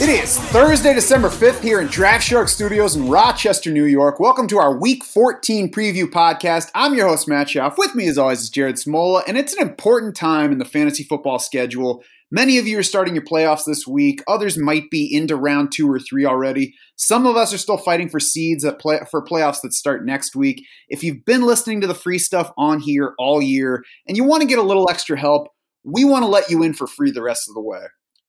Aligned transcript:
It 0.00 0.08
is 0.08 0.38
Thursday, 0.50 0.92
December 0.92 1.28
5th 1.28 1.62
here 1.62 1.80
in 1.80 1.86
Draft 1.86 2.24
Shark 2.24 2.48
Studios 2.48 2.96
in 2.96 3.08
Rochester, 3.08 3.70
New 3.70 3.84
York. 3.84 4.18
Welcome 4.18 4.48
to 4.48 4.58
our 4.58 4.76
Week 4.76 5.04
14 5.04 5.70
preview 5.70 6.06
podcast. 6.06 6.72
I'm 6.74 6.94
your 6.94 7.06
host, 7.06 7.28
Matt 7.28 7.46
Schauf. 7.46 7.78
With 7.78 7.94
me, 7.94 8.08
as 8.08 8.18
always, 8.18 8.40
is 8.40 8.50
Jared 8.50 8.74
Smola, 8.74 9.22
and 9.28 9.38
it's 9.38 9.54
an 9.54 9.62
important 9.62 10.16
time 10.16 10.50
in 10.50 10.58
the 10.58 10.64
fantasy 10.64 11.04
football 11.04 11.38
schedule. 11.38 12.02
Many 12.30 12.58
of 12.58 12.66
you 12.66 12.78
are 12.78 12.82
starting 12.82 13.14
your 13.14 13.24
playoffs 13.24 13.64
this 13.64 13.86
week. 13.86 14.22
Others 14.26 14.58
might 14.58 14.90
be 14.90 15.08
into 15.14 15.36
round 15.36 15.72
two 15.72 15.90
or 15.90 16.00
three 16.00 16.24
already. 16.24 16.74
Some 16.96 17.26
of 17.26 17.36
us 17.36 17.52
are 17.52 17.58
still 17.58 17.76
fighting 17.76 18.08
for 18.08 18.18
seeds 18.18 18.66
play, 18.80 18.98
for 19.10 19.24
playoffs 19.24 19.60
that 19.62 19.72
start 19.72 20.04
next 20.04 20.34
week. 20.34 20.64
If 20.88 21.04
you've 21.04 21.24
been 21.24 21.42
listening 21.42 21.80
to 21.82 21.86
the 21.86 21.94
free 21.94 22.18
stuff 22.18 22.50
on 22.56 22.80
here 22.80 23.14
all 23.18 23.42
year 23.42 23.84
and 24.08 24.16
you 24.16 24.24
want 24.24 24.40
to 24.42 24.48
get 24.48 24.58
a 24.58 24.62
little 24.62 24.88
extra 24.90 25.18
help, 25.18 25.48
we 25.84 26.04
want 26.04 26.24
to 26.24 26.28
let 26.28 26.50
you 26.50 26.62
in 26.62 26.72
for 26.72 26.86
free 26.86 27.10
the 27.10 27.22
rest 27.22 27.48
of 27.48 27.54
the 27.54 27.62
way. 27.62 27.82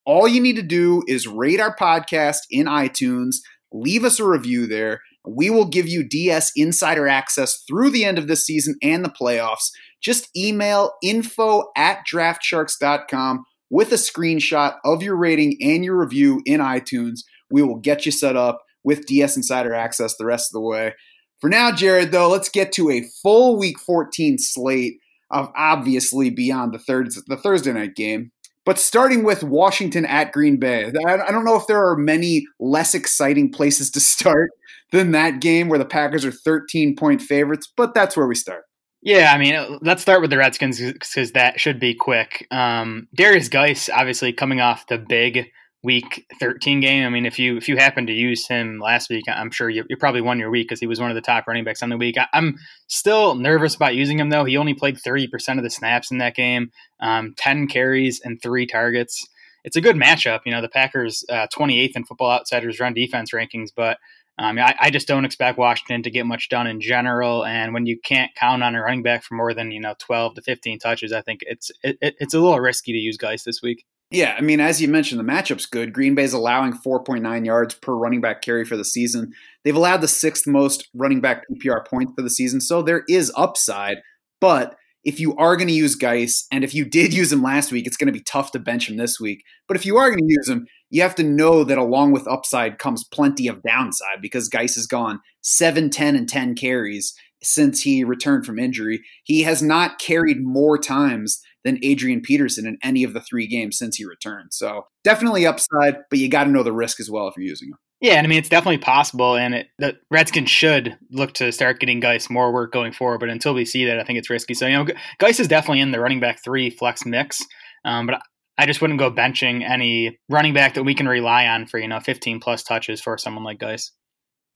All 0.06 0.28
you 0.28 0.42
need 0.42 0.58
to 0.58 0.62
do 0.62 1.02
is 1.08 1.26
rate 1.26 1.60
our 1.60 1.76
podcast 1.76 2.40
in 2.52 2.68
iTunes, 2.68 3.38
leave 3.72 4.04
us 4.04 4.20
a 4.20 4.28
review 4.28 4.68
there. 4.68 5.02
We 5.28 5.50
will 5.50 5.66
give 5.66 5.88
you 5.88 6.08
DS 6.08 6.52
insider 6.56 7.08
access 7.08 7.64
through 7.68 7.90
the 7.90 8.06
end 8.06 8.20
of 8.20 8.28
this 8.28 8.46
season 8.46 8.76
and 8.84 9.04
the 9.04 9.10
playoffs. 9.10 9.72
Just 10.00 10.30
email 10.38 10.94
info 11.02 11.72
at 11.76 12.04
draftsharks.com 12.12 13.46
with 13.70 13.92
a 13.92 13.96
screenshot 13.96 14.76
of 14.84 15.04
your 15.04 15.16
rating 15.16 15.58
and 15.62 15.84
your 15.84 16.00
review 16.00 16.42
in 16.46 16.60
iTunes. 16.60 17.20
We 17.50 17.62
will 17.62 17.78
get 17.78 18.06
you 18.06 18.12
set 18.12 18.36
up 18.36 18.62
with 18.84 19.06
DS 19.06 19.36
insider 19.36 19.74
access 19.74 20.16
the 20.16 20.26
rest 20.26 20.50
of 20.50 20.54
the 20.54 20.68
way. 20.68 20.94
For 21.42 21.50
now, 21.50 21.72
Jared, 21.72 22.12
though, 22.12 22.30
let's 22.30 22.50
get 22.50 22.72
to 22.74 22.90
a 22.90 23.04
full 23.22 23.58
week 23.58 23.80
14 23.80 24.38
slate 24.38 25.00
of 25.32 25.50
obviously 25.56 26.30
beyond 26.30 26.74
the 26.74 26.80
third 26.80 27.10
the 27.28 27.38
Thursday 27.38 27.74
night 27.74 27.96
game. 27.96 28.32
But 28.66 28.80
starting 28.80 29.24
with 29.24 29.44
Washington 29.44 30.06
at 30.06 30.32
Green 30.32 30.60
Bay, 30.60 30.92
I 31.06 31.14
I 31.14 31.32
don't 31.32 31.46
know 31.46 31.56
if 31.56 31.68
there 31.68 31.86
are 31.88 31.98
many 31.98 32.46
less 32.60 32.96
exciting 32.96 33.52
places 33.52 33.92
to 33.92 34.00
start 34.00 34.52
than 34.92 35.12
that 35.12 35.42
game 35.42 35.68
where 35.68 35.80
the 35.80 35.86
Packers 35.86 36.26
are 36.26 36.32
13 36.32 36.96
point 36.96 37.22
favorites, 37.22 37.72
but 37.76 37.94
that's 37.94 38.16
where 38.16 38.28
we 38.28 38.36
start. 38.36 38.64
Yeah, 39.06 39.32
I 39.32 39.38
mean, 39.38 39.78
let's 39.84 40.02
start 40.02 40.22
with 40.22 40.32
the 40.32 40.38
Redskins 40.40 40.82
because 40.82 41.34
that 41.34 41.60
should 41.60 41.80
be 41.80 41.94
quick. 41.94 42.48
Um, 42.50 43.08
Darius 43.14 43.50
Guice, 43.50 43.88
obviously 43.88 44.34
coming 44.34 44.62
off 44.62 44.88
the 44.88 44.98
big 44.98 45.52
Week 45.84 46.26
13 46.40 46.80
game. 46.80 47.06
I 47.06 47.10
mean, 47.10 47.28
if 47.28 47.38
you 47.38 47.56
if 47.56 47.70
you 47.70 47.78
happen 47.78 48.08
to 48.08 48.12
use 48.12 48.48
him 48.48 48.80
last 48.80 49.12
week, 49.12 49.26
I'm 49.28 49.52
sure 49.52 49.70
you, 49.70 49.84
you 49.88 49.98
probably 49.98 50.22
won 50.22 50.40
your 50.40 50.50
week 50.50 50.68
because 50.68 50.80
he 50.80 50.88
was 50.88 51.00
one 51.00 51.12
of 51.12 51.16
the 51.16 51.22
top 51.22 51.46
running 51.46 51.64
backs 51.64 51.84
on 51.84 51.90
the 51.90 51.98
week. 51.98 52.18
I, 52.18 52.26
am 52.34 52.56
still 52.88 53.36
nervous 53.36 53.76
about 53.76 53.94
using 53.94 54.20
him 54.20 54.30
though. 54.30 54.46
He 54.46 54.58
only 54.58 54.74
played 54.74 54.98
30% 54.98 55.60
of 55.60 55.64
the 55.64 55.70
snaps 55.70 56.10
in 56.10 56.18
that 56.18 56.34
game, 56.34 56.72
um, 57.00 57.36
10 57.38 57.68
carries 57.68 58.20
and 58.26 58.42
three 58.42 58.66
targets. 58.66 59.24
It's 59.64 59.76
a 59.76 59.82
good 59.82 59.96
matchup. 59.96 60.40
You 60.48 60.52
know, 60.54 60.62
the 60.62 60.70
Packers 60.70 61.24
uh, 61.30 61.46
28th 61.56 61.96
in 61.96 62.06
Football 62.06 62.32
Outsiders 62.32 62.80
run 62.80 62.96
defense 62.96 63.30
rankings, 63.32 63.70
but 63.76 64.00
um, 64.38 64.60
I, 64.60 64.76
I, 64.80 64.90
just 64.90 65.08
don't 65.08 65.24
expect 65.24 65.58
Washington 65.58 66.04
to 66.04 66.12
get 66.12 66.26
much 66.26 66.50
done 66.50 66.68
in 66.68 66.82
general. 66.82 67.46
And 67.46 67.74
when 67.74 67.86
you 67.86 67.98
can't 68.04 68.36
count 68.36 68.64
on 68.64 68.76
a 68.76 68.82
running 68.82 69.02
back 69.02 69.24
for 69.24 69.36
more 69.36 69.54
than 69.54 69.72
you 69.72 69.80
know 69.80 69.96
12 70.00 70.36
to 70.36 70.42
15 70.42 70.80
touches, 70.80 71.14
I 71.14 71.22
think 71.22 71.40
it's 71.44 71.72
it, 71.84 71.98
it's 72.02 72.34
a 72.34 72.40
little 72.40 72.60
risky 72.60 72.92
to 72.92 72.98
use 72.98 73.18
guys 73.18 73.44
this 73.44 73.62
week. 73.62 73.86
Yeah, 74.12 74.36
I 74.38 74.42
mean, 74.42 74.60
as 74.60 74.82
you 74.82 74.88
mentioned, 74.88 75.20
the 75.20 75.32
matchup's 75.32 75.66
good. 75.66 75.94
Green 75.94 76.16
Bay's 76.16 76.34
allowing 76.34 76.74
4.9 76.74 77.46
yards 77.46 77.74
per 77.74 77.94
running 77.94 78.22
back 78.22 78.42
carry 78.42 78.64
for 78.64 78.78
the 78.78 78.86
season. 78.86 79.32
They've 79.64 79.76
allowed 79.76 80.02
the 80.02 80.08
sixth 80.08 80.46
most 80.46 80.90
running 80.94 81.22
back 81.22 81.44
PPR 81.50 81.88
points 81.88 82.14
for 82.16 82.22
the 82.22 82.30
season, 82.30 82.62
so 82.62 82.82
there 82.82 83.04
is 83.08 83.32
upside. 83.36 83.98
But 84.42 84.76
if 85.06 85.20
you 85.20 85.36
are 85.38 85.56
going 85.56 85.68
to 85.68 85.74
use 85.74 85.96
Guice, 85.96 86.46
and 86.52 86.64
if 86.64 86.74
you 86.74 86.84
did 86.84 87.14
use 87.14 87.32
him 87.32 87.42
last 87.42 87.72
week, 87.72 87.88
it's 87.88 87.96
going 87.96 88.08
to 88.08 88.14
be 88.14 88.24
tough 88.24 88.52
to 88.52 88.60
bench 88.60 88.90
him 88.90 88.98
this 88.98 89.20
week. 89.20 89.44
But 89.68 89.78
if 89.78 89.86
you 89.86 89.98
are 89.98 90.10
going 90.10 90.28
to 90.28 90.34
use 90.34 90.50
him, 90.50 90.68
you 90.96 91.02
have 91.02 91.16
to 91.16 91.24
know 91.24 91.66
that 91.66 91.78
along 91.78 92.14
with 92.14 92.26
upside 92.26 92.80
comes 92.80 93.04
plenty 93.04 93.50
of 93.50 93.62
downside 93.64 94.22
because 94.22 94.48
Guice 94.48 94.76
has 94.76 94.88
gone 94.88 95.20
7, 95.42 95.90
10, 95.90 96.16
and 96.16 96.30
10 96.30 96.56
carries 96.56 97.14
since 97.44 97.82
he 97.82 98.06
returned 98.06 98.46
from 98.46 98.58
injury. 98.58 99.02
He 99.26 99.44
has 99.44 99.62
not 99.62 100.00
carried 100.00 100.38
more 100.42 100.78
times 100.78 101.42
than 101.66 101.84
Adrian 101.84 102.22
Peterson 102.22 102.66
in 102.66 102.78
any 102.82 103.04
of 103.04 103.12
the 103.12 103.20
three 103.20 103.46
games 103.46 103.78
since 103.78 103.98
he 103.98 104.06
returned. 104.06 104.54
So 104.54 104.86
definitely 105.04 105.46
upside, 105.46 105.98
but 106.10 106.20
you 106.20 106.30
got 106.30 106.46
to 106.46 106.50
know 106.50 106.64
the 106.64 106.72
risk 106.72 107.02
as 107.02 107.12
well 107.12 107.28
if 107.28 107.36
you're 107.36 107.46
using 107.46 107.72
him. 107.72 107.78
Yeah, 108.00 108.14
and 108.14 108.26
I 108.26 108.30
mean 108.30 108.40
it's 108.40 108.50
definitely 108.50 108.78
possible, 108.78 109.36
and 109.36 109.54
it, 109.54 109.68
the 109.80 109.98
Redskins 110.12 110.50
should 110.50 110.98
look 111.12 111.34
to 111.34 111.52
start 111.52 111.82
getting 111.82 112.00
Guice 112.00 112.30
more 112.30 112.54
work 112.54 112.72
going 112.72 112.94
forward. 112.94 113.20
But 113.20 113.30
until 113.30 113.54
we 113.54 113.66
see 113.66 113.84
that, 113.86 114.00
I 114.00 114.04
think 114.04 114.20
it's 114.20 114.30
risky. 114.30 114.54
So 114.54 114.68
you 114.68 114.74
know, 114.74 114.94
Guice 115.18 115.40
is 115.42 115.48
definitely 115.48 115.82
in 115.82 115.92
the 115.92 116.00
running 116.00 116.22
back 116.22 116.42
three 116.42 116.70
flex 116.70 117.06
mix, 117.06 117.42
um, 117.84 118.06
but 118.06 118.22
I 118.58 118.66
just 118.66 118.82
wouldn't 118.82 119.00
go 119.00 119.12
benching 119.12 119.68
any 119.68 120.18
running 120.30 120.54
back 120.54 120.76
that 120.76 120.84
we 120.84 120.96
can 120.96 121.08
rely 121.08 121.48
on 121.48 121.66
for 121.66 121.78
you 121.78 121.88
know 121.88 122.00
15 122.00 122.40
plus 122.40 122.64
touches 122.64 123.02
for 123.02 123.18
someone 123.18 123.44
like 123.44 123.60
Guice. 123.60 123.92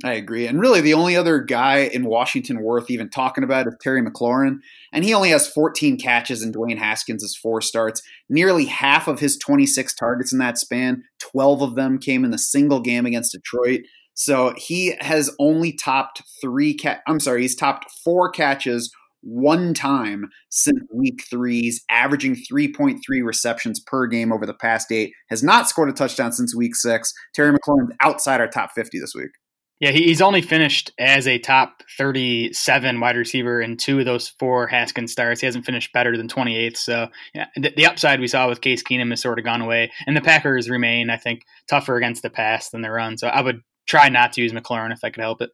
I 0.03 0.13
agree. 0.13 0.47
And 0.47 0.61
really, 0.61 0.79
the 0.79 0.93
only 0.93 1.17
other 1.17 1.39
guy 1.39 1.79
in 1.79 2.05
Washington 2.05 2.63
worth 2.63 2.89
even 2.89 3.09
talking 3.09 3.43
about 3.43 3.67
is 3.67 3.75
Terry 3.81 4.01
McLaurin. 4.01 4.59
And 4.93 5.03
he 5.03 5.13
only 5.13 5.31
has 5.31 5.49
14 5.49 5.97
catches, 5.99 6.41
in 6.41 6.53
Dwayne 6.53 6.77
Haskins' 6.77 7.35
four 7.35 7.59
starts. 7.59 8.01
Nearly 8.29 8.63
half 8.63 9.09
of 9.09 9.19
his 9.19 9.37
26 9.37 9.93
targets 9.95 10.31
in 10.31 10.39
that 10.39 10.57
span, 10.57 11.03
12 11.19 11.61
of 11.61 11.75
them 11.75 11.97
came 11.97 12.23
in 12.23 12.31
the 12.31 12.37
single 12.37 12.79
game 12.79 13.05
against 13.05 13.33
Detroit. 13.33 13.81
So 14.13 14.53
he 14.55 14.95
has 15.01 15.35
only 15.37 15.73
topped 15.73 16.23
three 16.41 16.73
cat. 16.73 17.01
I'm 17.05 17.19
sorry, 17.19 17.41
he's 17.41 17.55
topped 17.55 17.85
four 18.03 18.29
catches 18.31 18.89
one 19.21 19.73
time 19.73 20.29
since 20.49 20.79
week 20.93 21.23
three. 21.29 21.61
He's 21.61 21.83
averaging 21.89 22.35
3.3 22.35 22.99
receptions 23.23 23.79
per 23.79 24.07
game 24.07 24.31
over 24.31 24.45
the 24.45 24.53
past 24.53 24.91
eight. 24.91 25.13
Has 25.29 25.43
not 25.43 25.69
scored 25.69 25.89
a 25.89 25.93
touchdown 25.93 26.31
since 26.31 26.55
week 26.55 26.75
six. 26.75 27.13
Terry 27.33 27.57
McLaurin's 27.57 27.95
outside 28.01 28.41
our 28.41 28.47
top 28.47 28.71
50 28.73 28.99
this 28.99 29.13
week. 29.15 29.31
Yeah, 29.79 29.91
he's 29.91 30.21
only 30.21 30.41
finished 30.41 30.91
as 30.99 31.25
a 31.25 31.39
top 31.39 31.83
37 31.97 32.99
wide 32.99 33.15
receiver 33.15 33.61
in 33.61 33.77
two 33.77 33.99
of 33.99 34.05
those 34.05 34.27
four 34.27 34.67
Haskins 34.67 35.13
starts. 35.13 35.39
He 35.39 35.45
hasn't 35.45 35.65
finished 35.65 35.93
better 35.93 36.17
than 36.17 36.27
28th. 36.27 36.75
So 36.75 37.07
yeah, 37.33 37.45
the, 37.55 37.71
the, 37.77 37.85
upside 37.85 38.19
we 38.19 38.27
saw 38.27 38.49
with 38.49 38.59
Case 38.59 38.83
Keenum 38.83 39.11
has 39.11 39.21
sort 39.21 39.39
of 39.39 39.45
gone 39.45 39.61
away. 39.61 39.89
And 40.05 40.17
the 40.17 40.21
Packers 40.21 40.69
remain, 40.69 41.09
I 41.09 41.15
think, 41.15 41.43
tougher 41.69 41.95
against 41.95 42.23
the 42.23 42.29
pass 42.29 42.71
than 42.71 42.81
the 42.81 42.91
run. 42.91 43.17
So 43.17 43.29
I 43.29 43.39
would 43.39 43.61
try 43.87 44.09
not 44.09 44.33
to 44.33 44.41
use 44.41 44.51
McLaurin 44.51 44.91
if 44.91 44.99
I 45.01 45.11
could 45.11 45.21
help 45.21 45.41
it. 45.41 45.51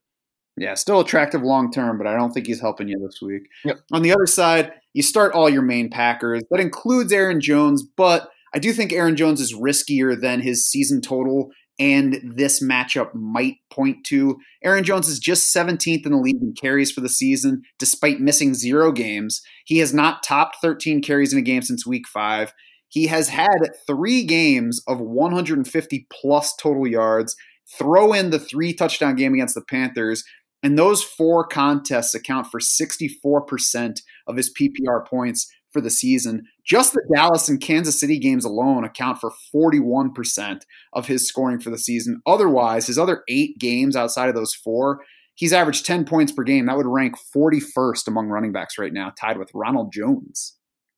Yeah, 0.57 0.73
still 0.75 1.01
attractive 1.01 1.41
long 1.41 1.71
term, 1.71 1.97
but 1.97 2.07
I 2.07 2.15
don't 2.15 2.31
think 2.31 2.47
he's 2.47 2.61
helping 2.61 2.87
you 2.87 2.97
this 2.99 3.19
week. 3.21 3.43
Yep. 3.65 3.79
On 3.91 4.01
the 4.01 4.13
other 4.13 4.25
side, 4.25 4.71
you 4.93 5.03
start 5.03 5.33
all 5.33 5.49
your 5.49 5.61
main 5.61 5.89
Packers. 5.89 6.43
That 6.49 6.61
includes 6.61 7.11
Aaron 7.11 7.41
Jones, 7.41 7.83
but 7.83 8.29
I 8.53 8.59
do 8.59 8.71
think 8.71 8.93
Aaron 8.93 9.17
Jones 9.17 9.41
is 9.41 9.53
riskier 9.53 10.19
than 10.19 10.41
his 10.41 10.69
season 10.69 11.01
total 11.01 11.51
and 11.79 12.19
this 12.23 12.63
matchup 12.63 13.13
might 13.13 13.57
point 13.69 14.05
to. 14.05 14.37
Aaron 14.63 14.83
Jones 14.83 15.07
is 15.07 15.19
just 15.19 15.53
17th 15.53 16.05
in 16.05 16.11
the 16.11 16.17
league 16.17 16.41
in 16.41 16.53
carries 16.53 16.91
for 16.91 17.01
the 17.01 17.09
season, 17.09 17.63
despite 17.79 18.19
missing 18.19 18.53
zero 18.53 18.91
games. 18.91 19.41
He 19.65 19.79
has 19.79 19.93
not 19.93 20.23
topped 20.23 20.57
13 20.61 21.01
carries 21.01 21.33
in 21.33 21.39
a 21.39 21.43
game 21.43 21.61
since 21.61 21.85
week 21.85 22.07
five. 22.07 22.53
He 22.87 23.07
has 23.07 23.27
had 23.27 23.71
three 23.85 24.23
games 24.23 24.81
of 24.87 25.01
150 25.01 26.07
plus 26.09 26.55
total 26.55 26.87
yards. 26.87 27.35
Throw 27.77 28.13
in 28.13 28.29
the 28.29 28.39
three 28.39 28.73
touchdown 28.73 29.15
game 29.15 29.33
against 29.33 29.55
the 29.55 29.61
Panthers, 29.61 30.23
and 30.65 30.79
those 30.79 31.03
four 31.03 31.45
contests 31.45 32.15
account 32.15 32.47
for 32.47 32.59
64% 32.59 34.01
of 34.25 34.35
his 34.35 34.51
PPR 34.51 35.05
points 35.05 35.47
for 35.71 35.79
the 35.79 35.91
season. 35.91 36.41
Just 36.65 36.93
the 36.93 37.03
Dallas 37.13 37.47
and 37.47 37.61
Kansas 37.61 37.99
City 37.99 38.17
games 38.17 38.43
alone 38.43 38.83
account 38.83 39.19
for 39.21 39.31
41% 39.53 40.61
of 40.93 41.05
his 41.05 41.27
scoring 41.27 41.59
for 41.59 41.69
the 41.69 41.77
season. 41.77 42.19
Otherwise, 42.25 42.87
his 42.87 42.97
other 42.97 43.21
eight 43.29 43.59
games 43.59 43.95
outside 43.95 44.27
of 44.27 44.33
those 44.33 44.55
four, 44.55 45.01
he's 45.35 45.53
averaged 45.53 45.85
10 45.85 46.03
points 46.03 46.31
per 46.31 46.41
game. 46.41 46.65
That 46.65 46.77
would 46.77 46.87
rank 46.87 47.13
41st 47.35 48.07
among 48.07 48.29
running 48.29 48.51
backs 48.51 48.79
right 48.79 48.91
now, 48.91 49.11
tied 49.15 49.37
with 49.37 49.51
Ronald 49.53 49.93
Jones. 49.93 50.55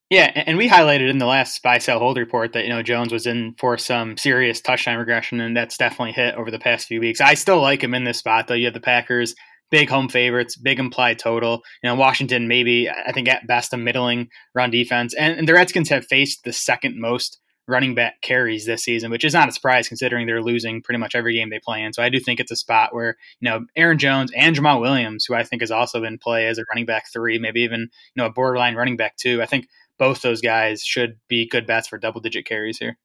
Yeah, 0.09 0.31
and 0.33 0.57
we 0.57 0.69
highlighted 0.69 1.09
in 1.09 1.17
the 1.17 1.25
last 1.25 1.61
buy 1.61 1.79
sell 1.79 1.99
hold 1.99 2.15
report 2.15 2.53
that 2.53 2.63
you 2.63 2.69
know 2.69 2.81
Jones 2.81 3.11
was 3.11 3.27
in 3.27 3.55
for 3.59 3.77
some 3.77 4.15
serious 4.15 4.61
touchdown 4.61 4.97
regression, 4.97 5.41
and 5.41 5.55
that's 5.57 5.77
definitely 5.77 6.13
hit 6.13 6.35
over 6.35 6.49
the 6.49 6.59
past 6.59 6.87
few 6.87 7.01
weeks. 7.01 7.19
I 7.19 7.33
still 7.33 7.59
like 7.59 7.83
him 7.83 7.93
in 7.93 8.05
this 8.05 8.19
spot 8.19 8.47
though. 8.47 8.53
You 8.53 8.65
have 8.65 8.73
the 8.73 8.79
Packers 8.79 9.35
big 9.69 9.89
home 9.89 10.09
favorites, 10.09 10.55
big 10.55 10.79
implied 10.79 11.19
total. 11.19 11.61
You 11.83 11.89
know, 11.89 11.95
Washington 11.95 12.47
maybe 12.47 12.89
I 12.89 13.11
think 13.11 13.27
at 13.27 13.47
best 13.47 13.73
a 13.73 13.77
middling 13.77 14.29
run 14.53 14.71
defense, 14.71 15.13
and, 15.13 15.37
and 15.37 15.47
the 15.47 15.53
Redskins 15.53 15.89
have 15.89 16.05
faced 16.05 16.43
the 16.43 16.53
second 16.53 16.99
most 16.99 17.39
running 17.67 17.93
back 17.93 18.21
carries 18.21 18.65
this 18.65 18.83
season, 18.83 19.11
which 19.11 19.25
is 19.25 19.33
not 19.33 19.49
a 19.49 19.51
surprise 19.51 19.87
considering 19.89 20.25
they're 20.25 20.41
losing 20.41 20.81
pretty 20.81 20.99
much 20.99 21.15
every 21.15 21.35
game 21.35 21.49
they 21.49 21.59
play 21.59 21.83
in. 21.83 21.91
So 21.91 22.01
I 22.01 22.09
do 22.09 22.19
think 22.19 22.39
it's 22.39 22.51
a 22.51 22.55
spot 22.55 22.93
where 22.93 23.17
you 23.39 23.49
know 23.49 23.65
Aaron 23.75 23.97
Jones 23.97 24.31
and 24.35 24.55
Jamaal 24.55 24.81
Williams, 24.81 25.25
who 25.25 25.35
I 25.35 25.43
think 25.43 25.61
has 25.61 25.71
also 25.71 26.01
been 26.01 26.17
play 26.17 26.47
as 26.47 26.57
a 26.57 26.65
running 26.69 26.85
back 26.85 27.05
three, 27.11 27.39
maybe 27.39 27.61
even 27.61 27.81
you 27.81 27.87
know 28.15 28.25
a 28.25 28.31
borderline 28.31 28.75
running 28.75 28.97
back 28.97 29.17
two. 29.17 29.41
I 29.41 29.45
think 29.45 29.67
both 29.99 30.21
those 30.21 30.41
guys 30.41 30.83
should 30.83 31.17
be 31.27 31.47
good 31.47 31.65
bets 31.65 31.87
for 31.87 31.97
double 31.97 32.21
digit 32.21 32.45
carries 32.45 32.77
here. 32.77 32.97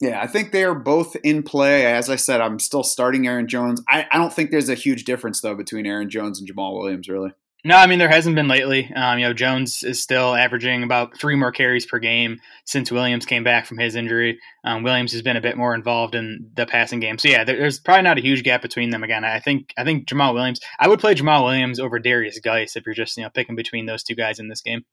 Yeah, 0.00 0.22
I 0.22 0.28
think 0.28 0.52
they 0.52 0.62
are 0.62 0.74
both 0.74 1.16
in 1.24 1.42
play. 1.42 1.84
As 1.84 2.08
I 2.08 2.16
said, 2.16 2.40
I'm 2.40 2.60
still 2.60 2.84
starting 2.84 3.26
Aaron 3.26 3.48
Jones. 3.48 3.82
I, 3.88 4.06
I 4.12 4.18
don't 4.18 4.32
think 4.32 4.50
there's 4.50 4.68
a 4.68 4.74
huge 4.74 5.04
difference 5.04 5.40
though 5.40 5.56
between 5.56 5.86
Aaron 5.86 6.08
Jones 6.08 6.38
and 6.38 6.48
Jamaal 6.48 6.78
Williams, 6.78 7.08
really. 7.08 7.32
No, 7.64 7.76
I 7.76 7.88
mean 7.88 7.98
there 7.98 8.08
hasn't 8.08 8.36
been 8.36 8.46
lately. 8.46 8.90
Um, 8.94 9.18
you 9.18 9.26
know, 9.26 9.32
Jones 9.32 9.82
is 9.82 10.00
still 10.00 10.36
averaging 10.36 10.84
about 10.84 11.18
three 11.18 11.34
more 11.34 11.50
carries 11.50 11.84
per 11.84 11.98
game 11.98 12.38
since 12.64 12.92
Williams 12.92 13.26
came 13.26 13.42
back 13.42 13.66
from 13.66 13.78
his 13.78 13.96
injury. 13.96 14.38
Um, 14.64 14.84
Williams 14.84 15.10
has 15.10 15.22
been 15.22 15.36
a 15.36 15.40
bit 15.40 15.56
more 15.56 15.74
involved 15.74 16.14
in 16.14 16.50
the 16.54 16.66
passing 16.66 17.00
game, 17.00 17.18
so 17.18 17.28
yeah, 17.28 17.42
there, 17.42 17.56
there's 17.56 17.80
probably 17.80 18.04
not 18.04 18.16
a 18.16 18.22
huge 18.22 18.44
gap 18.44 18.62
between 18.62 18.90
them. 18.90 19.02
Again, 19.02 19.24
I 19.24 19.40
think 19.40 19.74
I 19.76 19.82
think 19.82 20.06
Jamaal 20.06 20.34
Williams. 20.34 20.60
I 20.78 20.86
would 20.86 21.00
play 21.00 21.16
Jamaal 21.16 21.44
Williams 21.44 21.80
over 21.80 21.98
Darius 21.98 22.38
Guice 22.38 22.76
if 22.76 22.86
you're 22.86 22.94
just 22.94 23.16
you 23.16 23.24
know 23.24 23.30
picking 23.30 23.56
between 23.56 23.86
those 23.86 24.04
two 24.04 24.14
guys 24.14 24.38
in 24.38 24.46
this 24.46 24.60
game. 24.60 24.84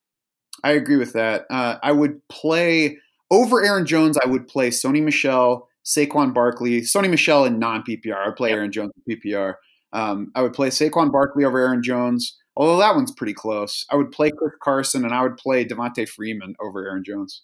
I 0.63 0.71
agree 0.71 0.97
with 0.97 1.13
that. 1.13 1.45
Uh, 1.51 1.77
I 1.83 1.91
would 1.91 2.27
play 2.29 2.97
over 3.31 3.63
Aaron 3.63 3.85
Jones. 3.85 4.17
I 4.17 4.27
would 4.27 4.47
play 4.47 4.69
Sony 4.69 5.03
Michel, 5.03 5.67
Saquon 5.85 6.33
Barkley, 6.33 6.81
Sony 6.81 7.09
Michel 7.09 7.45
in 7.45 7.59
non 7.59 7.83
PPR. 7.83 8.17
I 8.17 8.27
would 8.27 8.35
play 8.35 8.49
yep. 8.49 8.57
Aaron 8.57 8.71
Jones 8.71 8.91
in 9.05 9.17
PPR. 9.17 9.55
Um, 9.93 10.31
I 10.35 10.41
would 10.41 10.53
play 10.53 10.69
Saquon 10.69 11.11
Barkley 11.11 11.45
over 11.45 11.59
Aaron 11.59 11.83
Jones. 11.83 12.37
Although 12.57 12.77
that 12.77 12.95
one's 12.95 13.11
pretty 13.11 13.33
close. 13.33 13.85
I 13.89 13.95
would 13.95 14.11
play 14.11 14.31
Chris 14.31 14.53
Carson 14.61 15.03
and 15.03 15.13
I 15.13 15.21
would 15.21 15.37
play 15.37 15.65
Devonta 15.65 16.07
Freeman 16.07 16.55
over 16.61 16.87
Aaron 16.87 17.03
Jones. 17.03 17.43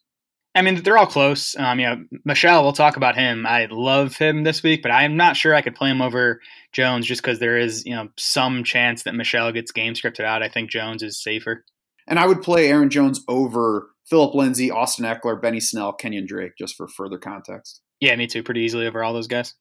I 0.54 0.62
mean, 0.62 0.84
they're 0.84 0.98
all 0.98 1.08
close. 1.08 1.56
Um, 1.58 1.80
you 1.80 1.86
know, 1.86 2.04
Michel, 2.26 2.64
we'll 2.64 2.74
talk 2.74 2.98
about 2.98 3.16
him. 3.16 3.46
I 3.46 3.68
love 3.72 4.18
him 4.18 4.44
this 4.44 4.62
week, 4.64 4.82
but 4.82 4.92
I'm 4.92 5.16
not 5.16 5.38
sure 5.38 5.56
I 5.56 5.62
could 5.62 5.76
play 5.76 5.90
him 5.90 6.02
over 6.02 6.42
Jones 6.74 7.06
just 7.06 7.22
because 7.22 7.40
there 7.40 7.58
is, 7.58 7.86
you 7.86 7.96
know, 7.96 8.10
some 8.18 8.66
chance 8.66 9.04
that 9.04 9.16
Michel 9.16 9.52
gets 9.54 9.72
game 9.72 9.94
scripted 9.94 10.26
out. 10.26 10.44
I 10.44 10.50
think 10.50 10.70
Jones 10.70 11.04
is 11.04 11.22
safer. 11.22 11.64
And 12.08 12.20
I 12.20 12.28
would 12.28 12.42
play 12.42 12.68
Aaron 12.68 12.90
Jones 12.90 13.22
over 13.30 13.91
Phillip 14.12 14.36
Lindsay, 14.36 14.70
Austin 14.70 15.06
Ekeler, 15.06 15.42
Benny 15.42 15.62
Snell, 15.62 15.96
Kenyan 15.96 16.28
Drake, 16.28 16.52
just 16.60 16.76
for 16.76 16.90
further 16.90 17.18
context. 17.18 17.82
Yeah, 18.02 18.14
me 18.18 18.28
too. 18.28 18.44
Pretty 18.44 18.60
easily 18.60 18.86
over 18.86 19.02
all 19.02 19.14
those 19.14 19.28
guys. 19.28 19.56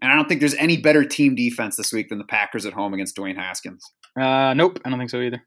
And 0.00 0.12
I 0.12 0.14
don't 0.14 0.28
think 0.28 0.38
there's 0.38 0.54
any 0.54 0.76
better 0.76 1.04
team 1.04 1.34
defense 1.34 1.76
this 1.76 1.92
week 1.92 2.08
than 2.08 2.18
the 2.18 2.24
Packers 2.24 2.64
at 2.64 2.72
home 2.72 2.94
against 2.94 3.16
Dwayne 3.16 3.34
Haskins. 3.34 3.84
Uh, 4.18 4.54
nope, 4.54 4.78
I 4.84 4.90
don't 4.90 4.98
think 5.00 5.10
so 5.10 5.20
either. 5.20 5.42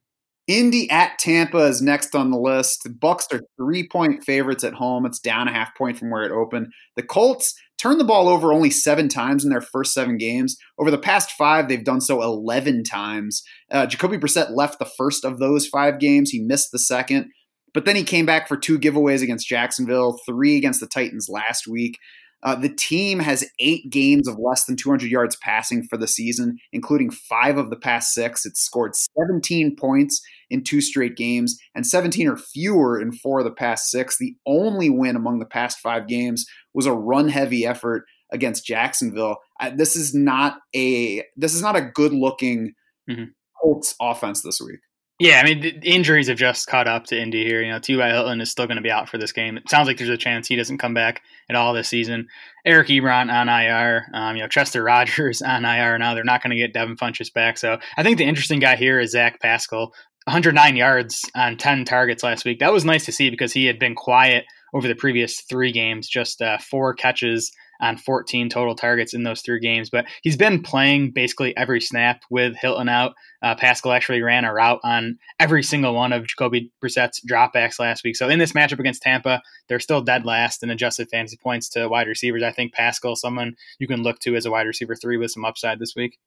Indy 0.49 0.89
at 0.89 1.17
Tampa 1.19 1.59
is 1.59 1.81
next 1.81 2.15
on 2.15 2.31
the 2.31 2.39
list. 2.39 2.81
The 2.83 2.89
Bucs 2.89 3.31
are 3.31 3.41
three 3.55 3.87
point 3.87 4.25
favorites 4.25 4.65
at 4.65 4.73
home. 4.73 5.05
It's 5.05 5.19
down 5.19 5.47
a 5.47 5.53
half 5.53 5.73
point 5.77 5.97
from 5.97 6.09
where 6.09 6.23
it 6.23 6.31
opened. 6.31 6.73
The 6.97 7.03
Colts 7.03 7.53
turned 7.77 7.99
the 7.99 8.05
ball 8.05 8.27
over 8.27 8.51
only 8.51 8.71
seven 8.71 9.07
times 9.07 9.45
in 9.45 9.51
their 9.51 9.61
first 9.61 9.93
seven 9.93 10.17
games. 10.17 10.57
Over 10.77 10.91
the 10.91 10.97
past 10.97 11.31
five, 11.31 11.69
they've 11.69 11.83
done 11.83 12.01
so 12.01 12.21
11 12.21 12.83
times. 12.83 13.43
Uh, 13.71 13.85
Jacoby 13.85 14.17
Brissett 14.17 14.55
left 14.55 14.79
the 14.79 14.89
first 14.97 15.23
of 15.23 15.39
those 15.39 15.67
five 15.67 15.99
games. 15.99 16.31
He 16.31 16.41
missed 16.41 16.71
the 16.71 16.79
second, 16.79 17.29
but 17.73 17.85
then 17.85 17.95
he 17.95 18.03
came 18.03 18.25
back 18.25 18.47
for 18.47 18.57
two 18.57 18.79
giveaways 18.79 19.21
against 19.21 19.47
Jacksonville, 19.47 20.19
three 20.25 20.57
against 20.57 20.79
the 20.79 20.87
Titans 20.87 21.27
last 21.29 21.67
week. 21.67 21.97
Uh, 22.41 22.55
the 22.55 22.69
team 22.69 23.19
has 23.19 23.49
eight 23.59 23.89
games 23.89 24.27
of 24.27 24.37
less 24.39 24.65
than 24.65 24.77
200 24.77 25.09
yards 25.09 25.35
passing 25.37 25.83
for 25.83 25.97
the 25.97 26.07
season, 26.07 26.57
including 26.71 27.11
five 27.11 27.57
of 27.57 27.69
the 27.69 27.75
past 27.75 28.13
six. 28.13 28.45
It's 28.45 28.61
scored 28.61 28.95
17 28.95 29.75
points 29.75 30.21
in 30.49 30.63
two 30.63 30.79
straight 30.79 31.17
games 31.17 31.59
and 31.75 31.85
17 31.85 32.27
or 32.27 32.37
fewer 32.37 32.99
in 32.99 33.11
four 33.11 33.39
of 33.39 33.45
the 33.45 33.51
past 33.51 33.89
six. 33.89 34.17
The 34.17 34.35
only 34.45 34.89
win 34.89 35.17
among 35.17 35.39
the 35.39 35.45
past 35.45 35.79
five 35.79 36.07
games 36.07 36.45
was 36.73 36.85
a 36.85 36.93
run-heavy 36.93 37.65
effort 37.65 38.05
against 38.31 38.65
Jacksonville. 38.65 39.37
Uh, 39.59 39.71
this 39.75 39.95
is 39.95 40.13
not 40.13 40.59
a 40.75 41.23
this 41.35 41.53
is 41.53 41.61
not 41.61 41.75
a 41.75 41.81
good-looking 41.81 42.73
mm-hmm. 43.09 43.23
Colts 43.61 43.95
offense 43.99 44.41
this 44.43 44.61
week. 44.61 44.79
Yeah, 45.19 45.41
I 45.41 45.43
mean, 45.43 45.81
injuries 45.83 46.29
have 46.29 46.37
just 46.37 46.67
caught 46.67 46.87
up 46.87 47.05
to 47.07 47.21
Indy 47.21 47.43
here. 47.43 47.61
You 47.61 47.71
know, 47.73 47.79
T.Y. 47.79 48.07
Hilton 48.09 48.39
is 48.39 48.49
still 48.49 48.67
going 48.67 48.77
to 48.77 48.81
be 48.81 48.89
out 48.89 49.09
for 49.09 49.17
this 49.17 49.33
game. 49.33 49.57
It 49.57 49.69
sounds 49.69 49.85
like 49.85 49.97
there's 49.97 50.09
a 50.09 50.15
chance 50.15 50.47
he 50.47 50.55
doesn't 50.55 50.77
come 50.77 50.93
back 50.93 51.21
at 51.49 51.57
all 51.57 51.73
this 51.73 51.89
season. 51.89 52.29
Eric 52.65 52.87
Ebron 52.87 53.29
on 53.29 53.49
IR. 53.49 54.07
Um, 54.13 54.37
you 54.37 54.43
know, 54.43 54.47
Chester 54.47 54.81
Rogers 54.85 55.41
on 55.41 55.65
IR 55.65 55.97
now. 55.97 56.13
They're 56.13 56.23
not 56.23 56.41
going 56.41 56.51
to 56.51 56.57
get 56.57 56.71
Devin 56.71 56.95
Funchess 56.95 57.33
back. 57.33 57.57
So 57.57 57.79
I 57.97 58.03
think 58.03 58.17
the 58.17 58.23
interesting 58.23 58.59
guy 58.59 58.77
here 58.77 58.97
is 58.97 59.11
Zach 59.11 59.41
Pascal. 59.41 59.93
109 60.23 60.75
yards 60.77 61.29
on 61.35 61.57
10 61.57 61.83
targets 61.83 62.23
last 62.23 62.45
week. 62.45 62.59
That 62.59 62.71
was 62.71 62.85
nice 62.85 63.03
to 63.05 63.11
see 63.11 63.29
because 63.29 63.51
he 63.51 63.65
had 63.65 63.77
been 63.77 63.95
quiet 63.95 64.45
over 64.73 64.87
the 64.87 64.95
previous 64.95 65.41
three 65.41 65.73
games, 65.73 66.07
just 66.07 66.41
uh, 66.41 66.59
four 66.59 66.93
catches 66.93 67.51
on 67.79 67.97
14 67.97 68.49
total 68.49 68.75
targets 68.75 69.13
in 69.13 69.23
those 69.23 69.41
three 69.41 69.59
games. 69.59 69.89
But 69.89 70.05
he's 70.21 70.37
been 70.37 70.61
playing 70.61 71.11
basically 71.11 71.55
every 71.55 71.81
snap 71.81 72.23
with 72.29 72.55
Hilton 72.55 72.89
out. 72.89 73.15
Uh, 73.41 73.55
Pascal 73.55 73.91
actually 73.91 74.21
ran 74.21 74.45
a 74.45 74.53
route 74.53 74.79
on 74.83 75.17
every 75.39 75.63
single 75.63 75.93
one 75.93 76.13
of 76.13 76.27
Jacoby 76.27 76.71
Brissett's 76.81 77.21
dropbacks 77.21 77.79
last 77.79 78.03
week. 78.03 78.15
So 78.15 78.27
in 78.27 78.39
this 78.39 78.53
matchup 78.53 78.79
against 78.79 79.01
Tampa, 79.01 79.41
they're 79.67 79.79
still 79.79 80.01
dead 80.01 80.25
last 80.25 80.63
in 80.63 80.69
adjusted 80.69 81.09
fantasy 81.09 81.37
points 81.37 81.69
to 81.69 81.87
wide 81.87 82.07
receivers. 82.07 82.43
I 82.43 82.51
think 82.51 82.73
Pascal, 82.73 83.15
someone 83.15 83.55
you 83.79 83.87
can 83.87 84.03
look 84.03 84.19
to 84.19 84.35
as 84.35 84.45
a 84.45 84.51
wide 84.51 84.67
receiver 84.67 84.95
three 84.95 85.17
with 85.17 85.31
some 85.31 85.45
upside 85.45 85.79
this 85.79 85.95
week. 85.95 86.17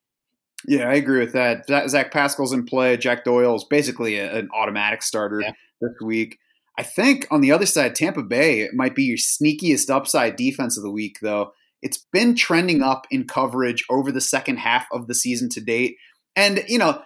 Yeah, 0.66 0.88
I 0.88 0.94
agree 0.94 1.20
with 1.20 1.32
that. 1.32 1.66
Zach 1.90 2.12
Pascal's 2.12 2.52
in 2.52 2.64
play. 2.64 2.96
Jack 2.96 3.24
Doyle 3.24 3.56
is 3.56 3.64
basically 3.64 4.18
a, 4.18 4.32
an 4.32 4.48
automatic 4.54 5.02
starter 5.02 5.40
yeah. 5.40 5.52
this 5.80 5.92
week. 6.00 6.38
I 6.78 6.82
think 6.82 7.26
on 7.30 7.40
the 7.40 7.52
other 7.52 7.66
side, 7.66 7.94
Tampa 7.94 8.22
Bay 8.22 8.60
it 8.60 8.74
might 8.74 8.94
be 8.94 9.04
your 9.04 9.18
sneakiest 9.18 9.90
upside 9.90 10.36
defense 10.36 10.76
of 10.76 10.82
the 10.82 10.90
week, 10.90 11.18
though. 11.20 11.52
It's 11.82 12.06
been 12.12 12.34
trending 12.34 12.82
up 12.82 13.06
in 13.10 13.26
coverage 13.26 13.84
over 13.90 14.12
the 14.12 14.20
second 14.20 14.58
half 14.58 14.86
of 14.92 15.06
the 15.08 15.14
season 15.14 15.48
to 15.50 15.60
date. 15.60 15.96
And, 16.36 16.64
you 16.68 16.78
know, 16.78 17.02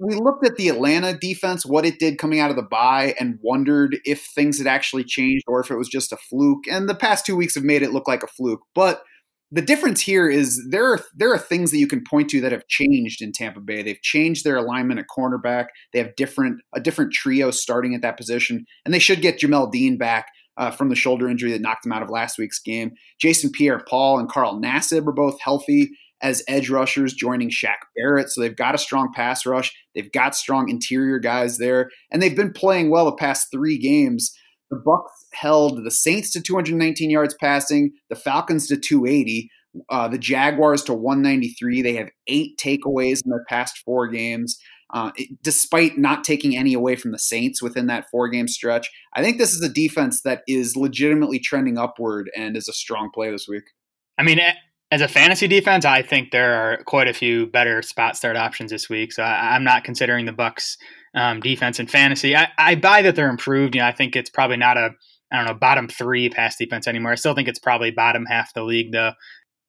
we 0.00 0.14
looked 0.14 0.44
at 0.46 0.56
the 0.56 0.68
Atlanta 0.68 1.16
defense, 1.16 1.64
what 1.64 1.86
it 1.86 1.98
did 1.98 2.18
coming 2.18 2.40
out 2.40 2.50
of 2.50 2.56
the 2.56 2.62
bye, 2.62 3.14
and 3.20 3.38
wondered 3.42 3.98
if 4.04 4.26
things 4.34 4.58
had 4.58 4.66
actually 4.66 5.04
changed 5.04 5.44
or 5.46 5.60
if 5.60 5.70
it 5.70 5.76
was 5.76 5.88
just 5.88 6.12
a 6.12 6.16
fluke. 6.16 6.66
And 6.70 6.88
the 6.88 6.94
past 6.94 7.26
two 7.26 7.36
weeks 7.36 7.54
have 7.54 7.64
made 7.64 7.82
it 7.82 7.92
look 7.92 8.08
like 8.08 8.22
a 8.22 8.28
fluke. 8.28 8.62
But 8.74 9.02
the 9.56 9.62
difference 9.62 10.02
here 10.02 10.28
is 10.28 10.62
there 10.68 10.92
are 10.92 11.00
there 11.16 11.32
are 11.32 11.38
things 11.38 11.70
that 11.70 11.78
you 11.78 11.86
can 11.86 12.04
point 12.04 12.28
to 12.28 12.42
that 12.42 12.52
have 12.52 12.68
changed 12.68 13.22
in 13.22 13.32
Tampa 13.32 13.60
Bay. 13.60 13.82
They've 13.82 14.02
changed 14.02 14.44
their 14.44 14.56
alignment 14.56 15.00
at 15.00 15.06
cornerback. 15.08 15.68
They 15.94 15.98
have 15.98 16.14
different 16.14 16.60
a 16.74 16.80
different 16.80 17.14
trio 17.14 17.50
starting 17.50 17.94
at 17.94 18.02
that 18.02 18.18
position, 18.18 18.66
and 18.84 18.92
they 18.92 18.98
should 18.98 19.22
get 19.22 19.40
Jamel 19.40 19.72
Dean 19.72 19.96
back 19.96 20.26
uh, 20.58 20.70
from 20.70 20.90
the 20.90 20.94
shoulder 20.94 21.26
injury 21.26 21.52
that 21.52 21.62
knocked 21.62 21.86
him 21.86 21.92
out 21.92 22.02
of 22.02 22.10
last 22.10 22.36
week's 22.36 22.60
game. 22.60 22.92
Jason 23.18 23.50
Pierre-Paul 23.50 24.18
and 24.18 24.28
Carl 24.28 24.60
Nassib 24.60 25.06
are 25.06 25.12
both 25.12 25.40
healthy 25.40 25.88
as 26.20 26.42
edge 26.48 26.68
rushers, 26.68 27.14
joining 27.14 27.48
Shaq 27.48 27.76
Barrett. 27.96 28.28
So 28.28 28.42
they've 28.42 28.54
got 28.54 28.74
a 28.74 28.78
strong 28.78 29.10
pass 29.14 29.46
rush. 29.46 29.74
They've 29.94 30.12
got 30.12 30.36
strong 30.36 30.68
interior 30.68 31.18
guys 31.18 31.56
there, 31.56 31.90
and 32.10 32.22
they've 32.22 32.36
been 32.36 32.52
playing 32.52 32.90
well 32.90 33.06
the 33.06 33.12
past 33.12 33.48
three 33.50 33.78
games. 33.78 34.36
The 34.70 34.82
Bucs 34.84 35.10
held 35.32 35.84
the 35.84 35.90
Saints 35.90 36.32
to 36.32 36.40
219 36.40 37.10
yards 37.10 37.34
passing, 37.34 37.92
the 38.10 38.16
Falcons 38.16 38.66
to 38.68 38.76
280, 38.76 39.50
uh, 39.90 40.08
the 40.08 40.18
Jaguars 40.18 40.82
to 40.84 40.94
193. 40.94 41.82
They 41.82 41.94
have 41.94 42.08
eight 42.26 42.58
takeaways 42.58 43.24
in 43.24 43.30
their 43.30 43.44
past 43.48 43.78
four 43.84 44.08
games. 44.08 44.58
Uh, 44.92 45.10
it, 45.16 45.42
despite 45.42 45.98
not 45.98 46.22
taking 46.22 46.56
any 46.56 46.72
away 46.72 46.94
from 46.94 47.10
the 47.10 47.18
Saints 47.18 47.60
within 47.60 47.86
that 47.88 48.08
four 48.10 48.28
game 48.28 48.48
stretch, 48.48 48.88
I 49.14 49.22
think 49.22 49.38
this 49.38 49.52
is 49.52 49.62
a 49.62 49.68
defense 49.68 50.22
that 50.22 50.42
is 50.46 50.76
legitimately 50.76 51.40
trending 51.40 51.76
upward 51.76 52.30
and 52.36 52.56
is 52.56 52.68
a 52.68 52.72
strong 52.72 53.10
play 53.12 53.30
this 53.30 53.48
week. 53.48 53.64
I 54.18 54.22
mean, 54.22 54.40
as 54.90 55.00
a 55.00 55.08
fantasy 55.08 55.48
defense, 55.48 55.84
I 55.84 56.02
think 56.02 56.30
there 56.30 56.54
are 56.54 56.82
quite 56.84 57.08
a 57.08 57.12
few 57.12 57.46
better 57.46 57.82
spot 57.82 58.16
start 58.16 58.36
options 58.36 58.70
this 58.70 58.88
week. 58.88 59.12
So 59.12 59.22
I, 59.22 59.56
am 59.56 59.64
not 59.64 59.82
considering 59.82 60.26
the 60.26 60.32
Bucs 60.32 60.76
um, 61.16 61.40
defense 61.40 61.80
in 61.80 61.86
fantasy. 61.86 62.36
I, 62.36 62.48
I 62.58 62.74
buy 62.76 63.02
that 63.02 63.16
they're 63.16 63.30
improved. 63.30 63.74
You 63.74 63.80
know, 63.80 63.86
I 63.86 63.92
think 63.92 64.14
it's 64.14 64.30
probably 64.30 64.58
not 64.58 64.76
a 64.76 64.90
I 65.32 65.36
don't 65.36 65.46
know 65.46 65.54
bottom 65.54 65.88
three 65.88 66.28
pass 66.28 66.56
defense 66.56 66.86
anymore. 66.86 67.12
I 67.12 67.16
still 67.16 67.34
think 67.34 67.48
it's 67.48 67.58
probably 67.58 67.90
bottom 67.90 68.26
half 68.26 68.52
the 68.54 68.62
league 68.62 68.92
though. 68.92 69.12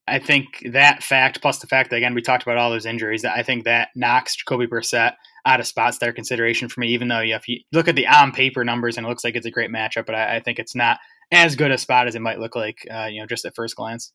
I 0.10 0.20
think 0.20 0.46
that 0.72 1.04
fact 1.04 1.42
plus 1.42 1.60
the 1.60 1.68
fact 1.68 1.90
that 1.90 1.98
again 1.98 2.14
we 2.14 2.22
talked 2.22 2.44
about 2.44 2.58
all 2.58 2.70
those 2.70 2.86
injuries, 2.86 3.26
I 3.26 3.42
think 3.42 3.64
that 3.64 3.90
knocks 3.96 4.36
Jacoby 4.36 4.68
Brissett 4.68 5.14
out 5.46 5.60
of 5.60 5.66
spots 5.66 5.96
start 5.96 6.16
consideration 6.16 6.70
for 6.70 6.82
me. 6.82 6.90
Even 6.90 7.08
though 7.08 7.22
you 7.22 7.32
know, 7.32 7.38
if 7.38 7.48
you 7.48 7.62
look 7.72 7.88
at 7.88 7.96
the 7.96 8.08
on 8.08 8.34
paper 8.34 8.64
numbers 8.64 8.98
and 8.98 9.06
it 9.06 9.10
looks 9.10 9.24
like 9.24 9.36
it's 9.36 9.48
a 9.48 9.52
great 9.52 9.72
matchup, 9.72 10.06
but 10.06 10.16
I, 10.16 10.36
I 10.36 10.40
think 10.42 10.60
it's 10.60 10.76
not 10.76 11.00
as 11.32 11.56
good 11.56 11.72
a 11.72 11.78
spot 11.78 12.08
as 12.08 12.16
it 12.16 12.22
might 12.22 12.40
look 12.40 12.56
like, 12.56 12.88
uh, 12.94 13.06
you 13.06 13.20
know, 13.20 13.28
just 13.28 13.46
at 13.46 13.56
first 13.56 13.76
glance. 13.76 14.12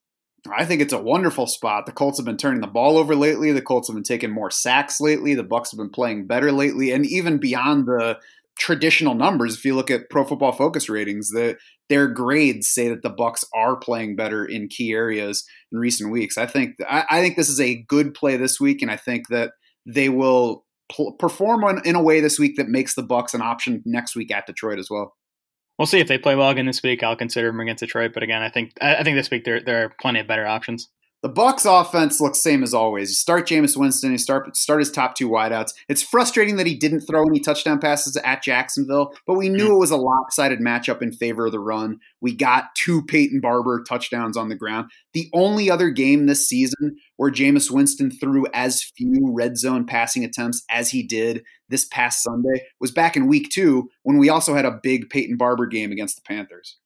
I 0.51 0.65
think 0.65 0.81
it's 0.81 0.93
a 0.93 1.01
wonderful 1.01 1.47
spot. 1.47 1.87
The 1.87 1.93
Colts 1.93 2.19
have 2.19 2.27
been 2.27 2.37
turning 2.37 2.61
the 2.61 2.67
ball 2.67 2.99
over 2.99 3.15
lately. 3.15 3.53
The 3.53 3.63
Colts 3.63 3.89
have 3.89 3.95
been 3.95 4.03
taking 4.03 4.31
more 4.31 4.51
sacks 4.51 5.01
lately. 5.01 5.35
The 5.35 5.45
Bucs 5.45 5.71
have 5.71 5.79
been 5.79 5.91
playing 5.91 6.27
better 6.27 6.51
lately, 6.51 6.91
and 6.91 7.07
even 7.07 7.39
beyond 7.39 7.87
the 7.87 8.19
traditional 8.59 9.15
numbers, 9.15 9.55
if 9.55 9.65
you 9.65 9.75
look 9.75 9.91
at 9.91 10.11
Pro 10.11 10.25
Football 10.25 10.53
Focus 10.53 10.89
ratings, 10.89 11.31
that 11.31 11.59
their 11.89 12.09
grades 12.09 12.69
say 12.69 12.89
that 12.89 13.03
the 13.03 13.11
Bucs 13.11 13.45
are 13.55 13.77
playing 13.77 14.17
better 14.17 14.45
in 14.45 14.69
key 14.69 14.93
areas 14.93 15.45
in 15.71 15.79
recent 15.79 16.11
weeks. 16.11 16.37
I 16.37 16.47
think 16.47 16.75
I, 16.89 17.05
I 17.09 17.21
think 17.21 17.37
this 17.37 17.49
is 17.49 17.61
a 17.61 17.83
good 17.89 18.13
play 18.13 18.37
this 18.37 18.61
week, 18.61 18.83
and 18.83 18.91
I 18.91 18.97
think 18.97 19.29
that 19.29 19.53
they 19.87 20.09
will 20.09 20.65
pl- 20.91 21.13
perform 21.13 21.63
on, 21.63 21.87
in 21.87 21.95
a 21.95 22.03
way 22.03 22.21
this 22.21 22.39
week 22.39 22.57
that 22.57 22.69
makes 22.69 22.95
the 22.95 23.03
Bucs 23.03 23.33
an 23.33 23.43
option 23.43 23.83
next 23.85 24.17
week 24.17 24.33
at 24.33 24.47
Detroit 24.47 24.81
as 24.81 24.89
well 24.91 25.15
we'll 25.79 25.87
see 25.87 26.01
if 26.01 26.09
they 26.09 26.19
play 26.19 26.35
well 26.35 26.51
again 26.51 26.67
this 26.67 26.83
week. 26.83 27.03
I'll 27.03 27.17
consider 27.17 27.49
them 27.49 27.61
against 27.61 27.81
Detroit, 27.81 28.13
but 28.15 28.23
again, 28.23 28.43
I 28.43 28.49
think 28.49 28.73
I 28.81 29.03
think 29.03 29.17
this 29.17 29.31
week 29.31 29.45
there 29.45 29.61
there 29.61 29.85
are 29.85 29.95
plenty 30.01 30.21
of 30.21 30.27
better 30.27 30.47
options. 30.47 30.89
The 31.23 31.31
Bucs 31.31 31.65
offense 31.65 32.21
looks 32.21 32.43
same 32.43 32.65
as 32.65 32.75
always. 32.75 33.11
You 33.11 33.15
start 33.15 33.47
Jameis 33.47 33.77
Winston, 33.77 34.11
you 34.11 34.19
start 34.19 34.57
start 34.57 34.81
his 34.81 34.91
top 34.91 35.15
two 35.15 35.29
wideouts. 35.29 35.73
It's 35.89 36.03
frustrating 36.03 36.57
that 36.57 36.67
he 36.67 36.75
didn't 36.75 37.03
throw 37.03 37.23
any 37.23 37.39
touchdown 37.39 37.79
passes 37.79 38.17
at 38.17 38.43
Jacksonville, 38.43 39.15
but 39.25 39.35
we 39.35 39.49
knew 39.49 39.69
mm. 39.69 39.75
it 39.75 39.79
was 39.79 39.93
a 39.93 39.97
lopsided 39.97 40.59
matchup 40.59 41.01
in 41.01 41.13
favor 41.13 41.47
of 41.47 41.53
the 41.53 41.61
run. 41.61 42.01
We 42.21 42.35
got 42.35 42.75
two 42.75 43.03
Peyton 43.05 43.39
Barber 43.41 43.85
touchdowns 43.89 44.37
on 44.37 44.49
the 44.49 44.57
ground. 44.57 44.91
The 45.13 45.31
only 45.33 45.71
other 45.71 45.91
game 45.91 46.27
this 46.27 46.49
season 46.49 46.97
where 47.19 47.31
Jameis 47.31 47.71
Winston 47.71 48.11
threw 48.11 48.47
as 48.53 48.83
few 48.83 49.33
red 49.33 49.57
zone 49.57 49.87
passing 49.87 50.25
attempts 50.25 50.65
as 50.69 50.91
he 50.91 51.05
did 51.05 51.45
this 51.69 51.85
past 51.85 52.25
Sunday 52.25 52.67
was 52.81 52.91
back 52.91 53.17
in 53.17 53.29
week 53.29 53.49
two 53.49 53.89
when 54.03 54.19
we 54.19 54.29
also 54.29 54.55
had 54.55 54.65
a 54.65 54.81
big 54.83 55.09
Peyton 55.09 55.37
Barber 55.37 55.67
game 55.67 55.93
against 55.93 56.17
the 56.17 56.23
Panthers. 56.23 56.79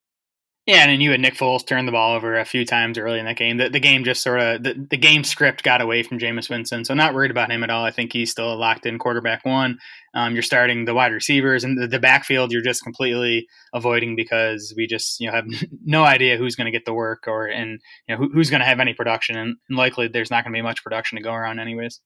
Yeah, 0.67 0.79
and 0.83 0.91
then 0.91 1.01
you 1.01 1.13
had 1.13 1.21
Nick 1.21 1.37
Foles 1.37 1.65
turn 1.65 1.87
the 1.87 1.93
ball 1.93 2.17
over 2.17 2.37
a 2.37 2.45
few 2.45 2.65
times 2.65 2.99
early 2.99 3.21
in 3.21 3.27
that 3.27 3.37
game. 3.37 3.57
The, 3.57 3.69
the 3.69 3.79
game 3.79 4.03
just 4.03 4.21
sort 4.21 4.41
of 4.41 4.65
the, 4.65 4.75
the 4.75 4.97
game 4.97 5.23
script 5.23 5.63
got 5.63 5.81
away 5.81 6.03
from 6.03 6.19
Jameis 6.19 6.51
Winston, 6.51 6.85
so 6.85 6.93
not 6.93 7.15
worried 7.15 7.31
about 7.31 7.53
him 7.53 7.63
at 7.63 7.71
all. 7.71 7.85
I 7.85 7.93
think 7.93 8.13
he's 8.13 8.33
still 8.33 8.57
locked 8.57 8.85
in 8.85 8.99
quarterback 8.99 9.45
one. 9.45 9.79
Um, 10.13 10.35
you're 10.35 10.43
starting 10.43 10.85
the 10.85 10.95
wide 10.95 11.13
receivers 11.13 11.63
and 11.63 11.81
the, 11.81 11.87
the, 11.87 12.01
backfield. 12.01 12.51
You're 12.51 12.63
just 12.63 12.83
completely 12.83 13.47
avoiding 13.73 14.17
because 14.17 14.75
we 14.77 14.89
just 14.89 15.21
you 15.21 15.29
know 15.29 15.35
have 15.35 15.47
no 15.85 16.03
idea 16.03 16.37
who's 16.37 16.57
going 16.57 16.65
to 16.65 16.77
get 16.77 16.85
the 16.85 16.95
work 16.95 17.29
or 17.29 17.47
and 17.47 17.81
you 18.09 18.17
know 18.17 18.17
who, 18.17 18.31
who's 18.33 18.51
going 18.51 18.61
to 18.61 18.67
have 18.67 18.81
any 18.81 18.93
production, 18.93 19.37
and, 19.37 19.57
and 19.69 19.79
likely 19.79 20.09
there's 20.09 20.33
not 20.33 20.43
going 20.43 20.53
to 20.53 20.59
be 20.59 20.63
much 20.63 20.83
production 20.83 21.15
to 21.15 21.23
go 21.23 21.33
around 21.33 21.61
anyways. 21.61 22.01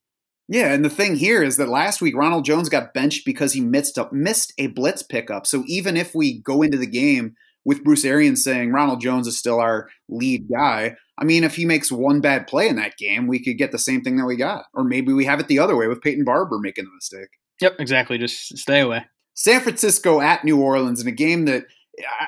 Yeah, 0.47 0.71
and 0.71 0.85
the 0.85 0.89
thing 0.89 1.15
here 1.15 1.41
is 1.41 1.57
that 1.57 1.67
last 1.67 1.99
week 1.99 2.15
Ronald 2.15 2.45
Jones 2.45 2.69
got 2.69 2.93
benched 2.93 3.25
because 3.25 3.53
he 3.53 3.61
missed 3.61 3.97
a, 3.97 4.07
missed 4.11 4.53
a 4.59 4.67
blitz 4.67 5.01
pickup. 5.01 5.47
So 5.47 5.63
even 5.65 5.97
if 5.97 6.13
we 6.13 6.41
go 6.41 6.61
into 6.61 6.77
the 6.77 6.85
game 6.85 7.35
with 7.65 7.83
Bruce 7.83 8.05
Arians 8.05 8.43
saying 8.43 8.71
Ronald 8.71 9.01
Jones 9.01 9.27
is 9.27 9.37
still 9.37 9.59
our 9.59 9.89
lead 10.09 10.47
guy. 10.51 10.95
I 11.17 11.23
mean, 11.23 11.43
if 11.43 11.55
he 11.55 11.65
makes 11.65 11.91
one 11.91 12.21
bad 12.21 12.47
play 12.47 12.67
in 12.67 12.75
that 12.77 12.97
game, 12.97 13.27
we 13.27 13.43
could 13.43 13.57
get 13.57 13.71
the 13.71 13.77
same 13.77 14.01
thing 14.01 14.17
that 14.17 14.25
we 14.25 14.35
got. 14.35 14.65
Or 14.73 14.83
maybe 14.83 15.13
we 15.13 15.25
have 15.25 15.39
it 15.39 15.47
the 15.47 15.59
other 15.59 15.75
way 15.75 15.87
with 15.87 16.01
Peyton 16.01 16.23
Barber 16.23 16.57
making 16.59 16.85
the 16.85 16.91
mistake. 16.95 17.29
Yep, 17.61 17.75
exactly. 17.79 18.17
Just 18.17 18.57
stay 18.57 18.79
away. 18.79 19.05
San 19.35 19.61
Francisco 19.61 20.19
at 20.19 20.43
New 20.43 20.59
Orleans 20.59 21.01
in 21.01 21.07
a 21.07 21.11
game 21.11 21.45
that 21.45 21.65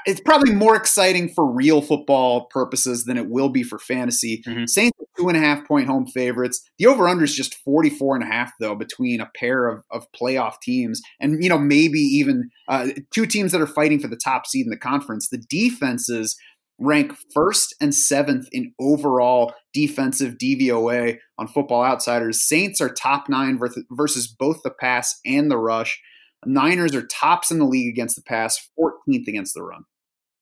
it's 0.06 0.22
probably 0.22 0.54
more 0.54 0.76
exciting 0.76 1.30
for 1.30 1.52
real 1.52 1.82
football 1.82 2.48
purposes 2.48 3.06
than 3.06 3.18
it 3.18 3.30
will 3.30 3.50
be 3.50 3.64
for 3.64 3.80
fantasy. 3.80 4.44
Mm-hmm. 4.46 4.66
Saints 4.66 4.98
are 5.00 5.06
two 5.18 5.30
and 5.30 5.38
a 5.38 5.42
half 5.42 5.66
point 5.68 5.88
home 5.88 6.06
favorites. 6.06 6.62
The 6.78 6.88
over 6.88 7.08
under 7.08 7.24
is 7.24 7.36
just 7.36 7.56
44 7.64 8.18
and 8.18 8.24
a 8.24 8.28
half, 8.28 8.52
though, 8.60 8.76
between 8.76 9.22
a 9.22 9.30
pair 9.36 9.68
of, 9.68 9.84
of 9.92 10.06
playoff 10.12 10.56
teams 10.62 11.02
and, 11.20 11.42
you 11.42 11.50
know, 11.50 11.58
maybe 11.58 12.00
even 12.00 12.50
uh, 12.68 12.90
two 13.14 13.26
teams 13.26 13.52
that 13.52 13.62
are 13.62 13.68
fighting 13.68 14.00
for 14.00 14.08
the 14.08 14.20
top 14.22 14.46
seed 14.48 14.66
in 14.66 14.70
the 14.70 14.78
conference. 14.78 15.30
The 15.30 15.44
defenses 15.50 16.36
rank 16.80 17.14
first 17.34 17.76
and 17.80 17.94
seventh 17.94 18.48
in 18.52 18.74
overall 18.80 19.54
defensive 19.74 20.36
DVOA 20.38 21.18
on 21.38 21.48
Football 21.48 21.84
Outsiders. 21.84 22.48
Saints 22.48 22.82
are 22.82 22.90
top 22.90 23.30
nine 23.30 23.60
versus 23.92 24.28
both 24.28 24.62
the 24.64 24.72
pass 24.72 25.20
and 25.26 25.50
the 25.50 25.58
rush. 25.58 26.02
Niners 26.48 26.96
are 26.96 27.06
tops 27.08 27.52
in 27.52 27.60
the 27.60 27.66
league 27.66 27.90
against 27.90 28.16
the 28.16 28.22
pass, 28.22 28.70
14th 28.80 29.28
against 29.28 29.54
the 29.54 29.64
run. 29.64 29.86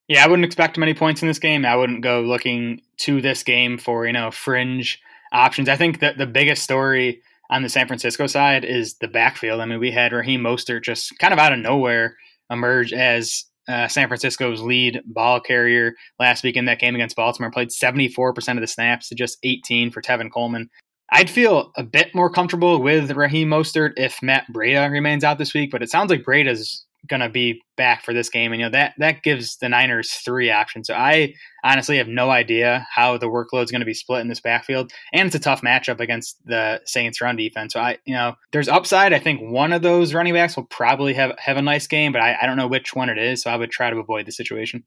Yeah, 0.08 0.24
I 0.24 0.28
wouldn't 0.28 0.46
expect 0.46 0.78
many 0.78 0.94
points 0.94 1.22
in 1.22 1.28
this 1.28 1.40
game. 1.40 1.66
I 1.66 1.76
wouldn't 1.76 2.02
go 2.02 2.22
looking 2.22 2.82
to 2.98 3.22
this 3.22 3.44
game 3.44 3.78
for, 3.78 4.06
you 4.06 4.14
know, 4.14 4.30
fringe 4.32 5.00
options. 5.32 5.70
I 5.70 5.78
think 5.78 6.00
that 6.02 6.18
the 6.18 6.26
biggest 6.26 6.64
story 6.64 7.22
on 7.50 7.64
the 7.64 7.70
San 7.70 7.88
Francisco 7.88 8.28
side 8.28 8.66
is 8.66 8.96
the 8.96 9.08
backfield. 9.08 9.62
I 9.62 9.66
mean, 9.66 9.80
we 9.80 9.92
had 9.92 10.14
Raheem 10.14 10.42
Mostert 10.42 10.84
just 10.84 11.18
kind 11.20 11.34
of 11.34 11.40
out 11.40 11.54
of 11.54 11.60
nowhere 11.60 12.16
emerge 12.50 12.94
as 12.94 13.46
uh, 13.68 13.88
San 13.88 14.08
Francisco's 14.08 14.62
lead 14.62 15.02
ball 15.06 15.40
carrier 15.40 15.94
last 16.20 16.44
week 16.44 16.58
in 16.58 16.66
that 16.66 16.80
game 16.80 16.96
against 16.96 17.16
Baltimore. 17.16 17.52
Played 17.52 17.70
74% 17.70 18.56
of 18.56 18.62
the 18.62 18.68
snaps 18.68 19.10
to 19.10 19.16
just 19.16 19.38
18 19.44 19.92
for 19.92 20.02
Tevin 20.02 20.32
Coleman. 20.32 20.70
I'd 21.12 21.30
feel 21.30 21.72
a 21.76 21.84
bit 21.84 22.16
more 22.16 22.30
comfortable 22.30 22.82
with 22.82 23.12
Raheem 23.12 23.50
Mostert 23.50 23.94
if 23.98 24.22
Matt 24.22 24.46
Breida 24.54 24.90
remains 24.90 25.24
out 25.24 25.38
this 25.38 25.54
week, 25.54 25.72
but 25.72 25.84
it 25.84 25.90
sounds 25.90 26.10
like 26.10 26.24
Breida's 26.24 26.86
going 27.08 27.20
to 27.20 27.30
be 27.30 27.60
back 27.78 28.04
for 28.04 28.14
this 28.14 28.30
game, 28.30 28.52
and 28.52 28.62
you 28.62 28.68
know 28.68 28.72
that 28.72 28.94
that 29.00 29.24
gives 29.24 29.58
the 29.58 29.68
Niners 29.68 30.12
three 30.14 30.52
options. 30.52 30.88
So 30.88 30.94
I 30.94 31.34
honestly 31.64 31.98
have 31.98 32.08
no 32.08 32.30
idea 32.30 32.88
how 32.94 33.18
the 33.18 33.26
workload 33.28 33.64
is 33.64 33.72
going 33.72 33.82
to 33.82 33.86
be 33.86 33.94
split 33.94 34.22
in 34.22 34.28
this 34.28 34.40
backfield, 34.40 34.92
and 35.12 35.26
it's 35.26 35.36
a 35.36 35.40
tough 35.40 35.62
matchup 35.62 36.00
against 36.00 36.38
the 36.46 36.80
Saints 36.86 37.20
run 37.20 37.36
defense. 37.36 37.74
So 37.74 37.80
I, 37.80 37.98
you 38.06 38.14
know, 38.14 38.36
there's 38.52 38.68
upside. 38.68 39.14
I 39.14 39.20
think 39.20 39.42
one 39.42 39.74
of 39.74 39.82
those 39.82 40.14
running 40.14 40.34
backs 40.34 40.56
will 40.56 40.66
probably 40.66 41.14
have 41.16 41.38
have 41.40 41.58
a 41.58 41.62
nice 41.62 41.88
game, 41.88 42.12
but 42.12 42.22
I, 42.22 42.38
I 42.42 42.46
don't 42.46 42.58
know 42.58 42.68
which 42.68 42.96
one 42.96 43.10
it 43.10 43.18
is. 43.18 43.42
So 43.42 43.50
I 43.50 43.56
would 43.56 43.72
try 43.72 43.90
to 43.90 43.98
avoid 43.98 44.28
the 44.28 44.32
situation. 44.32 44.84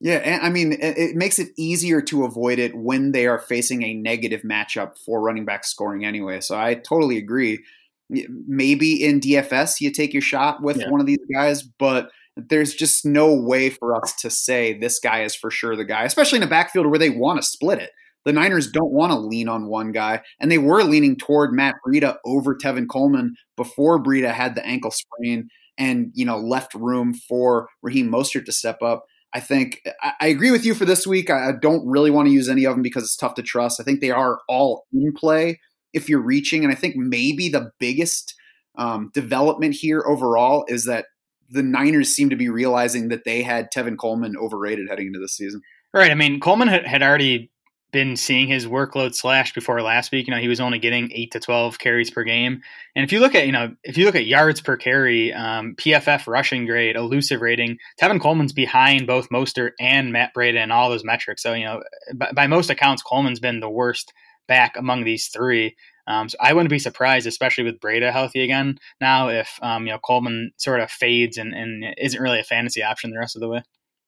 Yeah, 0.00 0.16
and 0.16 0.42
I 0.42 0.50
mean, 0.50 0.76
it, 0.80 1.16
makes 1.16 1.38
it 1.38 1.48
easier 1.56 2.02
to 2.02 2.24
avoid 2.24 2.58
it 2.58 2.74
when 2.74 3.12
they 3.12 3.26
are 3.26 3.38
facing 3.38 3.82
a 3.82 3.94
negative 3.94 4.42
matchup 4.42 4.98
for 4.98 5.22
running 5.22 5.44
back 5.44 5.64
scoring 5.64 6.04
anyway. 6.04 6.40
So 6.40 6.58
I 6.58 6.74
totally 6.74 7.16
agree. 7.16 7.64
Maybe 8.10 9.02
in 9.02 9.20
DFS 9.20 9.80
you 9.80 9.90
take 9.90 10.12
your 10.12 10.22
shot 10.22 10.62
with 10.62 10.78
yeah. 10.78 10.90
one 10.90 11.00
of 11.00 11.06
these 11.06 11.24
guys, 11.32 11.62
but 11.62 12.10
there's 12.36 12.74
just 12.74 13.06
no 13.06 13.32
way 13.32 13.70
for 13.70 13.94
us 13.96 14.12
to 14.16 14.30
say 14.30 14.76
this 14.76 14.98
guy 14.98 15.22
is 15.22 15.34
for 15.34 15.50
sure 15.50 15.76
the 15.76 15.84
guy, 15.84 16.04
especially 16.04 16.36
in 16.36 16.42
a 16.42 16.48
backfield 16.48 16.86
where 16.86 16.98
they 16.98 17.10
want 17.10 17.40
to 17.40 17.46
split 17.46 17.78
it. 17.78 17.90
The 18.24 18.32
Niners 18.32 18.70
don't 18.70 18.92
want 18.92 19.12
to 19.12 19.18
lean 19.18 19.48
on 19.48 19.68
one 19.68 19.92
guy, 19.92 20.22
and 20.40 20.50
they 20.50 20.58
were 20.58 20.82
leaning 20.82 21.16
toward 21.16 21.52
Matt 21.52 21.76
Breida 21.86 22.16
over 22.24 22.56
Tevin 22.56 22.88
Coleman 22.88 23.34
before 23.56 24.02
Breida 24.02 24.32
had 24.32 24.54
the 24.54 24.66
ankle 24.66 24.90
sprain 24.90 25.48
and 25.76 26.10
you 26.14 26.24
know 26.24 26.38
left 26.38 26.74
room 26.74 27.14
for 27.14 27.68
Raheem 27.82 28.10
Mostert 28.10 28.46
to 28.46 28.52
step 28.52 28.82
up. 28.82 29.04
I 29.34 29.40
think 29.40 29.82
I, 30.20 30.28
agree 30.28 30.52
with 30.52 30.64
you 30.64 30.74
for 30.74 30.84
this 30.84 31.06
week. 31.06 31.28
I, 31.28 31.50
don't 31.60 31.84
really 31.86 32.12
want 32.12 32.28
to 32.28 32.32
use 32.32 32.48
any 32.48 32.64
of 32.64 32.74
them 32.74 32.82
because 32.82 33.02
it's 33.02 33.16
tough 33.16 33.34
to 33.34 33.42
trust. 33.42 33.80
I 33.80 33.82
think 33.82 34.00
they 34.00 34.12
are 34.12 34.38
all 34.48 34.84
in 34.92 35.12
play 35.12 35.58
if 35.92 36.08
you're 36.08 36.22
reaching. 36.22 36.62
And 36.62 36.72
I 36.72 36.76
think 36.76 36.94
maybe 36.96 37.48
the 37.48 37.72
biggest 37.80 38.34
um, 38.76 39.10
development 39.12 39.74
here 39.74 40.04
overall 40.06 40.64
is 40.68 40.84
that 40.84 41.06
the 41.50 41.64
Niners 41.64 42.14
seem 42.14 42.30
to 42.30 42.36
be 42.36 42.48
realizing 42.48 43.08
that 43.08 43.24
they 43.24 43.42
had 43.42 43.68
Tevin 43.74 43.98
Coleman 43.98 44.36
overrated 44.36 44.88
heading 44.88 45.08
into 45.08 45.18
this 45.18 45.36
season. 45.36 45.60
Right. 45.92 46.10
I 46.10 46.14
mean, 46.14 46.38
Coleman 46.38 46.68
had 46.68 47.02
already 47.02 47.50
been 47.94 48.16
seeing 48.16 48.48
his 48.48 48.66
workload 48.66 49.14
slash 49.14 49.54
before 49.54 49.80
last 49.80 50.10
week. 50.10 50.26
You 50.26 50.34
know, 50.34 50.40
he 50.40 50.48
was 50.48 50.60
only 50.60 50.80
getting 50.80 51.10
eight 51.12 51.30
to 51.30 51.40
twelve 51.40 51.78
carries 51.78 52.10
per 52.10 52.24
game. 52.24 52.60
And 52.96 53.04
if 53.04 53.12
you 53.12 53.20
look 53.20 53.36
at 53.36 53.46
you 53.46 53.52
know 53.52 53.74
if 53.84 53.96
you 53.96 54.04
look 54.04 54.16
at 54.16 54.26
yards 54.26 54.60
per 54.60 54.76
carry, 54.76 55.32
um, 55.32 55.76
PFF 55.76 56.26
rushing 56.26 56.66
grade, 56.66 56.96
elusive 56.96 57.40
rating, 57.40 57.78
Tevin 57.98 58.20
Coleman's 58.20 58.52
behind 58.52 59.06
both 59.06 59.30
Mostert 59.30 59.70
and 59.78 60.12
Matt 60.12 60.34
Breida 60.36 60.62
in 60.62 60.72
all 60.72 60.90
those 60.90 61.04
metrics. 61.04 61.42
So 61.42 61.54
you 61.54 61.64
know, 61.64 61.82
by, 62.14 62.32
by 62.32 62.46
most 62.48 62.68
accounts, 62.68 63.02
Coleman's 63.02 63.40
been 63.40 63.60
the 63.60 63.70
worst 63.70 64.12
back 64.48 64.76
among 64.76 65.04
these 65.04 65.28
three. 65.28 65.76
Um, 66.06 66.28
so 66.28 66.36
I 66.40 66.52
wouldn't 66.52 66.70
be 66.70 66.80
surprised, 66.80 67.26
especially 67.26 67.64
with 67.64 67.80
Breida 67.80 68.12
healthy 68.12 68.42
again 68.42 68.78
now, 69.00 69.28
if 69.28 69.58
um, 69.62 69.86
you 69.86 69.92
know 69.92 69.98
Coleman 70.00 70.50
sort 70.56 70.80
of 70.80 70.90
fades 70.90 71.38
and, 71.38 71.54
and 71.54 71.94
isn't 71.96 72.20
really 72.20 72.40
a 72.40 72.44
fantasy 72.44 72.82
option 72.82 73.10
the 73.10 73.18
rest 73.18 73.36
of 73.36 73.40
the 73.40 73.48
way. 73.48 73.62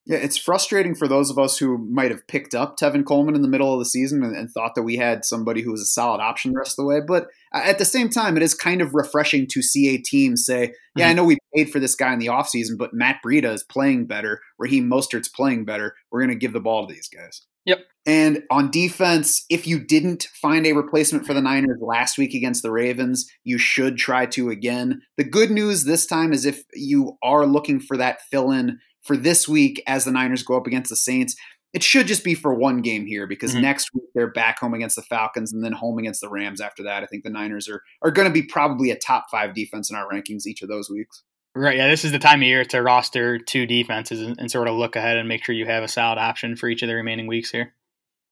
Yeah, 0.07 0.19
it's 0.19 0.37
frustrating 0.37 0.95
for 0.95 1.09
those 1.09 1.31
of 1.31 1.39
us 1.39 1.59
who 1.59 1.79
might 1.79 2.13
have 2.13 2.27
picked 2.29 2.55
up 2.55 2.77
Tevin 2.79 3.05
Coleman 3.05 3.35
in 3.35 3.43
the 3.43 3.49
middle 3.49 3.73
of 3.73 3.81
the 3.81 3.85
season 3.85 4.23
and, 4.23 4.37
and, 4.37 4.49
thought 4.49 4.77
that 4.77 4.85
we 4.85 4.97
had 4.97 5.25
somebody 5.25 5.63
who 5.63 5.73
was 5.73 5.81
a 5.81 5.87
solid 5.87 6.21
option 6.21 6.53
the 6.53 6.59
rest 6.59 6.79
of 6.79 6.85
the 6.85 6.87
way. 6.87 7.01
But 7.05 7.27
at 7.53 7.79
the 7.79 7.85
same 7.85 8.09
time, 8.09 8.37
it 8.37 8.43
is 8.43 8.55
kind 8.55 8.81
of 8.81 8.95
refreshing 8.95 9.49
to 9.51 9.63
see 9.63 9.89
a 9.89 9.99
team 9.99 10.37
say, 10.37 10.73
yeah, 10.95 11.07
mm-hmm. 11.07 11.11
I 11.11 11.13
know 11.15 11.25
we 11.25 11.39
paid 11.57 11.71
for 11.71 11.81
this 11.81 11.97
guy 11.97 12.13
in 12.13 12.21
the 12.21 12.29
offseason, 12.29 12.79
but 12.79 12.95
Matt 12.95 13.19
Breida 13.25 13.53
is 13.53 13.65
playing 13.65 14.07
better. 14.07 14.41
Raheem 14.59 14.89
Mostert's 14.89 15.29
playing 15.29 15.65
better. 15.65 15.97
We're 16.13 16.21
going 16.21 16.31
to 16.31 16.37
give 16.37 16.53
the 16.53 16.61
ball 16.61 16.87
to 16.87 16.95
these 16.95 17.09
guys. 17.09 17.43
Yep. 17.67 17.81
And 18.07 18.45
on 18.53 18.71
defense, 18.71 19.45
if 19.51 19.67
you 19.67 19.81
didn't 19.81 20.29
find 20.41 20.65
a 20.65 20.73
replacement 20.73 21.27
for 21.27 21.35
the 21.35 21.43
Niners 21.43 21.81
last 21.81 22.17
week 22.17 22.33
against 22.33 22.63
the 22.63 22.71
Ravens, 22.71 23.29
you 23.43 23.59
should 23.59 23.99
try 23.99 24.27
to 24.27 24.51
again. 24.51 25.03
The 25.17 25.25
good 25.25 25.51
news 25.51 25.83
this 25.83 26.07
time 26.07 26.33
is 26.33 26.47
if 26.47 26.63
you 26.73 27.19
are 27.25 27.45
looking 27.45 27.81
for 27.81 27.97
that 27.97 28.21
fill 28.31 28.53
in 28.53 28.79
for 29.07 29.17
this 29.17 29.49
week 29.49 29.83
as 29.87 30.05
the 30.05 30.11
Niners 30.11 30.43
go 30.43 30.57
up 30.57 30.67
against 30.67 30.91
the 30.91 30.97
Saints. 30.97 31.37
It 31.73 31.83
should 31.83 32.07
just 32.07 32.25
be 32.25 32.35
for 32.35 32.55
one 32.55 32.81
game 32.81 33.07
here 33.07 33.27
because 33.27 33.53
mm-hmm. 33.53 33.63
next 33.63 33.93
week 33.93 34.05
they're 34.15 34.31
back 34.31 34.59
home 34.59 34.73
against 34.73 34.97
the 34.97 35.03
Falcons 35.03 35.53
and 35.53 35.63
then 35.63 35.73
home 35.73 35.99
against 35.99 36.21
the 36.21 36.29
Rams 36.29 36.61
after 36.61 36.83
that. 36.85 37.03
I 37.03 37.07
think 37.07 37.23
the 37.23 37.31
Niners 37.31 37.69
are 37.69 37.83
are 38.03 38.11
going 38.11 38.29
to 38.29 38.33
be 38.33 38.43
probably 38.43 38.91
a 38.91 38.97
top 38.97 39.27
five 39.31 39.55
defense 39.55 39.91
in 39.91 39.97
our 39.97 40.09
rankings 40.09 40.47
each 40.47 40.63
of 40.63 40.69
those 40.69 40.89
weeks. 40.89 41.23
Right. 41.55 41.77
Yeah. 41.77 41.89
This 41.89 42.05
is 42.05 42.13
the 42.13 42.19
time 42.19 42.41
of 42.41 42.47
year 42.47 42.65
to 42.67 42.83
roster 42.83 43.39
two 43.39 43.67
defenses 43.67 44.21
and, 44.21 44.39
and 44.39 44.51
sort 44.51 44.69
of 44.69 44.77
look 44.77 44.95
ahead 44.95 45.17
and 45.17 45.27
make 45.27 45.43
sure 45.43 45.55
you 45.55 45.67
have 45.67 45.83
a 45.83 45.89
solid 45.89 46.19
option 46.19 46.55
for 46.55 46.69
each 46.69 46.83
of 46.83 46.89
the 46.89 46.95
remaining 46.95 47.27
weeks 47.27 47.51
here. 47.51 47.73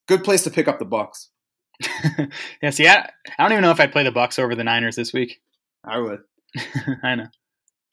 Good 0.06 0.24
place 0.24 0.44
to 0.44 0.50
pick 0.50 0.68
up 0.68 0.78
the 0.78 0.86
Bucs. 0.86 1.28
yeah. 2.62 2.70
See, 2.70 2.86
I, 2.86 3.08
I 3.38 3.42
don't 3.42 3.52
even 3.52 3.62
know 3.62 3.70
if 3.70 3.80
I'd 3.80 3.92
play 3.92 4.04
the 4.04 4.12
Bucs 4.12 4.38
over 4.38 4.54
the 4.54 4.64
Niners 4.64 4.94
this 4.96 5.14
week. 5.14 5.40
I 5.82 5.98
would. 5.98 6.20
I 7.02 7.14
know. 7.14 7.26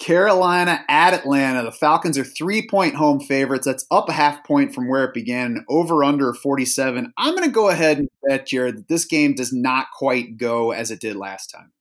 Carolina 0.02 0.84
at 0.90 1.14
Atlanta. 1.14 1.62
The 1.64 1.72
Falcons 1.72 2.18
are 2.18 2.24
three 2.24 2.68
point 2.68 2.96
home 2.96 3.20
favorites. 3.20 3.66
That's 3.66 3.86
up 3.92 4.10
a 4.10 4.14
half 4.14 4.44
point 4.44 4.74
from 4.74 4.90
where 4.90 5.04
it 5.06 5.14
began, 5.14 5.64
over 5.70 6.04
under 6.04 6.34
47. 6.34 7.14
I'm 7.18 7.36
going 7.36 7.48
to 7.48 7.54
go 7.54 7.70
ahead 7.70 8.00
and 8.00 8.10
bet, 8.28 8.48
Jared, 8.48 8.78
that 8.78 8.88
this 8.88 9.06
game 9.06 9.36
does 9.36 9.54
not 9.54 9.88
quite 9.96 10.38
go 10.38 10.72
as 10.72 10.90
it 10.90 11.00
did 11.00 11.16
last 11.16 11.48
time. 11.48 11.72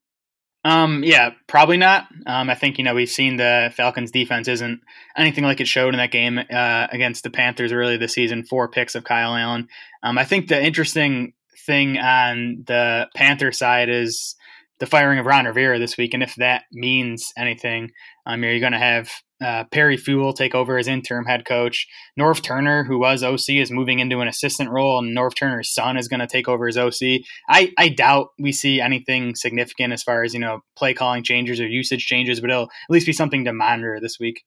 Um, 0.63 1.03
yeah, 1.03 1.31
probably 1.47 1.77
not. 1.77 2.05
Um, 2.27 2.51
I 2.51 2.53
think 2.53 2.77
you 2.77 2.83
know 2.83 2.93
we've 2.93 3.09
seen 3.09 3.37
the 3.37 3.73
Falcons' 3.75 4.11
defense 4.11 4.47
isn't 4.47 4.81
anything 5.17 5.43
like 5.43 5.59
it 5.59 5.67
showed 5.67 5.95
in 5.95 5.97
that 5.97 6.11
game 6.11 6.37
uh, 6.37 6.87
against 6.91 7.23
the 7.23 7.31
Panthers 7.31 7.71
early 7.71 7.97
this 7.97 8.13
season. 8.13 8.43
Four 8.43 8.69
picks 8.69 8.93
of 8.93 9.03
Kyle 9.03 9.35
Allen. 9.35 9.67
Um, 10.03 10.19
I 10.19 10.25
think 10.25 10.47
the 10.47 10.63
interesting 10.63 11.33
thing 11.65 11.97
on 11.97 12.63
the 12.67 13.09
Panther 13.15 13.51
side 13.51 13.89
is 13.89 14.35
the 14.81 14.87
firing 14.87 15.19
of 15.19 15.27
Ron 15.27 15.45
Rivera 15.45 15.77
this 15.77 15.95
week, 15.95 16.15
and 16.15 16.23
if 16.23 16.33
that 16.35 16.63
means 16.71 17.31
anything, 17.37 17.91
um, 18.25 18.43
you're 18.43 18.59
going 18.59 18.71
to 18.71 18.79
have 18.79 19.11
uh, 19.39 19.63
Perry 19.65 19.95
Fewell 19.95 20.33
take 20.33 20.55
over 20.55 20.75
as 20.75 20.87
interim 20.87 21.25
head 21.25 21.45
coach. 21.45 21.87
Norv 22.19 22.41
Turner, 22.41 22.83
who 22.83 22.97
was 22.97 23.21
OC, 23.21 23.49
is 23.49 23.69
moving 23.69 23.99
into 23.99 24.21
an 24.21 24.27
assistant 24.27 24.71
role, 24.71 24.97
and 24.97 25.15
Norv 25.15 25.35
Turner's 25.35 25.71
son 25.71 25.97
is 25.97 26.07
going 26.07 26.19
to 26.19 26.25
take 26.25 26.47
over 26.47 26.67
as 26.67 26.77
OC. 26.77 27.21
I, 27.47 27.71
I 27.77 27.89
doubt 27.89 28.29
we 28.39 28.51
see 28.51 28.81
anything 28.81 29.35
significant 29.35 29.93
as 29.93 30.01
far 30.01 30.23
as 30.23 30.33
you 30.33 30.39
know 30.39 30.61
play 30.75 30.95
calling 30.95 31.23
changes 31.23 31.59
or 31.59 31.67
usage 31.67 32.07
changes, 32.07 32.41
but 32.41 32.49
it'll 32.49 32.63
at 32.63 32.89
least 32.89 33.05
be 33.05 33.13
something 33.13 33.45
to 33.45 33.53
monitor 33.53 33.99
this 34.01 34.17
week. 34.19 34.41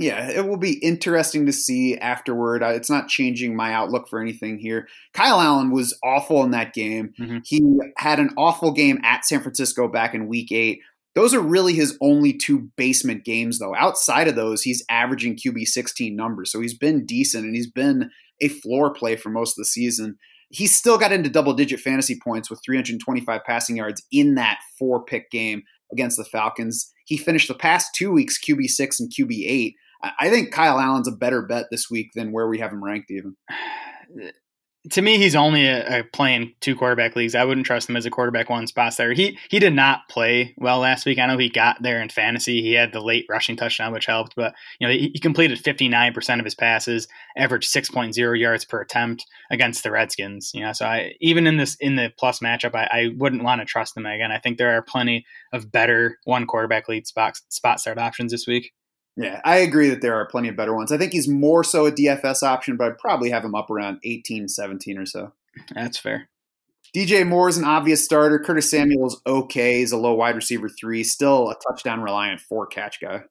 Yeah, 0.00 0.30
it 0.30 0.48
will 0.48 0.56
be 0.56 0.78
interesting 0.78 1.44
to 1.44 1.52
see 1.52 1.98
afterward. 1.98 2.62
It's 2.62 2.88
not 2.88 3.08
changing 3.08 3.54
my 3.54 3.74
outlook 3.74 4.08
for 4.08 4.18
anything 4.18 4.58
here. 4.58 4.88
Kyle 5.12 5.38
Allen 5.38 5.70
was 5.70 5.94
awful 6.02 6.42
in 6.42 6.52
that 6.52 6.72
game. 6.72 7.12
Mm-hmm. 7.20 7.38
He 7.44 7.78
had 7.98 8.18
an 8.18 8.30
awful 8.38 8.72
game 8.72 8.98
at 9.04 9.26
San 9.26 9.42
Francisco 9.42 9.88
back 9.88 10.14
in 10.14 10.26
week 10.26 10.52
eight. 10.52 10.80
Those 11.14 11.34
are 11.34 11.40
really 11.40 11.74
his 11.74 11.98
only 12.00 12.32
two 12.32 12.70
basement 12.78 13.26
games, 13.26 13.58
though. 13.58 13.74
Outside 13.74 14.26
of 14.26 14.36
those, 14.36 14.62
he's 14.62 14.82
averaging 14.88 15.36
QB 15.36 15.66
16 15.66 16.16
numbers. 16.16 16.50
So 16.50 16.62
he's 16.62 16.78
been 16.78 17.04
decent 17.04 17.44
and 17.44 17.54
he's 17.54 17.70
been 17.70 18.10
a 18.40 18.48
floor 18.48 18.94
play 18.94 19.16
for 19.16 19.28
most 19.28 19.50
of 19.50 19.56
the 19.56 19.66
season. 19.66 20.16
He 20.48 20.66
still 20.66 20.96
got 20.96 21.12
into 21.12 21.28
double 21.28 21.52
digit 21.52 21.78
fantasy 21.78 22.18
points 22.24 22.48
with 22.48 22.62
325 22.64 23.42
passing 23.44 23.76
yards 23.76 24.02
in 24.10 24.36
that 24.36 24.60
four 24.78 25.04
pick 25.04 25.30
game 25.30 25.62
against 25.92 26.16
the 26.16 26.24
Falcons. 26.24 26.90
He 27.04 27.18
finished 27.18 27.48
the 27.48 27.54
past 27.54 27.94
two 27.94 28.10
weeks 28.10 28.38
QB 28.42 28.64
6 28.68 29.00
and 29.00 29.12
QB 29.12 29.44
8. 29.46 29.74
I 30.02 30.30
think 30.30 30.52
Kyle 30.52 30.78
Allen's 30.78 31.08
a 31.08 31.12
better 31.12 31.42
bet 31.42 31.66
this 31.70 31.90
week 31.90 32.10
than 32.14 32.32
where 32.32 32.48
we 32.48 32.58
have 32.58 32.72
him 32.72 32.82
ranked, 32.82 33.10
even. 33.10 33.36
to 34.92 35.02
me, 35.02 35.18
he's 35.18 35.36
only 35.36 35.66
a, 35.66 36.00
a 36.00 36.04
playing 36.04 36.54
two 36.60 36.74
quarterback 36.74 37.14
leagues. 37.14 37.34
I 37.34 37.44
wouldn't 37.44 37.66
trust 37.66 37.88
him 37.88 37.96
as 37.96 38.06
a 38.06 38.10
quarterback 38.10 38.48
one 38.48 38.66
spot 38.66 38.96
there. 38.96 39.12
He 39.12 39.38
he 39.50 39.58
did 39.58 39.74
not 39.74 40.08
play 40.08 40.54
well 40.56 40.78
last 40.78 41.04
week. 41.04 41.18
I 41.18 41.26
know 41.26 41.36
he 41.36 41.50
got 41.50 41.82
there 41.82 42.00
in 42.00 42.08
fantasy. 42.08 42.62
He 42.62 42.72
had 42.72 42.92
the 42.92 43.02
late 43.02 43.26
rushing 43.28 43.56
touchdown, 43.56 43.92
which 43.92 44.06
helped, 44.06 44.34
but 44.36 44.54
you 44.78 44.86
know 44.86 44.92
he, 44.92 45.10
he 45.12 45.18
completed 45.18 45.58
fifty 45.58 45.86
nine 45.86 46.14
percent 46.14 46.40
of 46.40 46.46
his 46.46 46.54
passes, 46.54 47.08
averaged 47.36 47.68
six 47.68 47.90
point 47.90 48.14
zero 48.14 48.32
yards 48.32 48.64
per 48.64 48.80
attempt 48.80 49.26
against 49.50 49.82
the 49.82 49.90
Redskins. 49.90 50.50
You 50.54 50.62
know, 50.62 50.72
so 50.72 50.86
I 50.86 51.12
even 51.20 51.46
in 51.46 51.58
this 51.58 51.76
in 51.78 51.96
the 51.96 52.10
plus 52.18 52.40
matchup, 52.40 52.74
I, 52.74 52.88
I 52.90 53.08
wouldn't 53.18 53.44
want 53.44 53.60
to 53.60 53.66
trust 53.66 53.96
him 53.96 54.06
again. 54.06 54.32
I 54.32 54.38
think 54.38 54.56
there 54.56 54.76
are 54.76 54.82
plenty 54.82 55.26
of 55.52 55.70
better 55.70 56.18
one 56.24 56.46
quarterback 56.46 56.88
lead 56.88 57.06
spot 57.06 57.38
spot 57.50 57.80
start 57.80 57.98
options 57.98 58.32
this 58.32 58.46
week. 58.46 58.72
Yeah, 59.20 59.38
I 59.44 59.58
agree 59.58 59.90
that 59.90 60.00
there 60.00 60.14
are 60.14 60.24
plenty 60.24 60.48
of 60.48 60.56
better 60.56 60.74
ones. 60.74 60.90
I 60.90 60.96
think 60.96 61.12
he's 61.12 61.28
more 61.28 61.62
so 61.62 61.84
a 61.84 61.92
DFS 61.92 62.42
option, 62.42 62.78
but 62.78 62.86
I'd 62.86 62.98
probably 62.98 63.28
have 63.28 63.44
him 63.44 63.54
up 63.54 63.70
around 63.70 64.00
18, 64.02 64.48
17 64.48 64.96
or 64.96 65.04
so. 65.04 65.32
That's 65.74 65.98
fair. 65.98 66.30
DJ 66.96 67.26
Moore 67.26 67.50
is 67.50 67.58
an 67.58 67.64
obvious 67.64 68.02
starter. 68.02 68.38
Curtis 68.38 68.70
Samuel's 68.70 69.20
okay. 69.26 69.80
He's 69.80 69.92
a 69.92 69.98
low 69.98 70.14
wide 70.14 70.36
receiver 70.36 70.70
three, 70.70 71.04
still 71.04 71.50
a 71.50 71.56
touchdown 71.68 72.00
reliant 72.00 72.40
four 72.40 72.66
catch 72.66 72.98
guy. 72.98 73.24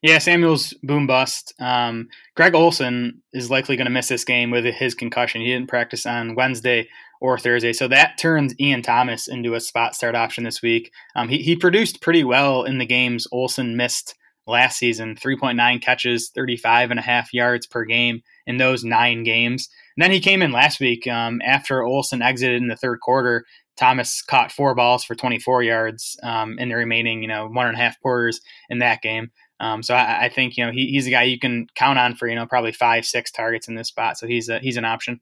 Yeah, 0.00 0.18
Samuel's 0.18 0.72
boom 0.82 1.06
bust. 1.06 1.52
Um, 1.60 2.08
Greg 2.34 2.54
Olsen 2.54 3.22
is 3.34 3.50
likely 3.50 3.76
going 3.76 3.86
to 3.86 3.92
miss 3.92 4.08
this 4.08 4.24
game 4.24 4.50
with 4.50 4.64
his 4.64 4.94
concussion. 4.94 5.42
He 5.42 5.48
didn't 5.48 5.68
practice 5.68 6.06
on 6.06 6.34
Wednesday 6.34 6.88
or 7.20 7.38
Thursday, 7.38 7.74
so 7.74 7.88
that 7.88 8.16
turns 8.16 8.54
Ian 8.58 8.80
Thomas 8.80 9.28
into 9.28 9.54
a 9.54 9.60
spot 9.60 9.94
start 9.94 10.14
option 10.14 10.44
this 10.44 10.62
week. 10.62 10.92
Um, 11.14 11.28
he, 11.28 11.38
he 11.38 11.56
produced 11.56 12.00
pretty 12.00 12.24
well 12.24 12.64
in 12.64 12.78
the 12.78 12.86
games 12.86 13.26
Olsen 13.30 13.76
missed 13.76 14.14
last 14.46 14.78
season 14.78 15.16
3.9 15.16 15.82
catches, 15.82 16.30
35 16.30 16.90
and 16.90 17.00
a 17.00 17.02
half 17.02 17.32
yards 17.32 17.66
per 17.66 17.84
game 17.84 18.22
in 18.46 18.56
those 18.56 18.84
nine 18.84 19.22
games. 19.22 19.68
And 19.96 20.02
then 20.02 20.10
he 20.10 20.20
came 20.20 20.42
in 20.42 20.52
last 20.52 20.80
week 20.80 21.06
um, 21.06 21.40
after 21.44 21.82
Olsen 21.82 22.22
exited 22.22 22.62
in 22.62 22.68
the 22.68 22.76
third 22.76 23.00
quarter. 23.00 23.44
Thomas 23.76 24.22
caught 24.22 24.52
four 24.52 24.74
balls 24.74 25.04
for 25.04 25.14
24 25.14 25.62
yards 25.62 26.16
um, 26.22 26.58
in 26.58 26.68
the 26.68 26.76
remaining, 26.76 27.22
you 27.22 27.28
know, 27.28 27.46
one 27.48 27.66
and 27.66 27.76
a 27.76 27.80
half 27.80 28.00
quarters 28.00 28.40
in 28.70 28.78
that 28.78 29.02
game. 29.02 29.30
Um, 29.60 29.82
so 29.82 29.94
I, 29.94 30.24
I, 30.24 30.28
think 30.28 30.56
you 30.56 30.66
know 30.66 30.70
he, 30.70 30.88
he's 30.88 31.06
a 31.06 31.10
guy 31.10 31.22
you 31.22 31.38
can 31.38 31.66
count 31.74 31.98
on 31.98 32.14
for 32.14 32.28
you 32.28 32.34
know 32.34 32.44
probably 32.44 32.72
five 32.72 33.06
six 33.06 33.30
targets 33.30 33.68
in 33.68 33.74
this 33.74 33.88
spot. 33.88 34.18
So 34.18 34.26
he's 34.26 34.50
a, 34.50 34.58
he's 34.58 34.76
an 34.76 34.84
option. 34.84 35.20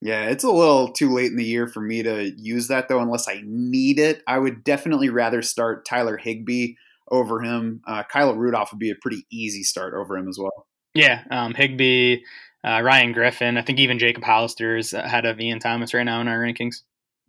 Yeah, 0.00 0.28
it's 0.28 0.44
a 0.44 0.50
little 0.50 0.92
too 0.92 1.12
late 1.12 1.30
in 1.30 1.36
the 1.36 1.44
year 1.44 1.66
for 1.66 1.80
me 1.80 2.02
to 2.02 2.32
use 2.36 2.68
that 2.68 2.88
though, 2.88 3.00
unless 3.00 3.28
I 3.28 3.42
need 3.44 3.98
it. 3.98 4.22
I 4.26 4.38
would 4.38 4.64
definitely 4.64 5.10
rather 5.10 5.42
start 5.42 5.84
Tyler 5.84 6.16
Higbee 6.16 6.74
over 7.10 7.40
him. 7.40 7.80
Uh, 7.86 8.02
Kyle 8.04 8.34
Rudolph 8.34 8.72
would 8.72 8.78
be 8.78 8.90
a 8.90 8.96
pretty 9.00 9.26
easy 9.30 9.62
start 9.62 9.94
over 9.94 10.16
him 10.16 10.28
as 10.28 10.38
well. 10.38 10.66
Yeah, 10.94 11.22
um, 11.30 11.54
Higbee, 11.54 12.18
uh, 12.64 12.80
Ryan 12.82 13.12
Griffin. 13.12 13.56
I 13.56 13.62
think 13.62 13.78
even 13.78 13.98
Jacob 13.98 14.24
Hollister 14.24 14.76
is 14.76 14.92
ahead 14.92 15.26
of 15.26 15.40
Ian 15.40 15.60
Thomas 15.60 15.94
right 15.94 16.04
now 16.04 16.20
in 16.20 16.28
our 16.28 16.38
rankings. 16.38 16.82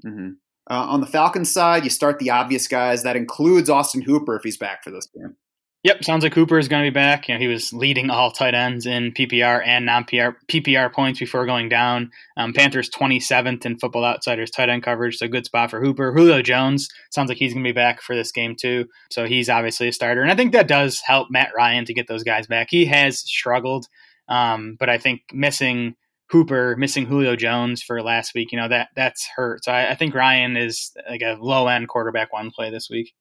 Mm-hmm. 0.05 0.31
Uh, 0.69 0.85
on 0.87 1.01
the 1.01 1.07
Falcons 1.07 1.51
side, 1.51 1.83
you 1.83 1.89
start 1.89 2.19
the 2.19 2.29
obvious 2.29 2.67
guys. 2.67 3.03
That 3.03 3.15
includes 3.15 3.69
Austin 3.69 4.01
Hooper 4.01 4.35
if 4.35 4.43
he's 4.43 4.57
back 4.57 4.83
for 4.83 4.91
this 4.91 5.07
game. 5.07 5.35
Yep, 5.83 6.03
sounds 6.03 6.23
like 6.23 6.33
Hooper 6.33 6.59
is 6.59 6.67
going 6.67 6.83
to 6.83 6.91
be 6.91 6.93
back. 6.93 7.29
You 7.29 7.35
know, 7.35 7.39
he 7.39 7.47
was 7.47 7.71
leading 7.71 8.09
all 8.09 8.31
tight 8.31 8.53
ends 8.53 8.85
in 8.85 9.13
PPR 9.13 9.65
and 9.65 9.85
non-PPR 9.85 10.35
PPR 10.49 10.91
points 10.91 11.19
before 11.19 11.45
going 11.45 11.69
down. 11.69 12.11
Um, 12.35 12.51
Panthers 12.51 12.89
27th 12.89 13.65
in 13.65 13.77
Football 13.77 14.03
Outsiders 14.03 14.51
tight 14.51 14.67
end 14.67 14.83
coverage, 14.83 15.15
so 15.15 15.29
good 15.29 15.45
spot 15.45 15.71
for 15.71 15.79
Hooper. 15.79 16.11
Julio 16.11 16.41
Jones 16.41 16.89
sounds 17.11 17.29
like 17.29 17.37
he's 17.37 17.53
going 17.53 17.63
to 17.63 17.69
be 17.69 17.73
back 17.73 18.01
for 18.01 18.13
this 18.13 18.29
game 18.33 18.57
too, 18.59 18.87
so 19.09 19.25
he's 19.25 19.47
obviously 19.47 19.87
a 19.87 19.93
starter, 19.93 20.21
and 20.21 20.29
I 20.29 20.35
think 20.35 20.51
that 20.51 20.67
does 20.67 20.99
help 21.05 21.29
Matt 21.31 21.51
Ryan 21.55 21.85
to 21.85 21.93
get 21.93 22.09
those 22.09 22.23
guys 22.23 22.45
back. 22.45 22.67
He 22.69 22.85
has 22.87 23.19
struggled, 23.19 23.87
um, 24.27 24.75
but 24.77 24.89
I 24.89 24.97
think 24.97 25.21
missing 25.31 25.95
Hooper, 26.29 26.75
missing 26.75 27.05
Julio 27.05 27.37
Jones 27.37 27.81
for 27.81 28.03
last 28.03 28.33
week, 28.35 28.51
you 28.51 28.59
know 28.59 28.67
that 28.67 28.89
that's 28.97 29.29
hurt. 29.33 29.63
So 29.63 29.71
I, 29.71 29.91
I 29.91 29.95
think 29.95 30.13
Ryan 30.13 30.57
is 30.57 30.91
like 31.09 31.21
a 31.21 31.37
low 31.39 31.67
end 31.69 31.87
quarterback 31.87 32.33
one 32.33 32.51
play 32.51 32.69
this 32.69 32.89
week. 32.89 33.13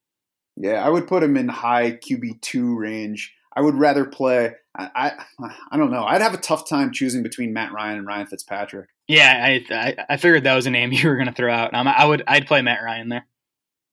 Yeah, 0.61 0.85
I 0.85 0.89
would 0.89 1.07
put 1.07 1.23
him 1.23 1.37
in 1.37 1.49
high 1.49 1.93
QB 1.93 2.41
two 2.41 2.77
range. 2.77 3.33
I 3.55 3.61
would 3.61 3.77
rather 3.77 4.05
play. 4.05 4.55
I, 4.77 4.91
I, 4.95 5.55
I 5.71 5.77
don't 5.77 5.91
know. 5.91 6.05
I'd 6.05 6.21
have 6.21 6.35
a 6.35 6.39
tough 6.39 6.69
time 6.69 6.93
choosing 6.93 7.23
between 7.23 7.53
Matt 7.53 7.73
Ryan 7.73 7.99
and 7.99 8.07
Ryan 8.07 8.27
Fitzpatrick. 8.27 8.89
Yeah, 9.07 9.41
I 9.41 9.65
I, 9.71 9.97
I 10.11 10.17
figured 10.17 10.45
that 10.45 10.55
was 10.55 10.67
a 10.67 10.71
name 10.71 10.93
you 10.93 11.09
were 11.09 11.17
going 11.17 11.29
to 11.29 11.33
throw 11.33 11.53
out. 11.53 11.75
Um, 11.75 11.87
I 11.87 12.05
would 12.05 12.25
I'd 12.27 12.47
play 12.47 12.63
Matt 12.63 12.83
Ryan 12.83 13.09
there. 13.09 13.27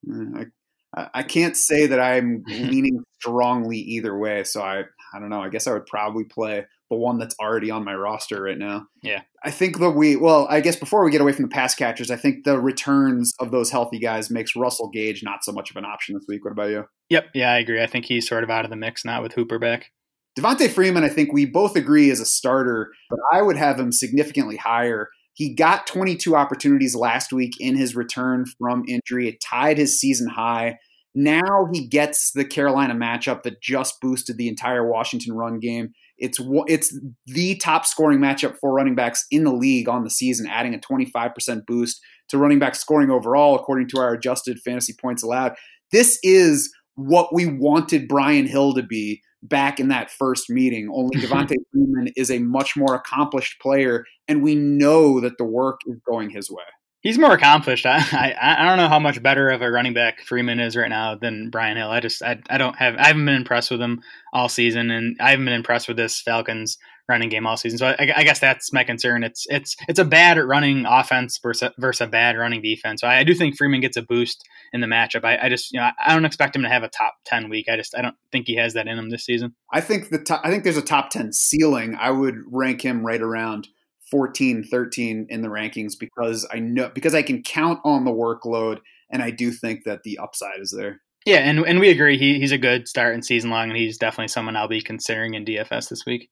Mm, 0.08 0.52
I, 0.96 1.10
I 1.14 1.24
can't 1.24 1.56
say 1.56 1.86
that 1.88 2.00
I'm 2.00 2.44
leaning 2.48 3.04
strongly 3.20 3.78
either 3.78 4.18
way. 4.18 4.44
So 4.44 4.62
I 4.62 4.86
I 5.14 5.20
don't 5.20 5.30
know. 5.30 5.42
I 5.42 5.50
guess 5.50 5.68
I 5.68 5.74
would 5.74 5.86
probably 5.86 6.24
play 6.24 6.66
the 6.96 7.02
one 7.02 7.18
that's 7.18 7.36
already 7.40 7.70
on 7.70 7.84
my 7.84 7.94
roster 7.94 8.42
right 8.42 8.58
now. 8.58 8.88
Yeah. 9.04 9.22
I 9.44 9.52
think 9.52 9.80
that 9.80 9.92
we, 9.92 10.16
well, 10.16 10.48
I 10.50 10.62
guess 10.62 10.78
before 10.78 11.04
we 11.04 11.12
get 11.12 11.20
away 11.20 11.34
from 11.34 11.44
the 11.44 11.50
pass 11.50 11.76
catchers, 11.76 12.10
I 12.10 12.16
think 12.16 12.46
the 12.46 12.58
returns 12.60 13.34
of 13.40 13.52
those 13.52 13.70
healthy 13.70 14.00
guys 14.00 14.32
makes 14.32 14.56
Russell 14.56 14.90
Gage 14.90 15.22
not 15.24 15.44
so 15.44 15.52
much 15.52 15.70
of 15.70 15.76
an 15.76 15.84
option 15.84 16.16
this 16.16 16.26
week. 16.28 16.46
What 16.46 16.52
about 16.52 16.70
you? 16.70 16.86
Yep. 17.10 17.32
Yeah, 17.34 17.52
I 17.52 17.58
agree. 17.58 17.84
I 17.84 17.88
think 17.88 18.06
he's 18.06 18.28
sort 18.28 18.46
of 18.46 18.50
out 18.50 18.64
of 18.64 18.72
the 18.72 18.78
mix 18.78 19.04
now 19.04 19.22
with 19.22 19.34
Hooper 19.34 19.60
back. 19.60 19.92
Devonta 20.40 20.70
Freeman, 20.70 21.04
I 21.04 21.10
think 21.10 21.34
we 21.34 21.46
both 21.46 21.76
agree 21.76 22.10
is 22.10 22.20
a 22.20 22.26
starter, 22.26 22.92
but 23.10 23.20
I 23.32 23.42
would 23.42 23.58
have 23.58 23.80
him 23.80 23.92
significantly 23.92 24.58
higher. 24.58 25.10
He 25.34 25.54
got 25.54 25.86
22 25.86 26.36
opportunities 26.36 26.96
last 26.96 27.34
week 27.34 27.54
in 27.60 27.76
his 27.76 27.96
return 27.96 28.46
from 28.58 28.84
injury. 28.88 29.28
It 29.28 29.42
tied 29.42 29.78
his 29.78 30.00
season 30.00 30.30
high. 30.30 30.78
Now 31.14 31.68
he 31.72 31.88
gets 31.88 32.32
the 32.32 32.44
Carolina 32.46 32.94
matchup 32.94 33.44
that 33.44 33.62
just 33.62 34.02
boosted 34.02 34.38
the 34.38 34.50
entire 34.50 34.90
Washington 34.90 35.34
run 35.34 35.60
game. 35.60 35.94
It's 36.18 36.40
it's 36.68 36.98
the 37.26 37.56
top 37.58 37.86
scoring 37.86 38.20
matchup 38.20 38.58
for 38.60 38.74
running 38.74 38.96
backs 38.96 39.26
in 39.32 39.44
the 39.44 39.54
league 39.54 39.90
on 39.90 40.04
the 40.04 40.10
season, 40.10 40.48
adding 40.48 40.74
a 40.74 40.80
25% 40.80 41.66
boost 41.66 42.02
to 42.30 42.38
running 42.38 42.60
back 42.60 42.76
scoring 42.76 43.12
overall, 43.12 43.56
according 43.56 43.90
to 43.90 44.00
our 44.00 44.14
adjusted 44.14 44.60
fantasy 44.60 44.94
points 45.00 45.24
allowed. 45.24 45.56
This 45.92 46.18
is 46.24 46.74
what 46.96 47.34
we 47.34 47.46
wanted 47.46 48.08
Brian 48.08 48.48
Hill 48.48 48.74
to 48.74 48.84
be 48.84 49.22
back 49.44 49.80
in 49.80 49.90
that 49.90 50.10
first 50.10 50.50
meeting. 50.50 50.90
Only 50.94 51.18
Devonta 51.22 51.56
Freeman 51.72 52.12
is 52.16 52.32
a 52.32 52.40
much 52.40 52.76
more 52.76 52.96
accomplished 52.96 53.60
player, 53.62 54.06
and 54.28 54.42
we 54.42 54.56
know 54.56 55.20
that 55.20 55.38
the 55.38 55.46
work 55.46 55.82
is 55.88 56.00
going 56.08 56.30
his 56.30 56.50
way. 56.50 56.64
He's 57.06 57.20
more 57.20 57.34
accomplished. 57.34 57.86
I, 57.86 57.98
I, 57.98 58.56
I 58.58 58.66
don't 58.66 58.80
know 58.80 58.90
how 58.90 58.98
much 58.98 59.22
better 59.22 59.52
of 59.52 59.62
a 59.62 59.70
running 59.70 59.94
back 59.94 60.22
Freeman 60.22 60.60
is 60.60 60.76
right 60.76 60.90
now 60.90 61.14
than 61.14 61.52
Brian 61.52 61.78
Hill. 61.78 61.92
I 61.92 62.00
just 62.00 62.24
I, 62.24 62.40
I 62.50 62.58
don't 62.58 62.76
have 62.78 62.96
I 62.96 63.06
haven't 63.06 63.26
been 63.26 63.36
impressed 63.36 63.70
with 63.70 63.80
him 63.80 64.02
all 64.34 64.50
season, 64.50 64.90
and 64.90 65.16
I 65.20 65.30
haven't 65.30 65.46
been 65.46 65.54
impressed 65.54 65.88
with 65.88 65.98
this 65.98 66.20
Falcons 66.20 66.80
running 67.08 67.30
game 67.30 67.46
all 67.46 67.58
season. 67.58 67.78
So 67.78 67.90
I, 67.90 68.12
I 68.16 68.24
guess 68.24 68.40
that's 68.40 68.74
my 68.74 68.84
concern. 68.84 69.24
It's 69.24 69.46
it's 69.52 69.76
it's 69.88 70.00
a 70.00 70.04
bad 70.04 70.40
running 70.40 70.88
offense 70.88 71.38
versus, 71.38 71.70
versus 71.78 72.02
a 72.02 72.10
bad 72.10 72.38
running 72.38 72.64
defense. 72.64 73.02
So 73.02 73.08
I, 73.08 73.20
I 73.20 73.24
do 73.24 73.36
think 73.36 73.56
Freeman 73.56 73.82
gets 73.82 73.98
a 73.98 74.02
boost 74.02 74.44
in 74.74 74.82
the 74.82 74.88
matchup. 74.88 75.24
I, 75.24 75.38
I, 75.46 75.50
just 75.50 75.72
you 75.74 75.80
know 75.80 75.92
I 76.04 76.12
don't 76.12 76.26
expect 76.26 76.56
him 76.56 76.64
to 76.64 76.70
have 76.70 76.82
a 76.82 76.90
top 76.90 77.18
ten 77.24 77.50
week. 77.50 77.68
I 77.70 77.76
just 77.76 77.96
I 77.96 78.02
don't 78.02 78.16
think 78.32 78.48
he 78.48 78.56
has 78.56 78.74
that 78.74 78.88
in 78.88 78.98
him 78.98 79.12
this 79.12 79.26
season. 79.26 79.54
I 79.72 79.80
think 79.80 80.10
the 80.10 80.18
top, 80.18 80.42
I 80.44 80.50
think 80.50 80.64
there's 80.64 80.76
a 80.76 80.82
top 80.82 81.12
ten 81.12 81.34
ceiling. 81.34 81.96
I 82.00 82.10
would 82.10 82.38
rank 82.52 82.82
him 82.82 83.06
right 83.06 83.22
around 83.22 83.68
14, 84.12 84.64
13 84.64 85.28
in 85.30 85.42
the 85.42 85.48
rankings 85.48 85.94
because 86.00 86.48
I 86.52 86.60
know 86.60 86.90
because 86.94 87.16
I 87.16 87.22
can 87.22 87.42
count 87.42 87.80
on 87.84 88.06
the 88.06 88.12
workload 88.12 88.80
and 89.10 89.22
I 89.22 89.32
do 89.32 89.52
think 89.52 89.84
that 89.86 90.04
the 90.04 90.18
upside 90.18 90.60
is 90.60 90.72
there. 90.72 91.02
Yeah, 91.26 91.38
and 91.38 91.60
and 91.60 91.80
we 91.80 91.90
agree 91.90 92.18
he, 92.18 92.40
he's 92.40 92.52
a 92.52 92.58
good 92.58 92.88
start 92.88 93.16
in 93.16 93.24
season 93.24 93.50
long 93.50 93.70
and 93.70 93.78
he's 93.78 93.98
definitely 93.98 94.28
someone 94.28 94.56
I'll 94.56 94.68
be 94.68 94.82
considering 94.82 95.34
in 95.34 95.46
DFS 95.46 95.90
this 95.90 96.06
week. 96.06 96.30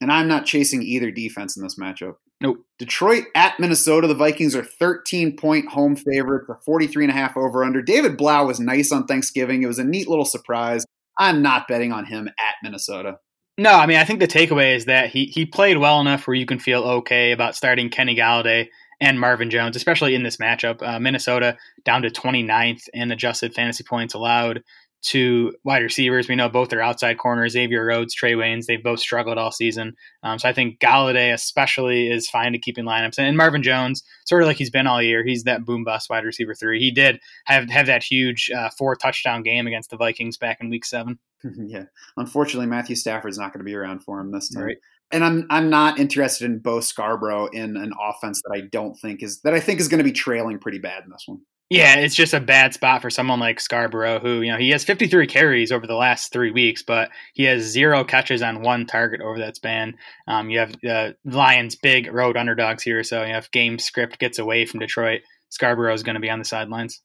And 0.00 0.10
I'm 0.10 0.28
not 0.28 0.46
chasing 0.46 0.82
either 0.82 1.10
defense 1.10 1.58
in 1.58 1.62
this 1.62 1.78
matchup. 1.78 2.14
Nope. 2.40 2.64
Detroit 2.78 3.24
at 3.34 3.60
Minnesota. 3.60 4.06
The 4.06 4.14
Vikings 4.14 4.54
are 4.54 4.64
13 4.64 5.36
point 5.36 5.68
home 5.68 5.94
favorites, 5.94 6.48
a 6.48 6.54
43 6.64 7.04
and 7.04 7.10
a 7.10 7.14
half 7.14 7.36
over 7.36 7.62
under. 7.62 7.82
David 7.82 8.16
Blough 8.16 8.46
was 8.46 8.58
nice 8.58 8.90
on 8.92 9.06
Thanksgiving. 9.06 9.62
It 9.62 9.66
was 9.66 9.78
a 9.78 9.84
neat 9.84 10.08
little 10.08 10.24
surprise. 10.24 10.86
I'm 11.18 11.42
not 11.42 11.68
betting 11.68 11.92
on 11.92 12.06
him 12.06 12.28
at 12.28 12.54
Minnesota. 12.62 13.18
No, 13.60 13.72
I 13.72 13.84
mean 13.84 13.98
I 13.98 14.04
think 14.04 14.20
the 14.20 14.26
takeaway 14.26 14.74
is 14.74 14.86
that 14.86 15.10
he 15.10 15.26
he 15.26 15.44
played 15.44 15.76
well 15.76 16.00
enough 16.00 16.26
where 16.26 16.34
you 16.34 16.46
can 16.46 16.58
feel 16.58 16.82
okay 16.82 17.32
about 17.32 17.54
starting 17.54 17.90
Kenny 17.90 18.16
Golladay 18.16 18.68
and 19.02 19.20
Marvin 19.20 19.50
Jones, 19.50 19.76
especially 19.76 20.14
in 20.14 20.22
this 20.22 20.38
matchup. 20.38 20.80
Uh, 20.82 20.98
Minnesota 20.98 21.58
down 21.84 22.00
to 22.00 22.08
29th 22.08 22.88
in 22.94 23.12
adjusted 23.12 23.52
fantasy 23.52 23.84
points 23.84 24.14
allowed 24.14 24.62
to 25.02 25.54
wide 25.64 25.82
receivers. 25.82 26.28
We 26.28 26.36
know 26.36 26.48
both 26.48 26.72
are 26.72 26.80
outside 26.80 27.18
corners, 27.18 27.52
Xavier 27.52 27.84
Rhodes, 27.84 28.14
Trae 28.14 28.36
Waynes. 28.36 28.66
They've 28.66 28.82
both 28.82 29.00
struggled 29.00 29.38
all 29.38 29.50
season. 29.50 29.96
Um, 30.22 30.38
so 30.38 30.48
I 30.48 30.52
think 30.52 30.78
Golladay 30.78 31.32
especially 31.32 32.10
is 32.10 32.28
fine 32.28 32.52
to 32.52 32.58
keep 32.58 32.78
in 32.78 32.84
lineups. 32.84 33.18
And 33.18 33.36
Marvin 33.36 33.62
Jones, 33.62 34.02
sort 34.26 34.42
of 34.42 34.48
like 34.48 34.56
he's 34.56 34.70
been 34.70 34.86
all 34.86 35.02
year, 35.02 35.24
he's 35.24 35.44
that 35.44 35.64
boom 35.64 35.84
bust 35.84 36.10
wide 36.10 36.24
receiver 36.24 36.54
three. 36.54 36.80
He 36.80 36.90
did 36.90 37.20
have, 37.46 37.70
have 37.70 37.86
that 37.86 38.02
huge 38.02 38.50
uh, 38.50 38.70
four 38.76 38.94
touchdown 38.94 39.42
game 39.42 39.66
against 39.66 39.90
the 39.90 39.96
Vikings 39.96 40.36
back 40.36 40.58
in 40.60 40.70
week 40.70 40.84
seven. 40.84 41.18
yeah. 41.56 41.84
Unfortunately, 42.16 42.66
Matthew 42.66 42.96
Stafford's 42.96 43.38
not 43.38 43.52
going 43.52 43.60
to 43.60 43.64
be 43.64 43.74
around 43.74 44.00
for 44.00 44.20
him 44.20 44.30
this 44.30 44.50
time. 44.50 44.64
Right. 44.64 44.76
And 45.12 45.24
I'm 45.24 45.46
I'm 45.50 45.70
not 45.70 45.98
interested 45.98 46.44
in 46.44 46.60
Bo 46.60 46.80
Scarborough 46.80 47.46
in 47.46 47.76
an 47.76 47.92
offense 48.00 48.40
that 48.42 48.54
I 48.54 48.60
don't 48.70 48.96
think 48.96 49.24
is 49.24 49.40
that 49.40 49.54
I 49.54 49.58
think 49.58 49.80
is 49.80 49.88
going 49.88 49.98
to 49.98 50.04
be 50.04 50.12
trailing 50.12 50.60
pretty 50.60 50.78
bad 50.78 51.02
in 51.02 51.10
this 51.10 51.24
one. 51.26 51.40
Yeah, 51.70 51.94
it's 51.98 52.16
just 52.16 52.34
a 52.34 52.40
bad 52.40 52.74
spot 52.74 53.00
for 53.00 53.10
someone 53.10 53.38
like 53.38 53.60
Scarborough, 53.60 54.18
who, 54.18 54.40
you 54.40 54.50
know, 54.50 54.58
he 54.58 54.70
has 54.70 54.82
53 54.82 55.28
carries 55.28 55.70
over 55.70 55.86
the 55.86 55.94
last 55.94 56.32
three 56.32 56.50
weeks, 56.50 56.82
but 56.82 57.10
he 57.32 57.44
has 57.44 57.62
zero 57.62 58.02
catches 58.02 58.42
on 58.42 58.62
one 58.62 58.86
target 58.86 59.20
over 59.20 59.38
that 59.38 59.54
span. 59.54 59.94
Um, 60.26 60.50
you 60.50 60.58
have 60.58 60.72
the 60.82 61.14
Lions' 61.24 61.76
big 61.76 62.12
road 62.12 62.36
underdogs 62.36 62.82
here, 62.82 63.04
so 63.04 63.22
you 63.22 63.30
know, 63.30 63.38
if 63.38 63.52
game 63.52 63.78
script 63.78 64.18
gets 64.18 64.40
away 64.40 64.66
from 64.66 64.80
Detroit, 64.80 65.20
Scarborough 65.50 65.94
is 65.94 66.02
going 66.02 66.14
to 66.14 66.20
be 66.20 66.28
on 66.28 66.40
the 66.40 66.44
sidelines. 66.44 67.00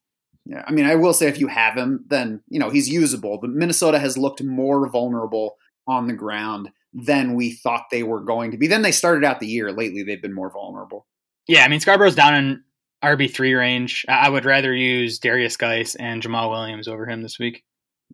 Yeah, 0.47 0.63
I 0.67 0.71
mean, 0.71 0.85
I 0.85 0.95
will 0.95 1.13
say 1.13 1.27
if 1.27 1.39
you 1.39 1.47
have 1.47 1.77
him, 1.77 2.03
then, 2.07 2.41
you 2.49 2.59
know, 2.59 2.71
he's 2.71 2.89
usable, 2.89 3.37
but 3.39 3.51
Minnesota 3.51 3.99
has 3.99 4.17
looked 4.17 4.43
more 4.43 4.89
vulnerable 4.89 5.57
on 5.87 6.07
the 6.07 6.13
ground 6.13 6.69
than 6.91 7.35
we 7.35 7.51
thought 7.51 7.85
they 7.91 8.03
were 8.03 8.21
going 8.21 8.49
to 8.49 8.57
be. 8.57 8.65
Then 8.65 8.81
they 8.81 8.91
started 8.91 9.23
out 9.23 9.39
the 9.39 9.47
year. 9.47 9.71
Lately, 9.71 10.01
they've 10.01 10.21
been 10.21 10.33
more 10.33 10.51
vulnerable. 10.51 11.05
Yeah, 11.47 11.63
I 11.63 11.67
mean, 11.67 11.79
Scarborough's 11.79 12.15
down 12.15 12.33
in 12.33 12.63
RB3 13.05 13.57
range. 13.57 14.05
I 14.09 14.29
would 14.29 14.45
rather 14.45 14.73
use 14.73 15.19
Darius 15.19 15.57
Guice 15.57 15.95
and 15.95 16.23
Jamaal 16.23 16.49
Williams 16.49 16.87
over 16.87 17.05
him 17.05 17.21
this 17.21 17.37
week. 17.37 17.63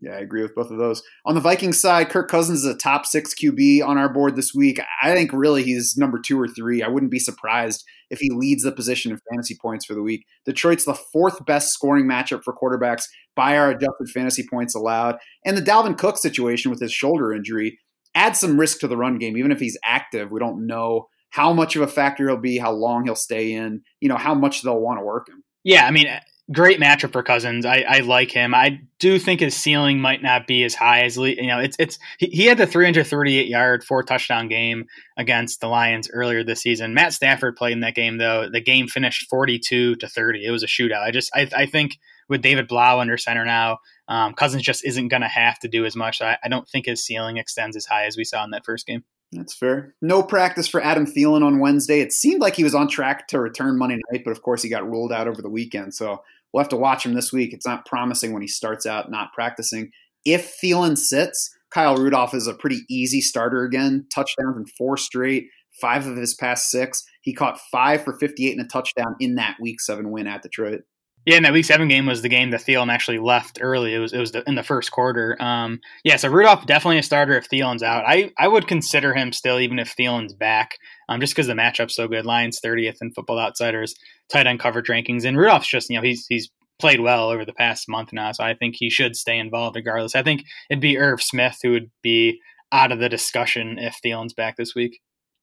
Yeah, 0.02 0.14
I 0.14 0.20
agree 0.20 0.42
with 0.42 0.56
both 0.56 0.72
of 0.72 0.78
those. 0.78 1.04
On 1.26 1.36
the 1.36 1.42
Vikings 1.42 1.80
side, 1.80 2.10
Kirk 2.10 2.30
Cousins 2.30 2.64
is 2.64 2.66
a 2.66 2.76
top 2.76 3.06
six 3.06 3.34
QB 3.36 3.86
on 3.86 3.98
our 3.98 4.12
board 4.12 4.36
this 4.36 4.54
week. 4.54 4.82
I 5.02 5.14
think 5.14 5.32
really 5.32 5.64
he's 5.64 5.96
number 5.96 6.20
two 6.20 6.40
or 6.40 6.48
three. 6.48 6.82
I 6.82 6.88
wouldn't 6.88 7.12
be 7.12 7.20
surprised 7.20 7.84
if 8.10 8.20
he 8.20 8.32
leads 8.32 8.64
the 8.64 8.72
position 8.72 9.12
in 9.12 9.20
fantasy 9.30 9.56
points 9.62 9.86
for 9.86 9.94
the 9.94 10.02
week. 10.02 10.26
Detroit's 10.46 10.86
the 10.86 10.96
fourth 10.96 11.46
best 11.46 11.72
scoring 11.72 12.06
matchup 12.06 12.44
for 12.44 12.54
quarterbacks 12.54 13.04
by 13.36 13.58
our 13.58 13.70
adjusted 13.70 14.10
fantasy 14.14 14.46
points 14.50 14.76
allowed. 14.76 15.18
And 15.46 15.56
the 15.56 15.62
Dalvin 15.62 15.98
Cook 15.98 16.18
situation 16.18 16.72
with 16.72 16.82
his 16.82 16.92
shoulder 16.92 17.32
injury 17.32 17.78
adds 18.16 18.40
some 18.40 18.60
risk 18.60 18.80
to 18.80 18.88
the 18.88 18.98
run 18.98 19.20
game. 19.20 19.38
Even 19.38 19.52
if 19.52 19.60
he's 19.60 19.78
active, 19.86 20.32
we 20.32 20.40
don't 20.40 20.66
know 20.66 21.08
how 21.32 21.54
much 21.54 21.76
of 21.76 21.82
a 21.82 21.88
factor 21.88 22.28
he'll 22.28 22.38
be, 22.38 22.58
how 22.58 22.72
long 22.72 23.06
he'll 23.06 23.16
stay 23.16 23.54
in, 23.54 23.82
you 24.00 24.10
know, 24.10 24.18
how 24.18 24.36
much 24.36 24.62
they'll 24.62 24.80
want 24.80 25.00
to 25.00 25.04
work 25.04 25.30
him. 25.30 25.44
Yeah, 25.64 25.86
I 25.86 25.92
mean, 25.92 26.08
great 26.52 26.80
matchup 26.80 27.14
for 27.14 27.24
Cousins. 27.24 27.66
I, 27.66 27.86
I 27.88 28.00
like 28.00 28.32
him. 28.32 28.54
I 28.54 28.82
do 29.00 29.18
think 29.18 29.40
his 29.40 29.56
ceiling 29.56 30.00
might 30.00 30.22
not 30.22 30.46
be 30.46 30.64
as 30.64 30.76
high 30.76 31.04
as 31.04 31.16
you 31.16 31.48
know. 31.48 31.60
It's 31.60 31.78
it's 31.80 31.98
he, 32.18 32.28
he 32.28 32.46
had 32.46 32.58
the 32.58 32.68
338 32.68 33.48
yard 33.48 33.84
four 33.84 34.04
touchdown 34.04 34.50
game 34.50 34.86
against 35.18 35.62
the 35.62 35.68
Lions 35.68 36.10
earlier 36.12 36.44
this 36.44 36.62
season. 36.62 36.94
Matt 36.94 37.14
Stafford 37.14 37.56
played 37.56 37.74
in 37.74 37.80
that 37.82 37.96
game 37.96 38.18
though. 38.18 38.50
The 38.52 38.62
game 38.62 38.88
finished 38.88 39.30
42 39.30 39.96
to 39.96 40.08
30. 40.08 40.46
It 40.46 40.52
was 40.52 40.64
a 40.64 40.68
shootout. 40.68 41.04
I 41.04 41.12
just 41.12 41.32
I, 41.34 41.50
I 41.56 41.66
think 41.66 41.98
with 42.28 42.42
David 42.42 42.68
Blough 42.68 43.00
under 43.00 43.18
center 43.18 43.46
now, 43.46 43.80
um, 44.08 44.34
Cousins 44.34 44.64
just 44.64 44.86
isn't 44.86 45.10
going 45.10 45.22
to 45.22 45.28
have 45.28 45.60
to 45.60 45.68
do 45.68 45.86
as 45.86 45.96
much. 45.96 46.22
I, 46.22 46.38
I 46.44 46.50
don't 46.50 46.68
think 46.68 46.86
his 46.86 47.04
ceiling 47.04 47.38
extends 47.38 47.76
as 47.78 47.86
high 47.86 48.06
as 48.06 48.18
we 48.18 48.24
saw 48.24 48.44
in 48.44 48.52
that 48.52 48.66
first 48.66 48.86
game. 48.86 49.04
That's 49.32 49.54
fair. 49.54 49.96
No 50.02 50.22
practice 50.22 50.68
for 50.68 50.84
Adam 50.84 51.06
Thielen 51.06 51.44
on 51.44 51.60
Wednesday. 51.60 52.02
It 52.02 52.12
seemed 52.12 52.42
like 52.42 52.56
he 52.56 52.66
was 52.66 52.76
on 52.76 52.90
track 52.90 53.28
to 53.30 53.40
return 53.40 53.78
Monday 53.78 54.00
night, 54.12 54.24
but 54.26 54.32
of 54.32 54.42
course 54.42 54.62
he 54.62 54.70
got 54.70 54.90
ruled 54.90 55.14
out 55.14 55.28
over 55.28 55.42
the 55.42 55.50
weekend. 55.50 55.94
So 55.94 56.22
we'll 56.52 56.64
have 56.64 56.70
to 56.70 56.78
watch 56.78 57.06
him 57.06 57.14
this 57.14 57.32
week. 57.32 57.54
It's 57.54 57.66
not 57.66 57.86
promising 57.86 58.34
when 58.34 58.42
he 58.42 58.48
starts 58.48 58.86
out 58.86 59.10
not 59.10 59.32
practicing. 59.34 59.92
If 60.26 60.58
Thielen 60.62 60.98
sits, 60.98 61.50
Kyle 61.70 61.96
Rudolph 61.96 62.34
is 62.34 62.48
a 62.48 62.54
pretty 62.54 62.82
easy 62.90 63.22
starter 63.22 63.64
again. 63.64 64.06
Touchdowns 64.14 64.58
in 64.58 64.66
four 64.78 64.98
straight, 64.98 65.48
five 65.80 66.06
of 66.06 66.18
his 66.18 66.34
past 66.34 66.70
six. 66.70 67.04
He 67.22 67.34
caught 67.34 67.60
five 67.72 68.04
for 68.04 68.18
58 68.20 68.58
and 68.58 68.66
a 68.66 68.68
touchdown 68.68 69.16
in 69.22 69.36
that 69.36 69.56
week 69.62 69.80
seven 69.80 70.12
win 70.12 70.28
at 70.28 70.42
Detroit. 70.42 70.82
Yeah, 71.26 71.36
and 71.36 71.46
that 71.46 71.54
week 71.54 71.66
seven 71.66 71.88
game 71.88 72.08
was 72.08 72.24
the 72.24 72.30
game 72.30 72.50
that 72.50 72.62
Thielen 72.62 72.92
actually 72.92 73.20
left 73.20 73.60
early. 73.62 73.94
It 73.94 74.00
was 74.00 74.12
it 74.12 74.20
was 74.20 74.32
the, 74.32 74.44
in 74.48 74.56
the 74.56 74.64
first 74.64 74.92
quarter. 74.92 75.38
Um, 75.40 75.80
yeah, 76.04 76.16
so 76.16 76.30
Rudolph 76.30 76.66
definitely 76.66 76.98
a 76.98 77.04
starter 77.04 77.38
if 77.38 77.48
Thielen's 77.48 77.84
out. 77.84 78.06
I, 78.08 78.32
I 78.40 78.48
would 78.48 78.68
consider 78.68 79.14
him 79.14 79.32
still 79.32 79.60
even 79.60 79.78
if 79.78 79.96
Thielen's 79.96 80.34
back, 80.34 80.78
um, 81.10 81.20
just 81.20 81.36
because 81.36 81.46
the 81.46 81.54
matchup's 81.54 81.96
so 81.96 82.08
good. 82.08 82.26
Lions 82.26 82.60
thirtieth 82.60 82.98
in 83.02 83.12
Football 83.12 83.38
Outsiders 83.38 83.94
tight 84.32 84.48
end 84.48 84.60
coverage 84.60 84.88
rankings, 84.88 85.24
and 85.24 85.38
Rudolph's 85.38 85.68
just 85.68 85.92
you 85.92 85.96
know 85.96 86.02
he's 86.02 86.26
he's 86.28 86.50
played 86.80 87.02
well 87.02 87.30
over 87.30 87.46
the 87.46 87.54
past 87.54 87.88
month 87.88 88.12
now, 88.12 88.32
so 88.32 88.44
I 88.44 88.56
think 88.56 88.76
he 88.76 88.90
should 88.90 89.16
stay 89.16 89.38
involved 89.38 89.76
regardless. 89.76 90.16
I 90.16 90.24
think 90.24 90.44
it'd 90.72 90.82
be 90.82 90.98
Irv 90.98 91.22
Smith 91.22 91.60
who 91.62 91.72
would 91.72 91.92
be 92.02 92.40
out 92.72 92.92
of 92.92 92.98
the 92.98 93.10
discussion 93.10 93.78
if 93.78 93.96
Thielen's 94.04 94.34
back 94.34 94.58
this 94.58 94.74
week. 94.74 95.00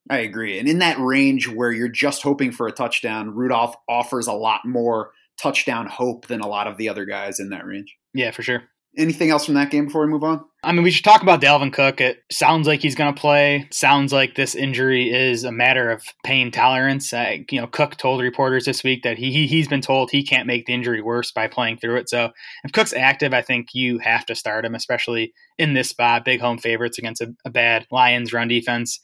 I 0.09 0.17
agree, 0.17 0.59
and 0.59 0.67
in 0.67 0.79
that 0.79 0.99
range 0.99 1.47
where 1.47 1.71
you're 1.71 1.87
just 1.87 2.21
hoping 2.21 2.51
for 2.51 2.67
a 2.67 2.71
touchdown, 2.73 3.33
Rudolph 3.33 3.75
offers 3.87 4.27
a 4.27 4.33
lot 4.33 4.65
more 4.65 5.11
touchdown 5.41 5.87
hope 5.87 6.27
than 6.27 6.41
a 6.41 6.47
lot 6.47 6.67
of 6.67 6.77
the 6.77 6.89
other 6.89 7.05
guys 7.05 7.39
in 7.39 7.49
that 7.49 7.65
range. 7.65 7.95
Yeah, 8.13 8.31
for 8.31 8.43
sure. 8.43 8.63
Anything 8.97 9.29
else 9.29 9.45
from 9.45 9.53
that 9.53 9.69
game 9.69 9.85
before 9.85 10.01
we 10.01 10.11
move 10.11 10.23
on? 10.23 10.43
I 10.63 10.71
mean, 10.71 10.83
we 10.83 10.89
should 10.91 11.05
talk 11.05 11.21
about 11.21 11.41
Dalvin 11.41 11.71
Cook. 11.71 12.01
It 12.01 12.23
sounds 12.31 12.67
like 12.67 12.81
he's 12.81 12.95
going 12.95 13.13
to 13.13 13.21
play. 13.21 13.67
Sounds 13.71 14.11
like 14.11 14.35
this 14.35 14.55
injury 14.55 15.13
is 15.13 15.43
a 15.43 15.51
matter 15.51 15.91
of 15.91 16.03
pain 16.25 16.51
tolerance. 16.51 17.13
Uh, 17.13 17.37
you 17.51 17.61
know, 17.61 17.67
Cook 17.67 17.97
told 17.97 18.19
reporters 18.21 18.65
this 18.65 18.83
week 18.83 19.03
that 19.03 19.17
he, 19.17 19.31
he 19.31 19.47
he's 19.47 19.67
been 19.67 19.79
told 19.79 20.09
he 20.09 20.25
can't 20.25 20.47
make 20.47 20.65
the 20.65 20.73
injury 20.73 21.01
worse 21.01 21.31
by 21.31 21.47
playing 21.47 21.77
through 21.77 21.97
it. 21.97 22.09
So 22.09 22.31
if 22.63 22.71
Cook's 22.71 22.91
active, 22.91 23.33
I 23.33 23.43
think 23.43 23.67
you 23.73 23.99
have 23.99 24.25
to 24.25 24.35
start 24.35 24.65
him, 24.65 24.75
especially 24.75 25.33
in 25.57 25.75
this 25.75 25.89
spot. 25.89 26.25
Big 26.25 26.41
home 26.41 26.57
favorites 26.57 26.97
against 26.97 27.21
a, 27.21 27.33
a 27.45 27.51
bad 27.51 27.85
Lions 27.91 28.33
run 28.33 28.47
defense. 28.47 28.99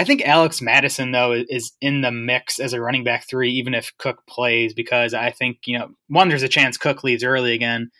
I 0.00 0.04
think 0.04 0.22
Alex 0.22 0.62
Mattison 0.62 1.12
though 1.12 1.32
is 1.32 1.72
in 1.82 2.00
the 2.00 2.10
mix 2.10 2.58
as 2.58 2.72
a 2.72 2.80
running 2.80 3.04
back 3.04 3.28
three, 3.28 3.50
even 3.50 3.74
if 3.74 3.92
Cook 3.98 4.26
plays, 4.26 4.72
because 4.72 5.12
I 5.12 5.30
think 5.30 5.58
you 5.66 5.78
know 5.78 5.90
one, 6.08 6.30
there's 6.30 6.42
a 6.42 6.48
chance 6.48 6.78
Cook 6.78 7.04
leaves 7.04 7.22
early 7.22 7.52
again. 7.52 7.90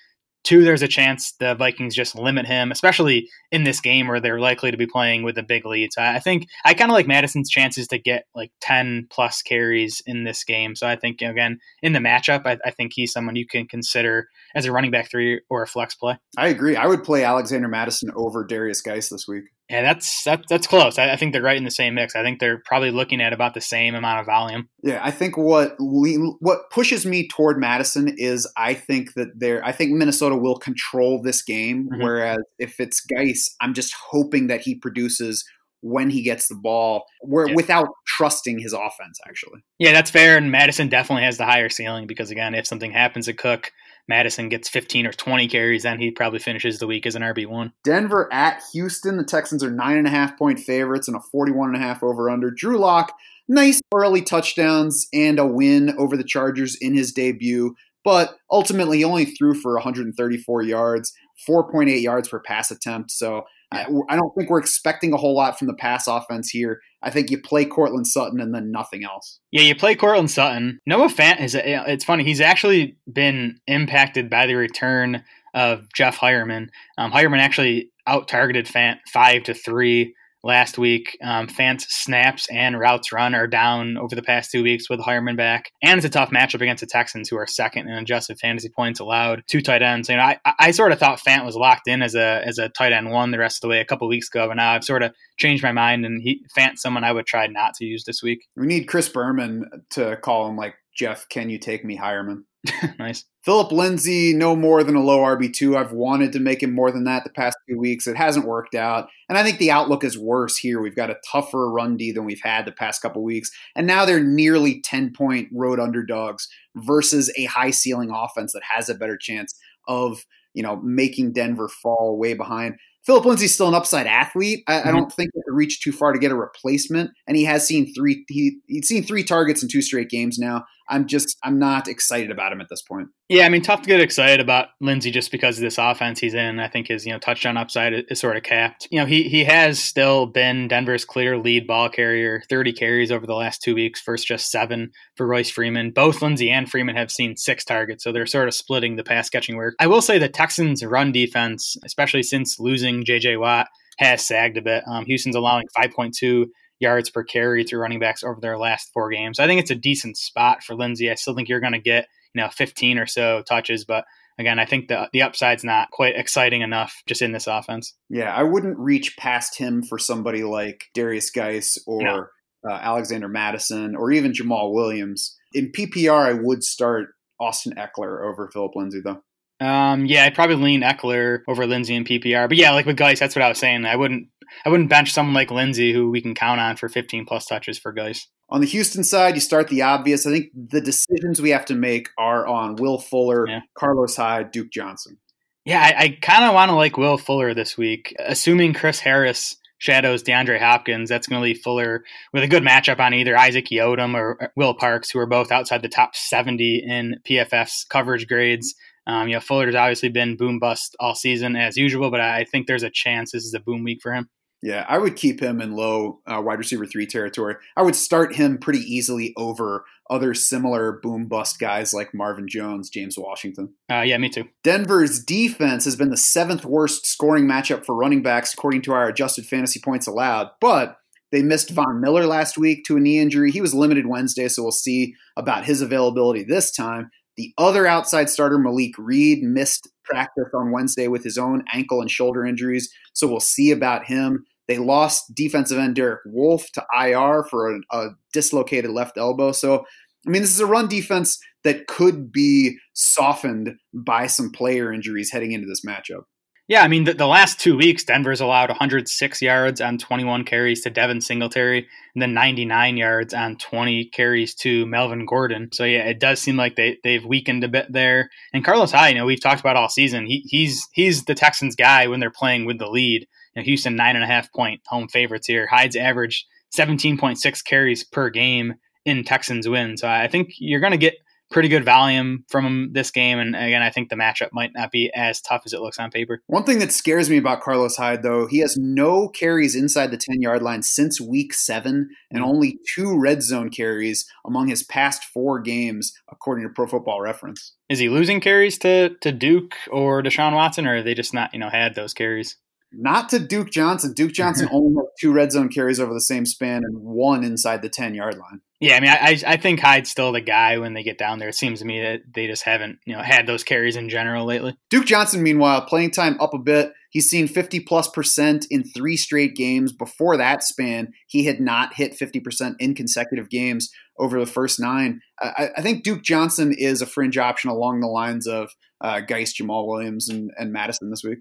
Two, 0.42 0.64
there's 0.64 0.80
a 0.80 0.88
chance 0.88 1.32
the 1.32 1.54
Vikings 1.54 1.94
just 1.94 2.16
limit 2.16 2.46
him, 2.46 2.72
especially 2.72 3.28
in 3.52 3.64
this 3.64 3.82
game 3.82 4.08
where 4.08 4.18
they're 4.18 4.40
likely 4.40 4.70
to 4.70 4.78
be 4.78 4.86
playing 4.86 5.24
with 5.24 5.36
a 5.36 5.42
big 5.42 5.66
lead. 5.66 5.92
So 5.92 6.00
I 6.00 6.20
think 6.20 6.46
I 6.64 6.72
kind 6.72 6.90
of 6.90 6.94
like 6.94 7.06
Mattison's 7.06 7.50
chances 7.50 7.86
to 7.88 7.98
get 7.98 8.24
like 8.34 8.50
10 8.62 9.08
plus 9.10 9.42
carries 9.42 10.02
in 10.06 10.24
this 10.24 10.42
game. 10.42 10.74
So 10.74 10.86
I 10.86 10.96
think, 10.96 11.20
again, 11.20 11.58
in 11.82 11.92
the 11.92 11.98
matchup, 11.98 12.46
I, 12.46 12.56
I 12.64 12.70
think 12.70 12.92
he's 12.94 13.12
someone 13.12 13.36
you 13.36 13.46
can 13.46 13.66
consider 13.66 14.28
as 14.54 14.64
a 14.64 14.72
running 14.72 14.90
back 14.90 15.10
three 15.10 15.42
or 15.50 15.62
a 15.62 15.66
flex 15.66 15.94
play. 15.94 16.18
I 16.38 16.48
agree. 16.48 16.74
I 16.74 16.86
would 16.86 17.04
play 17.04 17.22
Alexander 17.22 17.68
Mattison 17.68 18.10
over 18.16 18.42
Darius 18.42 18.80
Guice 18.80 19.10
this 19.10 19.28
week. 19.28 19.44
Yeah, 19.70 19.82
that's 19.82 20.24
that, 20.24 20.42
that's 20.48 20.66
close. 20.66 20.98
I, 20.98 21.12
I, 21.12 21.16
think 21.16 21.32
they're 21.32 21.42
right 21.42 21.56
in 21.56 21.62
the 21.62 21.70
same 21.70 21.94
mix. 21.94 22.16
I 22.16 22.24
think 22.24 22.40
they're 22.40 22.60
probably 22.64 22.90
looking 22.90 23.20
at 23.20 23.32
about 23.32 23.54
the 23.54 23.60
same 23.60 23.94
amount 23.94 24.18
of 24.18 24.26
volume. 24.26 24.68
Yeah, 24.82 25.00
I 25.00 25.12
think 25.12 25.36
what 25.36 25.76
what 25.78 26.70
pushes 26.72 27.06
me 27.06 27.28
toward 27.28 27.60
Mattison 27.60 28.12
is 28.18 28.50
I 28.56 28.74
think 28.74 29.14
that 29.14 29.28
they're 29.36 29.64
I 29.64 29.70
think 29.70 29.92
Minnesota 29.92 30.34
will 30.34 30.56
control 30.56 31.22
this 31.22 31.42
game, 31.42 31.88
mm-hmm. 31.88 32.02
whereas 32.02 32.40
if 32.58 32.80
it's 32.80 33.00
Guice, 33.00 33.54
I'm 33.60 33.72
just 33.72 33.94
hoping 34.10 34.48
that 34.48 34.62
he 34.62 34.74
produces 34.74 35.44
when 35.82 36.10
he 36.10 36.22
gets 36.22 36.48
the 36.48 36.56
ball 36.56 37.04
where 37.20 37.48
yeah. 37.48 37.54
without 37.54 37.88
trusting 38.08 38.58
his 38.58 38.72
offense 38.72 39.20
actually. 39.28 39.60
Yeah, 39.78 39.92
that's 39.92 40.10
fair 40.10 40.36
and 40.36 40.50
Mattison 40.50 40.88
definitely 40.88 41.24
has 41.24 41.38
the 41.38 41.46
higher 41.46 41.68
ceiling 41.68 42.08
because 42.08 42.32
again, 42.32 42.56
if 42.56 42.66
something 42.66 42.90
happens 42.90 43.26
to 43.26 43.34
Cook, 43.34 43.70
Mattison 44.08 44.48
gets 44.48 44.68
15 44.68 45.06
or 45.06 45.12
20 45.12 45.48
carries, 45.48 45.82
then 45.82 46.00
he 46.00 46.10
probably 46.10 46.38
finishes 46.38 46.78
the 46.78 46.86
week 46.86 47.06
as 47.06 47.14
an 47.14 47.22
RB1. 47.22 47.72
Denver 47.84 48.32
at 48.32 48.62
Houston. 48.72 49.16
The 49.16 49.24
Texans 49.24 49.62
are 49.62 49.70
nine 49.70 49.96
and 49.96 50.06
a 50.06 50.10
half 50.10 50.38
point 50.38 50.58
favorites 50.58 51.08
and 51.08 51.16
a 51.16 51.20
41 51.20 51.74
and 51.74 51.76
a 51.76 51.86
half 51.86 52.02
over 52.02 52.28
under. 52.28 52.50
Drew 52.50 52.78
Lock, 52.78 53.12
nice 53.48 53.80
early 53.94 54.22
touchdowns 54.22 55.06
and 55.12 55.38
a 55.38 55.46
win 55.46 55.94
over 55.98 56.16
the 56.16 56.24
Chargers 56.24 56.76
in 56.80 56.94
his 56.94 57.12
debut, 57.12 57.74
but 58.04 58.36
ultimately 58.50 58.98
he 58.98 59.04
only 59.04 59.26
threw 59.26 59.54
for 59.54 59.74
134 59.74 60.62
yards, 60.62 61.12
4.8 61.48 62.02
yards 62.02 62.28
per 62.28 62.40
pass 62.40 62.70
attempt. 62.70 63.10
So 63.10 63.44
I, 63.72 64.16
don't 64.16 64.34
think 64.34 64.50
we're 64.50 64.58
expecting 64.58 65.12
a 65.12 65.16
whole 65.16 65.36
lot 65.36 65.58
from 65.58 65.68
the 65.68 65.74
pass 65.74 66.08
offense 66.08 66.50
here. 66.50 66.80
I 67.02 67.10
think 67.10 67.30
you 67.30 67.40
play 67.40 67.64
Courtland 67.64 68.06
Sutton 68.06 68.40
and 68.40 68.52
then 68.52 68.72
nothing 68.72 69.04
else. 69.04 69.38
Yeah, 69.52 69.62
you 69.62 69.76
play 69.76 69.94
Courtland 69.94 70.30
Sutton. 70.30 70.80
Noah 70.86 71.08
Fant 71.08 71.40
is. 71.40 71.54
It's 71.54 72.04
funny. 72.04 72.24
He's 72.24 72.40
actually 72.40 72.96
been 73.10 73.60
impacted 73.68 74.28
by 74.28 74.46
the 74.46 74.56
return 74.56 75.22
of 75.54 75.84
Jeff 75.94 76.18
Heuerman. 76.18 76.68
Um, 76.98 77.12
Heuerman 77.12 77.38
actually 77.38 77.90
out 78.06 78.26
targeted 78.26 78.66
Fant 78.66 78.98
five 79.12 79.44
to 79.44 79.54
three 79.54 80.14
last 80.42 80.78
week. 80.78 81.16
Um, 81.22 81.46
Fant's 81.46 81.86
snaps 81.88 82.48
and 82.50 82.78
routes 82.78 83.12
run 83.12 83.34
are 83.34 83.46
down 83.46 83.96
over 83.96 84.14
the 84.14 84.22
past 84.22 84.50
two 84.50 84.62
weeks 84.62 84.88
with 84.88 85.00
Heuerman 85.00 85.36
back, 85.36 85.70
and 85.82 85.98
it's 85.98 86.06
a 86.06 86.10
tough 86.10 86.30
matchup 86.30 86.60
against 86.60 86.80
the 86.80 86.86
Texans, 86.86 87.28
who 87.28 87.36
are 87.36 87.46
second 87.46 87.88
in 87.88 87.94
adjusted 87.94 88.38
fantasy 88.38 88.68
points 88.68 89.00
allowed. 89.00 89.42
Two 89.46 89.60
tight 89.60 89.82
ends. 89.82 90.08
You 90.08 90.16
know, 90.16 90.22
I, 90.22 90.38
I 90.58 90.70
sort 90.70 90.92
of 90.92 90.98
thought 90.98 91.20
Fant 91.20 91.44
was 91.44 91.56
locked 91.56 91.88
in 91.88 92.02
as 92.02 92.14
a 92.14 92.42
as 92.46 92.58
a 92.58 92.68
tight 92.68 92.92
end 92.92 93.10
one 93.10 93.30
the 93.30 93.38
rest 93.38 93.58
of 93.58 93.62
the 93.62 93.68
way 93.68 93.80
a 93.80 93.84
couple 93.84 94.08
weeks 94.08 94.28
ago, 94.28 94.48
but 94.48 94.54
now 94.54 94.72
I've 94.72 94.84
sort 94.84 95.02
of 95.02 95.12
changed 95.38 95.62
my 95.62 95.72
mind, 95.72 96.04
and 96.04 96.22
he 96.22 96.44
Fant's 96.56 96.82
someone 96.82 97.04
I 97.04 97.12
would 97.12 97.26
try 97.26 97.46
not 97.46 97.74
to 97.74 97.84
use 97.84 98.04
this 98.04 98.22
week. 98.22 98.46
We 98.56 98.66
need 98.66 98.84
Chris 98.84 99.08
Berman 99.08 99.68
to 99.90 100.16
call 100.16 100.48
him 100.48 100.56
like 100.56 100.74
Jeff. 100.96 101.28
Can 101.28 101.50
you 101.50 101.58
take 101.58 101.84
me, 101.84 101.96
Hireman? 101.96 102.44
nice. 102.98 103.24
Phillip 103.42 103.72
Lindsay, 103.72 104.34
no 104.34 104.54
more 104.54 104.84
than 104.84 104.94
a 104.94 105.02
low 105.02 105.20
RB2. 105.20 105.76
I've 105.76 105.92
wanted 105.92 106.32
to 106.32 106.40
make 106.40 106.62
him 106.62 106.74
more 106.74 106.90
than 106.90 107.04
that 107.04 107.24
the 107.24 107.30
past 107.30 107.56
few 107.66 107.78
weeks. 107.78 108.06
It 108.06 108.16
hasn't 108.16 108.46
worked 108.46 108.74
out. 108.74 109.08
And 109.28 109.38
I 109.38 109.42
think 109.42 109.58
the 109.58 109.70
outlook 109.70 110.04
is 110.04 110.18
worse 110.18 110.58
here. 110.58 110.80
We've 110.80 110.96
got 110.96 111.10
a 111.10 111.16
tougher 111.30 111.70
run 111.70 111.96
D 111.96 112.12
than 112.12 112.24
we've 112.24 112.42
had 112.42 112.66
the 112.66 112.72
past 112.72 113.00
couple 113.00 113.22
weeks. 113.22 113.50
And 113.74 113.86
now 113.86 114.04
they're 114.04 114.22
nearly 114.22 114.82
10 114.82 115.12
point 115.14 115.48
road 115.52 115.80
underdogs 115.80 116.48
versus 116.76 117.32
a 117.36 117.44
high 117.46 117.70
ceiling 117.70 118.10
offense 118.10 118.52
that 118.52 118.62
has 118.64 118.90
a 118.90 118.94
better 118.94 119.16
chance 119.16 119.58
of, 119.88 120.26
you 120.52 120.62
know, 120.62 120.76
making 120.82 121.32
Denver 121.32 121.68
fall 121.68 122.18
way 122.18 122.34
behind. 122.34 122.74
Phillip 123.06 123.24
Lindsay's 123.24 123.54
still 123.54 123.68
an 123.68 123.74
upside 123.74 124.06
athlete. 124.06 124.62
I, 124.66 124.74
mm-hmm. 124.74 124.88
I 124.88 124.92
don't 124.92 125.12
think 125.12 125.30
he 125.32 125.40
could 125.42 125.54
reach 125.54 125.80
too 125.80 125.92
far 125.92 126.12
to 126.12 126.18
get 126.18 126.32
a 126.32 126.36
replacement. 126.36 127.10
And 127.26 127.36
he 127.36 127.44
has 127.44 127.66
seen 127.66 127.92
three 127.94 128.24
he, 128.28 128.58
he's 128.66 128.88
seen 128.88 129.02
three 129.02 129.24
targets 129.24 129.62
in 129.62 129.68
two 129.68 129.82
straight 129.82 130.10
games 130.10 130.38
now. 130.38 130.64
I'm 130.90 131.06
just 131.06 131.38
I'm 131.42 131.58
not 131.58 131.88
excited 131.88 132.30
about 132.30 132.52
him 132.52 132.60
at 132.60 132.68
this 132.68 132.82
point. 132.82 133.08
Yeah, 133.28 133.46
I 133.46 133.48
mean, 133.48 133.62
tough 133.62 133.82
to 133.82 133.86
get 133.86 134.00
excited 134.00 134.40
about 134.40 134.68
Lindsay 134.80 135.10
just 135.10 135.30
because 135.30 135.56
of 135.56 135.62
this 135.62 135.78
offense 135.78 136.18
he's 136.18 136.34
in. 136.34 136.58
I 136.58 136.68
think 136.68 136.88
his 136.88 137.06
you 137.06 137.12
know 137.12 137.18
touchdown 137.18 137.56
upside 137.56 138.04
is, 138.08 138.20
sort 138.20 138.36
of 138.36 138.42
capped. 138.42 138.88
You 138.90 139.00
know, 139.00 139.06
he 139.06 139.28
he 139.28 139.44
has 139.44 139.82
still 139.82 140.26
been 140.26 140.68
Denver's 140.68 141.04
clear 141.04 141.38
lead 141.38 141.66
ball 141.66 141.88
carrier, 141.88 142.42
30 142.50 142.72
carries 142.72 143.12
over 143.12 143.26
the 143.26 143.34
last 143.34 143.62
two 143.62 143.74
weeks, 143.74 144.00
first 144.00 144.26
just 144.26 144.50
seven 144.50 144.90
for 145.16 145.26
Royce 145.26 145.50
Freeman. 145.50 145.92
Both 145.92 146.22
Lindsay 146.22 146.50
and 146.50 146.68
Freeman 146.68 146.96
have 146.96 147.10
seen 147.10 147.36
six 147.36 147.64
targets, 147.64 148.02
so 148.02 148.12
they're 148.12 148.26
sort 148.26 148.48
of 148.48 148.54
splitting 148.54 148.96
the 148.96 149.04
pass 149.04 149.30
catching 149.30 149.56
work. 149.56 149.74
I 149.78 149.86
will 149.86 150.02
say 150.02 150.18
the 150.18 150.28
Texans' 150.28 150.84
run 150.84 151.12
defense, 151.12 151.76
especially 151.84 152.24
since 152.24 152.58
losing 152.58 153.04
J.J. 153.04 153.36
Watt, 153.36 153.68
has 153.98 154.26
sagged 154.26 154.56
a 154.56 154.62
bit. 154.62 154.82
Um, 154.88 155.04
Houston's 155.06 155.36
allowing 155.36 155.66
5.2 155.78 156.46
yards 156.80 157.10
per 157.10 157.22
carry 157.22 157.62
through 157.62 157.80
running 157.80 158.00
backs 158.00 158.24
over 158.24 158.40
their 158.40 158.58
last 158.58 158.90
four 158.92 159.10
games. 159.10 159.38
I 159.38 159.46
think 159.46 159.60
it's 159.60 159.70
a 159.70 159.76
decent 159.76 160.16
spot 160.16 160.62
for 160.62 160.74
Lindsay. 160.74 161.10
I 161.10 161.14
still 161.14 161.34
think 161.34 161.48
you're 161.48 161.60
going 161.60 161.74
to 161.74 161.78
get 161.78 162.08
you 162.34 162.42
know 162.42 162.48
15 162.48 162.98
or 162.98 163.06
so 163.06 163.42
touches, 163.46 163.84
but 163.84 164.04
again, 164.38 164.58
I 164.58 164.64
think 164.64 164.88
the 164.88 165.08
the 165.12 165.22
upside's 165.22 165.62
not 165.62 165.90
quite 165.90 166.16
exciting 166.16 166.62
enough 166.62 167.02
just 167.06 167.22
in 167.22 167.32
this 167.32 167.46
offense. 167.46 167.94
Yeah, 168.08 168.34
I 168.34 168.42
wouldn't 168.42 168.78
reach 168.78 169.16
past 169.16 169.58
him 169.58 169.82
for 169.82 169.98
somebody 169.98 170.42
like 170.42 170.86
Darius 170.94 171.30
Guice 171.30 171.78
or 171.86 172.02
no. 172.02 172.26
uh, 172.68 172.72
Alexander 172.74 173.28
Mattison 173.28 173.94
or 173.94 174.10
even 174.10 174.32
Jamaal 174.32 174.72
Williams. 174.72 175.36
In 175.52 175.70
PPR, 175.70 176.26
I 176.26 176.32
would 176.32 176.64
start 176.64 177.10
Austin 177.38 177.74
Ekeler 177.76 178.24
over 178.24 178.48
Phillip 178.52 178.72
Lindsay 178.74 179.00
though. 179.04 179.22
Um, 179.60 180.06
yeah, 180.06 180.24
I'd 180.24 180.34
probably 180.34 180.56
lean 180.56 180.82
Ekeler 180.82 181.40
over 181.46 181.66
Lindsay 181.66 181.94
in 181.94 182.04
PPR. 182.04 182.48
But 182.48 182.56
yeah, 182.56 182.72
like 182.72 182.86
with 182.86 182.96
Guice, 182.96 183.20
that's 183.20 183.36
what 183.36 183.42
I 183.42 183.48
was 183.48 183.58
saying. 183.58 183.84
I 183.84 183.96
wouldn't 183.96 184.28
I 184.64 184.68
wouldn't 184.68 184.88
bench 184.88 185.12
someone 185.12 185.34
like 185.34 185.50
Lindsay 185.50 185.92
who 185.92 186.10
we 186.10 186.20
can 186.20 186.34
count 186.34 186.60
on 186.60 186.76
for 186.76 186.88
15 186.88 187.26
plus 187.26 187.46
touches 187.46 187.78
for 187.78 187.92
Guice. 187.92 188.26
On 188.48 188.60
the 188.60 188.66
Houston 188.66 189.04
side, 189.04 189.34
you 189.34 189.40
start 189.40 189.68
the 189.68 189.82
obvious. 189.82 190.26
I 190.26 190.32
think 190.32 190.46
the 190.54 190.80
decisions 190.80 191.40
we 191.40 191.50
have 191.50 191.66
to 191.66 191.74
make 191.74 192.08
are 192.18 192.46
on 192.46 192.76
Will 192.76 192.98
Fuller, 192.98 193.46
yeah. 193.46 193.60
Carlos 193.74 194.16
Hyde, 194.16 194.50
Duke 194.50 194.70
Johnson. 194.72 195.18
Yeah, 195.64 195.80
I, 195.80 196.02
I 196.02 196.18
kind 196.20 196.44
of 196.44 196.54
want 196.54 196.70
to 196.70 196.74
like 196.74 196.96
Will 196.96 197.18
Fuller 197.18 197.54
this 197.54 197.76
week, 197.76 198.14
assuming 198.18 198.72
Chris 198.72 198.98
Harris 198.98 199.56
shadows 199.78 200.22
DeAndre 200.22 200.58
Hopkins. 200.58 201.08
That's 201.08 201.26
going 201.26 201.40
to 201.40 201.44
leave 201.44 201.60
Fuller 201.60 202.02
with 202.32 202.42
a 202.42 202.48
good 202.48 202.62
matchup 202.62 202.98
on 202.98 203.14
either 203.14 203.36
Isaac 203.36 203.66
Yiadom 203.66 204.14
or 204.14 204.52
Will 204.56 204.74
Parks, 204.74 205.10
who 205.10 205.18
are 205.18 205.26
both 205.26 205.52
outside 205.52 205.82
the 205.82 205.88
top 205.88 206.16
70 206.16 206.84
in 206.86 207.20
PFF's 207.28 207.84
coverage 207.84 208.26
grades. 208.26 208.74
Um, 209.06 209.28
you 209.28 209.34
know, 209.34 209.40
Fuller's 209.40 209.74
obviously 209.74 210.08
been 210.08 210.36
boom 210.36 210.58
bust 210.58 210.94
all 211.00 211.14
season 211.14 211.56
as 211.56 211.76
usual, 211.76 212.10
but 212.10 212.20
I 212.20 212.44
think 212.44 212.66
there's 212.66 212.82
a 212.82 212.90
chance 212.90 213.32
this 213.32 213.44
is 213.44 213.54
a 213.54 213.60
boom 213.60 213.82
week 213.82 214.00
for 214.02 214.12
him. 214.12 214.28
Yeah, 214.62 214.84
I 214.88 214.98
would 214.98 215.16
keep 215.16 215.40
him 215.40 215.60
in 215.60 215.72
low 215.72 216.20
uh, 216.26 216.40
wide 216.44 216.58
receiver 216.58 216.84
three 216.84 217.06
territory. 217.06 217.56
I 217.76 217.82
would 217.82 217.96
start 217.96 218.34
him 218.34 218.58
pretty 218.58 218.80
easily 218.80 219.32
over 219.38 219.86
other 220.10 220.34
similar 220.34 221.00
boom 221.02 221.28
bust 221.28 221.58
guys 221.58 221.94
like 221.94 222.12
Marvin 222.12 222.46
Jones, 222.46 222.90
James 222.90 223.16
Washington. 223.16 223.72
Uh, 223.90 224.02
yeah, 224.02 224.18
me 224.18 224.28
too. 224.28 224.44
Denver's 224.62 225.24
defense 225.24 225.86
has 225.86 225.96
been 225.96 226.10
the 226.10 226.16
seventh 226.16 226.66
worst 226.66 227.06
scoring 227.06 227.46
matchup 227.46 227.86
for 227.86 227.94
running 227.94 228.22
backs 228.22 228.52
according 228.52 228.82
to 228.82 228.92
our 228.92 229.08
adjusted 229.08 229.46
fantasy 229.46 229.80
points 229.80 230.06
allowed, 230.06 230.50
but 230.60 230.98
they 231.32 231.42
missed 231.42 231.70
Von 231.70 232.00
Miller 232.00 232.26
last 232.26 232.58
week 232.58 232.84
to 232.84 232.96
a 232.96 233.00
knee 233.00 233.18
injury. 233.18 233.52
He 233.52 233.60
was 233.60 233.72
limited 233.72 234.06
Wednesday, 234.06 234.48
so 234.48 234.62
we'll 234.62 234.72
see 234.72 235.14
about 235.36 235.64
his 235.64 235.80
availability 235.80 236.42
this 236.42 236.70
time. 236.70 237.10
The 237.40 237.54
other 237.56 237.86
outside 237.86 238.28
starter, 238.28 238.58
Malik 238.58 238.92
Reed, 238.98 239.42
missed 239.42 239.88
practice 240.04 240.50
on 240.52 240.72
Wednesday 240.72 241.08
with 241.08 241.24
his 241.24 241.38
own 241.38 241.64
ankle 241.72 242.02
and 242.02 242.10
shoulder 242.10 242.44
injuries, 242.44 242.92
so 243.14 243.26
we'll 243.26 243.40
see 243.40 243.70
about 243.70 244.04
him. 244.04 244.44
They 244.68 244.76
lost 244.76 245.34
defensive 245.34 245.78
end 245.78 245.94
Derek 245.94 246.20
Wolfe 246.26 246.70
to 246.72 246.84
IR 246.94 247.44
for 247.44 247.76
a, 247.76 247.80
a 247.92 248.08
dislocated 248.34 248.90
left 248.90 249.16
elbow. 249.16 249.52
So, 249.52 249.86
I 250.26 250.30
mean, 250.30 250.42
this 250.42 250.52
is 250.52 250.60
a 250.60 250.66
run 250.66 250.86
defense 250.86 251.38
that 251.64 251.86
could 251.86 252.30
be 252.30 252.76
softened 252.92 253.76
by 253.94 254.26
some 254.26 254.50
player 254.50 254.92
injuries 254.92 255.32
heading 255.32 255.52
into 255.52 255.66
this 255.66 255.82
matchup. 255.82 256.24
Yeah, 256.70 256.84
I 256.84 256.88
mean, 256.88 257.02
the, 257.02 257.14
the, 257.14 257.26
last 257.26 257.58
two 257.58 257.76
weeks, 257.76 258.04
Denver's 258.04 258.40
allowed 258.40 258.68
106 258.68 259.42
yards 259.42 259.80
on 259.80 259.98
21 259.98 260.44
carries 260.44 260.82
to 260.82 260.90
Devin 260.90 261.20
Singletary, 261.20 261.88
and 262.14 262.22
then 262.22 262.32
99 262.32 262.96
yards 262.96 263.34
on 263.34 263.56
20 263.56 264.04
carries 264.04 264.54
to 264.54 264.86
Melvin 264.86 265.26
Gordon. 265.26 265.70
So 265.72 265.82
yeah, 265.82 266.04
it 266.04 266.20
does 266.20 266.40
seem 266.40 266.56
like 266.56 266.76
they 266.76 266.98
they've 267.02 267.24
weakened 267.24 267.64
a 267.64 267.68
bit 267.68 267.92
there. 267.92 268.30
And 268.52 268.64
Carlos 268.64 268.92
Hyde, 268.92 269.14
you 269.14 269.18
know, 269.18 269.26
we've 269.26 269.40
talked 269.40 269.58
about 269.58 269.74
all 269.74 269.88
season. 269.88 270.26
He, 270.26 270.44
he's 270.46 270.86
he's 270.92 271.24
the 271.24 271.34
Texans 271.34 271.74
guy 271.74 272.06
when 272.06 272.20
they're 272.20 272.30
playing 272.30 272.66
with 272.66 272.78
the 272.78 272.86
lead. 272.86 273.26
You 273.56 273.62
know, 273.62 273.64
Houston 273.64 273.96
nine 273.96 274.14
and 274.14 274.22
a 274.22 274.28
half 274.28 274.52
point 274.52 274.80
home 274.86 275.08
favorites 275.08 275.48
here. 275.48 275.66
Hyde's 275.66 275.96
averaged 275.96 276.46
17.6 276.78 277.64
carries 277.64 278.04
per 278.04 278.30
game 278.30 278.74
in 279.04 279.24
Texans 279.24 279.68
win. 279.68 279.96
So 279.96 280.06
I 280.06 280.28
think 280.28 280.50
you're 280.60 280.78
going 280.78 280.92
to 280.92 280.98
get 280.98 281.16
pretty 281.50 281.68
good 281.68 281.84
volume 281.84 282.44
from 282.48 282.90
this 282.92 283.10
game. 283.10 283.38
And 283.38 283.56
again, 283.56 283.82
I 283.82 283.90
think 283.90 284.08
the 284.08 284.16
matchup 284.16 284.50
might 284.52 284.72
not 284.74 284.90
be 284.90 285.10
as 285.14 285.40
tough 285.40 285.62
as 285.66 285.72
it 285.72 285.80
looks 285.80 285.98
on 285.98 286.10
paper. 286.10 286.42
One 286.46 286.64
thing 286.64 286.78
that 286.78 286.92
scares 286.92 287.28
me 287.28 287.36
about 287.36 287.60
Carlos 287.60 287.96
Hyde, 287.96 288.22
though, 288.22 288.46
he 288.46 288.58
has 288.58 288.76
no 288.76 289.28
carries 289.28 289.74
inside 289.74 290.10
the 290.10 290.16
10 290.16 290.40
yard 290.40 290.62
line 290.62 290.82
since 290.82 291.20
week 291.20 291.52
seven 291.52 292.10
and 292.30 292.40
hmm. 292.40 292.48
only 292.48 292.78
two 292.94 293.18
red 293.18 293.42
zone 293.42 293.70
carries 293.70 294.30
among 294.44 294.68
his 294.68 294.82
past 294.82 295.24
four 295.24 295.60
games, 295.60 296.12
according 296.30 296.66
to 296.66 296.72
Pro 296.72 296.86
Football 296.86 297.20
Reference. 297.20 297.74
Is 297.88 297.98
he 297.98 298.08
losing 298.08 298.40
carries 298.40 298.78
to, 298.78 299.10
to 299.20 299.32
Duke 299.32 299.74
or 299.90 300.22
Deshaun 300.22 300.54
Watson, 300.54 300.86
or 300.86 300.96
are 300.96 301.02
they 301.02 301.14
just 301.14 301.34
not, 301.34 301.52
you 301.52 301.58
know, 301.58 301.68
had 301.68 301.94
those 301.94 302.14
carries? 302.14 302.56
Not 302.92 303.28
to 303.30 303.38
Duke 303.38 303.70
Johnson. 303.70 304.12
Duke 304.12 304.32
Johnson 304.32 304.68
only 304.72 304.94
had 304.94 305.06
two 305.20 305.32
red 305.32 305.52
zone 305.52 305.68
carries 305.68 306.00
over 306.00 306.12
the 306.12 306.20
same 306.20 306.46
span 306.46 306.82
and 306.84 306.98
one 306.98 307.44
inside 307.44 307.82
the 307.82 307.88
10 307.88 308.14
yard 308.14 308.36
line. 308.36 308.60
Yeah, 308.80 308.96
I 308.96 309.00
mean, 309.00 309.10
I, 309.10 309.38
I 309.46 309.56
think 309.58 309.78
Hyde's 309.80 310.10
still 310.10 310.32
the 310.32 310.40
guy 310.40 310.78
when 310.78 310.94
they 310.94 311.02
get 311.02 311.18
down 311.18 311.38
there. 311.38 311.50
It 311.50 311.54
seems 311.54 311.80
to 311.80 311.84
me 311.84 312.00
that 312.00 312.20
they 312.34 312.46
just 312.46 312.62
haven't, 312.62 312.98
you 313.04 313.14
know, 313.14 313.22
had 313.22 313.46
those 313.46 313.62
carries 313.62 313.94
in 313.94 314.08
general 314.08 314.46
lately. 314.46 314.74
Duke 314.88 315.04
Johnson, 315.04 315.42
meanwhile, 315.42 315.82
playing 315.82 316.12
time 316.12 316.40
up 316.40 316.54
a 316.54 316.58
bit. 316.58 316.92
He's 317.10 317.28
seen 317.28 317.46
50 317.46 317.80
plus 317.80 318.08
percent 318.08 318.66
in 318.70 318.84
three 318.84 319.18
straight 319.18 319.54
games. 319.54 319.92
Before 319.92 320.38
that 320.38 320.62
span, 320.62 321.12
he 321.26 321.44
had 321.44 321.60
not 321.60 321.94
hit 321.94 322.18
50% 322.18 322.76
in 322.78 322.94
consecutive 322.94 323.50
games 323.50 323.90
over 324.18 324.40
the 324.40 324.46
first 324.46 324.80
nine. 324.80 325.20
I, 325.40 325.70
I 325.76 325.82
think 325.82 326.02
Duke 326.02 326.22
Johnson 326.22 326.72
is 326.76 327.02
a 327.02 327.06
fringe 327.06 327.36
option 327.36 327.68
along 327.68 328.00
the 328.00 328.06
lines 328.06 328.46
of 328.46 328.70
uh, 329.02 329.20
Guice, 329.20 329.54
Jamaal 329.60 329.86
Williams, 329.86 330.30
and, 330.30 330.50
and 330.58 330.72
Mattison 330.72 331.10
this 331.10 331.22
week. 331.22 331.40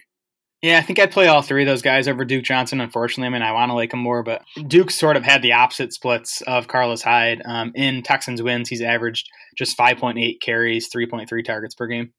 Yeah, 0.62 0.78
I 0.78 0.82
think 0.82 1.00
I'd 1.00 1.12
play 1.12 1.28
all 1.28 1.42
three 1.42 1.64
of 1.64 1.68
those 1.68 1.82
guys 1.82 2.08
over 2.10 2.26
Duke 2.26 2.44
Johnson. 2.44 2.82
Unfortunately, 2.82 3.28
I 3.28 3.30
mean, 3.30 3.42
I 3.42 3.54
want 3.54 3.70
to 3.70 3.76
like 3.76 3.94
him 3.94 4.00
more, 4.00 4.24
but 4.24 4.44
Duke 4.68 4.92
sort 4.92 5.16
of 5.16 5.24
had 5.24 5.42
the 5.42 5.54
opposite 5.54 5.94
splits 5.94 6.42
of 6.42 6.68
Carlos 6.68 7.02
Hyde. 7.02 7.42
Um, 7.46 7.72
in 7.76 8.04
Texans 8.04 8.42
wins, 8.42 8.68
he's 8.68 8.82
averaged 8.82 9.30
just 9.58 9.78
5.8 9.78 10.42
carries, 10.42 10.90
3.3 10.90 11.46
targets 11.46 11.76
per 11.76 11.88
game. 11.88 12.12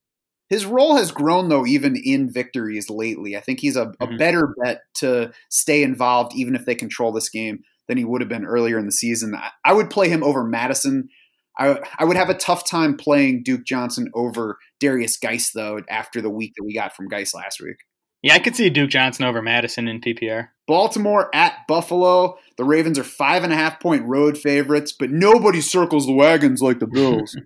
His 0.48 0.64
role 0.64 0.96
has 0.96 1.12
grown 1.12 1.48
though, 1.48 1.66
even 1.66 1.96
in 1.96 2.33
victories 2.33 2.88
lately. 2.88 3.37
I 3.37 3.40
think 3.40 3.61
he's 3.61 3.76
a, 3.76 3.92
a 4.00 4.07
mm-hmm. 4.07 4.16
better 4.16 4.55
bet 4.62 4.81
to 4.96 5.33
stay 5.50 5.83
involved, 5.83 6.35
even 6.35 6.55
if 6.55 6.64
they 6.64 6.74
control 6.74 7.12
this 7.12 7.29
game, 7.29 7.61
than 7.88 7.98
he 7.98 8.05
would 8.05 8.22
have 8.22 8.29
been 8.31 8.46
earlier 8.46 8.79
in 8.79 8.87
the 8.87 8.92
season. 8.92 9.35
I, 9.35 9.50
I 9.64 9.74
would 9.74 9.90
play 9.90 10.09
him 10.09 10.24
over 10.24 10.44
Mattison. 10.44 11.09
I, 11.59 11.79
I 11.98 12.05
would 12.05 12.16
have 12.16 12.31
a 12.31 12.35
tough 12.35 12.68
time 12.68 12.96
playing 12.96 13.42
Duke 13.44 13.64
Johnson 13.64 14.11
over 14.14 14.59
Darius 14.81 15.18
Guice 15.18 15.53
though 15.53 15.81
after 15.88 16.20
the 16.20 16.31
week 16.31 16.55
that 16.57 16.64
we 16.64 16.74
got 16.74 16.96
from 16.96 17.09
Guice 17.09 17.35
last 17.35 17.61
week. 17.61 17.76
Yeah, 18.22 18.35
I 18.35 18.38
could 18.38 18.54
see 18.54 18.68
Duke 18.68 18.90
Johnson 18.90 19.24
over 19.24 19.40
Mattison 19.40 19.88
in 19.88 20.00
PPR. 20.00 20.48
Baltimore 20.66 21.35
at 21.35 21.66
Buffalo. 21.66 22.37
The 22.56 22.64
Ravens 22.64 22.98
are 22.98 23.04
five 23.04 23.44
and 23.44 23.52
a 23.52 23.56
half 23.56 23.80
point 23.80 24.04
road 24.04 24.37
favorites, 24.37 24.92
but 24.92 25.11
nobody 25.11 25.61
circles 25.61 26.06
the 26.06 26.12
wagons 26.12 26.61
like 26.61 26.80
the 26.80 26.87
Bills. 26.92 27.37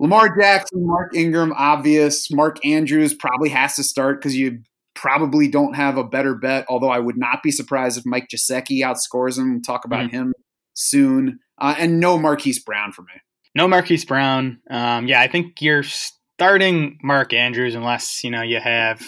Lamar 0.00 0.34
Jackson, 0.38 0.86
Mark 0.86 1.14
Ingram, 1.14 1.52
obvious. 1.56 2.30
Mark 2.30 2.64
Andrews 2.64 3.14
probably 3.14 3.50
has 3.50 3.76
to 3.76 3.82
start 3.82 4.20
because 4.20 4.36
you 4.36 4.60
probably 4.94 5.48
don't 5.48 5.74
have 5.74 5.96
a 5.96 6.04
better 6.04 6.34
bet, 6.34 6.66
although 6.68 6.90
I 6.90 6.98
would 6.98 7.18
not 7.18 7.42
be 7.42 7.50
surprised 7.50 7.98
if 7.98 8.06
Mike 8.06 8.28
Gesicki 8.32 8.80
outscores 8.80 9.38
him. 9.38 9.52
We'll 9.52 9.62
talk 9.62 9.84
about 9.84 10.06
mm-hmm. 10.06 10.16
him 10.16 10.34
soon. 10.74 11.40
Uh, 11.58 11.74
and 11.78 12.00
no 12.00 12.18
Marquise 12.18 12.62
Brown 12.62 12.92
for 12.92 13.02
me. 13.02 13.12
No 13.54 13.66
Marquise 13.66 14.04
Brown. 14.04 14.60
Um, 14.70 15.06
yeah, 15.08 15.20
I 15.20 15.28
think 15.28 15.60
you're 15.60 15.82
starting 15.82 16.98
Mark 17.02 17.32
Andrews 17.32 17.74
unless 17.74 18.22
you 18.22 18.30
know 18.30 18.42
you 18.42 18.60
have 18.60 19.02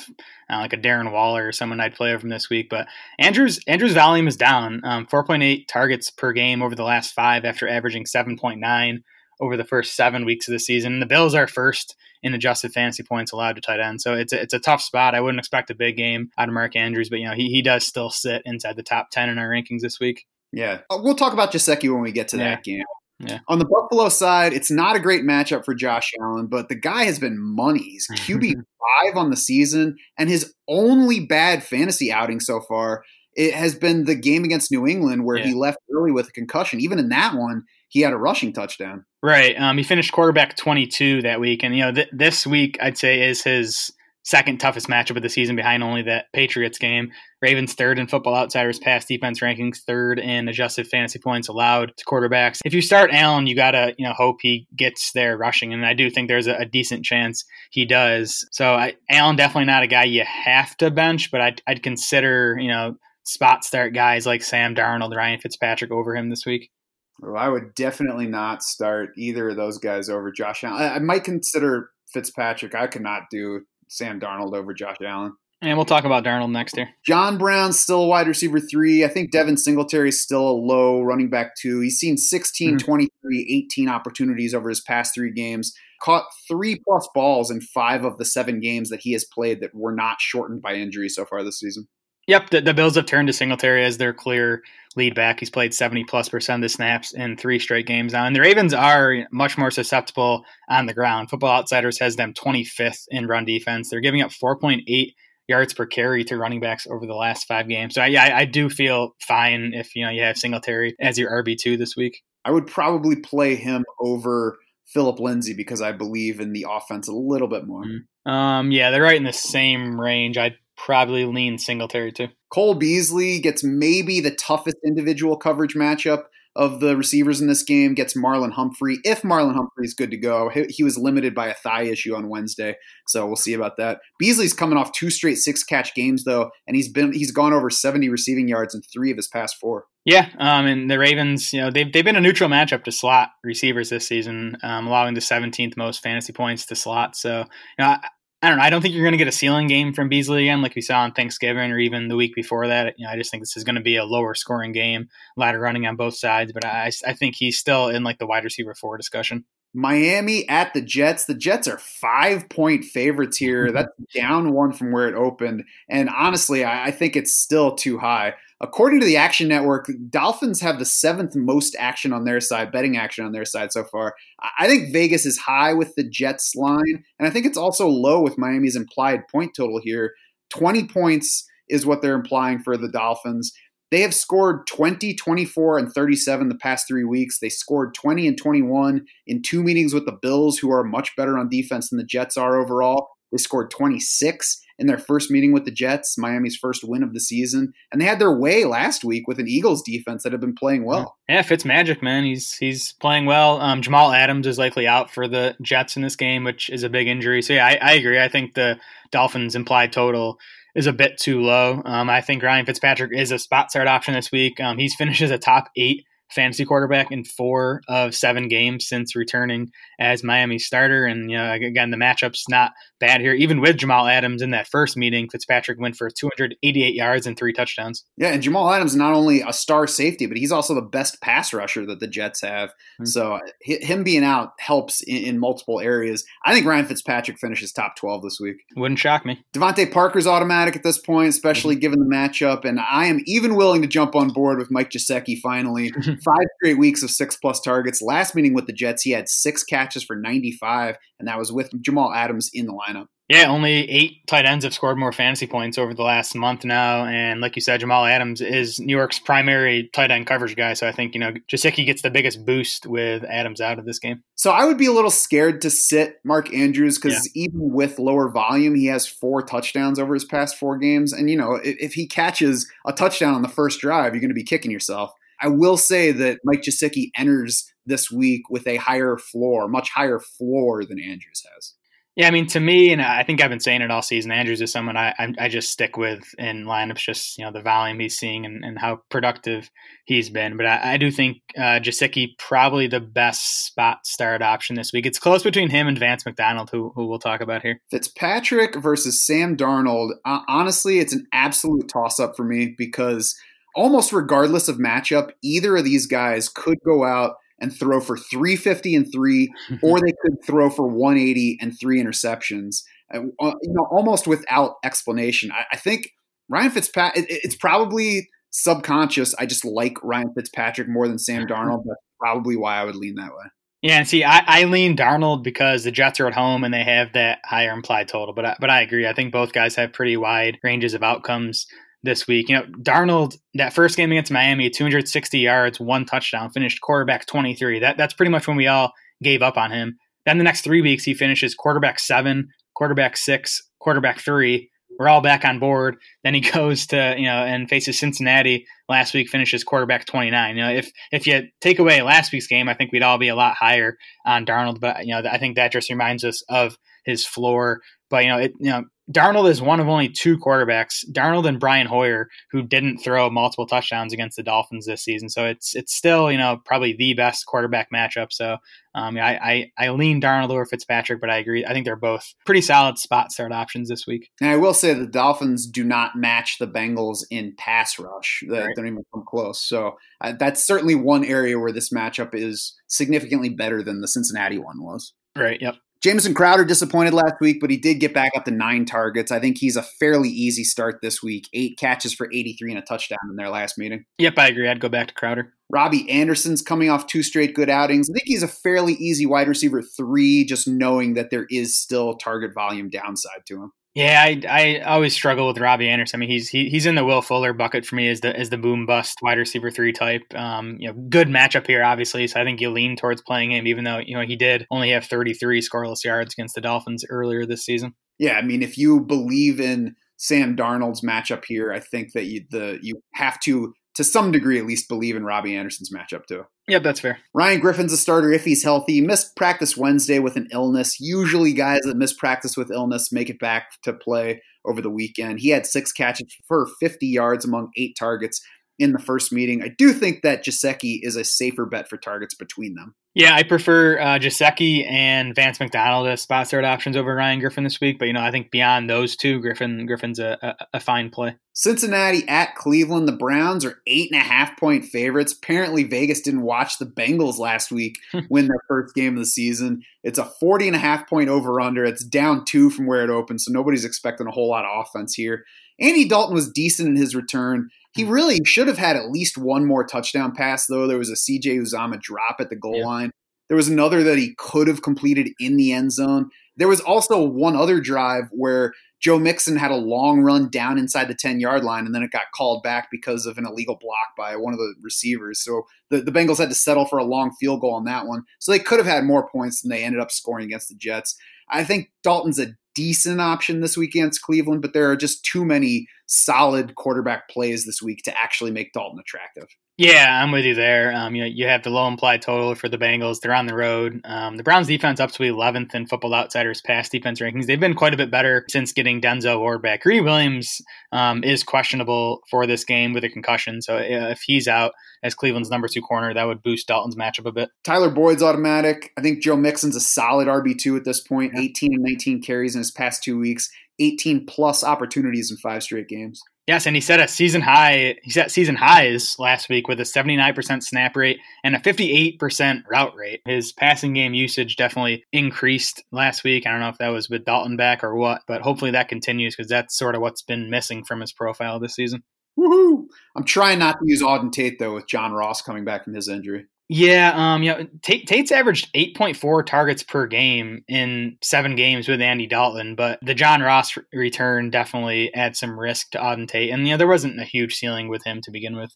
uh, 0.50 0.58
like 0.58 0.72
a 0.72 0.78
Darren 0.78 1.12
Waller 1.12 1.48
or 1.48 1.52
someone 1.52 1.80
I'd 1.80 1.94
play 1.94 2.16
from 2.16 2.28
this 2.28 2.50
week. 2.50 2.68
But 2.68 2.88
Andrews 3.18 3.60
Andrews' 3.66 3.94
volume 3.94 4.28
is 4.28 4.36
down, 4.36 4.80
um, 4.84 5.06
4.8 5.06 5.66
targets 5.68 6.10
per 6.10 6.32
game 6.32 6.62
over 6.62 6.74
the 6.74 6.84
last 6.84 7.14
five 7.14 7.44
after 7.44 7.68
averaging 7.68 8.04
7.9 8.04 9.02
over 9.40 9.56
the 9.56 9.64
first 9.64 9.94
seven 9.94 10.24
weeks 10.24 10.48
of 10.48 10.52
the 10.52 10.58
season. 10.58 11.00
The 11.00 11.06
Bills 11.06 11.34
are 11.34 11.46
first 11.46 11.96
in 12.22 12.34
adjusted 12.34 12.72
fantasy 12.72 13.02
points 13.02 13.32
allowed 13.32 13.54
to 13.56 13.62
tight 13.62 13.80
end, 13.80 14.00
so 14.02 14.14
it's 14.14 14.32
a, 14.32 14.42
it's 14.42 14.54
a 14.54 14.58
tough 14.58 14.82
spot. 14.82 15.14
I 15.14 15.20
wouldn't 15.20 15.38
expect 15.38 15.70
a 15.70 15.74
big 15.74 15.96
game 15.96 16.30
out 16.36 16.48
of 16.48 16.54
Mark 16.54 16.76
Andrews, 16.76 17.08
but 17.08 17.20
you 17.20 17.28
know 17.28 17.34
he 17.34 17.48
he 17.48 17.62
does 17.62 17.86
still 17.86 18.10
sit 18.10 18.42
inside 18.44 18.76
the 18.76 18.82
top 18.82 19.10
10 19.10 19.28
in 19.28 19.38
our 19.38 19.48
rankings 19.48 19.80
this 19.80 19.98
week. 20.00 20.26
Yeah, 20.52 20.80
uh, 20.90 20.98
we'll 21.00 21.14
talk 21.14 21.32
about 21.32 21.52
Gesicki 21.52 21.90
when 21.92 22.02
we 22.02 22.12
get 22.12 22.28
to 22.28 22.36
yeah. 22.36 22.50
that 22.50 22.64
game. 22.64 22.84
Yeah. 23.20 23.40
On 23.48 23.58
the 23.58 23.66
Buffalo 23.66 24.08
side, 24.08 24.52
it's 24.52 24.70
not 24.70 24.96
a 24.96 25.00
great 25.00 25.22
matchup 25.22 25.64
for 25.64 25.74
Josh 25.74 26.12
Allen, 26.20 26.46
but 26.46 26.68
the 26.68 26.74
guy 26.74 27.04
has 27.04 27.18
been 27.18 27.38
money. 27.38 27.82
He's 27.82 28.08
QB 28.10 28.54
five 28.54 29.16
on 29.16 29.30
the 29.30 29.36
season, 29.36 29.96
and 30.18 30.28
his 30.28 30.54
only 30.68 31.26
bad 31.26 31.62
fantasy 31.62 32.10
outing 32.10 32.40
so 32.40 32.60
far 32.60 33.02
it 33.34 33.54
has 33.54 33.74
been 33.74 34.04
the 34.04 34.14
game 34.14 34.44
against 34.44 34.72
New 34.72 34.86
England 34.86 35.24
where 35.24 35.38
yeah. 35.38 35.46
he 35.46 35.54
left 35.54 35.78
early 35.94 36.10
with 36.10 36.28
a 36.28 36.32
concussion. 36.32 36.80
Even 36.80 36.98
in 36.98 37.08
that 37.10 37.34
one, 37.34 37.64
he 37.88 38.00
had 38.00 38.12
a 38.12 38.16
rushing 38.16 38.52
touchdown. 38.52 39.04
Right. 39.22 39.58
Um, 39.60 39.76
he 39.76 39.84
finished 39.84 40.12
quarterback 40.12 40.56
twenty 40.56 40.86
two 40.86 41.22
that 41.22 41.40
week, 41.40 41.62
and 41.62 41.74
you 41.74 41.82
know 41.82 41.92
th- 41.92 42.08
this 42.12 42.46
week 42.46 42.78
I'd 42.80 42.98
say 42.98 43.28
is 43.28 43.42
his 43.42 43.92
second 44.30 44.58
toughest 44.58 44.86
matchup 44.86 45.16
of 45.16 45.22
the 45.22 45.28
season 45.28 45.56
behind 45.56 45.82
only 45.82 46.02
that 46.02 46.26
Patriots 46.32 46.78
game. 46.78 47.10
Ravens 47.42 47.74
third 47.74 47.98
in 47.98 48.06
Football 48.06 48.36
Outsiders 48.36 48.78
pass 48.78 49.04
defense 49.04 49.40
rankings, 49.40 49.78
third 49.78 50.20
in 50.20 50.48
adjusted 50.48 50.86
fantasy 50.86 51.18
points 51.18 51.48
allowed 51.48 51.92
to 51.96 52.04
quarterbacks. 52.04 52.60
If 52.64 52.72
you 52.72 52.80
start 52.80 53.10
Allen, 53.12 53.48
you 53.48 53.56
gotta 53.56 53.94
you 53.98 54.06
know 54.06 54.12
hope 54.12 54.36
he 54.40 54.68
gets 54.76 55.12
there 55.12 55.36
rushing, 55.36 55.72
and 55.72 55.84
I 55.84 55.94
do 55.94 56.10
think 56.10 56.28
there's 56.28 56.46
a, 56.46 56.54
a 56.54 56.64
decent 56.64 57.04
chance 57.04 57.44
he 57.70 57.84
does. 57.84 58.46
So 58.52 58.74
I, 58.74 58.94
Allen 59.10 59.36
definitely 59.36 59.66
not 59.66 59.82
a 59.82 59.88
guy 59.88 60.04
you 60.04 60.24
have 60.24 60.76
to 60.76 60.90
bench, 60.90 61.30
but 61.32 61.40
I'd, 61.40 61.62
I'd 61.66 61.82
consider 61.82 62.56
you 62.60 62.68
know 62.68 62.96
spot 63.24 63.64
start 63.64 63.94
guys 63.94 64.26
like 64.26 64.44
Sam 64.44 64.76
Darnold, 64.76 65.14
Ryan 65.14 65.40
Fitzpatrick 65.40 65.90
over 65.90 66.14
him 66.14 66.30
this 66.30 66.46
week. 66.46 66.70
Well, 67.18 67.36
I 67.36 67.48
would 67.48 67.74
definitely 67.74 68.26
not 68.26 68.62
start 68.62 69.10
either 69.16 69.50
of 69.50 69.56
those 69.56 69.78
guys 69.78 70.08
over 70.08 70.30
Josh 70.30 70.62
Allen. 70.62 70.80
I, 70.80 70.94
I 70.94 70.98
might 71.00 71.24
consider 71.24 71.90
Fitzpatrick. 72.12 72.74
I 72.74 72.86
could 72.86 73.02
not 73.02 73.24
do 73.30 73.62
Sam 73.90 74.20
Darnold 74.20 74.54
over 74.54 74.72
Josh 74.72 74.96
Allen. 75.04 75.34
And 75.62 75.76
we'll 75.76 75.84
talk 75.84 76.04
about 76.04 76.24
Darnold 76.24 76.52
next 76.52 76.74
year. 76.76 76.88
John 77.04 77.36
Brown's 77.36 77.78
still 77.78 78.04
a 78.04 78.06
wide 78.06 78.26
receiver 78.26 78.60
three. 78.60 79.04
I 79.04 79.08
think 79.08 79.30
Devin 79.30 79.58
Singletary 79.58 80.08
is 80.08 80.22
still 80.22 80.48
a 80.48 80.52
low 80.52 81.02
running 81.02 81.28
back 81.28 81.54
two. 81.54 81.80
He's 81.80 81.98
seen 81.98 82.16
16, 82.16 82.70
mm-hmm. 82.70 82.78
23, 82.78 83.66
18 83.70 83.88
opportunities 83.88 84.54
over 84.54 84.70
his 84.70 84.80
past 84.80 85.14
three 85.14 85.32
games. 85.32 85.74
Caught 86.00 86.24
three 86.48 86.80
plus 86.88 87.06
balls 87.14 87.50
in 87.50 87.60
five 87.60 88.04
of 88.04 88.16
the 88.16 88.24
seven 88.24 88.58
games 88.60 88.88
that 88.88 89.00
he 89.00 89.12
has 89.12 89.26
played 89.26 89.60
that 89.60 89.74
were 89.74 89.92
not 89.92 90.18
shortened 90.18 90.62
by 90.62 90.74
injury 90.74 91.10
so 91.10 91.26
far 91.26 91.44
this 91.44 91.60
season. 91.60 91.86
Yep, 92.26 92.50
the, 92.50 92.60
the, 92.62 92.74
Bills 92.74 92.94
have 92.94 93.06
turned 93.06 93.26
to 93.26 93.32
Singletary 93.32 93.84
as 93.84 93.98
their 93.98 94.14
clear 94.14 94.62
lead 94.96 95.14
back. 95.14 95.40
He's 95.40 95.50
played 95.50 95.74
70 95.74 96.04
plus 96.04 96.28
percent 96.28 96.62
of 96.62 96.68
the 96.68 96.68
snaps 96.68 97.12
in 97.12 97.36
three 97.36 97.58
straight 97.58 97.86
games 97.86 98.12
now. 98.12 98.26
And 98.26 98.34
the 98.34 98.40
Ravens 98.40 98.74
are 98.74 99.26
much 99.30 99.56
more 99.56 99.70
susceptible 99.70 100.44
on 100.68 100.86
the 100.86 100.94
ground. 100.94 101.30
Football 101.30 101.58
Outsiders 101.58 101.98
has 102.00 102.16
them 102.16 102.34
25th 102.34 103.04
in 103.08 103.26
run 103.26 103.44
defense. 103.44 103.90
They're 103.90 104.00
giving 104.00 104.22
up 104.22 104.30
4.8 104.30 105.14
yards 105.48 105.74
per 105.74 105.86
carry 105.86 106.24
to 106.24 106.38
running 106.38 106.60
backs 106.60 106.86
over 106.86 107.06
the 107.06 107.14
last 107.14 107.46
five 107.46 107.68
games. 107.68 107.94
So 107.94 108.04
yeah, 108.04 108.24
I, 108.24 108.40
I 108.40 108.44
do 108.44 108.70
feel 108.70 109.14
fine 109.20 109.72
if 109.74 109.94
you 109.94 110.04
know 110.04 110.10
you 110.10 110.22
have 110.22 110.38
Singletary 110.38 110.94
as 111.00 111.18
your 111.18 111.30
RB 111.42 111.58
two 111.58 111.76
this 111.76 111.96
week. 111.96 112.22
I 112.44 112.50
would 112.52 112.66
probably 112.66 113.16
play 113.16 113.56
him 113.56 113.84
over 114.00 114.58
Phillip 114.86 115.20
Lindsay 115.20 115.54
because 115.54 115.82
I 115.82 115.92
believe 115.92 116.40
in 116.40 116.52
the 116.52 116.66
offense 116.68 117.08
a 117.08 117.12
little 117.12 117.48
bit 117.48 117.66
more. 117.66 117.84
Mm-hmm. 117.84 118.30
Um, 118.30 118.70
yeah, 118.70 118.90
they're 118.90 119.02
right 119.02 119.16
in 119.16 119.24
the 119.24 119.32
same 119.32 120.00
range. 120.00 120.38
I'd 120.38 120.56
probably 120.84 121.24
lean 121.24 121.58
Singletary 121.58 122.12
too. 122.12 122.28
Cole 122.52 122.74
Beasley 122.74 123.38
gets 123.40 123.62
maybe 123.62 124.20
the 124.20 124.34
toughest 124.34 124.76
individual 124.84 125.36
coverage 125.36 125.74
matchup 125.74 126.24
of 126.56 126.80
the 126.80 126.96
receivers 126.96 127.40
in 127.40 127.46
this 127.46 127.62
game 127.62 127.94
gets 127.94 128.16
Marlon 128.16 128.52
Humphrey. 128.52 128.98
If 129.04 129.22
Marlon 129.22 129.54
Humphrey 129.54 129.84
is 129.84 129.94
good 129.94 130.10
to 130.10 130.16
go, 130.16 130.48
he, 130.48 130.64
he, 130.64 130.82
was 130.82 130.98
limited 130.98 131.32
by 131.32 131.46
a 131.46 131.54
thigh 131.54 131.82
issue 131.82 132.14
on 132.14 132.28
Wednesday, 132.28 132.76
so 133.06 133.24
we'll 133.24 133.36
see 133.36 133.52
about 133.52 133.76
that. 133.76 134.00
Beasley's 134.18 134.52
coming 134.52 134.76
off 134.76 134.90
two 134.92 135.10
straight 135.10 135.36
six 135.36 135.62
catch 135.62 135.94
games 135.94 136.24
though, 136.24 136.50
and 136.66 136.74
he's 136.74 136.90
been 136.90 137.12
he's 137.12 137.30
gone 137.30 137.52
over 137.52 137.70
seventy 137.70 138.08
receiving 138.08 138.48
yards 138.48 138.74
in 138.74 138.82
three 138.82 139.12
of 139.12 139.16
his 139.16 139.28
past 139.28 139.56
four. 139.60 139.84
Yeah, 140.04 140.28
um, 140.38 140.66
and 140.66 140.90
the 140.90 140.98
Ravens, 140.98 141.52
you 141.52 141.60
know, 141.60 141.70
they've 141.70 141.92
they've 141.92 142.04
been 142.04 142.16
a 142.16 142.20
neutral 142.20 142.50
matchup 142.50 142.82
to 142.84 142.92
slot 142.92 143.30
receivers 143.44 143.90
this 143.90 144.08
season, 144.08 144.56
um, 144.62 144.88
allowing 144.88 145.14
the 145.14 145.20
17th 145.20 145.76
most 145.76 146.02
fantasy 146.02 146.32
points 146.32 146.66
to 146.66 146.74
slot. 146.74 147.14
So, 147.14 147.40
you 147.78 147.84
know, 147.84 147.90
I 147.90 148.08
don't 148.48 148.58
know. 148.58 148.64
I 148.64 148.70
don't 148.70 148.80
think 148.80 148.94
you're 148.94 149.04
going 149.04 149.12
to 149.12 149.18
get 149.18 149.28
a 149.28 149.32
ceiling 149.32 149.66
game 149.66 149.92
from 149.92 150.08
Beasley 150.08 150.44
again, 150.44 150.62
like 150.62 150.74
we 150.74 150.80
saw 150.80 151.00
on 151.00 151.12
Thanksgiving 151.12 151.70
or 151.70 151.78
even 151.78 152.08
the 152.08 152.16
week 152.16 152.34
before 152.34 152.68
that. 152.68 152.94
You 152.96 153.06
know, 153.06 153.12
I 153.12 153.16
just 153.16 153.30
think 153.30 153.42
this 153.42 153.56
is 153.56 153.64
going 153.64 153.74
to 153.74 153.82
be 153.82 153.96
a 153.96 154.04
lower 154.04 154.34
scoring 154.34 154.72
game, 154.72 155.08
ladder 155.36 155.60
running 155.60 155.86
on 155.86 155.96
both 155.96 156.16
sides. 156.16 156.52
But 156.52 156.64
I, 156.64 156.90
I 157.06 157.12
think 157.12 157.34
he's 157.36 157.58
still 157.58 157.88
in 157.88 158.02
like 158.02 158.18
the 158.18 158.26
wide 158.26 158.44
receiver 158.44 158.74
four 158.74 158.96
discussion. 158.96 159.44
Miami 159.74 160.48
at 160.48 160.74
the 160.74 160.80
Jets. 160.80 161.26
The 161.26 161.34
Jets 161.34 161.68
are 161.68 161.78
five 161.78 162.48
point 162.48 162.84
favorites 162.84 163.36
here. 163.36 163.70
That's 163.72 163.92
down 164.14 164.52
one 164.52 164.72
from 164.72 164.90
where 164.90 165.08
it 165.08 165.14
opened. 165.14 165.64
And 165.88 166.08
honestly, 166.08 166.64
I, 166.64 166.86
I 166.86 166.90
think 166.90 167.16
it's 167.16 167.34
still 167.34 167.74
too 167.74 167.98
high. 167.98 168.34
According 168.62 169.00
to 169.00 169.06
the 169.06 169.16
Action 169.16 169.48
Network, 169.48 169.90
Dolphins 170.10 170.60
have 170.60 170.78
the 170.78 170.84
seventh 170.84 171.34
most 171.34 171.74
action 171.78 172.12
on 172.12 172.24
their 172.24 172.40
side, 172.40 172.70
betting 172.70 172.96
action 172.96 173.24
on 173.24 173.32
their 173.32 173.46
side 173.46 173.72
so 173.72 173.84
far. 173.84 174.14
I 174.58 174.66
think 174.66 174.92
Vegas 174.92 175.24
is 175.24 175.38
high 175.38 175.72
with 175.72 175.94
the 175.94 176.06
Jets 176.06 176.54
line, 176.54 177.04
and 177.18 177.26
I 177.26 177.30
think 177.30 177.46
it's 177.46 177.56
also 177.56 177.88
low 177.88 178.20
with 178.20 178.36
Miami's 178.36 178.76
implied 178.76 179.26
point 179.32 179.52
total 179.56 179.80
here. 179.82 180.12
20 180.50 180.88
points 180.88 181.46
is 181.70 181.86
what 181.86 182.02
they're 182.02 182.14
implying 182.14 182.58
for 182.58 182.76
the 182.76 182.90
Dolphins. 182.90 183.52
They 183.90 184.02
have 184.02 184.14
scored 184.14 184.66
20, 184.66 185.14
24, 185.14 185.78
and 185.78 185.92
37 185.92 186.48
the 186.48 186.54
past 186.56 186.86
three 186.86 187.04
weeks. 187.04 187.38
They 187.40 187.48
scored 187.48 187.94
20 187.94 188.28
and 188.28 188.38
21 188.38 189.06
in 189.26 189.42
two 189.42 189.62
meetings 189.62 189.94
with 189.94 190.04
the 190.04 190.18
Bills, 190.20 190.58
who 190.58 190.70
are 190.70 190.84
much 190.84 191.16
better 191.16 191.38
on 191.38 191.48
defense 191.48 191.88
than 191.88 191.96
the 191.96 192.04
Jets 192.04 192.36
are 192.36 192.60
overall. 192.60 193.08
They 193.30 193.38
scored 193.38 193.70
26 193.70 194.62
in 194.78 194.86
their 194.86 194.98
first 194.98 195.30
meeting 195.30 195.52
with 195.52 195.66
the 195.66 195.70
Jets, 195.70 196.16
Miami's 196.16 196.56
first 196.56 196.82
win 196.82 197.02
of 197.02 197.12
the 197.12 197.20
season, 197.20 197.74
and 197.92 198.00
they 198.00 198.06
had 198.06 198.18
their 198.18 198.34
way 198.34 198.64
last 198.64 199.04
week 199.04 199.28
with 199.28 199.38
an 199.38 199.46
Eagles 199.46 199.82
defense 199.82 200.22
that 200.22 200.32
had 200.32 200.40
been 200.40 200.54
playing 200.54 200.84
well. 200.84 201.18
Yeah, 201.28 201.42
Fitz 201.42 201.66
magic, 201.66 202.02
man. 202.02 202.24
He's 202.24 202.56
he's 202.56 202.92
playing 202.94 203.26
well. 203.26 203.60
Um, 203.60 203.82
Jamal 203.82 204.12
Adams 204.12 204.46
is 204.46 204.58
likely 204.58 204.86
out 204.86 205.10
for 205.10 205.28
the 205.28 205.54
Jets 205.60 205.96
in 205.96 206.02
this 206.02 206.16
game, 206.16 206.44
which 206.44 206.70
is 206.70 206.82
a 206.82 206.88
big 206.88 207.08
injury. 207.08 207.42
So 207.42 207.52
yeah, 207.52 207.66
I, 207.66 207.78
I 207.80 207.92
agree. 207.92 208.18
I 208.18 208.28
think 208.28 208.54
the 208.54 208.78
Dolphins 209.10 209.54
implied 209.54 209.92
total 209.92 210.38
is 210.74 210.86
a 210.86 210.92
bit 210.92 211.18
too 211.18 211.42
low. 211.42 211.82
Um, 211.84 212.08
I 212.08 212.20
think 212.22 212.42
Ryan 212.42 212.64
Fitzpatrick 212.64 213.10
is 213.14 213.32
a 213.32 213.38
spot 213.38 213.70
start 213.70 213.86
option 213.86 214.14
this 214.14 214.32
week. 214.32 214.60
Um, 214.60 214.78
he's 214.78 214.94
finished 214.94 215.20
as 215.20 215.30
a 215.30 215.38
top 215.38 215.68
eight 215.76 216.06
fantasy 216.32 216.64
quarterback 216.64 217.10
in 217.10 217.24
four 217.24 217.82
of 217.88 218.14
seven 218.14 218.48
games 218.48 218.86
since 218.86 219.16
returning 219.16 219.70
as 219.98 220.22
Miami 220.22 220.58
starter. 220.58 221.04
And 221.04 221.30
you 221.30 221.36
know, 221.36 221.52
again, 221.52 221.90
the 221.90 221.96
matchup's 221.96 222.44
not 222.48 222.72
bad 222.98 223.20
here. 223.20 223.32
Even 223.32 223.60
with 223.60 223.78
Jamal 223.78 224.06
Adams 224.06 224.42
in 224.42 224.50
that 224.50 224.68
first 224.68 224.96
meeting, 224.96 225.28
Fitzpatrick 225.28 225.80
went 225.80 225.96
for 225.96 226.10
288 226.10 226.94
yards 226.94 227.26
and 227.26 227.36
three 227.36 227.52
touchdowns. 227.52 228.04
Yeah, 228.16 228.28
and 228.28 228.42
Jamal 228.42 228.70
Adams 228.70 228.92
is 228.92 228.96
not 228.96 229.14
only 229.14 229.40
a 229.40 229.52
star 229.52 229.86
safety, 229.86 230.26
but 230.26 230.36
he's 230.36 230.52
also 230.52 230.74
the 230.74 230.82
best 230.82 231.20
pass 231.20 231.52
rusher 231.52 231.84
that 231.86 232.00
the 232.00 232.06
Jets 232.06 232.42
have. 232.42 232.70
Mm-hmm. 232.70 233.06
So 233.06 233.40
him 233.62 234.04
being 234.04 234.24
out 234.24 234.52
helps 234.58 235.00
in, 235.02 235.16
in, 235.16 235.40
multiple 235.40 235.80
areas. 235.80 236.24
I 236.44 236.52
think 236.52 236.66
Ryan 236.66 236.84
Fitzpatrick 236.84 237.38
finishes 237.38 237.72
top 237.72 237.96
12 237.96 238.22
this 238.22 238.38
week. 238.38 238.56
Wouldn't 238.76 238.98
shock 238.98 239.24
me. 239.24 239.42
DeVante 239.54 239.90
Parker's 239.90 240.26
automatic 240.26 240.76
at 240.76 240.82
this 240.82 240.98
point, 240.98 241.30
especially 241.30 241.76
mm-hmm. 241.76 241.80
given 241.80 241.98
the 242.00 242.14
matchup. 242.14 242.64
And 242.64 242.78
I 242.78 243.06
am 243.06 243.20
even 243.24 243.54
willing 243.54 243.80
to 243.82 243.88
jump 243.88 244.14
on 244.14 244.28
board 244.28 244.58
with 244.58 244.70
Mike 244.70 244.90
Gesicki 244.90 245.38
finally. 245.40 245.92
Five 246.24 246.46
straight 246.56 246.78
weeks 246.78 247.02
of 247.02 247.10
six 247.10 247.36
plus 247.36 247.60
targets. 247.60 248.02
Last 248.02 248.34
meeting 248.34 248.54
with 248.54 248.66
the 248.66 248.72
Jets, 248.72 249.02
he 249.02 249.10
had 249.10 249.28
six 249.28 249.64
catches 249.64 250.02
for 250.02 250.16
95, 250.16 250.96
and 251.18 251.28
that 251.28 251.38
was 251.38 251.52
with 251.52 251.70
Jamal 251.82 252.12
Adams 252.12 252.50
in 252.52 252.66
the 252.66 252.72
lineup. 252.72 253.06
Yeah, 253.30 253.48
only 253.48 253.88
eight 253.88 254.26
tight 254.26 254.44
ends 254.44 254.64
have 254.64 254.74
scored 254.74 254.98
more 254.98 255.12
fantasy 255.12 255.46
points 255.46 255.78
over 255.78 255.94
the 255.94 256.02
last 256.02 256.34
month 256.34 256.64
now. 256.64 257.04
And 257.04 257.40
like 257.40 257.54
you 257.54 257.62
said, 257.62 257.78
Jamal 257.78 258.04
Adams 258.04 258.40
is 258.40 258.80
New 258.80 258.96
York's 258.96 259.20
primary 259.20 259.88
tight 259.94 260.10
end 260.10 260.26
coverage 260.26 260.56
guy. 260.56 260.74
So 260.74 260.88
I 260.88 260.90
think, 260.90 261.14
you 261.14 261.20
know, 261.20 261.34
Gesicki 261.48 261.86
gets 261.86 262.02
the 262.02 262.10
biggest 262.10 262.44
boost 262.44 262.88
with 262.88 263.22
Adams 263.22 263.60
out 263.60 263.78
of 263.78 263.84
this 263.84 264.00
game. 264.00 264.24
So 264.34 264.50
I 264.50 264.64
would 264.64 264.78
be 264.78 264.86
a 264.86 264.92
little 264.92 265.12
scared 265.12 265.60
to 265.60 265.70
sit 265.70 266.16
Mark 266.24 266.52
Andrews 266.52 266.98
because 266.98 267.30
yeah. 267.32 267.44
even 267.44 267.72
with 267.72 268.00
lower 268.00 268.28
volume, 268.28 268.74
he 268.74 268.86
has 268.86 269.06
four 269.06 269.42
touchdowns 269.42 270.00
over 270.00 270.12
his 270.12 270.24
past 270.24 270.56
four 270.56 270.76
games. 270.76 271.12
And, 271.12 271.30
you 271.30 271.36
know, 271.36 271.54
if, 271.54 271.76
if 271.78 271.94
he 271.94 272.08
catches 272.08 272.68
a 272.84 272.92
touchdown 272.92 273.34
on 273.34 273.42
the 273.42 273.48
first 273.48 273.78
drive, 273.78 274.12
you're 274.12 274.20
going 274.20 274.30
to 274.30 274.34
be 274.34 274.42
kicking 274.42 274.72
yourself. 274.72 275.12
I 275.40 275.48
will 275.48 275.76
say 275.76 276.12
that 276.12 276.40
Mike 276.44 276.62
Gesicki 276.62 277.10
enters 277.16 277.70
this 277.86 278.10
week 278.10 278.42
with 278.50 278.66
a 278.66 278.76
higher 278.76 279.16
floor, 279.16 279.68
much 279.68 279.90
higher 279.90 280.18
floor 280.18 280.84
than 280.84 281.00
Andrews 281.00 281.42
has. 281.54 281.74
Yeah, 282.16 282.26
I 282.26 282.32
mean, 282.32 282.48
to 282.48 282.60
me, 282.60 282.92
and 282.92 283.00
I 283.00 283.22
think 283.22 283.40
I've 283.40 283.50
been 283.50 283.60
saying 283.60 283.82
it 283.82 283.90
all 283.90 284.02
season. 284.02 284.32
Andrews 284.32 284.60
is 284.60 284.72
someone 284.72 284.96
I 284.96 285.14
I, 285.18 285.32
I 285.38 285.48
just 285.48 285.70
stick 285.70 285.96
with 285.96 286.22
in 286.38 286.64
lineups, 286.64 286.98
just 286.98 287.38
you 287.38 287.44
know 287.44 287.52
the 287.52 287.62
volume 287.62 288.00
he's 288.00 288.18
seeing 288.18 288.44
and, 288.44 288.64
and 288.64 288.78
how 288.78 289.02
productive 289.10 289.70
he's 290.04 290.28
been. 290.28 290.56
But 290.56 290.66
I, 290.66 290.94
I 290.94 290.96
do 290.96 291.10
think 291.12 291.38
uh, 291.56 291.78
Gesicki 291.80 292.36
probably 292.36 292.88
the 292.88 293.00
best 293.00 293.64
spot 293.66 294.06
start 294.06 294.42
option 294.42 294.74
this 294.74 294.92
week. 294.92 295.06
It's 295.06 295.20
close 295.20 295.44
between 295.44 295.70
him 295.70 295.86
and 295.86 295.98
Vance 295.98 296.26
McDonald, 296.26 296.68
who 296.70 296.92
who 296.96 297.06
we'll 297.06 297.20
talk 297.20 297.40
about 297.40 297.62
here. 297.62 297.80
Fitzpatrick 297.90 298.74
versus 298.76 299.24
Sam 299.24 299.56
Darnold. 299.56 300.10
Uh, 300.24 300.40
honestly, 300.48 300.98
it's 300.98 301.14
an 301.14 301.26
absolute 301.32 301.88
toss 301.88 302.18
up 302.18 302.36
for 302.36 302.44
me 302.44 302.74
because 302.76 303.34
almost 303.74 304.12
regardless 304.12 304.68
of 304.68 304.76
matchup, 304.76 305.32
either 305.42 305.76
of 305.76 305.84
these 305.84 306.06
guys 306.06 306.48
could 306.48 306.78
go 306.84 307.04
out 307.04 307.34
and 307.60 307.74
throw 307.76 308.00
for 308.00 308.16
350 308.16 308.94
and 308.94 309.12
three, 309.12 309.52
or 309.82 310.00
they 310.00 310.12
could 310.22 310.42
throw 310.44 310.70
for 310.70 310.86
180 310.86 311.58
and 311.60 311.78
three 311.78 312.02
interceptions. 312.02 312.82
Uh, 313.12 313.20
uh, 313.40 313.54
you 313.62 313.72
know, 313.72 313.86
almost 313.90 314.26
without 314.26 314.76
explanation. 314.84 315.50
I, 315.52 315.64
I 315.72 315.76
think 315.76 316.10
Ryan 316.48 316.70
Fitzpatrick. 316.70 317.30
It, 317.30 317.40
it's 317.44 317.56
probably 317.56 318.28
subconscious. 318.50 319.34
I 319.38 319.46
just 319.46 319.64
like 319.64 319.96
Ryan 320.02 320.32
Fitzpatrick 320.34 320.88
more 320.88 321.08
than 321.08 321.18
Sam 321.18 321.46
Darnold. 321.46 321.84
That's 321.86 322.00
probably 322.18 322.56
why 322.56 322.76
I 322.76 322.84
would 322.84 322.96
lean 322.96 323.16
that 323.16 323.30
way. 323.30 323.44
Yeah, 323.82 323.96
and 323.96 324.06
see, 324.06 324.24
I, 324.24 324.42
I 324.46 324.64
lean 324.64 324.94
Darnold 324.94 325.42
because 325.42 325.84
the 325.84 325.90
Jets 325.90 326.20
are 326.20 326.26
at 326.26 326.34
home 326.34 326.64
and 326.64 326.74
they 326.74 326.84
have 326.84 327.14
that 327.14 327.38
higher 327.44 327.72
implied 327.72 328.08
total. 328.08 328.34
But 328.34 328.44
I, 328.44 328.56
but 328.60 328.68
I 328.68 328.82
agree. 328.82 329.06
I 329.06 329.14
think 329.14 329.32
both 329.32 329.52
guys 329.52 329.74
have 329.76 329.94
pretty 329.94 330.18
wide 330.18 330.58
ranges 330.62 330.92
of 330.92 331.02
outcomes 331.02 331.66
this 332.02 332.26
week. 332.26 332.48
You 332.48 332.56
know, 332.56 332.64
Darnold, 332.82 333.36
that 333.54 333.72
first 333.72 333.96
game 333.96 334.12
against 334.12 334.32
Miami, 334.32 334.70
260 334.70 335.38
yards, 335.38 335.80
one 335.80 336.04
touchdown, 336.04 336.50
finished 336.50 336.80
quarterback 336.80 337.26
23. 337.26 337.80
That 337.80 337.96
that's 337.96 338.14
pretty 338.14 338.30
much 338.30 338.46
when 338.46 338.56
we 338.56 338.66
all 338.66 338.92
gave 339.22 339.42
up 339.42 339.56
on 339.56 339.70
him. 339.70 339.98
Then 340.26 340.38
the 340.38 340.44
next 340.44 340.62
three 340.62 340.82
weeks, 340.82 341.04
he 341.04 341.14
finishes 341.14 341.54
quarterback 341.54 341.98
seven, 341.98 342.48
quarterback 342.74 343.16
six, 343.16 343.62
quarterback 343.80 344.20
three. 344.20 344.70
We're 344.98 345.08
all 345.08 345.22
back 345.22 345.44
on 345.44 345.58
board. 345.58 345.96
Then 346.24 346.34
he 346.34 346.40
goes 346.52 346.86
to 346.88 347.14
you 347.16 347.24
know 347.24 347.44
and 347.44 347.68
faces 347.68 347.98
Cincinnati 347.98 348.66
last 348.88 349.14
week, 349.14 349.28
finishes 349.28 349.64
quarterback 349.64 350.06
29. 350.06 350.56
You 350.56 350.62
know, 350.62 350.70
if 350.70 350.90
if 351.12 351.26
you 351.26 351.48
take 351.60 351.78
away 351.78 352.02
last 352.02 352.32
week's 352.32 352.46
game, 352.46 352.68
I 352.68 352.74
think 352.74 352.92
we'd 352.92 353.02
all 353.02 353.18
be 353.18 353.28
a 353.28 353.36
lot 353.36 353.54
higher 353.54 353.96
on 354.26 354.46
Darnold. 354.46 354.80
But 354.80 355.06
you 355.06 355.14
know, 355.14 355.28
I 355.30 355.38
think 355.38 355.56
that 355.56 355.72
just 355.72 355.90
reminds 355.90 356.24
us 356.24 356.42
of 356.48 356.76
his 357.04 357.24
floor. 357.24 357.80
But 358.10 358.24
you 358.24 358.30
know, 358.30 358.38
it 358.38 358.52
you 358.58 358.70
know 358.70 358.84
Darnold 359.10 359.50
is 359.50 359.60
one 359.60 359.80
of 359.80 359.88
only 359.88 360.08
two 360.08 360.38
quarterbacks, 360.38 361.04
Darnold 361.10 361.46
and 361.46 361.58
Brian 361.58 361.86
Hoyer, 361.86 362.28
who 362.50 362.62
didn't 362.62 362.98
throw 362.98 363.28
multiple 363.30 363.66
touchdowns 363.66 364.12
against 364.12 364.36
the 364.36 364.42
Dolphins 364.42 364.86
this 364.86 365.02
season. 365.02 365.28
So 365.28 365.46
it's 365.46 365.74
it's 365.74 365.94
still 365.94 366.30
you 366.30 366.38
know 366.38 366.60
probably 366.64 366.94
the 366.96 367.14
best 367.14 367.46
quarterback 367.46 367.88
matchup. 367.92 368.28
So 368.30 368.58
um, 368.94 369.16
I, 369.16 369.38
I 369.38 369.72
I 369.78 369.88
lean 369.90 370.20
Darnold 370.20 370.50
over 370.50 370.64
Fitzpatrick, 370.64 371.20
but 371.20 371.30
I 371.30 371.38
agree. 371.38 371.64
I 371.64 371.72
think 371.72 371.84
they're 371.84 371.96
both 371.96 372.34
pretty 372.46 372.60
solid 372.60 372.98
spot 372.98 373.32
start 373.32 373.52
options 373.52 373.88
this 373.88 374.06
week. 374.06 374.30
And 374.40 374.50
I 374.50 374.56
will 374.56 374.74
say 374.74 374.94
the 374.94 375.06
Dolphins 375.06 375.66
do 375.66 375.84
not 375.84 376.16
match 376.16 376.58
the 376.58 376.68
Bengals 376.68 377.24
in 377.30 377.54
pass 377.56 377.98
rush. 377.98 378.42
They 378.48 378.60
right. 378.60 378.76
don't 378.76 378.86
even 378.86 379.04
come 379.12 379.24
close. 379.26 379.62
So 379.62 379.96
uh, 380.20 380.34
that's 380.38 380.64
certainly 380.64 380.94
one 380.94 381.24
area 381.24 381.58
where 381.58 381.72
this 381.72 381.92
matchup 381.92 382.34
is 382.34 382.76
significantly 382.86 383.48
better 383.48 383.82
than 383.82 384.00
the 384.00 384.08
Cincinnati 384.08 384.58
one 384.58 384.82
was. 384.82 385.12
Right. 385.36 385.60
Yep. 385.60 385.76
Jamison 386.02 386.32
Crowder 386.32 386.64
disappointed 386.64 387.12
last 387.12 387.34
week, 387.42 387.58
but 387.60 387.68
he 387.68 387.76
did 387.76 388.00
get 388.00 388.14
back 388.14 388.32
up 388.34 388.46
to 388.46 388.50
nine 388.50 388.86
targets. 388.86 389.30
I 389.30 389.38
think 389.38 389.58
he's 389.58 389.76
a 389.76 389.82
fairly 389.82 390.30
easy 390.30 390.64
start 390.64 391.00
this 391.02 391.22
week. 391.22 391.46
Eight 391.52 391.76
catches 391.78 392.14
for 392.14 392.26
83 392.32 392.72
and 392.72 392.78
a 392.78 392.82
touchdown 392.82 393.18
in 393.28 393.36
their 393.36 393.50
last 393.50 393.76
meeting. 393.76 394.06
Yep, 394.16 394.38
I 394.38 394.48
agree. 394.48 394.66
I'd 394.66 394.80
go 394.80 394.88
back 394.88 395.08
to 395.08 395.14
Crowder. 395.14 395.52
Robbie 395.68 396.10
Anderson's 396.10 396.62
coming 396.62 396.88
off 396.88 397.06
two 397.06 397.22
straight 397.22 397.54
good 397.54 397.68
outings. 397.68 398.08
I 398.08 398.14
think 398.14 398.24
he's 398.24 398.42
a 398.42 398.48
fairly 398.48 398.94
easy 398.94 399.26
wide 399.26 399.46
receiver 399.46 399.82
three, 399.82 400.44
just 400.44 400.66
knowing 400.66 401.14
that 401.14 401.28
there 401.30 401.46
is 401.50 401.76
still 401.76 402.16
target 402.16 402.54
volume 402.54 402.88
downside 402.88 403.42
to 403.48 403.64
him. 403.64 403.72
Yeah, 403.94 404.22
I, 404.24 404.42
I 404.48 404.80
always 404.80 405.14
struggle 405.14 405.48
with 405.48 405.58
Robbie 405.58 405.88
Anderson. 405.88 406.18
I 406.18 406.20
mean, 406.20 406.30
he's 406.30 406.48
he, 406.48 406.68
he's 406.68 406.86
in 406.86 406.94
the 406.94 407.04
Will 407.04 407.22
Fuller 407.22 407.52
bucket 407.52 407.84
for 407.84 407.96
me 407.96 408.08
as 408.08 408.20
the 408.20 408.38
as 408.38 408.48
the 408.48 408.56
boom 408.56 408.86
bust 408.86 409.18
wide 409.20 409.38
receiver 409.38 409.68
three 409.70 409.92
type. 409.92 410.22
Um, 410.32 410.76
you 410.78 410.88
know, 410.88 410.94
good 411.08 411.26
matchup 411.26 411.66
here, 411.66 411.82
obviously. 411.82 412.28
So 412.28 412.40
I 412.40 412.44
think 412.44 412.60
you 412.60 412.70
lean 412.70 412.94
towards 412.94 413.20
playing 413.20 413.50
him, 413.50 413.66
even 413.66 413.82
though 413.82 413.98
you 413.98 414.14
know 414.14 414.22
he 414.22 414.36
did 414.36 414.64
only 414.70 414.90
have 414.90 415.06
33 415.06 415.60
scoreless 415.60 416.04
yards 416.04 416.34
against 416.34 416.54
the 416.54 416.60
Dolphins 416.60 417.04
earlier 417.10 417.44
this 417.44 417.64
season. 417.64 417.94
Yeah, 418.18 418.34
I 418.34 418.42
mean, 418.42 418.62
if 418.62 418.78
you 418.78 419.00
believe 419.00 419.60
in 419.60 419.96
Sam 420.18 420.54
Darnold's 420.54 421.00
matchup 421.00 421.44
here, 421.44 421.72
I 421.72 421.80
think 421.80 422.12
that 422.12 422.26
you 422.26 422.44
the 422.48 422.78
you 422.82 423.02
have 423.14 423.40
to 423.40 423.74
to 423.94 424.04
some 424.04 424.30
degree 424.30 424.58
at 424.58 424.66
least 424.66 424.88
believe 424.88 425.16
in 425.16 425.24
Robbie 425.24 425.56
Anderson's 425.56 425.92
matchup 425.92 426.26
too. 426.26 426.44
Yep, 426.68 426.82
that's 426.82 427.00
fair. 427.00 427.18
Ryan 427.34 427.60
Griffin's 427.60 427.92
a 427.92 427.96
starter 427.96 428.32
if 428.32 428.44
he's 428.44 428.62
healthy. 428.62 429.00
Missed 429.00 429.36
practice 429.36 429.76
Wednesday 429.76 430.18
with 430.18 430.36
an 430.36 430.48
illness. 430.52 431.00
Usually, 431.00 431.52
guys 431.52 431.80
that 431.82 431.96
miss 431.96 432.12
practice 432.12 432.56
with 432.56 432.70
illness 432.70 433.12
make 433.12 433.28
it 433.30 433.38
back 433.38 433.70
to 433.82 433.92
play 433.92 434.42
over 434.64 434.80
the 434.80 434.90
weekend. 434.90 435.40
He 435.40 435.48
had 435.48 435.66
six 435.66 435.90
catches 435.92 436.34
for 436.46 436.68
50 436.80 437.06
yards 437.06 437.44
among 437.44 437.70
eight 437.76 437.96
targets 437.98 438.40
in 438.80 438.92
the 438.92 438.98
first 438.98 439.30
meeting. 439.30 439.62
I 439.62 439.68
do 439.68 439.92
think 439.92 440.22
that 440.22 440.44
Gesicki 440.44 441.00
is 441.02 441.14
a 441.14 441.22
safer 441.22 441.66
bet 441.66 441.88
for 441.88 441.98
targets 441.98 442.34
between 442.34 442.74
them. 442.74 442.94
Yeah, 443.12 443.34
I 443.34 443.42
prefer 443.42 443.98
uh, 443.98 444.18
Gesicki 444.18 444.88
and 444.88 445.34
Vance 445.34 445.58
McDonald 445.58 446.06
as 446.06 446.22
spot 446.22 446.46
start 446.46 446.64
options 446.64 446.96
over 446.96 447.14
Ryan 447.14 447.40
Griffin 447.40 447.64
this 447.64 447.80
week. 447.80 447.98
But 447.98 448.06
you 448.06 448.14
know, 448.14 448.22
I 448.22 448.30
think 448.30 448.52
beyond 448.52 448.88
those 448.88 449.16
two, 449.16 449.40
Griffin 449.40 449.84
Griffin's 449.84 450.20
a, 450.20 450.38
a, 450.40 450.66
a, 450.74 450.80
fine 450.80 451.10
play. 451.10 451.36
Cincinnati 451.52 452.26
at 452.28 452.54
Cleveland. 452.54 453.08
The 453.08 453.12
Browns 453.12 453.64
are 453.64 453.82
eight 453.88 454.12
and 454.12 454.20
a 454.20 454.24
half 454.24 454.56
point 454.58 454.84
favorites. 454.84 455.32
Apparently, 455.32 455.82
Vegas 455.82 456.20
didn't 456.20 456.42
watch 456.42 456.78
the 456.78 456.86
Bengals 456.86 457.38
last 457.38 457.72
week 457.72 457.98
win 458.30 458.46
their 458.46 458.62
first 458.68 458.94
game 458.94 459.14
of 459.14 459.18
the 459.18 459.26
season. 459.26 459.82
It's 460.04 460.18
a 460.18 460.24
40 460.24 460.68
and 460.68 460.76
a 460.76 460.80
half 460.80 461.08
point 461.08 461.28
over 461.28 461.60
under. 461.60 461.84
It's 461.84 462.04
down 462.04 462.44
two 462.44 462.70
from 462.70 462.86
where 462.86 463.02
it 463.02 463.10
opened, 463.10 463.40
so 463.40 463.52
nobody's 463.52 463.84
expecting 463.84 464.28
a 464.28 464.32
whole 464.32 464.48
lot 464.48 464.64
of 464.64 464.86
offense 464.86 465.14
here. 465.14 465.44
Andy 465.80 466.06
Dalton 466.06 466.34
was 466.34 466.52
decent 466.52 466.88
in 466.88 466.96
his 466.96 467.16
return. 467.16 467.70
He 467.92 468.04
hmm. 468.04 468.10
really 468.10 468.40
should 468.44 468.68
have 468.68 468.78
had 468.78 468.96
at 468.96 469.10
least 469.10 469.38
one 469.38 469.66
more 469.66 469.84
touchdown 469.84 470.32
pass, 470.34 470.66
though. 470.66 470.86
There 470.86 470.98
was 470.98 471.10
a 471.10 471.14
CJ 471.14 471.60
Uzomah 471.60 472.00
drop 472.00 472.36
at 472.40 472.50
the 472.50 472.56
goal 472.56 472.78
yeah. 472.78 472.86
line. 472.86 473.10
There 473.48 473.56
was 473.56 473.68
another 473.68 474.04
that 474.04 474.18
he 474.18 474.34
could 474.38 474.68
have 474.68 474.82
completed 474.82 475.30
in 475.40 475.56
the 475.56 475.72
end 475.72 475.92
zone. 475.92 476.30
There 476.56 476.68
was 476.68 476.80
also 476.80 477.26
one 477.26 477.56
other 477.56 477.80
drive 477.80 478.24
where 478.30 478.74
Joe 479.00 479.18
Mixon 479.18 479.56
had 479.56 479.72
a 479.72 479.76
long 479.76 480.20
run 480.20 480.50
down 480.50 480.78
inside 480.78 481.08
the 481.08 481.16
10 481.16 481.40
yard 481.40 481.64
line, 481.64 481.86
and 481.86 481.94
then 481.94 482.02
it 482.02 482.12
got 482.12 482.30
called 482.34 482.62
back 482.62 482.88
because 482.92 483.26
of 483.26 483.38
an 483.38 483.46
illegal 483.46 483.76
block 483.80 484.14
by 484.16 484.36
one 484.36 484.52
of 484.52 484.58
the 484.58 484.74
receivers. 484.82 485.42
So 485.42 485.64
the, 485.90 486.00
the 486.00 486.12
Bengals 486.12 486.38
had 486.38 486.48
to 486.48 486.54
settle 486.54 486.86
for 486.86 486.98
a 486.98 487.04
long 487.04 487.32
field 487.40 487.60
goal 487.60 487.74
on 487.74 487.84
that 487.84 488.06
one. 488.06 488.22
So 488.38 488.52
they 488.52 488.58
could 488.58 488.78
have 488.78 488.86
had 488.86 489.04
more 489.04 489.28
points 489.28 489.60
than 489.60 489.70
they 489.70 489.84
ended 489.84 490.00
up 490.00 490.10
scoring 490.10 490.46
against 490.46 490.68
the 490.68 490.76
Jets. 490.76 491.16
I 491.48 491.64
think 491.64 491.90
Dalton's 492.02 492.38
a 492.38 492.54
decent 492.74 493.20
option 493.20 493.60
this 493.60 493.76
week 493.76 493.94
against 493.94 494.22
Cleveland, 494.22 494.62
but 494.62 494.72
there 494.72 494.90
are 494.90 494.96
just 494.96 495.24
too 495.24 495.44
many 495.44 495.88
solid 496.06 496.74
quarterback 496.76 497.28
plays 497.28 497.66
this 497.66 497.82
week 497.82 498.02
to 498.04 498.16
actually 498.16 498.50
make 498.50 498.72
Dalton 498.72 498.98
attractive. 498.98 499.48
Yeah, 499.80 500.22
I'm 500.22 500.30
with 500.30 500.44
you 500.44 500.54
there. 500.54 500.92
Um, 500.92 501.14
you 501.14 501.22
know, 501.22 501.26
you 501.26 501.46
have 501.46 501.62
the 501.62 501.70
low 501.70 501.88
implied 501.88 502.20
total 502.20 502.54
for 502.54 502.68
the 502.68 502.76
Bengals. 502.76 503.20
They're 503.20 503.34
on 503.34 503.46
the 503.46 503.54
road. 503.54 503.98
Um, 504.04 504.36
the 504.36 504.42
Browns 504.42 504.66
defense 504.66 505.00
up 505.00 505.10
to 505.12 505.22
11th 505.22 505.74
in 505.74 505.86
Football 505.86 506.12
Outsiders 506.12 506.60
pass 506.60 506.90
defense 506.90 507.18
rankings. 507.18 507.46
They've 507.46 507.58
been 507.58 507.72
quite 507.72 507.94
a 507.94 507.96
bit 507.96 508.10
better 508.10 508.44
since 508.50 508.74
getting 508.74 509.00
Denzel 509.00 509.38
Ward 509.38 509.62
back. 509.62 509.80
Greedy 509.80 510.02
Williams 510.02 510.60
um, 510.92 511.24
is 511.24 511.42
questionable 511.42 512.20
for 512.28 512.46
this 512.46 512.62
game 512.62 512.92
with 512.92 513.04
a 513.04 513.08
concussion, 513.08 513.62
so 513.62 513.76
uh, 513.76 514.10
if 514.10 514.20
he's 514.20 514.46
out 514.46 514.72
as 515.02 515.14
Cleveland's 515.14 515.48
number 515.48 515.66
two 515.66 515.79
corner, 515.82 516.12
that 516.14 516.24
would 516.24 516.42
boost 516.42 516.68
Dalton's 516.68 516.96
matchup 516.96 517.26
a 517.26 517.32
bit. 517.32 517.50
Tyler 517.64 517.90
Boyd's 517.90 518.22
automatic. 518.22 518.92
I 518.96 519.00
think 519.00 519.22
Joe 519.22 519.36
Mixon's 519.36 519.76
a 519.76 519.80
solid 519.80 520.28
RB 520.28 520.58
two 520.58 520.76
at 520.76 520.84
this 520.84 521.00
point. 521.00 521.36
18 521.36 521.74
and 521.74 521.82
19 521.82 522.22
carries 522.22 522.54
in 522.54 522.60
his 522.60 522.70
past 522.70 523.02
two 523.02 523.18
weeks. 523.18 523.50
18 523.80 524.26
plus 524.26 524.62
opportunities 524.62 525.30
in 525.30 525.38
five 525.38 525.62
straight 525.62 525.88
games. 525.88 526.22
Yes, 526.46 526.66
and 526.66 526.74
he 526.74 526.80
set 526.80 526.98
a 527.00 527.06
season 527.06 527.42
high. 527.42 527.96
He 528.02 528.10
set 528.10 528.30
season 528.30 528.56
highs 528.56 529.14
last 529.18 529.48
week 529.48 529.68
with 529.68 529.78
a 529.78 529.84
79% 529.84 530.62
snap 530.62 530.96
rate 530.96 531.20
and 531.44 531.54
a 531.54 531.60
58% 531.60 532.62
route 532.68 532.94
rate. 532.96 533.20
His 533.24 533.52
passing 533.52 533.94
game 533.94 534.14
usage 534.14 534.56
definitely 534.56 535.04
increased 535.12 535.84
last 535.92 536.24
week. 536.24 536.46
I 536.46 536.50
don't 536.50 536.60
know 536.60 536.68
if 536.68 536.78
that 536.78 536.88
was 536.88 537.08
with 537.08 537.24
Dalton 537.24 537.56
back 537.56 537.84
or 537.84 537.94
what, 537.94 538.22
but 538.26 538.42
hopefully 538.42 538.72
that 538.72 538.88
continues 538.88 539.36
because 539.36 539.48
that's 539.48 539.76
sort 539.76 539.94
of 539.94 540.00
what's 540.00 540.22
been 540.22 540.50
missing 540.50 540.84
from 540.84 541.00
his 541.00 541.12
profile 541.12 541.60
this 541.60 541.76
season. 541.76 542.02
Woohoo! 542.38 542.86
I'm 543.16 543.24
trying 543.24 543.58
not 543.58 543.78
to 543.78 543.86
use 543.86 544.02
Auden 544.02 544.32
Tate 544.32 544.58
though 544.58 544.74
with 544.74 544.86
John 544.86 545.12
Ross 545.12 545.42
coming 545.42 545.64
back 545.64 545.84
from 545.84 545.94
his 545.94 546.08
injury. 546.08 546.46
Yeah, 546.72 547.12
um, 547.16 547.42
you 547.42 547.50
know, 547.50 547.66
Tate, 547.82 548.06
Tate's 548.06 548.30
averaged 548.30 548.72
8.4 548.74 549.44
targets 549.44 549.82
per 549.82 550.06
game 550.06 550.62
in 550.68 551.18
seven 551.20 551.56
games 551.56 551.88
with 551.88 552.00
Andy 552.00 552.28
Dalton, 552.28 552.76
but 552.76 553.00
the 553.02 553.12
John 553.12 553.42
Ross 553.42 553.76
return 553.92 554.50
definitely 554.50 555.12
adds 555.12 555.40
some 555.40 555.58
risk 555.58 555.90
to 555.90 555.98
Auden 555.98 556.28
Tate, 556.28 556.50
and 556.50 556.62
you 556.68 556.74
know, 556.74 556.76
there 556.76 556.86
wasn't 556.86 557.20
a 557.20 557.24
huge 557.24 557.56
ceiling 557.56 557.88
with 557.88 558.04
him 558.04 558.20
to 558.22 558.30
begin 558.30 558.54
with. 558.54 558.72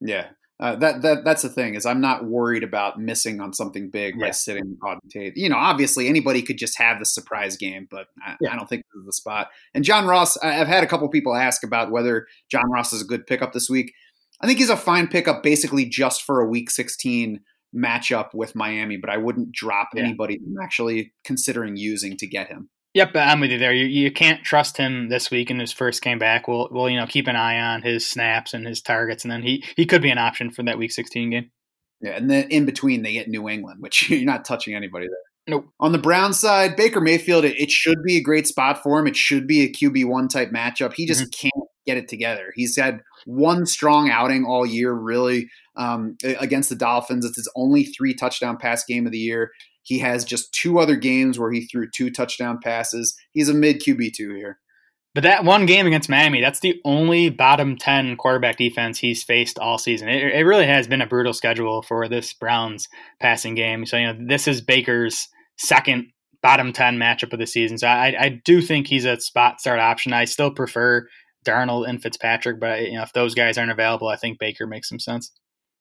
Yeah, 0.00 0.28
uh, 0.58 0.74
that 0.76 1.02
that 1.02 1.24
that's 1.24 1.42
the 1.42 1.50
thing 1.50 1.74
is 1.74 1.84
I'm 1.84 2.00
not 2.00 2.24
worried 2.24 2.62
about 2.62 2.98
missing 2.98 3.40
on 3.40 3.52
something 3.52 3.90
big 3.90 4.14
yeah. 4.16 4.26
by 4.26 4.30
sitting 4.30 4.78
Auden 4.82 4.98
Tate. 5.10 5.36
You 5.36 5.50
know, 5.50 5.56
obviously 5.56 6.08
anybody 6.08 6.40
could 6.40 6.56
just 6.56 6.78
have 6.78 6.98
the 6.98 7.04
surprise 7.04 7.56
game, 7.58 7.86
but 7.90 8.06
I, 8.24 8.36
yeah. 8.40 8.52
I 8.52 8.56
don't 8.56 8.68
think 8.68 8.84
this 8.84 9.00
is 9.00 9.06
the 9.06 9.12
spot. 9.12 9.48
And 9.74 9.84
John 9.84 10.06
Ross, 10.06 10.38
I've 10.38 10.66
had 10.66 10.82
a 10.82 10.86
couple 10.86 11.08
people 11.08 11.36
ask 11.36 11.62
about 11.62 11.90
whether 11.90 12.26
John 12.50 12.70
Ross 12.70 12.92
is 12.94 13.02
a 13.02 13.06
good 13.06 13.26
pickup 13.26 13.52
this 13.52 13.68
week. 13.68 13.92
I 14.40 14.46
think 14.46 14.58
he's 14.58 14.70
a 14.70 14.76
fine 14.76 15.08
pickup 15.08 15.42
basically 15.42 15.84
just 15.86 16.22
for 16.22 16.40
a 16.40 16.48
week 16.48 16.70
16 16.70 17.40
matchup 17.74 18.32
with 18.32 18.54
Miami, 18.54 18.96
but 18.96 19.10
I 19.10 19.18
wouldn't 19.18 19.52
drop 19.52 19.90
Yeah. 19.94 20.04
anybody 20.04 20.36
I'm 20.36 20.62
actually 20.62 21.12
considering 21.24 21.76
using 21.76 22.16
to 22.16 22.26
get 22.26 22.48
him. 22.48 22.70
Yep, 22.96 23.10
I'm 23.14 23.40
with 23.40 23.50
you 23.50 23.58
there. 23.58 23.74
You, 23.74 23.84
you 23.84 24.10
can't 24.10 24.42
trust 24.42 24.78
him 24.78 25.10
this 25.10 25.30
week 25.30 25.50
in 25.50 25.58
his 25.58 25.70
first 25.70 26.00
game 26.00 26.18
back. 26.18 26.48
We'll, 26.48 26.66
we'll 26.70 26.88
you 26.88 26.96
know 26.96 27.06
keep 27.06 27.26
an 27.28 27.36
eye 27.36 27.60
on 27.60 27.82
his 27.82 28.06
snaps 28.06 28.54
and 28.54 28.66
his 28.66 28.80
targets, 28.80 29.22
and 29.22 29.30
then 29.30 29.42
he 29.42 29.62
he 29.76 29.84
could 29.84 30.00
be 30.00 30.08
an 30.08 30.16
option 30.16 30.50
for 30.50 30.62
that 30.62 30.78
Week 30.78 30.90
16 30.90 31.28
game. 31.28 31.50
Yeah, 32.00 32.12
and 32.12 32.30
then 32.30 32.48
in 32.48 32.64
between 32.64 33.02
they 33.02 33.12
get 33.12 33.28
New 33.28 33.50
England, 33.50 33.82
which 33.82 34.08
you're 34.10 34.24
not 34.24 34.46
touching 34.46 34.74
anybody 34.74 35.08
there. 35.08 35.56
Nope. 35.56 35.66
On 35.78 35.92
the 35.92 35.98
Brown 35.98 36.32
side, 36.32 36.74
Baker 36.74 37.02
Mayfield, 37.02 37.44
it, 37.44 37.60
it 37.60 37.70
should 37.70 38.02
be 38.02 38.16
a 38.16 38.22
great 38.22 38.46
spot 38.46 38.82
for 38.82 38.98
him. 38.98 39.06
It 39.06 39.14
should 39.14 39.46
be 39.46 39.60
a 39.60 39.70
QB 39.70 40.06
one 40.06 40.28
type 40.28 40.48
matchup. 40.50 40.94
He 40.94 41.04
just 41.04 41.30
can't 41.38 41.52
get 41.84 41.98
it 41.98 42.08
together. 42.08 42.50
He's 42.54 42.78
had 42.78 43.00
one 43.26 43.66
strong 43.66 44.08
outing 44.08 44.46
all 44.46 44.64
year, 44.64 44.94
really, 44.94 45.50
um, 45.76 46.16
against 46.24 46.70
the 46.70 46.76
Dolphins. 46.76 47.26
It's 47.26 47.36
his 47.36 47.52
only 47.56 47.84
three 47.84 48.14
touchdown 48.14 48.56
pass 48.56 48.86
game 48.86 49.04
of 49.04 49.12
the 49.12 49.18
year. 49.18 49.50
He 49.86 50.00
has 50.00 50.24
just 50.24 50.52
two 50.52 50.80
other 50.80 50.96
games 50.96 51.38
where 51.38 51.52
he 51.52 51.64
threw 51.64 51.88
two 51.88 52.10
touchdown 52.10 52.58
passes. 52.60 53.16
He's 53.32 53.48
a 53.48 53.54
mid 53.54 53.80
QB 53.80 54.14
two 54.14 54.34
here. 54.34 54.58
But 55.14 55.22
that 55.22 55.44
one 55.44 55.64
game 55.64 55.86
against 55.86 56.08
Miami, 56.08 56.40
that's 56.40 56.58
the 56.58 56.80
only 56.84 57.30
bottom 57.30 57.76
10 57.76 58.16
quarterback 58.16 58.56
defense 58.56 58.98
he's 58.98 59.22
faced 59.22 59.60
all 59.60 59.78
season. 59.78 60.08
It, 60.08 60.34
it 60.34 60.44
really 60.44 60.66
has 60.66 60.88
been 60.88 61.00
a 61.00 61.06
brutal 61.06 61.32
schedule 61.32 61.82
for 61.82 62.08
this 62.08 62.34
Browns 62.34 62.88
passing 63.20 63.54
game. 63.54 63.86
So, 63.86 63.96
you 63.96 64.12
know, 64.12 64.18
this 64.26 64.48
is 64.48 64.60
Baker's 64.60 65.28
second 65.56 66.08
bottom 66.42 66.72
10 66.72 66.98
matchup 66.98 67.32
of 67.32 67.38
the 67.38 67.46
season. 67.46 67.78
So 67.78 67.86
I, 67.86 68.14
I 68.18 68.40
do 68.44 68.60
think 68.60 68.88
he's 68.88 69.04
a 69.04 69.20
spot 69.20 69.60
start 69.60 69.78
option. 69.78 70.12
I 70.12 70.24
still 70.24 70.50
prefer 70.50 71.06
Darnold 71.46 71.88
and 71.88 72.02
Fitzpatrick, 72.02 72.58
but 72.58 72.82
you 72.82 72.94
know, 72.94 73.02
if 73.02 73.12
those 73.12 73.36
guys 73.36 73.56
aren't 73.56 73.70
available, 73.70 74.08
I 74.08 74.16
think 74.16 74.40
Baker 74.40 74.66
makes 74.66 74.88
some 74.88 74.98
sense. 74.98 75.30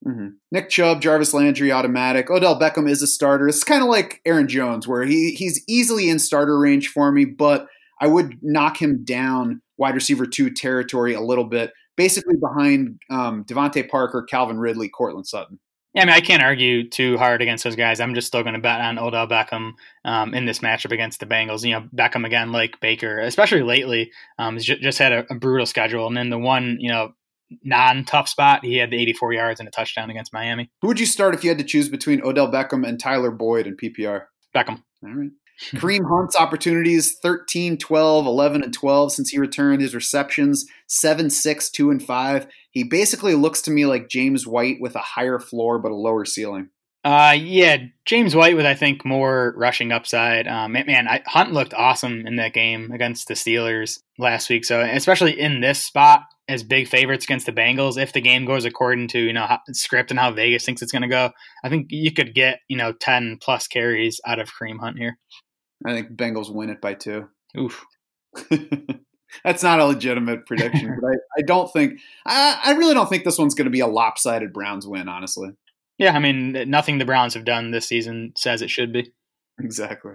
Mm-hmm. 0.07 0.27
Nick 0.51 0.69
Chubb, 0.69 1.01
Jarvis 1.01 1.33
Landry, 1.33 1.71
automatic. 1.71 2.29
Odell 2.29 2.59
Beckham 2.59 2.89
is 2.89 3.01
a 3.01 3.07
starter. 3.07 3.47
It's 3.47 3.63
kind 3.63 3.81
of 3.81 3.89
like 3.89 4.21
Aaron 4.25 4.47
Jones, 4.47 4.87
where 4.87 5.03
he 5.03 5.31
he's 5.31 5.63
easily 5.67 6.09
in 6.09 6.19
starter 6.19 6.59
range 6.59 6.89
for 6.89 7.11
me, 7.11 7.25
but 7.25 7.67
I 7.99 8.07
would 8.07 8.37
knock 8.41 8.81
him 8.81 9.03
down 9.03 9.61
wide 9.77 9.95
receiver 9.95 10.25
two 10.25 10.51
territory 10.51 11.13
a 11.13 11.21
little 11.21 11.45
bit, 11.45 11.71
basically 11.97 12.35
behind 12.35 12.99
um, 13.09 13.45
DeVante 13.45 13.89
Parker, 13.89 14.23
Calvin 14.23 14.59
Ridley, 14.59 14.89
Courtland 14.89 15.27
Sutton. 15.27 15.59
Yeah, 15.95 16.01
I 16.01 16.05
mean, 16.05 16.15
I 16.15 16.21
can't 16.21 16.43
argue 16.43 16.89
too 16.89 17.17
hard 17.17 17.41
against 17.41 17.63
those 17.63 17.77
guys. 17.77 18.01
I'm 18.01 18.15
just 18.15 18.27
still 18.27 18.43
going 18.43 18.53
to 18.53 18.59
bet 18.59 18.81
on 18.81 18.99
Odell 18.99 19.27
Beckham 19.27 19.71
um, 20.03 20.33
in 20.33 20.43
this 20.43 20.59
matchup 20.59 20.91
against 20.91 21.21
the 21.21 21.25
Bengals. 21.25 21.63
You 21.63 21.71
know, 21.71 21.87
Beckham 21.95 22.25
again, 22.25 22.51
like 22.51 22.81
Baker, 22.81 23.19
especially 23.21 23.63
lately, 23.63 24.11
um, 24.37 24.55
has 24.55 24.65
ju- 24.65 24.77
just 24.79 24.99
had 24.99 25.13
a, 25.13 25.25
a 25.31 25.35
brutal 25.35 25.65
schedule. 25.65 26.05
And 26.07 26.17
then 26.17 26.29
the 26.29 26.37
one, 26.37 26.77
you 26.81 26.91
know, 26.91 27.13
non-tough 27.63 28.29
spot, 28.29 28.65
he 28.65 28.77
had 28.77 28.91
the 28.91 29.01
84 29.01 29.33
yards 29.33 29.59
and 29.59 29.67
a 29.67 29.71
touchdown 29.71 30.09
against 30.09 30.33
Miami. 30.33 30.69
Who 30.81 30.87
would 30.87 30.99
you 30.99 31.05
start 31.05 31.35
if 31.35 31.43
you 31.43 31.49
had 31.49 31.59
to 31.59 31.63
choose 31.63 31.89
between 31.89 32.21
Odell 32.23 32.51
Beckham 32.51 32.87
and 32.87 32.99
Tyler 32.99 33.31
Boyd 33.31 33.67
in 33.67 33.77
PPR? 33.77 34.25
Beckham. 34.55 34.83
All 35.03 35.13
right. 35.13 35.31
Kareem 35.71 36.01
Hunt's 36.09 36.35
opportunities 36.35 37.17
13, 37.21 37.77
12, 37.77 38.25
11, 38.25 38.63
and 38.63 38.73
12 38.73 39.13
since 39.13 39.29
he 39.29 39.39
returned. 39.39 39.81
His 39.81 39.95
receptions 39.95 40.65
7, 40.87 41.29
6, 41.29 41.69
2, 41.69 41.91
and 41.91 42.03
5. 42.03 42.47
He 42.71 42.83
basically 42.83 43.35
looks 43.35 43.61
to 43.63 43.71
me 43.71 43.85
like 43.85 44.09
James 44.09 44.45
White 44.45 44.77
with 44.81 44.95
a 44.95 44.99
higher 44.99 45.39
floor 45.39 45.79
but 45.79 45.91
a 45.91 45.95
lower 45.95 46.25
ceiling. 46.25 46.69
Uh, 47.05 47.35
yeah, 47.37 47.77
James 48.05 48.35
White 48.35 48.55
with 48.55 48.65
I 48.65 48.73
think 48.73 49.05
more 49.05 49.53
rushing 49.55 49.91
upside. 49.91 50.47
Um, 50.47 50.71
man, 50.71 51.07
I, 51.07 51.21
Hunt 51.27 51.53
looked 51.53 51.73
awesome 51.75 52.25
in 52.25 52.37
that 52.37 52.53
game 52.53 52.91
against 52.91 53.27
the 53.27 53.35
Steelers 53.35 53.99
last 54.17 54.49
week. 54.49 54.65
So 54.65 54.81
especially 54.81 55.39
in 55.39 55.61
this 55.61 55.83
spot 55.83 56.23
as 56.47 56.63
big 56.63 56.87
favorites 56.87 57.25
against 57.25 57.45
the 57.45 57.51
Bengals, 57.51 58.01
if 58.01 58.13
the 58.13 58.21
game 58.21 58.45
goes 58.45 58.65
according 58.65 59.07
to 59.09 59.19
you 59.19 59.33
know 59.33 59.45
how, 59.45 59.59
script 59.71 60.11
and 60.11 60.19
how 60.19 60.31
Vegas 60.31 60.65
thinks 60.65 60.81
it's 60.81 60.91
going 60.91 61.01
to 61.01 61.07
go, 61.07 61.31
I 61.63 61.69
think 61.69 61.87
you 61.89 62.11
could 62.11 62.33
get 62.33 62.59
you 62.67 62.77
know 62.77 62.93
ten 62.93 63.37
plus 63.41 63.67
carries 63.67 64.19
out 64.25 64.39
of 64.39 64.51
Kareem 64.51 64.79
Hunt 64.79 64.97
here. 64.97 65.17
I 65.85 65.93
think 65.93 66.11
Bengals 66.11 66.53
win 66.53 66.69
it 66.69 66.81
by 66.81 66.93
two. 66.93 67.27
Oof. 67.57 67.85
That's 69.43 69.63
not 69.63 69.79
a 69.79 69.85
legitimate 69.85 70.45
prediction, 70.45 70.97
but 71.01 71.07
I, 71.07 71.15
I 71.39 71.41
don't 71.41 71.71
think 71.71 71.99
I, 72.25 72.59
I 72.63 72.71
really 72.73 72.93
don't 72.93 73.09
think 73.09 73.23
this 73.23 73.37
one's 73.37 73.55
going 73.55 73.65
to 73.65 73.71
be 73.71 73.81
a 73.81 73.87
lopsided 73.87 74.53
Browns 74.53 74.87
win. 74.87 75.09
Honestly, 75.09 75.49
Yeah, 75.97 76.15
I 76.15 76.19
mean 76.19 76.69
nothing 76.69 76.99
the 76.99 77.05
Browns 77.05 77.33
have 77.33 77.45
done 77.45 77.71
this 77.71 77.87
season 77.87 78.33
says 78.37 78.61
it 78.61 78.69
should 78.69 78.93
be. 78.93 79.11
exactly. 79.59 80.13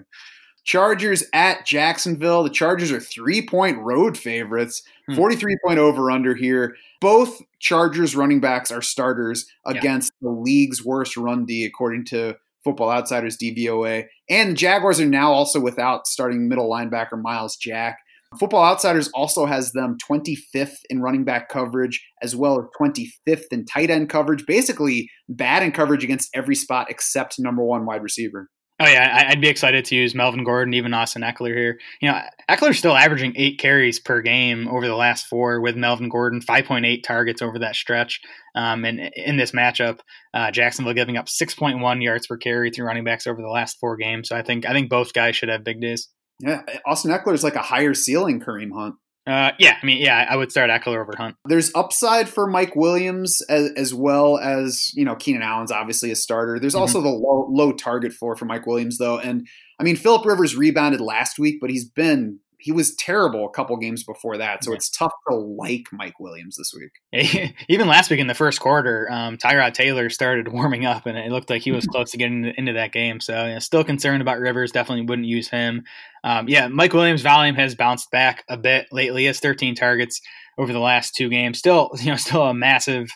Chargers 0.64 1.24
at 1.32 1.66
Jacksonville. 1.66 2.42
The 2.42 2.50
Chargers 2.50 2.92
are 2.92 3.00
three 3.00 3.46
point 3.46 3.78
road 3.78 4.16
favorites, 4.18 4.82
Hmm. 5.08 5.14
43 5.16 5.56
point 5.64 5.78
over 5.78 6.10
under 6.10 6.34
here. 6.34 6.76
Both 7.00 7.40
Chargers 7.58 8.14
running 8.14 8.40
backs 8.40 8.70
are 8.70 8.82
starters 8.82 9.46
Yeah. 9.66 9.78
against 9.78 10.12
the 10.20 10.30
league's 10.30 10.84
worst 10.84 11.16
run 11.16 11.44
D, 11.46 11.64
according 11.64 12.04
to 12.06 12.36
Football 12.64 12.90
Outsiders 12.90 13.36
DVOA. 13.38 14.04
And 14.28 14.50
the 14.50 14.54
Jaguars 14.54 15.00
are 15.00 15.06
now 15.06 15.32
also 15.32 15.58
without 15.60 16.06
starting 16.06 16.48
middle 16.48 16.70
linebacker 16.70 17.20
Myles 17.20 17.56
Jack. 17.56 17.98
Football 18.38 18.64
Outsiders 18.64 19.08
also 19.12 19.46
has 19.46 19.72
them 19.72 19.96
25th 19.98 20.76
in 20.88 21.00
running 21.00 21.24
back 21.24 21.48
coverage, 21.48 22.06
as 22.22 22.36
well 22.36 22.60
as 22.60 22.66
25th 22.78 23.46
in 23.50 23.64
tight 23.64 23.90
end 23.90 24.08
coverage. 24.08 24.46
Basically, 24.46 25.10
bad 25.28 25.64
in 25.64 25.72
coverage 25.72 26.04
against 26.04 26.28
every 26.32 26.54
spot 26.54 26.88
except 26.90 27.40
number 27.40 27.64
one 27.64 27.86
wide 27.86 28.02
receiver. 28.04 28.48
Oh 28.82 28.86
yeah, 28.86 29.26
I'd 29.28 29.42
be 29.42 29.48
excited 29.48 29.84
to 29.84 29.94
use 29.94 30.14
Melvin 30.14 30.42
Gordon, 30.42 30.72
even 30.72 30.94
Austin 30.94 31.20
Ekeler 31.20 31.54
here. 31.54 31.78
You 32.00 32.10
know, 32.10 32.18
Ekeler's 32.48 32.78
still 32.78 32.96
averaging 32.96 33.34
eight 33.36 33.58
carries 33.58 34.00
per 34.00 34.22
game 34.22 34.68
over 34.68 34.86
the 34.86 34.96
last 34.96 35.26
four 35.26 35.60
with 35.60 35.76
Melvin 35.76 36.08
Gordon, 36.08 36.40
five 36.40 36.64
point 36.64 36.86
eight 36.86 37.04
targets 37.04 37.42
over 37.42 37.58
that 37.58 37.76
stretch. 37.76 38.22
Um, 38.54 38.86
and 38.86 38.98
in 39.14 39.36
this 39.36 39.52
matchup, 39.52 40.00
uh, 40.32 40.50
Jacksonville 40.50 40.94
giving 40.94 41.18
up 41.18 41.28
six 41.28 41.54
point 41.54 41.80
one 41.80 42.00
yards 42.00 42.26
per 42.26 42.38
carry 42.38 42.70
through 42.70 42.86
running 42.86 43.04
backs 43.04 43.26
over 43.26 43.42
the 43.42 43.48
last 43.48 43.76
four 43.78 43.98
games. 43.98 44.30
So 44.30 44.36
I 44.36 44.40
think 44.40 44.66
I 44.66 44.72
think 44.72 44.88
both 44.88 45.12
guys 45.12 45.36
should 45.36 45.50
have 45.50 45.62
big 45.62 45.82
days. 45.82 46.08
Yeah, 46.40 46.62
Austin 46.86 47.10
Ekeler 47.10 47.34
is 47.34 47.44
like 47.44 47.56
a 47.56 47.62
higher 47.62 47.92
ceiling 47.92 48.40
Kareem 48.40 48.72
Hunt. 48.72 48.94
Uh, 49.26 49.52
yeah, 49.58 49.76
I 49.80 49.86
mean, 49.86 49.98
yeah, 49.98 50.26
I 50.28 50.34
would 50.34 50.50
start 50.50 50.70
Ekeler 50.70 51.00
over 51.00 51.12
Hunt. 51.16 51.36
There's 51.44 51.70
upside 51.74 52.28
for 52.28 52.46
Mike 52.46 52.74
Williams 52.74 53.42
as, 53.48 53.70
as 53.76 53.94
well 53.94 54.38
as 54.38 54.90
you 54.94 55.04
know 55.04 55.14
Keenan 55.14 55.42
Allen's 55.42 55.70
obviously 55.70 56.10
a 56.10 56.16
starter. 56.16 56.58
There's 56.58 56.74
Mhm. 56.74 56.80
also 56.80 57.00
the 57.02 57.10
low, 57.10 57.46
low 57.50 57.72
target 57.72 58.12
floor 58.12 58.34
for 58.34 58.46
Mike 58.46 58.66
Williams 58.66 58.98
though, 58.98 59.18
and 59.18 59.46
I 59.78 59.84
mean 59.84 59.96
Philip 59.96 60.24
Rivers 60.24 60.56
rebounded 60.56 61.00
last 61.00 61.38
week, 61.38 61.58
but 61.60 61.70
he's 61.70 61.84
been 61.84 62.38
he 62.60 62.72
was 62.72 62.94
terrible 62.94 63.46
a 63.46 63.50
couple 63.50 63.76
games 63.76 64.04
before 64.04 64.36
that, 64.38 64.62
so 64.64 64.70
Yeah. 64.70 64.76
it's 64.76 64.90
tough 64.90 65.12
to 65.28 65.34
like 65.34 65.86
Mike 65.92 66.18
Williams 66.20 66.56
this 66.56 66.72
week. 66.74 67.52
Even 67.68 67.88
last 67.88 68.10
week 68.10 68.20
in 68.20 68.26
the 68.26 68.34
first 68.34 68.60
quarter, 68.60 69.08
um, 69.10 69.36
Tyrod 69.36 69.74
Taylor 69.74 70.10
started 70.10 70.48
warming 70.52 70.86
up, 70.86 71.06
and 71.06 71.18
it 71.18 71.30
looked 71.30 71.50
like 71.50 71.62
he 71.62 71.72
was 71.72 71.86
close 71.90 72.10
to 72.12 72.16
getting 72.18 72.44
into, 72.56 72.72
that 72.74 72.92
game. 72.92 73.20
So, 73.20 73.58
still 73.58 73.84
concerned 73.84 74.22
about 74.22 74.38
Rivers. 74.38 74.72
Definitely 74.72 75.06
wouldn't 75.06 75.26
use 75.28 75.48
him. 75.48 75.84
Um, 76.22 76.48
yeah, 76.48 76.68
Mike 76.68 76.92
Williams' 76.92 77.22
volume 77.22 77.54
has 77.56 77.74
bounced 77.74 78.10
back 78.10 78.44
a 78.48 78.56
bit 78.56 78.86
lately. 78.92 79.22
He 79.22 79.26
has 79.26 79.40
13 79.40 79.74
targets 79.74 80.20
over 80.58 80.72
the 80.72 80.78
last 80.78 81.14
two 81.14 81.28
games. 81.28 81.58
Still, 81.58 81.90
you 81.98 82.10
know, 82.10 82.16
still 82.16 82.42
a 82.42 82.54
massive 82.54 83.08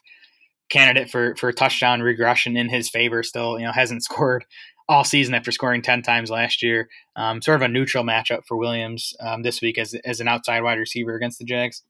candidate 0.71 1.11
for 1.11 1.37
for 1.37 1.53
touchdown 1.53 2.01
regression 2.01 2.57
in 2.57 2.69
his 2.69 2.89
favor. 2.89 3.23
Still, 3.23 3.59
you 3.59 3.67
know, 3.67 3.73
hasn't 3.73 4.03
scored 4.03 4.45
all 4.89 5.05
season 5.05 5.35
after 5.35 5.51
scoring 5.51 5.83
10 5.83 6.03
times 6.03 6.31
last 6.31 6.63
year. 6.63 6.89
Um, 7.17 7.41
sort 7.41 7.57
of 7.57 7.63
a 7.63 7.69
neutral 7.69 8.05
matchup 8.05 8.43
for 8.47 8.57
Williams 8.57 9.15
um, 9.21 9.43
this 9.43 9.61
week 9.61 9.79
as 9.79 9.95
as 10.05 10.21
an 10.21 10.29
outside 10.29 10.63
wide 10.63 10.79
receiver 10.79 11.15
against 11.15 11.39
the 11.39 11.45
Jags. 11.45 11.83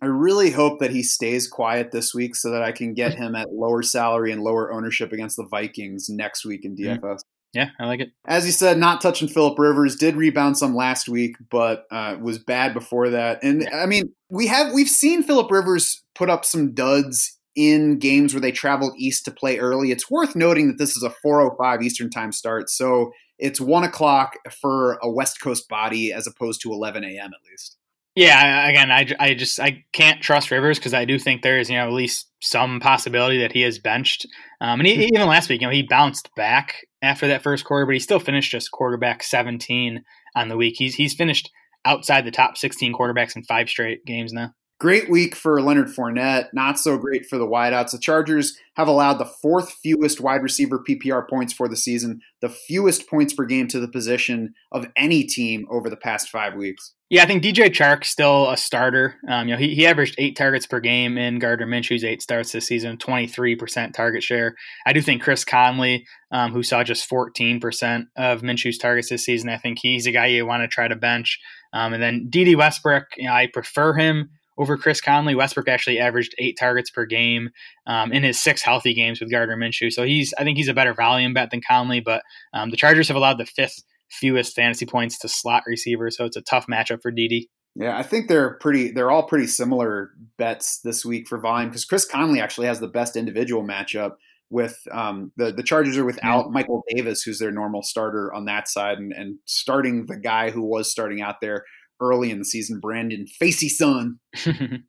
I 0.00 0.06
really 0.06 0.50
hope 0.50 0.78
that 0.78 0.92
he 0.92 1.02
stays 1.02 1.48
quiet 1.48 1.90
this 1.90 2.14
week 2.14 2.36
so 2.36 2.52
that 2.52 2.62
I 2.62 2.70
can 2.70 2.94
get 2.94 3.14
him 3.14 3.34
at 3.34 3.52
lower 3.52 3.82
salary 3.82 4.30
and 4.30 4.42
lower 4.42 4.72
ownership 4.72 5.12
against 5.12 5.36
the 5.36 5.46
Vikings 5.46 6.08
next 6.08 6.44
week 6.44 6.64
in 6.64 6.76
DFS. 6.76 7.20
Yeah, 7.52 7.70
I 7.80 7.86
like 7.86 8.00
it. 8.00 8.10
As 8.26 8.44
you 8.44 8.52
said, 8.52 8.78
not 8.78 9.00
touching 9.00 9.26
Philip 9.26 9.58
Rivers 9.58 9.96
did 9.96 10.16
rebound 10.16 10.58
some 10.58 10.76
last 10.76 11.08
week, 11.08 11.36
but 11.50 11.86
uh, 11.90 12.16
was 12.20 12.38
bad 12.38 12.74
before 12.74 13.08
that. 13.08 13.42
And 13.42 13.68
I 13.72 13.86
mean, 13.86 14.12
we 14.28 14.46
have 14.48 14.72
we've 14.72 14.88
seen 14.88 15.22
Philip 15.22 15.50
Rivers 15.50 16.04
put 16.14 16.28
up 16.28 16.44
some 16.44 16.74
duds 16.74 17.37
in 17.58 17.98
games 17.98 18.32
where 18.32 18.40
they 18.40 18.52
traveled 18.52 18.92
east 18.96 19.24
to 19.24 19.32
play 19.32 19.58
early. 19.58 19.90
It's 19.90 20.08
worth 20.08 20.36
noting 20.36 20.68
that 20.68 20.78
this 20.78 20.96
is 20.96 21.02
a 21.02 21.12
4:05 21.24 21.82
Eastern 21.82 22.08
time 22.08 22.30
start, 22.30 22.70
so 22.70 23.10
it's 23.36 23.60
one 23.60 23.82
o'clock 23.82 24.34
for 24.60 24.98
a 25.02 25.10
West 25.10 25.40
Coast 25.40 25.68
body 25.68 26.12
as 26.12 26.26
opposed 26.26 26.60
to 26.62 26.72
11 26.72 27.02
a.m. 27.02 27.30
at 27.34 27.50
least. 27.50 27.76
Yeah, 28.14 28.68
again, 28.68 28.90
I, 28.90 29.06
I 29.18 29.34
just 29.34 29.58
I 29.58 29.84
can't 29.92 30.22
trust 30.22 30.52
Rivers 30.52 30.78
because 30.78 30.94
I 30.94 31.04
do 31.04 31.18
think 31.18 31.42
there 31.42 31.58
is 31.58 31.68
you 31.68 31.76
know 31.76 31.86
at 31.88 31.92
least 31.92 32.28
some 32.40 32.78
possibility 32.78 33.40
that 33.40 33.52
he 33.52 33.64
is 33.64 33.80
benched. 33.80 34.26
Um, 34.60 34.78
and 34.80 34.86
he, 34.86 35.04
even 35.04 35.26
last 35.26 35.48
week, 35.48 35.60
you 35.60 35.66
know, 35.66 35.72
he 35.72 35.82
bounced 35.82 36.30
back 36.36 36.86
after 37.02 37.26
that 37.26 37.42
first 37.42 37.64
quarter, 37.64 37.86
but 37.86 37.94
he 37.94 38.00
still 38.00 38.20
finished 38.20 38.52
just 38.52 38.70
quarterback 38.70 39.24
17 39.24 40.04
on 40.36 40.48
the 40.48 40.56
week. 40.56 40.74
He's 40.78 40.94
he's 40.94 41.14
finished 41.14 41.50
outside 41.84 42.24
the 42.24 42.30
top 42.30 42.56
16 42.56 42.92
quarterbacks 42.92 43.34
in 43.34 43.42
five 43.42 43.68
straight 43.68 44.04
games 44.04 44.32
now. 44.32 44.52
Great 44.80 45.10
week 45.10 45.34
for 45.34 45.60
Leonard 45.60 45.88
Fournette, 45.88 46.50
not 46.52 46.78
so 46.78 46.96
great 46.96 47.26
for 47.26 47.36
the 47.36 47.48
wideouts. 47.48 47.90
The 47.90 47.98
Chargers 47.98 48.56
have 48.76 48.86
allowed 48.86 49.14
the 49.14 49.24
fourth 49.24 49.72
fewest 49.72 50.20
wide 50.20 50.40
receiver 50.40 50.78
PPR 50.88 51.28
points 51.28 51.52
for 51.52 51.68
the 51.68 51.76
season, 51.76 52.20
the 52.40 52.48
fewest 52.48 53.08
points 53.08 53.34
per 53.34 53.44
game 53.44 53.66
to 53.68 53.80
the 53.80 53.88
position 53.88 54.54
of 54.70 54.86
any 54.96 55.24
team 55.24 55.66
over 55.68 55.90
the 55.90 55.96
past 55.96 56.28
five 56.28 56.54
weeks. 56.54 56.94
Yeah, 57.10 57.24
I 57.24 57.26
think 57.26 57.42
DJ 57.42 57.70
Chark's 57.70 58.08
still 58.08 58.48
a 58.50 58.56
starter. 58.56 59.16
Um, 59.28 59.48
you 59.48 59.54
know, 59.54 59.58
he, 59.58 59.74
he 59.74 59.84
averaged 59.84 60.14
eight 60.16 60.36
targets 60.36 60.66
per 60.66 60.78
game 60.78 61.18
in 61.18 61.40
Gardner 61.40 61.66
Minshew's 61.66 62.04
eight 62.04 62.22
starts 62.22 62.52
this 62.52 62.68
season, 62.68 62.98
23% 62.98 63.94
target 63.94 64.22
share. 64.22 64.54
I 64.86 64.92
do 64.92 65.02
think 65.02 65.22
Chris 65.22 65.44
Conley, 65.44 66.06
um, 66.30 66.52
who 66.52 66.62
saw 66.62 66.84
just 66.84 67.10
14% 67.10 68.04
of 68.16 68.42
Minshew's 68.42 68.78
targets 68.78 69.08
this 69.08 69.24
season, 69.24 69.48
I 69.48 69.56
think 69.56 69.78
he's 69.82 70.06
a 70.06 70.12
guy 70.12 70.26
you 70.26 70.46
want 70.46 70.62
to 70.62 70.68
try 70.68 70.86
to 70.86 70.94
bench. 70.94 71.40
Um, 71.72 71.94
and 71.94 72.02
then 72.02 72.28
Dede 72.30 72.56
Westbrook, 72.56 73.06
you 73.16 73.26
know, 73.26 73.34
I 73.34 73.48
prefer 73.52 73.94
him 73.94 74.30
over 74.58 74.76
Chris 74.76 75.00
Conley. 75.00 75.34
Westbrook 75.34 75.68
actually 75.68 75.98
averaged 75.98 76.34
eight 76.38 76.58
targets 76.58 76.90
per 76.90 77.06
game 77.06 77.50
um, 77.86 78.12
in 78.12 78.24
his 78.24 78.42
six 78.42 78.60
healthy 78.60 78.92
games 78.92 79.20
with 79.20 79.30
Gardner 79.30 79.56
Minshew. 79.56 79.92
So 79.92 80.02
he's, 80.02 80.34
I 80.38 80.44
think 80.44 80.58
he's 80.58 80.68
a 80.68 80.74
better 80.74 80.92
volume 80.92 81.32
bet 81.32 81.50
than 81.50 81.60
Conley, 81.66 82.00
but 82.00 82.22
um, 82.52 82.70
the 82.70 82.76
Chargers 82.76 83.08
have 83.08 83.16
allowed 83.16 83.38
the 83.38 83.46
fifth 83.46 83.82
fewest 84.10 84.54
fantasy 84.54 84.86
points 84.86 85.18
to 85.20 85.28
slot 85.28 85.62
receivers. 85.66 86.16
So 86.16 86.24
it's 86.24 86.36
a 86.36 86.42
tough 86.42 86.66
matchup 86.66 87.00
for 87.02 87.10
Dede. 87.10 87.46
Yeah, 87.74 87.96
I 87.96 88.02
think 88.02 88.28
they're 88.28 88.54
pretty. 88.54 88.90
They're 88.90 89.10
all 89.10 89.22
pretty 89.22 89.46
similar 89.46 90.10
bets 90.36 90.80
this 90.80 91.04
week 91.04 91.28
for 91.28 91.38
volume 91.38 91.68
because 91.68 91.84
Chris 91.84 92.04
Conley 92.04 92.40
actually 92.40 92.66
has 92.66 92.80
the 92.80 92.88
best 92.88 93.14
individual 93.14 93.62
matchup 93.62 94.14
with 94.50 94.76
um, 94.90 95.30
the 95.36 95.52
the 95.52 95.62
Chargers 95.62 95.96
are 95.96 96.04
without. 96.04 96.50
Michael 96.50 96.82
Davis, 96.92 97.22
who's 97.22 97.38
their 97.38 97.52
normal 97.52 97.82
starter 97.82 98.34
on 98.34 98.46
that 98.46 98.66
side, 98.66 98.98
and, 98.98 99.12
and 99.12 99.38
starting 99.44 100.06
the 100.06 100.16
guy 100.16 100.50
who 100.50 100.62
was 100.62 100.90
starting 100.90 101.20
out 101.20 101.36
there 101.40 101.64
early 102.00 102.30
in 102.30 102.38
the 102.38 102.44
season, 102.44 102.80
Brandon 102.80 103.26
Facyson. 103.40 104.18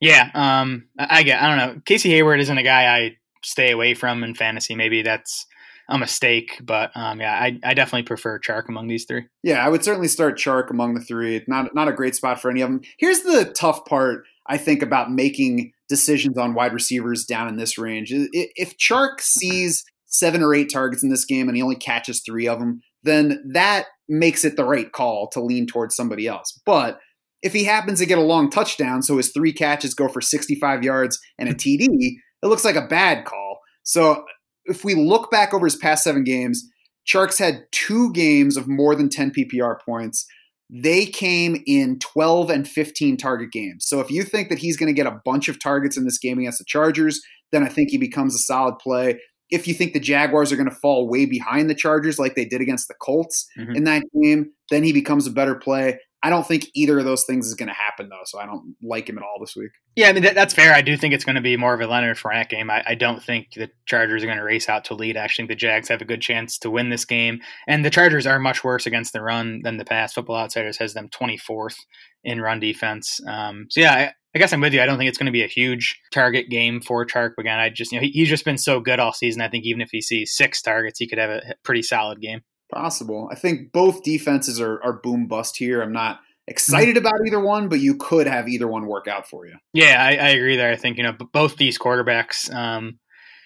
yeah, 0.00 0.30
um, 0.34 0.88
I 0.98 1.22
get. 1.22 1.42
I 1.42 1.48
don't 1.48 1.58
know. 1.58 1.80
Casey 1.84 2.10
Hayward 2.10 2.40
isn't 2.40 2.58
a 2.58 2.62
guy 2.62 2.96
I 2.96 3.16
stay 3.44 3.70
away 3.70 3.94
from 3.94 4.24
in 4.24 4.34
fantasy. 4.34 4.74
Maybe 4.74 5.02
that's 5.02 5.46
a 5.88 5.98
mistake, 5.98 6.60
but 6.62 6.90
um, 6.96 7.20
yeah, 7.20 7.32
I, 7.32 7.58
I 7.62 7.74
definitely 7.74 8.02
prefer 8.02 8.40
Chark 8.40 8.68
among 8.68 8.88
these 8.88 9.04
three. 9.04 9.24
Yeah, 9.42 9.64
I 9.64 9.68
would 9.68 9.84
certainly 9.84 10.08
start 10.08 10.38
Chark 10.38 10.70
among 10.70 10.94
the 10.94 11.00
three. 11.00 11.44
Not 11.46 11.74
not 11.74 11.88
a 11.88 11.92
great 11.92 12.14
spot 12.16 12.40
for 12.40 12.50
any 12.50 12.60
of 12.60 12.70
them. 12.70 12.80
Here's 12.98 13.20
the 13.20 13.52
tough 13.56 13.84
part 13.84 14.24
I 14.48 14.58
think 14.58 14.82
about 14.82 15.12
making 15.12 15.72
decisions 15.88 16.36
on 16.36 16.54
wide 16.54 16.72
receivers 16.72 17.24
down 17.24 17.48
in 17.48 17.56
this 17.56 17.78
range. 17.78 18.08
If 18.12 18.76
Chark 18.76 19.20
sees 19.20 19.84
seven 20.06 20.42
or 20.42 20.54
eight 20.54 20.72
targets 20.72 21.02
in 21.02 21.10
this 21.10 21.24
game 21.24 21.48
and 21.48 21.56
he 21.56 21.62
only 21.62 21.76
catches 21.76 22.22
three 22.22 22.48
of 22.48 22.58
them, 22.58 22.80
then 23.02 23.42
that 23.52 23.86
makes 24.08 24.44
it 24.44 24.56
the 24.56 24.64
right 24.64 24.90
call 24.92 25.28
to 25.28 25.40
lean 25.40 25.66
towards 25.66 25.96
somebody 25.96 26.26
else. 26.26 26.60
But 26.64 26.98
if 27.42 27.52
he 27.52 27.64
happens 27.64 27.98
to 28.00 28.06
get 28.06 28.18
a 28.18 28.22
long 28.22 28.50
touchdown, 28.50 29.02
so 29.02 29.16
his 29.16 29.30
three 29.32 29.52
catches 29.52 29.94
go 29.94 30.08
for 30.08 30.20
65 30.20 30.82
yards 30.82 31.18
and 31.38 31.48
a 31.48 31.54
TD, 31.54 31.86
it 31.88 32.46
looks 32.46 32.64
like 32.64 32.76
a 32.76 32.86
bad 32.86 33.24
call. 33.24 33.60
So 33.82 34.24
if 34.64 34.84
we 34.84 34.94
look 34.94 35.30
back 35.30 35.54
over 35.54 35.66
his 35.66 35.76
past 35.76 36.04
seven 36.04 36.24
games, 36.24 36.68
Chark's 37.06 37.38
had 37.38 37.66
two 37.70 38.12
games 38.12 38.56
of 38.56 38.66
more 38.66 38.94
than 38.94 39.08
10 39.08 39.30
PPR 39.30 39.76
points. 39.84 40.26
They 40.68 41.06
came 41.06 41.62
in 41.66 42.00
12 42.00 42.50
and 42.50 42.68
15 42.68 43.16
target 43.16 43.52
games. 43.52 43.86
So 43.86 44.00
if 44.00 44.10
you 44.10 44.24
think 44.24 44.48
that 44.48 44.58
he's 44.58 44.76
going 44.76 44.92
to 44.92 45.00
get 45.00 45.06
a 45.06 45.20
bunch 45.24 45.48
of 45.48 45.60
targets 45.60 45.96
in 45.96 46.04
this 46.04 46.18
game 46.18 46.40
against 46.40 46.58
the 46.58 46.64
Chargers, 46.66 47.20
then 47.52 47.62
I 47.62 47.68
think 47.68 47.90
he 47.90 47.98
becomes 47.98 48.34
a 48.34 48.38
solid 48.38 48.78
play 48.80 49.20
if 49.50 49.68
you 49.68 49.74
think 49.74 49.92
the 49.92 50.00
Jaguars 50.00 50.52
are 50.52 50.56
going 50.56 50.68
to 50.68 50.74
fall 50.74 51.08
way 51.08 51.26
behind 51.26 51.70
the 51.70 51.74
Chargers 51.74 52.18
like 52.18 52.34
they 52.34 52.44
did 52.44 52.60
against 52.60 52.88
the 52.88 52.94
Colts 52.94 53.48
mm-hmm. 53.58 53.76
in 53.76 53.84
that 53.84 54.02
game, 54.20 54.52
then 54.70 54.82
he 54.82 54.92
becomes 54.92 55.26
a 55.26 55.30
better 55.30 55.54
play. 55.54 55.98
I 56.22 56.30
don't 56.30 56.46
think 56.46 56.66
either 56.74 56.98
of 56.98 57.04
those 57.04 57.24
things 57.24 57.46
is 57.46 57.54
going 57.54 57.68
to 57.68 57.74
happen 57.74 58.08
though, 58.08 58.22
so 58.24 58.40
I 58.40 58.46
don't 58.46 58.74
like 58.82 59.08
him 59.08 59.16
at 59.16 59.22
all 59.22 59.38
this 59.38 59.54
week. 59.54 59.70
Yeah, 59.94 60.08
I 60.08 60.12
mean 60.12 60.24
that, 60.24 60.34
that's 60.34 60.54
fair. 60.54 60.74
I 60.74 60.82
do 60.82 60.96
think 60.96 61.14
it's 61.14 61.24
going 61.24 61.36
to 61.36 61.42
be 61.42 61.56
more 61.56 61.72
of 61.72 61.80
a 61.80 61.86
Leonard 61.86 62.16
Fournette 62.16 62.48
game. 62.48 62.68
I, 62.68 62.82
I 62.84 62.94
don't 62.96 63.22
think 63.22 63.52
the 63.54 63.70
Chargers 63.84 64.24
are 64.24 64.26
going 64.26 64.38
to 64.38 64.44
race 64.44 64.68
out 64.68 64.84
to 64.86 64.94
lead. 64.94 65.16
I 65.16 65.20
actually 65.20 65.42
think 65.42 65.50
the 65.50 65.66
Jags 65.66 65.88
have 65.88 66.00
a 66.00 66.06
good 66.06 66.22
chance 66.22 66.58
to 66.58 66.70
win 66.70 66.88
this 66.88 67.04
game, 67.04 67.40
and 67.68 67.84
the 67.84 67.90
Chargers 67.90 68.26
are 68.26 68.40
much 68.40 68.64
worse 68.64 68.86
against 68.86 69.12
the 69.12 69.22
run 69.22 69.60
than 69.62 69.76
the 69.76 69.84
past. 69.84 70.16
Football 70.16 70.38
Outsiders 70.38 70.78
has 70.78 70.94
them 70.94 71.08
24th 71.10 71.76
in 72.24 72.40
run 72.40 72.58
defense. 72.58 73.20
Um, 73.28 73.66
so 73.70 73.82
yeah, 73.82 73.92
I 73.92 74.12
guess 74.38 74.52
I'm 74.52 74.60
with 74.60 74.74
you. 74.74 74.82
I 74.82 74.86
don't 74.86 74.98
think 74.98 75.08
it's 75.08 75.18
going 75.18 75.26
to 75.26 75.32
be 75.32 75.42
a 75.42 75.48
huge 75.48 76.00
target 76.12 76.48
game 76.48 76.80
for 76.80 77.06
Chark. 77.06 77.32
Again, 77.38 77.58
I 77.58 77.68
just 77.70 77.92
you 77.92 77.98
know 77.98 78.02
he, 78.02 78.10
he's 78.10 78.28
just 78.28 78.44
been 78.44 78.58
so 78.58 78.80
good 78.80 78.98
all 78.98 79.12
season. 79.12 79.42
I 79.42 79.48
think 79.48 79.64
even 79.64 79.80
if 79.80 79.90
he 79.90 80.00
sees 80.00 80.36
six 80.36 80.62
targets, 80.62 80.98
he 80.98 81.06
could 81.06 81.18
have 81.18 81.30
a 81.30 81.54
pretty 81.62 81.82
solid 81.82 82.20
game. 82.20 82.40
Possible. 82.72 83.28
I 83.30 83.36
think 83.36 83.72
both 83.72 84.02
defenses 84.02 84.60
are, 84.60 84.82
are 84.82 84.94
boom 84.94 85.28
bust 85.28 85.56
here. 85.56 85.82
I'm 85.82 85.92
not 85.92 86.20
excited 86.48 86.96
about 86.96 87.14
either 87.26 87.40
one, 87.40 87.68
but 87.68 87.80
you 87.80 87.96
could 87.96 88.26
have 88.26 88.48
either 88.48 88.66
one 88.66 88.86
work 88.86 89.06
out 89.06 89.28
for 89.28 89.46
you. 89.46 89.54
Yeah, 89.72 90.02
I, 90.02 90.10
I 90.16 90.28
agree 90.30 90.56
there. 90.56 90.72
I 90.72 90.76
think 90.76 90.96
you 90.96 91.04
know 91.04 91.16
both 91.32 91.56
these 91.56 91.78
quarterbacks 91.78 92.52
um, 92.52 92.98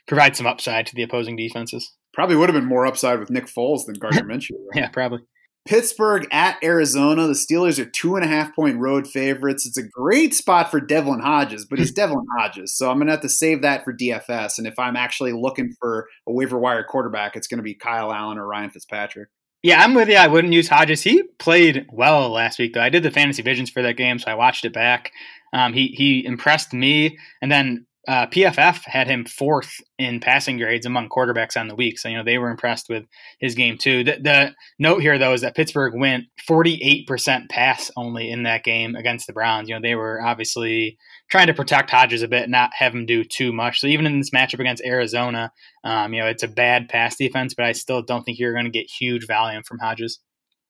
provide 0.06 0.36
some 0.36 0.46
upside 0.46 0.86
to 0.86 0.94
the 0.94 1.02
opposing 1.02 1.36
defenses. 1.36 1.92
Probably 2.12 2.36
would 2.36 2.48
have 2.48 2.56
been 2.56 2.68
more 2.68 2.86
upside 2.86 3.20
with 3.20 3.30
Nick 3.30 3.46
Foles 3.46 3.86
than 3.86 3.94
Gardner 3.96 4.22
Minshew. 4.24 4.52
yeah, 4.74 4.88
probably. 4.88 5.20
Pittsburgh 5.66 6.26
at 6.32 6.62
Arizona. 6.62 7.26
The 7.26 7.34
Steelers 7.34 7.78
are 7.78 7.84
two 7.84 8.16
and 8.16 8.24
a 8.24 8.28
half 8.28 8.54
point 8.54 8.78
road 8.78 9.06
favorites. 9.06 9.66
It's 9.66 9.76
a 9.76 9.86
great 9.86 10.34
spot 10.34 10.70
for 10.70 10.80
Devlin 10.80 11.20
Hodges, 11.20 11.66
but 11.66 11.78
he's 11.78 11.92
Devlin 11.94 12.26
Hodges. 12.36 12.76
So 12.76 12.90
I'm 12.90 12.96
going 12.98 13.06
to 13.06 13.12
have 13.12 13.20
to 13.22 13.28
save 13.28 13.62
that 13.62 13.84
for 13.84 13.92
DFS. 13.92 14.58
And 14.58 14.66
if 14.66 14.78
I'm 14.78 14.96
actually 14.96 15.32
looking 15.32 15.74
for 15.78 16.08
a 16.26 16.32
waiver 16.32 16.58
wire 16.58 16.84
quarterback, 16.84 17.36
it's 17.36 17.46
going 17.46 17.58
to 17.58 17.64
be 17.64 17.74
Kyle 17.74 18.12
Allen 18.12 18.38
or 18.38 18.46
Ryan 18.46 18.70
Fitzpatrick. 18.70 19.28
Yeah, 19.62 19.82
I'm 19.82 19.94
with 19.94 20.08
you. 20.08 20.16
I 20.16 20.26
wouldn't 20.26 20.54
use 20.54 20.68
Hodges. 20.68 21.02
He 21.02 21.22
played 21.38 21.86
well 21.92 22.30
last 22.30 22.58
week, 22.58 22.72
though. 22.72 22.80
I 22.80 22.88
did 22.88 23.02
the 23.02 23.10
fantasy 23.10 23.42
visions 23.42 23.68
for 23.68 23.82
that 23.82 23.98
game, 23.98 24.18
so 24.18 24.30
I 24.30 24.34
watched 24.34 24.64
it 24.64 24.72
back. 24.72 25.12
Um, 25.52 25.74
he 25.74 25.88
he 25.88 26.24
impressed 26.24 26.72
me, 26.72 27.18
and 27.42 27.52
then 27.52 27.86
uh, 28.08 28.26
PFF 28.26 28.84
had 28.84 29.08
him 29.08 29.26
fourth 29.26 29.72
in 29.98 30.20
passing 30.20 30.56
grades 30.56 30.86
among 30.86 31.10
quarterbacks 31.10 31.58
on 31.58 31.68
the 31.68 31.74
week. 31.74 31.98
So, 31.98 32.08
you 32.08 32.16
know, 32.16 32.24
they 32.24 32.38
were 32.38 32.50
impressed 32.50 32.88
with 32.88 33.04
his 33.38 33.54
game 33.54 33.76
too. 33.76 34.04
The, 34.04 34.18
the 34.22 34.54
note 34.78 35.02
here, 35.02 35.18
though, 35.18 35.34
is 35.34 35.42
that 35.42 35.54
Pittsburgh 35.54 35.94
went 35.94 36.24
48% 36.48 37.50
pass 37.50 37.90
only 37.96 38.30
in 38.30 38.44
that 38.44 38.64
game 38.64 38.94
against 38.96 39.26
the 39.26 39.34
Browns. 39.34 39.68
You 39.68 39.74
know, 39.74 39.82
they 39.82 39.94
were 39.94 40.22
obviously 40.22 40.96
trying 41.30 41.48
to 41.48 41.54
protect 41.54 41.90
Hodges 41.90 42.22
a 42.22 42.28
bit, 42.28 42.48
not 42.48 42.70
have 42.74 42.94
him 42.94 43.04
do 43.04 43.22
too 43.22 43.52
much. 43.52 43.80
So, 43.80 43.86
even 43.86 44.06
in 44.06 44.18
this 44.18 44.30
matchup 44.30 44.60
against 44.60 44.84
Arizona, 44.84 45.52
um, 45.84 46.14
you 46.14 46.20
know, 46.20 46.26
it's 46.26 46.42
a 46.42 46.48
bad 46.48 46.88
pass 46.88 47.16
defense, 47.16 47.54
but 47.54 47.66
I 47.66 47.72
still 47.72 48.02
don't 48.02 48.24
think 48.24 48.38
you're 48.38 48.54
going 48.54 48.64
to 48.64 48.70
get 48.70 48.90
huge 48.90 49.26
volume 49.26 49.62
from 49.62 49.78
Hodges. 49.78 50.20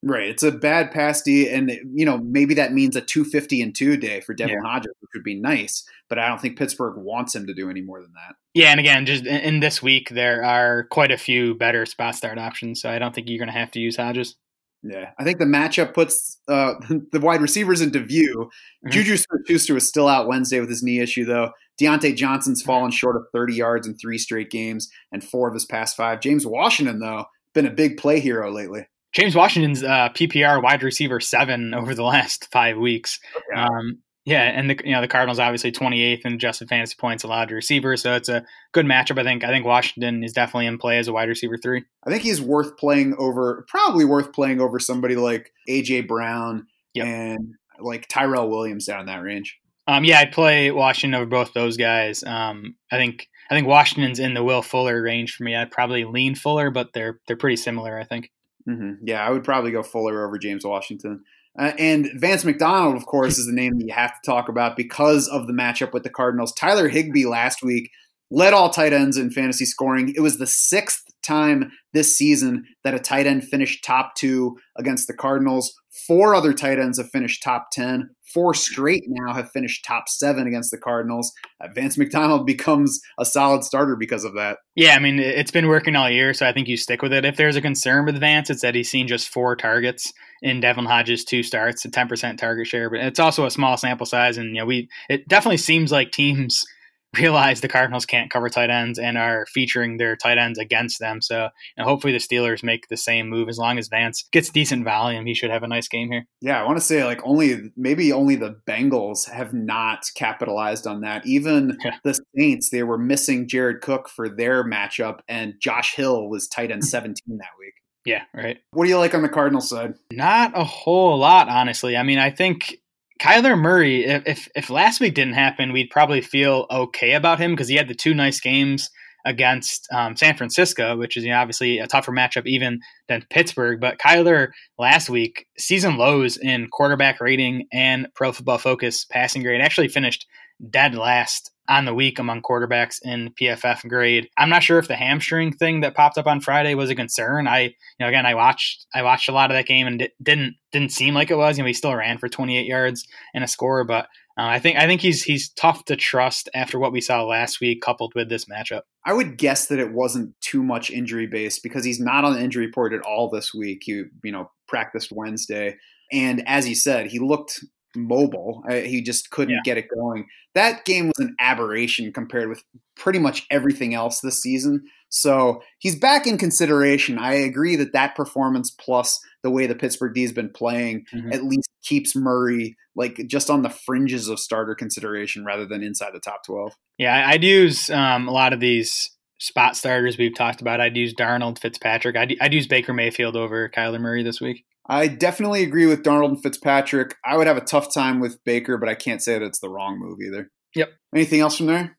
Right. 0.03 0.29
It's 0.29 0.41
a 0.41 0.51
bad 0.51 0.91
pass 0.91 1.21
D, 1.21 1.47
and 1.47 1.71
you 1.93 2.05
know 2.05 2.17
maybe 2.17 2.55
that 2.55 2.73
means 2.73 2.95
a 2.95 3.01
250 3.01 3.61
and 3.61 3.75
two 3.75 3.97
day 3.97 4.19
for 4.21 4.33
Devin 4.33 4.55
yeah. 4.55 4.69
Hodges, 4.69 4.93
which 4.99 5.11
would 5.13 5.23
be 5.23 5.39
nice. 5.39 5.83
But 6.09 6.17
I 6.17 6.27
don't 6.27 6.41
think 6.41 6.57
Pittsburgh 6.57 6.97
wants 6.97 7.35
him 7.35 7.45
to 7.45 7.53
do 7.53 7.69
any 7.69 7.81
more 7.81 8.01
than 8.01 8.13
that. 8.13 8.35
Yeah, 8.55 8.71
and 8.71 8.79
again, 8.79 9.05
just 9.05 9.25
in 9.25 9.59
this 9.59 9.83
week 9.83 10.09
there 10.09 10.43
are 10.43 10.85
quite 10.85 11.11
a 11.11 11.17
few 11.17 11.53
better 11.53 11.85
spot 11.85 12.15
start 12.15 12.39
options, 12.39 12.81
so 12.81 12.89
I 12.89 12.97
don't 12.97 13.13
think 13.13 13.29
you're 13.29 13.37
going 13.37 13.53
to 13.53 13.59
have 13.59 13.71
to 13.71 13.79
use 13.79 13.95
Hodges. 13.95 14.35
Yeah, 14.83 15.11
I 15.19 15.23
think 15.23 15.37
the 15.37 15.45
matchup 15.45 15.93
puts 15.93 16.39
uh, 16.47 16.73
the 17.11 17.19
wide 17.19 17.41
receivers 17.41 17.81
into 17.81 17.99
view. 17.99 18.49
Mm-hmm. 18.83 18.89
Juju 18.89 19.17
Smith-Schuster 19.17 19.75
was 19.75 19.87
still 19.87 20.07
out 20.07 20.27
Wednesday 20.27 20.59
with 20.59 20.69
his 20.69 20.81
knee 20.81 20.99
issue, 20.99 21.25
though. 21.25 21.51
Diontae 21.79 22.15
Johnson's 22.15 22.63
fallen 22.63 22.91
short 22.91 23.15
of 23.15 23.23
30 23.33 23.53
yards 23.53 23.87
in 23.87 23.95
three 23.95 24.17
straight 24.17 24.49
games 24.49 24.89
and 25.11 25.23
four 25.23 25.47
of 25.47 25.53
his 25.53 25.65
past 25.65 25.95
five. 25.95 26.21
James 26.21 26.45
Washington, 26.45 26.99
though, 26.99 27.25
been 27.53 27.67
a 27.67 27.71
big 27.71 27.97
play 27.97 28.19
hero 28.19 28.51
lately. 28.51 28.87
James 29.13 29.35
Washington's 29.35 29.83
uh, 29.83 30.09
PPR 30.09 30.61
wide 30.61 30.83
receiver 30.83 31.19
seven 31.19 31.73
over 31.73 31.93
the 31.93 32.03
last 32.03 32.47
five 32.51 32.77
weeks. 32.77 33.19
Okay. 33.35 33.61
Um, 33.61 33.99
yeah, 34.23 34.43
and 34.43 34.69
the 34.69 34.77
you 34.85 34.91
know 34.91 35.01
the 35.01 35.07
Cardinals 35.07 35.39
obviously 35.39 35.71
28th 35.71 36.25
in 36.25 36.33
adjusted 36.33 36.69
fantasy 36.69 36.95
points 36.95 37.23
allowed 37.23 37.49
to 37.49 37.55
receivers, 37.55 38.03
so 38.03 38.13
it's 38.13 38.29
a 38.29 38.45
good 38.71 38.85
matchup. 38.85 39.19
I 39.19 39.23
think 39.23 39.43
I 39.43 39.47
think 39.47 39.65
Washington 39.65 40.23
is 40.23 40.31
definitely 40.31 40.67
in 40.67 40.77
play 40.77 40.99
as 40.99 41.07
a 41.07 41.13
wide 41.13 41.27
receiver 41.27 41.57
three. 41.57 41.83
I 42.05 42.11
think 42.11 42.21
he's 42.21 42.39
worth 42.39 42.77
playing 42.77 43.15
over, 43.17 43.65
probably 43.67 44.05
worth 44.05 44.31
playing 44.31 44.61
over 44.61 44.77
somebody 44.77 45.15
like 45.15 45.51
AJ 45.67 46.07
Brown 46.07 46.67
yep. 46.93 47.07
and 47.07 47.55
like 47.79 48.07
Tyrell 48.07 48.47
Williams 48.47 48.85
down 48.85 49.07
that 49.07 49.23
range. 49.23 49.57
Um, 49.87 50.03
yeah, 50.03 50.19
I'd 50.19 50.31
play 50.31 50.69
Washington 50.69 51.19
over 51.19 51.25
both 51.25 51.53
those 51.53 51.75
guys. 51.75 52.23
Um, 52.23 52.75
I 52.91 52.97
think 52.97 53.27
I 53.49 53.55
think 53.55 53.65
Washington's 53.65 54.19
in 54.19 54.35
the 54.35 54.43
Will 54.43 54.61
Fuller 54.61 55.01
range 55.01 55.33
for 55.33 55.43
me. 55.43 55.55
I'd 55.55 55.71
probably 55.71 56.05
lean 56.05 56.35
Fuller, 56.35 56.69
but 56.69 56.93
they're 56.93 57.19
they're 57.27 57.37
pretty 57.37 57.57
similar. 57.57 57.97
I 57.97 58.03
think. 58.03 58.29
Mm-hmm. 58.67 59.05
Yeah, 59.07 59.25
I 59.25 59.29
would 59.29 59.43
probably 59.43 59.71
go 59.71 59.83
Fuller 59.83 60.25
over 60.25 60.37
James 60.37 60.65
Washington. 60.65 61.23
Uh, 61.59 61.73
and 61.77 62.09
Vance 62.15 62.45
McDonald, 62.45 62.95
of 62.95 63.05
course, 63.05 63.37
is 63.37 63.45
the 63.45 63.51
name 63.51 63.77
that 63.77 63.85
you 63.85 63.93
have 63.93 64.13
to 64.13 64.31
talk 64.31 64.47
about 64.47 64.77
because 64.77 65.27
of 65.27 65.47
the 65.47 65.53
matchup 65.53 65.91
with 65.91 66.03
the 66.03 66.09
Cardinals. 66.09 66.53
Tyler 66.53 66.87
Higbee 66.87 67.25
last 67.25 67.61
week 67.61 67.91
led 68.29 68.53
all 68.53 68.69
tight 68.69 68.93
ends 68.93 69.17
in 69.17 69.31
fantasy 69.31 69.65
scoring. 69.65 70.13
It 70.15 70.21
was 70.21 70.37
the 70.37 70.47
sixth 70.47 71.10
time 71.23 71.71
this 71.93 72.17
season 72.17 72.65
that 72.83 72.93
a 72.93 72.99
tight 72.99 73.27
end 73.27 73.43
finished 73.43 73.83
top 73.83 74.15
two 74.15 74.57
against 74.77 75.07
the 75.07 75.13
Cardinals. 75.13 75.73
Four 76.07 76.33
other 76.33 76.53
tight 76.53 76.79
ends 76.79 76.97
have 76.97 77.09
finished 77.09 77.43
top 77.43 77.67
10. 77.73 78.09
Four 78.33 78.53
straight 78.53 79.03
now 79.07 79.33
have 79.33 79.51
finished 79.51 79.83
top 79.83 80.07
seven 80.07 80.47
against 80.47 80.71
the 80.71 80.77
Cardinals. 80.77 81.33
Uh, 81.59 81.67
Vance 81.75 81.97
McDonald 81.97 82.45
becomes 82.47 83.01
a 83.19 83.25
solid 83.25 83.63
starter 83.63 83.97
because 83.97 84.23
of 84.23 84.33
that. 84.35 84.59
Yeah, 84.75 84.95
I 84.95 84.99
mean, 84.99 85.19
it's 85.19 85.51
been 85.51 85.67
working 85.67 85.97
all 85.97 86.09
year, 86.09 86.33
so 86.33 86.47
I 86.47 86.53
think 86.53 86.69
you 86.69 86.77
stick 86.77 87.01
with 87.01 87.11
it. 87.11 87.25
If 87.25 87.35
there's 87.35 87.57
a 87.57 87.61
concern 87.61 88.05
with 88.05 88.19
Vance, 88.19 88.49
it's 88.49 88.61
that 88.61 88.73
he's 88.73 88.89
seen 88.89 89.07
just 89.07 89.27
four 89.27 89.57
targets 89.57 90.13
in 90.41 90.61
Devlin 90.61 90.85
Hodges' 90.85 91.25
two 91.25 91.43
starts, 91.43 91.83
a 91.83 91.89
10% 91.89 92.37
target 92.37 92.67
share, 92.67 92.89
but 92.89 93.01
it's 93.01 93.19
also 93.19 93.45
a 93.45 93.51
small 93.51 93.75
sample 93.75 94.05
size. 94.05 94.37
And, 94.37 94.55
you 94.55 94.61
know, 94.61 94.65
we, 94.65 94.87
it 95.09 95.27
definitely 95.27 95.57
seems 95.57 95.91
like 95.91 96.11
teams– 96.11 96.63
realize 97.17 97.61
the 97.61 97.67
Cardinals 97.67 98.05
can't 98.05 98.31
cover 98.31 98.49
tight 98.49 98.69
ends 98.69 98.97
and 98.97 99.17
are 99.17 99.45
featuring 99.47 99.97
their 99.97 100.15
tight 100.15 100.37
ends 100.37 100.57
against 100.57 100.99
them. 100.99 101.21
So 101.21 101.49
you 101.77 101.83
know, 101.83 101.85
hopefully 101.85 102.13
the 102.13 102.19
Steelers 102.19 102.63
make 102.63 102.87
the 102.87 102.97
same 102.97 103.27
move. 103.27 103.49
As 103.49 103.57
long 103.57 103.77
as 103.77 103.87
Vance 103.87 104.23
gets 104.31 104.49
decent 104.49 104.85
volume, 104.85 105.25
he 105.25 105.33
should 105.33 105.51
have 105.51 105.63
a 105.63 105.67
nice 105.67 105.87
game 105.87 106.09
here. 106.11 106.25
Yeah, 106.39 106.61
I 106.61 106.65
want 106.65 106.77
to 106.77 106.83
say 106.83 107.03
like 107.03 107.21
only 107.23 107.71
maybe 107.75 108.13
only 108.13 108.35
the 108.35 108.57
Bengals 108.67 109.29
have 109.29 109.53
not 109.53 110.05
capitalized 110.15 110.87
on 110.87 111.01
that. 111.01 111.25
Even 111.25 111.77
yeah. 111.83 111.97
the 112.03 112.19
Saints, 112.37 112.69
they 112.69 112.83
were 112.83 112.97
missing 112.97 113.47
Jared 113.47 113.81
Cook 113.81 114.07
for 114.07 114.29
their 114.29 114.63
matchup, 114.63 115.19
and 115.27 115.55
Josh 115.59 115.95
Hill 115.95 116.29
was 116.29 116.47
tight 116.47 116.71
end 116.71 116.85
17 116.85 117.15
that 117.37 117.47
week. 117.59 117.73
Yeah, 118.05 118.23
right. 118.33 118.57
What 118.71 118.85
do 118.85 118.89
you 118.89 118.97
like 118.97 119.13
on 119.13 119.21
the 119.21 119.29
Cardinal 119.29 119.61
side? 119.61 119.93
Not 120.11 120.57
a 120.57 120.63
whole 120.63 121.19
lot, 121.19 121.49
honestly. 121.49 121.95
I 121.95 122.03
mean, 122.03 122.17
I 122.17 122.31
think 122.31 122.77
Kyler 123.21 123.55
Murray, 123.55 124.03
if 124.03 124.49
if 124.55 124.71
last 124.71 124.99
week 124.99 125.13
didn't 125.13 125.35
happen, 125.35 125.71
we'd 125.71 125.91
probably 125.91 126.21
feel 126.21 126.65
okay 126.71 127.13
about 127.13 127.39
him 127.39 127.51
because 127.51 127.67
he 127.67 127.75
had 127.75 127.87
the 127.87 127.93
two 127.93 128.15
nice 128.15 128.39
games 128.39 128.89
against 129.27 129.87
um, 129.93 130.15
San 130.17 130.35
Francisco, 130.35 130.97
which 130.97 131.15
is 131.15 131.23
you 131.23 131.29
know, 131.29 131.37
obviously 131.37 131.77
a 131.77 131.85
tougher 131.85 132.11
matchup 132.11 132.47
even 132.47 132.79
than 133.07 133.23
Pittsburgh. 133.29 133.79
But 133.79 133.99
Kyler 133.99 134.47
last 134.79 135.07
week, 135.07 135.45
season 135.55 135.97
lows 135.97 136.35
in 136.35 136.67
quarterback 136.71 137.21
rating 137.21 137.67
and 137.71 138.07
Pro 138.15 138.31
Football 138.31 138.57
Focus 138.57 139.05
passing 139.05 139.43
grade, 139.43 139.61
actually 139.61 139.89
finished 139.89 140.25
dead 140.71 140.95
last 140.95 141.51
on 141.67 141.85
the 141.85 141.93
week 141.93 142.19
among 142.19 142.41
quarterbacks 142.41 142.97
in 143.03 143.33
PFF 143.39 143.87
grade. 143.87 144.29
I'm 144.37 144.49
not 144.49 144.63
sure 144.63 144.79
if 144.79 144.87
the 144.87 144.95
hamstring 144.95 145.53
thing 145.53 145.81
that 145.81 145.95
popped 145.95 146.17
up 146.17 146.27
on 146.27 146.41
Friday 146.41 146.75
was 146.75 146.89
a 146.89 146.95
concern. 146.95 147.47
I, 147.47 147.59
you 147.59 147.73
know, 147.99 148.07
again, 148.07 148.25
I 148.25 148.35
watched 148.35 148.85
I 148.93 149.03
watched 149.03 149.29
a 149.29 149.33
lot 149.33 149.51
of 149.51 149.55
that 149.55 149.67
game 149.67 149.87
and 149.87 150.01
it 150.01 150.11
didn't 150.21 150.55
didn't 150.71 150.91
seem 150.91 151.13
like 151.13 151.31
it 151.31 151.37
was. 151.37 151.57
You 151.57 151.63
know, 151.63 151.67
he 151.67 151.73
still 151.73 151.95
ran 151.95 152.17
for 152.17 152.29
28 152.29 152.65
yards 152.65 153.07
and 153.33 153.43
a 153.43 153.47
score, 153.47 153.83
but 153.83 154.07
uh, 154.37 154.45
I 154.45 154.59
think 154.59 154.77
I 154.77 154.87
think 154.87 155.01
he's 155.01 155.23
he's 155.23 155.49
tough 155.49 155.85
to 155.85 155.95
trust 155.95 156.49
after 156.55 156.79
what 156.79 156.93
we 156.93 157.01
saw 157.01 157.23
last 157.23 157.59
week, 157.59 157.81
coupled 157.81 158.13
with 158.15 158.29
this 158.29 158.45
matchup. 158.45 158.81
I 159.05 159.13
would 159.13 159.37
guess 159.37 159.67
that 159.67 159.79
it 159.79 159.91
wasn't 159.91 160.33
too 160.41 160.63
much 160.63 160.89
injury 160.89 161.27
based 161.27 161.63
because 161.63 161.83
he's 161.83 161.99
not 161.99 162.23
on 162.23 162.33
the 162.33 162.41
injury 162.41 162.65
report 162.65 162.93
at 162.93 163.01
all 163.01 163.29
this 163.29 163.53
week. 163.53 163.81
He 163.83 164.03
you 164.23 164.31
know 164.31 164.49
practiced 164.67 165.11
Wednesday, 165.11 165.77
and 166.11 166.47
as 166.47 166.65
he 166.65 166.73
said, 166.73 167.07
he 167.07 167.19
looked 167.19 167.63
mobile. 167.95 168.63
Uh, 168.69 168.75
he 168.75 169.01
just 169.01 169.29
couldn't 169.31 169.55
yeah. 169.55 169.61
get 169.63 169.77
it 169.77 169.87
going. 169.93 170.27
That 170.55 170.85
game 170.85 171.07
was 171.07 171.19
an 171.19 171.35
aberration 171.39 172.11
compared 172.11 172.49
with 172.49 172.63
pretty 172.95 173.19
much 173.19 173.45
everything 173.49 173.93
else 173.93 174.19
this 174.19 174.41
season. 174.41 174.83
So 175.09 175.61
he's 175.79 175.95
back 175.95 176.25
in 176.25 176.37
consideration. 176.37 177.19
I 177.19 177.33
agree 177.33 177.75
that 177.75 177.93
that 177.93 178.15
performance 178.15 178.71
plus 178.71 179.19
the 179.43 179.51
way 179.51 179.67
the 179.67 179.75
Pittsburgh 179.75 180.13
D 180.13 180.21
has 180.21 180.31
been 180.31 180.49
playing 180.49 181.05
mm-hmm. 181.13 181.33
at 181.33 181.43
least 181.43 181.69
keeps 181.83 182.15
Murray 182.15 182.77
like 182.95 183.21
just 183.27 183.49
on 183.49 183.61
the 183.61 183.69
fringes 183.69 184.27
of 184.27 184.39
starter 184.39 184.75
consideration 184.75 185.45
rather 185.45 185.65
than 185.65 185.83
inside 185.83 186.11
the 186.13 186.19
top 186.19 186.43
12. 186.45 186.73
Yeah, 186.97 187.27
I'd 187.27 187.43
use 187.43 187.89
um, 187.89 188.27
a 188.27 188.31
lot 188.31 188.53
of 188.53 188.59
these 188.59 189.11
spot 189.39 189.75
starters 189.75 190.17
we've 190.17 190.35
talked 190.35 190.61
about. 190.61 190.79
I'd 190.79 190.97
use 190.97 191.13
Darnold, 191.13 191.59
Fitzpatrick. 191.59 192.15
I'd, 192.15 192.35
I'd 192.39 192.53
use 192.53 192.67
Baker 192.67 192.93
Mayfield 192.93 193.35
over 193.35 193.69
Kyler 193.69 193.99
Murray 193.99 194.23
this 194.23 194.39
week. 194.39 194.65
I 194.87 195.07
definitely 195.07 195.63
agree 195.63 195.85
with 195.85 196.03
Darnold 196.03 196.29
and 196.29 196.43
Fitzpatrick. 196.43 197.15
I 197.25 197.37
would 197.37 197.47
have 197.47 197.57
a 197.57 197.61
tough 197.61 197.93
time 197.93 198.19
with 198.19 198.43
Baker, 198.43 198.77
but 198.77 198.89
I 198.89 198.95
can't 198.95 199.21
say 199.21 199.33
that 199.33 199.45
it's 199.45 199.59
the 199.59 199.69
wrong 199.69 199.99
move 199.99 200.19
either. 200.21 200.49
Yep. 200.75 200.89
Anything 201.13 201.41
else 201.41 201.57
from 201.57 201.67
there? 201.67 201.97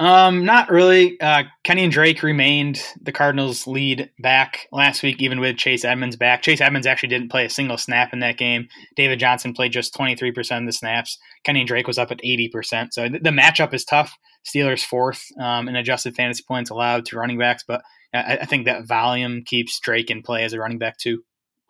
Um, 0.00 0.46
not 0.46 0.70
really. 0.70 1.20
Uh, 1.20 1.44
and 1.68 1.92
Drake 1.92 2.22
remained 2.22 2.82
the 3.02 3.12
Cardinals' 3.12 3.66
lead 3.66 4.10
back 4.18 4.66
last 4.72 5.02
week, 5.02 5.20
even 5.20 5.40
with 5.40 5.58
Chase 5.58 5.84
Edmonds 5.84 6.16
back. 6.16 6.40
Chase 6.40 6.62
Edmonds 6.62 6.86
actually 6.86 7.10
didn't 7.10 7.30
play 7.30 7.44
a 7.44 7.50
single 7.50 7.76
snap 7.76 8.14
in 8.14 8.20
that 8.20 8.38
game. 8.38 8.66
David 8.96 9.20
Johnson 9.20 9.52
played 9.52 9.72
just 9.72 9.94
23% 9.94 10.58
of 10.58 10.66
the 10.66 10.72
snaps. 10.72 11.18
Kenyan 11.46 11.66
Drake 11.66 11.86
was 11.86 11.98
up 11.98 12.10
at 12.10 12.22
80%. 12.22 12.88
So 12.92 13.08
th- 13.10 13.22
the 13.22 13.30
matchup 13.30 13.74
is 13.74 13.84
tough. 13.84 14.16
Steelers 14.44 14.82
fourth 14.82 15.22
um, 15.38 15.68
in 15.68 15.76
adjusted 15.76 16.14
fantasy 16.14 16.44
points 16.48 16.70
allowed 16.70 17.04
to 17.06 17.18
running 17.18 17.38
backs, 17.38 17.62
but 17.68 17.82
I, 18.14 18.38
I 18.38 18.46
think 18.46 18.64
that 18.64 18.86
volume 18.86 19.42
keeps 19.44 19.78
Drake 19.80 20.10
in 20.10 20.22
play 20.22 20.44
as 20.44 20.54
a 20.54 20.58
running 20.58 20.78
back 20.78 20.96
too. 20.96 21.22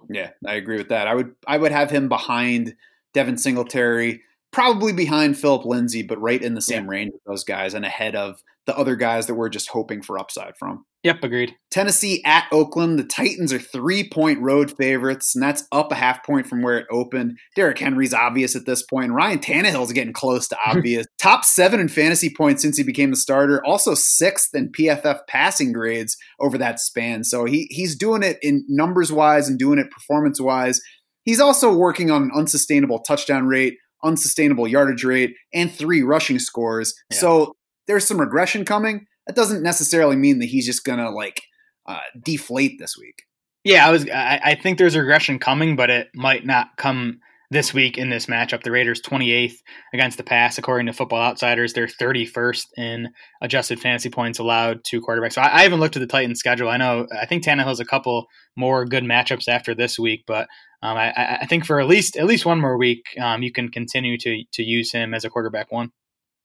Yeah, 0.09 0.30
I 0.46 0.55
agree 0.55 0.76
with 0.76 0.88
that. 0.88 1.07
I 1.07 1.14
would 1.14 1.34
I 1.46 1.59
would 1.59 1.72
have 1.72 1.90
him 1.90 2.09
behind 2.09 2.74
Devin 3.12 3.38
Singletary, 3.38 4.22
probably 4.53 4.92
behind 4.92 5.38
Phillip 5.38 5.64
Lindsay, 5.64 6.03
but 6.03 6.20
right 6.20 6.42
in 6.42 6.55
the 6.55 6.61
same 6.61 6.84
yeah. 6.84 6.90
range 6.90 7.12
of 7.14 7.20
those 7.26 7.44
guys 7.44 7.74
and 7.74 7.84
ahead 7.84 8.16
of 8.16 8.42
the 8.66 8.76
other 8.76 8.94
guys 8.94 9.26
that 9.26 9.34
we're 9.34 9.48
just 9.48 9.68
hoping 9.68 10.03
for 10.03 10.18
upside 10.18 10.57
from. 10.57 10.84
Yep, 11.03 11.24
agreed. 11.24 11.57
Tennessee 11.70 12.22
at 12.26 12.46
Oakland. 12.53 12.98
The 12.98 13.05
Titans 13.05 13.55
are 13.55 13.59
three 13.59 14.09
point 14.09 14.38
road 14.40 14.76
favorites, 14.76 15.34
and 15.34 15.42
that's 15.42 15.64
up 15.72 15.90
a 15.90 15.94
half 15.94 16.24
point 16.24 16.46
from 16.46 16.61
where 16.61 16.78
it 16.78 16.86
opened. 16.90 17.38
Derrick 17.57 17.78
Henry's 17.78 18.12
obvious 18.12 18.55
at 18.55 18.66
this 18.66 18.82
point. 18.82 19.12
Ryan 19.12 19.38
Tannehill's 19.38 19.92
getting 19.92 20.12
close 20.12 20.46
to 20.48 20.59
obvious. 20.66 21.07
Top 21.18 21.44
seven 21.44 21.80
in 21.80 21.88
fantasy 21.88 22.30
points 22.36 22.61
since 22.61 22.76
he 22.76 22.84
became 22.84 23.11
the 23.11 23.16
starter. 23.16 23.62
Also 23.64 23.94
sixth 23.94 24.55
in 24.55 24.70
PFF 24.70 25.20
passing 25.26 25.72
grades 25.72 26.16
over 26.38 26.59
that 26.59 26.78
span. 26.78 27.24
So 27.24 27.46
he 27.46 27.66
he's 27.70 27.96
doing 27.96 28.22
it 28.22 28.38
in 28.42 28.64
numbers 28.68 29.11
wise 29.11 29.48
and 29.48 29.59
doing 29.59 29.78
it 29.78 29.90
performance 29.90 30.40
wise. 30.40 30.80
He's 31.24 31.40
also 31.40 31.72
working 31.74 32.11
on 32.11 32.24
an 32.24 32.30
unsustainable 32.34 33.01
touchdown 33.01 33.46
rate, 33.46 33.74
unsustainable 34.03 34.68
yardage 34.68 35.05
rate, 35.05 35.34
and 35.53 35.72
three 35.72 36.03
rushing 36.03 36.38
scores. 36.38 36.94
Yeah. 37.11 37.18
So 37.18 37.57
there's 37.86 38.07
some 38.07 38.20
regression 38.20 38.64
coming 38.64 39.07
that 39.26 39.36
doesn't 39.36 39.62
necessarily 39.62 40.16
mean 40.16 40.38
that 40.40 40.46
he's 40.46 40.66
just 40.66 40.84
gonna 40.84 41.11
like 41.11 41.42
uh, 41.86 42.01
deflate 42.22 42.78
this 42.78 42.96
week. 42.98 43.22
Yeah, 43.64 43.86
I 43.86 43.90
was. 43.90 44.09
I, 44.09 44.40
I, 44.42 44.55
think 44.55 44.78
there's 44.78 44.96
regression 44.96 45.38
coming, 45.38 45.76
but 45.76 45.90
it 45.90 46.09
might 46.14 46.46
not 46.46 46.68
come 46.78 47.20
this 47.51 47.74
week 47.74 47.98
in 47.98 48.09
this 48.09 48.26
matchup. 48.26 48.62
The 48.62 48.70
Raiders 48.70 49.03
28th 49.03 49.57
against 49.92 50.16
the 50.16 50.24
pass, 50.24 50.57
according 50.57 50.86
to 50.86 50.94
Football 50.94 51.20
Outsiders. 51.20 51.72
They're 51.74 51.86
31st 51.86 52.64
in 52.78 53.09
adjusted 53.42 53.78
fantasy 53.78 54.09
points 54.09 54.38
allowed 54.38 54.82
to 54.84 55.03
quarterbacks. 55.03 55.34
So 55.34 55.42
I, 55.42 55.59
I 55.59 55.62
haven't 55.62 55.80
looked 55.80 55.96
at 55.96 56.01
the 56.01 56.07
Titans' 56.07 56.38
schedule. 56.38 56.68
I 56.68 56.78
know 56.78 57.07
I 57.18 57.26
think 57.26 57.44
Tannehill's 57.44 57.80
a 57.80 57.84
couple 57.84 58.26
more 58.57 58.86
good 58.86 59.05
matchups 59.05 59.48
after 59.48 59.74
this 59.74 59.98
week, 59.98 60.24
but 60.26 60.48
um, 60.83 60.97
I, 60.97 61.39
I, 61.43 61.47
think 61.47 61.66
for 61.66 61.81
at 61.81 61.89
least 61.89 62.16
at 62.16 62.26
least 62.26 62.47
one 62.47 62.61
more 62.61 62.76
week, 62.76 63.05
um, 63.20 63.43
you 63.43 63.53
can 63.53 63.68
continue 63.68 64.16
to 64.18 64.45
to 64.53 64.62
use 64.62 64.93
him 64.93 65.12
as 65.12 65.24
a 65.24 65.31
quarterback 65.31 65.70
one. 65.70 65.91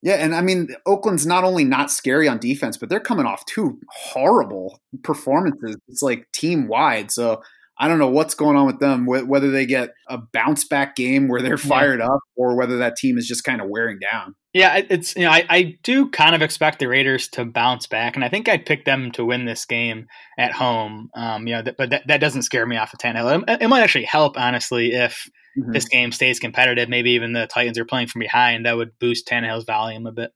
Yeah, 0.02 0.16
and 0.16 0.36
I 0.36 0.42
mean, 0.42 0.76
Oakland's 0.86 1.26
not 1.26 1.44
only 1.44 1.64
not 1.64 1.90
scary 1.90 2.28
on 2.28 2.38
defense, 2.38 2.78
but 2.78 2.90
they're 2.90 3.00
coming 3.00 3.26
off 3.26 3.46
two 3.46 3.80
horrible 3.90 4.80
performances. 5.04 5.78
It's 5.88 6.02
like 6.02 6.32
team 6.32 6.68
wide. 6.68 7.12
So 7.12 7.42
I 7.78 7.88
don't 7.90 8.00
know 8.00 8.10
what's 8.10 8.36
going 8.36 8.56
on 8.56 8.66
with 8.66 8.80
them, 8.80 9.06
whether 9.06 9.52
they 9.52 9.66
get 9.66 9.94
a 10.08 10.18
bounce 10.18 10.66
back 10.66 10.96
game 10.96 11.28
where 11.28 11.42
they're 11.42 11.58
fired 11.58 12.00
yeah. 12.00 12.08
up 12.08 12.22
or 12.38 12.56
whether 12.56 12.78
that 12.78 12.96
team 12.96 13.18
is 13.18 13.28
just 13.28 13.44
kind 13.44 13.60
of 13.60 13.68
wearing 13.68 14.00
down. 14.00 14.36
Yeah, 14.54 14.82
it's 14.90 15.14
you 15.18 15.24
know 15.24 15.32
I, 15.32 15.46
I 15.50 15.78
do 15.84 16.10
kind 16.10 16.34
of 16.34 16.42
expect 16.42 16.80
the 16.80 16.88
Raiders 16.88 17.28
to 17.30 17.44
bounce 17.44 17.88
back, 17.88 18.16
and 18.16 18.24
I 18.24 18.30
think 18.30 18.48
I'd 18.48 18.66
pick 18.66 18.86
them 18.86 19.12
to 19.12 19.26
win 19.26 19.44
this 19.44 19.66
game 19.66 20.08
at 20.40 20.54
home. 20.54 21.10
Um, 21.14 21.46
you 21.48 21.56
know, 21.56 21.64
th- 21.64 21.76
but 21.78 21.90
that, 21.90 22.08
that 22.08 22.22
doesn't 22.22 22.44
scare 22.44 22.66
me 22.66 22.78
off 22.78 22.94
of 22.94 23.00
Tannehill. 23.00 23.44
It, 23.50 23.64
it 23.64 23.68
might 23.68 23.82
actually 23.82 24.06
help 24.06 24.38
honestly 24.38 24.94
if 24.94 25.30
mm-hmm. 25.60 25.74
this 25.74 25.90
game 25.90 26.14
stays 26.14 26.40
competitive, 26.40 26.88
maybe 26.88 27.12
even 27.12 27.34
the 27.34 27.48
Titans 27.48 27.78
are 27.78 27.86
playing 27.86 28.08
from 28.08 28.20
behind, 28.20 28.66
that 28.66 28.78
would 28.78 28.98
boost 28.98 29.28
Tannehill's 29.28 29.66
volume 29.66 30.08
a 30.08 30.14
bit. 30.14 30.32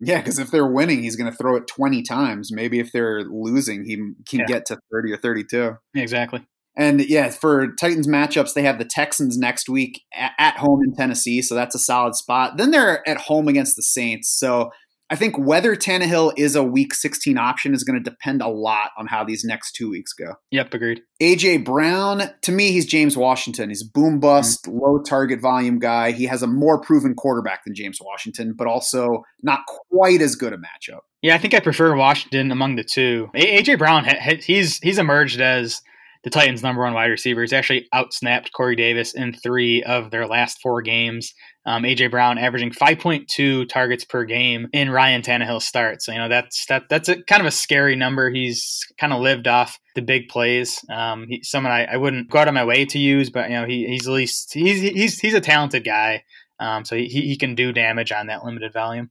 Yeah, 0.00 0.18
because 0.18 0.38
if 0.38 0.50
they're 0.50 0.70
winning, 0.70 1.02
he's 1.02 1.16
going 1.16 1.30
to 1.30 1.36
throw 1.36 1.56
it 1.56 1.66
20 1.66 2.02
times. 2.02 2.50
Maybe 2.52 2.78
if 2.78 2.92
they're 2.92 3.22
losing, 3.22 3.84
he 3.84 3.96
can 4.28 4.40
yeah. 4.40 4.46
get 4.46 4.66
to 4.66 4.78
30 4.92 5.12
or 5.12 5.16
32. 5.16 5.76
Exactly. 5.94 6.46
And 6.76 7.00
yeah, 7.00 7.30
for 7.30 7.72
Titans 7.74 8.08
matchups, 8.08 8.54
they 8.54 8.62
have 8.62 8.78
the 8.78 8.84
Texans 8.84 9.38
next 9.38 9.68
week 9.68 10.02
at 10.12 10.56
home 10.56 10.80
in 10.84 10.94
Tennessee. 10.94 11.40
So 11.40 11.54
that's 11.54 11.74
a 11.74 11.78
solid 11.78 12.14
spot. 12.16 12.56
Then 12.56 12.70
they're 12.70 13.08
at 13.08 13.18
home 13.18 13.48
against 13.48 13.76
the 13.76 13.82
Saints. 13.82 14.28
So 14.28 14.70
I 15.10 15.16
think 15.16 15.38
whether 15.38 15.76
Tannehill 15.76 16.32
is 16.36 16.56
a 16.56 16.64
week 16.64 16.94
16 16.94 17.36
option 17.36 17.74
is 17.74 17.84
going 17.84 18.02
to 18.02 18.10
depend 18.10 18.40
a 18.40 18.48
lot 18.48 18.90
on 18.98 19.06
how 19.06 19.22
these 19.22 19.44
next 19.44 19.72
two 19.72 19.90
weeks 19.90 20.12
go. 20.14 20.34
Yep, 20.50 20.72
agreed. 20.72 21.02
AJ 21.22 21.64
Brown, 21.64 22.30
to 22.42 22.50
me, 22.50 22.72
he's 22.72 22.86
James 22.86 23.16
Washington. 23.16 23.68
He's 23.68 23.82
boom 23.82 24.18
bust, 24.18 24.64
mm-hmm. 24.64 24.78
low 24.78 24.98
target 25.02 25.40
volume 25.40 25.78
guy. 25.78 26.12
He 26.12 26.24
has 26.24 26.42
a 26.42 26.46
more 26.46 26.80
proven 26.80 27.14
quarterback 27.14 27.64
than 27.64 27.74
James 27.74 27.98
Washington, 28.02 28.54
but 28.56 28.66
also 28.66 29.22
not 29.42 29.60
quite 29.90 30.22
as 30.22 30.36
good 30.36 30.54
a 30.54 30.56
matchup. 30.56 31.00
Yeah, 31.20 31.34
I 31.34 31.38
think 31.38 31.54
I 31.54 31.60
prefer 31.60 31.94
Washington 31.94 32.50
among 32.50 32.76
the 32.76 32.84
two. 32.84 33.30
AJ 33.36 33.78
Brown, 33.78 34.06
he's 34.40 34.78
he's 34.78 34.98
emerged 34.98 35.40
as 35.40 35.82
the 36.24 36.30
Titans' 36.30 36.62
number 36.62 36.82
one 36.82 36.94
wide 36.94 37.10
receiver. 37.10 37.42
He's 37.42 37.52
actually 37.52 37.86
outsnapped 37.94 38.52
Corey 38.52 38.74
Davis 38.74 39.14
in 39.14 39.34
three 39.34 39.82
of 39.82 40.10
their 40.10 40.26
last 40.26 40.58
four 40.62 40.80
games. 40.80 41.34
Um, 41.66 41.82
AJ 41.82 42.10
Brown 42.10 42.38
averaging 42.38 42.70
5.2 42.70 43.68
targets 43.68 44.04
per 44.04 44.24
game 44.24 44.68
in 44.72 44.90
Ryan 44.90 45.20
Tannehill's 45.20 45.66
start. 45.66 46.02
So 46.02 46.12
you 46.12 46.18
know 46.18 46.28
that's 46.28 46.66
that 46.66 46.84
that's 46.88 47.08
a 47.08 47.22
kind 47.22 47.40
of 47.40 47.46
a 47.46 47.50
scary 47.50 47.94
number. 47.94 48.30
He's 48.30 48.86
kind 48.98 49.12
of 49.12 49.20
lived 49.20 49.46
off 49.46 49.78
the 49.94 50.02
big 50.02 50.28
plays. 50.28 50.80
Um, 50.90 51.26
he, 51.28 51.42
someone 51.42 51.72
I, 51.72 51.84
I 51.84 51.96
wouldn't 51.96 52.30
go 52.30 52.38
out 52.38 52.48
of 52.48 52.54
my 52.54 52.64
way 52.64 52.86
to 52.86 52.98
use, 52.98 53.30
but 53.30 53.50
you 53.50 53.56
know 53.56 53.66
he, 53.66 53.86
he's 53.86 54.08
at 54.08 54.14
least 54.14 54.52
he's 54.54 54.80
he's 54.80 55.18
he's 55.20 55.34
a 55.34 55.40
talented 55.40 55.84
guy. 55.84 56.24
Um, 56.58 56.84
so 56.84 56.96
he, 56.96 57.08
he 57.08 57.36
can 57.36 57.54
do 57.54 57.72
damage 57.72 58.12
on 58.12 58.28
that 58.28 58.44
limited 58.44 58.72
volume. 58.72 59.10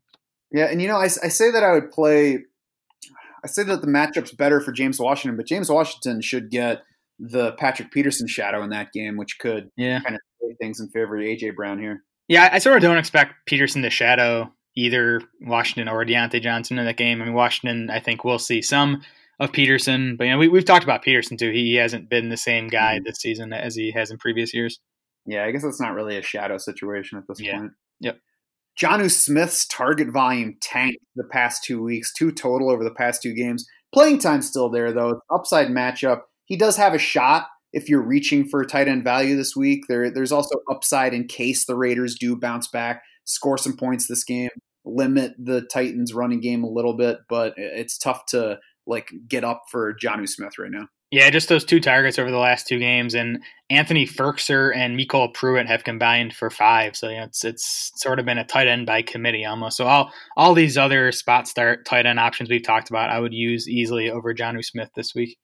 Yeah, 0.51 0.66
and 0.66 0.82
you 0.82 0.88
know 0.88 0.97
I, 0.97 1.05
I 1.05 1.30
say 1.30 1.51
that 1.51 1.64
I 1.64 1.74
would 1.74 1.91
play. 1.91 2.39
I 3.43 3.47
say 3.47 3.64
that 3.64 3.82
the 3.82 3.88
matchup's 3.88 4.32
better 4.32 4.61
for 4.61 4.72
James 4.72 4.99
Washington, 4.99 5.38
but 5.38 5.45
James 5.45 5.70
Washington 5.70 6.22
should 6.22 6.49
get 6.49 6.82
the 7.32 7.53
Patrick 7.53 7.91
Peterson 7.91 8.28
shadow 8.28 8.63
in 8.63 8.69
that 8.71 8.91
game, 8.91 9.15
which 9.17 9.39
could 9.39 9.69
Yeah. 9.78 10.01
kind 10.01 10.15
of 10.15 10.21
sway 10.39 10.55
things 10.59 10.80
in 10.80 10.89
favor 10.89 11.17
of 11.17 11.24
AJ 11.24 11.51
Brown 11.51 11.80
here. 11.80 12.03
Yeah, 12.28 12.49
I 12.51 12.59
sort 12.59 12.76
of 12.76 12.82
don't 12.82 12.97
expect 12.97 13.34
Peterson 13.45 13.82
to 13.84 13.89
shadow 13.89 14.53
either 14.76 15.21
Washington 15.41 15.88
or 15.88 16.03
Diontae 16.03 16.41
Johnson 16.41 16.80
in 16.80 16.86
that 16.86 16.97
game. 16.97 17.21
I 17.21 17.26
mean, 17.26 17.34
Washington, 17.34 17.89
I 17.89 17.99
think 17.99 18.24
we'll 18.24 18.39
see 18.39 18.61
some 18.61 19.01
of 19.39 19.51
Peterson, 19.51 20.15
but 20.17 20.26
you 20.26 20.32
know, 20.32 20.38
we, 20.38 20.47
we've 20.47 20.65
talked 20.65 20.84
about 20.84 21.03
Peterson 21.03 21.38
too. 21.38 21.51
He 21.51 21.76
hasn't 21.76 22.09
been 22.09 22.30
the 22.30 22.38
same 22.38 22.67
guy 22.67 22.95
mm-hmm. 22.95 23.03
this 23.05 23.19
season 23.19 23.53
as 23.53 23.76
he 23.76 23.91
has 23.91 24.11
in 24.11 24.17
previous 24.17 24.53
years. 24.53 24.80
Yeah, 25.26 25.45
I 25.45 25.51
guess 25.51 25.63
that's 25.63 25.82
not 25.82 25.93
really 25.93 26.17
a 26.17 26.21
shadow 26.21 26.57
situation 26.57 27.17
at 27.17 27.26
this 27.28 27.39
Yeah. 27.39 27.59
point. 27.59 27.71
Yep. 28.01 28.19
Jonnu 28.82 29.11
Smith's 29.11 29.65
target 29.67 30.09
volume 30.11 30.57
tanked 30.61 30.97
the 31.15 31.24
past 31.24 31.63
two 31.63 31.82
weeks, 31.82 32.11
two 32.11 32.32
total 32.32 32.71
over 32.71 32.84
the 32.84 32.91
past 32.93 33.21
two 33.21 33.34
games. 33.34 33.65
Playing 33.93 34.17
time 34.17 34.41
still 34.41 34.69
there 34.69 34.91
though. 34.91 35.21
Upside 35.30 35.67
matchup. 35.67 36.21
He 36.46 36.58
does 36.58 36.78
have 36.78 36.94
a 36.94 37.00
shot 37.00 37.48
if 37.72 37.89
you're 37.89 38.02
reaching 38.02 38.48
for 38.48 38.64
tight 38.64 38.88
end 38.88 39.04
value 39.04 39.36
this 39.36 39.56
week. 39.56 39.82
There, 39.88 40.12
there's 40.12 40.32
also 40.32 40.60
upside 40.70 41.14
in 41.14 41.28
case 41.28 41.66
the 41.66 41.76
Raiders 41.76 42.16
do 42.20 42.36
bounce 42.36 42.68
back, 42.68 43.02
score 43.26 43.58
some 43.58 43.76
points 43.76 44.08
this 44.08 44.24
game, 44.24 44.50
limit 44.86 45.34
the 45.38 45.62
Titans' 45.62 46.14
running 46.14 46.39
game 46.39 46.64
a 46.64 46.70
little 46.70 46.96
bit. 46.96 47.20
But 47.28 47.54
it's 47.58 47.98
tough 47.98 48.26
to 48.28 48.60
like 48.86 49.12
get 49.28 49.44
up 49.44 49.64
for 49.72 49.94
Jonnu 49.94 50.28
Smith 50.28 50.58
right 50.60 50.72
now. 50.72 50.88
Yeah, 51.14 51.30
just 51.30 51.48
those 51.48 51.64
two 51.64 51.80
targets 51.80 52.18
over 52.18 52.32
the 52.32 52.39
last 52.39 52.68
two 52.68 52.80
games, 52.80 53.14
and 53.14 53.44
Anthony 53.70 54.08
Firkser 54.08 54.76
and 54.76 54.98
MyCole 54.98 55.32
Pruitt 55.32 55.68
have 55.68 55.84
combined 55.84 56.34
for 56.34 56.50
five. 56.50 56.96
So 56.96 57.08
it's 57.08 57.46
it's 57.46 57.91
sort 57.98 58.20
of 58.20 58.26
been 58.26 58.39
a 58.39 58.44
tight 58.44 58.68
end 58.68 58.88
by 58.88 59.04
committee 59.04 59.46
almost. 59.46 59.78
So 59.78 59.86
all 59.86 60.12
all 60.36 60.56
these 60.56 60.76
other 60.76 61.12
spot 61.12 61.48
start 61.48 61.86
tight 61.86 62.08
end 62.08 62.20
options 62.20 62.50
we've 62.50 62.64
talked 62.64 62.89
about, 62.89 63.12
I 63.12 63.20
would 63.20 63.34
use 63.34 63.70
easily 63.70 64.10
over 64.10 64.34
Jonnu 64.34 64.66
Smith 64.66 64.89
this 64.96 65.14
week. 65.14 65.38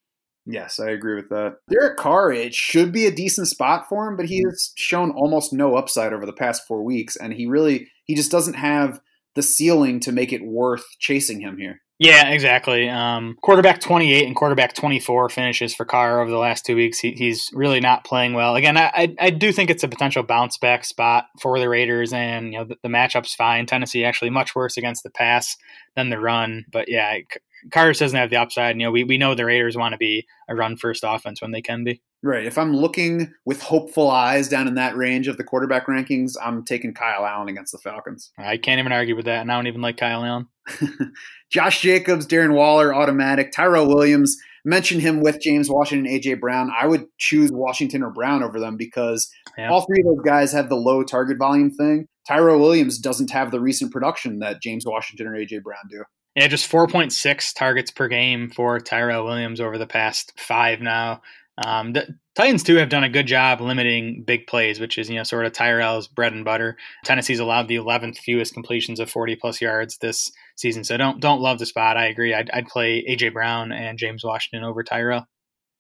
Yes, 0.46 0.80
I 0.80 0.90
agree 0.90 1.16
with 1.16 1.30
that. 1.30 1.58
Derek 1.70 1.98
Carr, 1.98 2.32
it 2.32 2.56
should 2.56 2.92
be 2.92 3.06
a 3.06 3.12
decent 3.12 3.48
spot 3.48 3.88
for 3.88 4.08
him, 4.08 4.18
but 4.18 4.26
he 4.26 4.44
has 4.44 4.72
shown 4.76 5.12
almost 5.12 5.54
no 5.54 5.76
upside 5.76 6.14
over 6.14 6.26
the 6.26 6.34
past 6.34 6.66
four 6.68 6.84
weeks, 6.84 7.16
and 7.16 7.34
he 7.34 7.46
really 7.46 7.88
he 8.06 8.16
just 8.16 8.32
doesn't 8.32 8.56
have 8.56 9.00
the 9.36 9.44
ceiling 9.44 10.00
to 10.02 10.12
make 10.12 10.34
it 10.34 10.44
worth 10.44 10.86
chasing 11.00 11.42
him 11.42 11.58
here. 11.58 11.82
Yeah, 12.00 12.30
exactly. 12.30 12.88
Um, 12.88 13.36
quarterback 13.42 13.82
28 13.82 14.26
and 14.26 14.34
quarterback 14.34 14.74
24 14.74 15.28
finishes 15.28 15.76
for 15.76 15.84
Carr 15.84 16.22
over 16.22 16.32
the 16.32 16.38
last 16.38 16.66
two 16.66 16.78
weeks. 16.78 16.98
He, 16.98 17.12
he's 17.12 17.50
really 17.52 17.82
not 17.82 18.06
playing 18.06 18.34
well. 18.34 18.56
Again, 18.56 18.78
I, 18.78 18.90
I, 18.96 19.16
I 19.20 19.30
do 19.32 19.52
think 19.52 19.70
it's 19.70 19.84
a 19.84 19.90
potential 19.90 20.24
bounce 20.24 20.58
back 20.58 20.86
spot 20.86 21.26
for 21.42 21.60
the 21.60 21.68
Raiders, 21.68 22.14
and 22.14 22.54
you 22.54 22.60
know 22.60 22.64
the, 22.64 22.78
the 22.84 22.90
matchup's 22.90 23.36
fine. 23.36 23.66
Tennessee 23.66 24.06
actually 24.06 24.30
much 24.30 24.56
worse 24.56 24.78
against 24.78 25.04
the 25.04 25.10
pass 25.10 25.58
than 25.98 26.10
the 26.10 26.20
run, 26.20 26.64
but 26.72 26.88
yeah, 26.88 27.18
C- 27.64 27.70
Carr 27.70 27.92
doesn't 27.94 28.18
have 28.18 28.30
the 28.30 28.38
upside. 28.38 28.72
And, 28.72 28.82
You 28.82 28.88
know, 28.88 28.92
we, 28.92 29.04
we 29.04 29.18
know 29.18 29.36
the 29.36 29.46
Raiders 29.46 29.76
want 29.78 29.94
to 29.94 29.98
be 29.98 30.28
a 30.48 30.56
run 30.56 30.76
first 30.78 31.04
offense 31.06 31.42
when 31.42 31.52
they 31.52 31.62
can 31.62 31.84
be. 31.84 32.02
Right. 32.22 32.46
If 32.46 32.58
I'm 32.58 32.76
looking 32.76 33.32
with 33.46 33.62
hopeful 33.62 34.10
eyes 34.12 34.50
down 34.50 34.68
in 34.68 34.76
that 34.76 34.98
range 34.98 35.28
of 35.30 35.38
the 35.38 35.44
quarterback 35.44 35.88
rankings, 35.88 36.34
I'm 36.44 36.66
taking 36.66 36.94
Kyle 36.94 37.26
Allen 37.26 37.48
against 37.48 37.72
the 37.72 37.78
Falcons. 37.78 38.32
I 38.38 38.58
can't 38.58 38.80
even 38.80 38.92
argue 38.92 39.16
with 39.16 39.26
that, 39.26 39.40
and 39.42 39.52
I 39.52 39.56
don't 39.56 39.68
even 39.68 39.82
like 39.82 39.96
Kyle 39.98 40.26
Allen. 40.26 40.48
Josh 41.52 41.82
Jacobs, 41.82 42.28
Darren 42.28 42.54
Waller, 42.54 42.94
automatic. 42.94 43.52
Tyrell 43.52 43.88
Williams, 43.88 44.38
mention 44.66 45.00
him 45.00 45.22
with 45.22 45.40
James 45.42 45.70
Washington, 45.70 46.12
AJ 46.12 46.40
Brown. 46.40 46.70
I 46.78 46.86
would 46.88 47.06
choose 47.18 47.50
Washington 47.52 48.04
or 48.04 48.12
Brown 48.12 48.44
over 48.44 48.60
them 48.60 48.76
because 48.78 49.30
Yeah. 49.58 49.70
all 49.70 49.86
three 49.86 50.02
of 50.02 50.06
those 50.06 50.24
guys 50.26 50.52
have 50.52 50.70
the 50.70 50.76
low 50.76 51.04
target 51.04 51.38
volume 51.38 51.72
thing. 51.72 52.06
Tyrell 52.28 52.60
Williams 52.60 53.00
doesn't 53.00 53.32
have 53.32 53.50
the 53.52 53.60
recent 53.60 53.92
production 53.92 54.40
that 54.40 54.62
James 54.62 54.86
Washington 54.86 55.28
or 55.28 55.36
AJ 55.36 55.64
Brown 55.64 55.80
do. 55.90 56.04
Yeah, 56.36 56.48
just 56.48 56.72
4.6 56.72 57.54
targets 57.56 57.92
per 57.92 58.08
game 58.08 58.50
for 58.50 58.80
Tyrell 58.80 59.26
Williams 59.26 59.60
over 59.60 59.78
the 59.78 59.88
past 59.88 60.34
five 60.38 60.80
now. 60.80 61.22
Um, 61.58 61.92
the 61.94 62.08
Titans 62.36 62.64
too 62.64 62.76
have 62.76 62.88
done 62.88 63.04
a 63.04 63.10
good 63.10 63.28
job 63.28 63.60
limiting 63.60 64.24
big 64.24 64.48
plays, 64.48 64.80
which 64.80 64.98
is 64.98 65.10
you 65.10 65.18
know 65.18 65.24
sort 65.24 65.46
of 65.46 65.52
Tyrell's 65.52 66.08
bread 66.08 66.32
and 66.32 66.46
butter. 66.46 66.78
Tennessee's 67.04 67.40
allowed 67.40 67.68
the 67.68 67.76
11th 67.76 68.18
fewest 68.18 68.54
completions 68.54 69.00
of 69.00 69.10
40 69.10 69.36
plus 69.36 69.60
yards 69.60 69.98
this 69.98 70.32
season, 70.56 70.86
so 70.86 70.96
don't 70.96 71.20
don't 71.20 71.42
love 71.42 71.60
the 71.60 71.66
spot. 71.66 71.98
I 71.98 72.06
agree. 72.06 72.34
I'd, 72.34 72.50
I'd 72.52 72.68
play 72.68 73.04
AJ 73.10 73.34
Brown 73.34 73.74
and 73.74 73.98
James 74.00 74.24
Washington 74.24 74.64
over 74.64 74.84
Tyrell. 74.84 75.28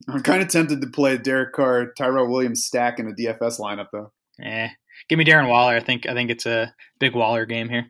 I'm 0.09 0.21
kind 0.21 0.41
of 0.41 0.49
tempted 0.49 0.81
to 0.81 0.87
play 0.87 1.17
Derek 1.17 1.53
Carr, 1.53 1.93
Tyrell 1.97 2.29
Williams 2.29 2.65
stack 2.65 2.99
in 2.99 3.07
a 3.07 3.13
DFS 3.13 3.59
lineup 3.59 3.87
though. 3.93 4.11
Eh, 4.41 4.69
give 5.07 5.17
me 5.17 5.25
Darren 5.25 5.47
Waller. 5.47 5.75
I 5.75 5.79
think 5.79 6.05
I 6.07 6.13
think 6.13 6.29
it's 6.29 6.45
a 6.45 6.73
big 6.99 7.15
Waller 7.15 7.45
game 7.45 7.69
here. 7.69 7.85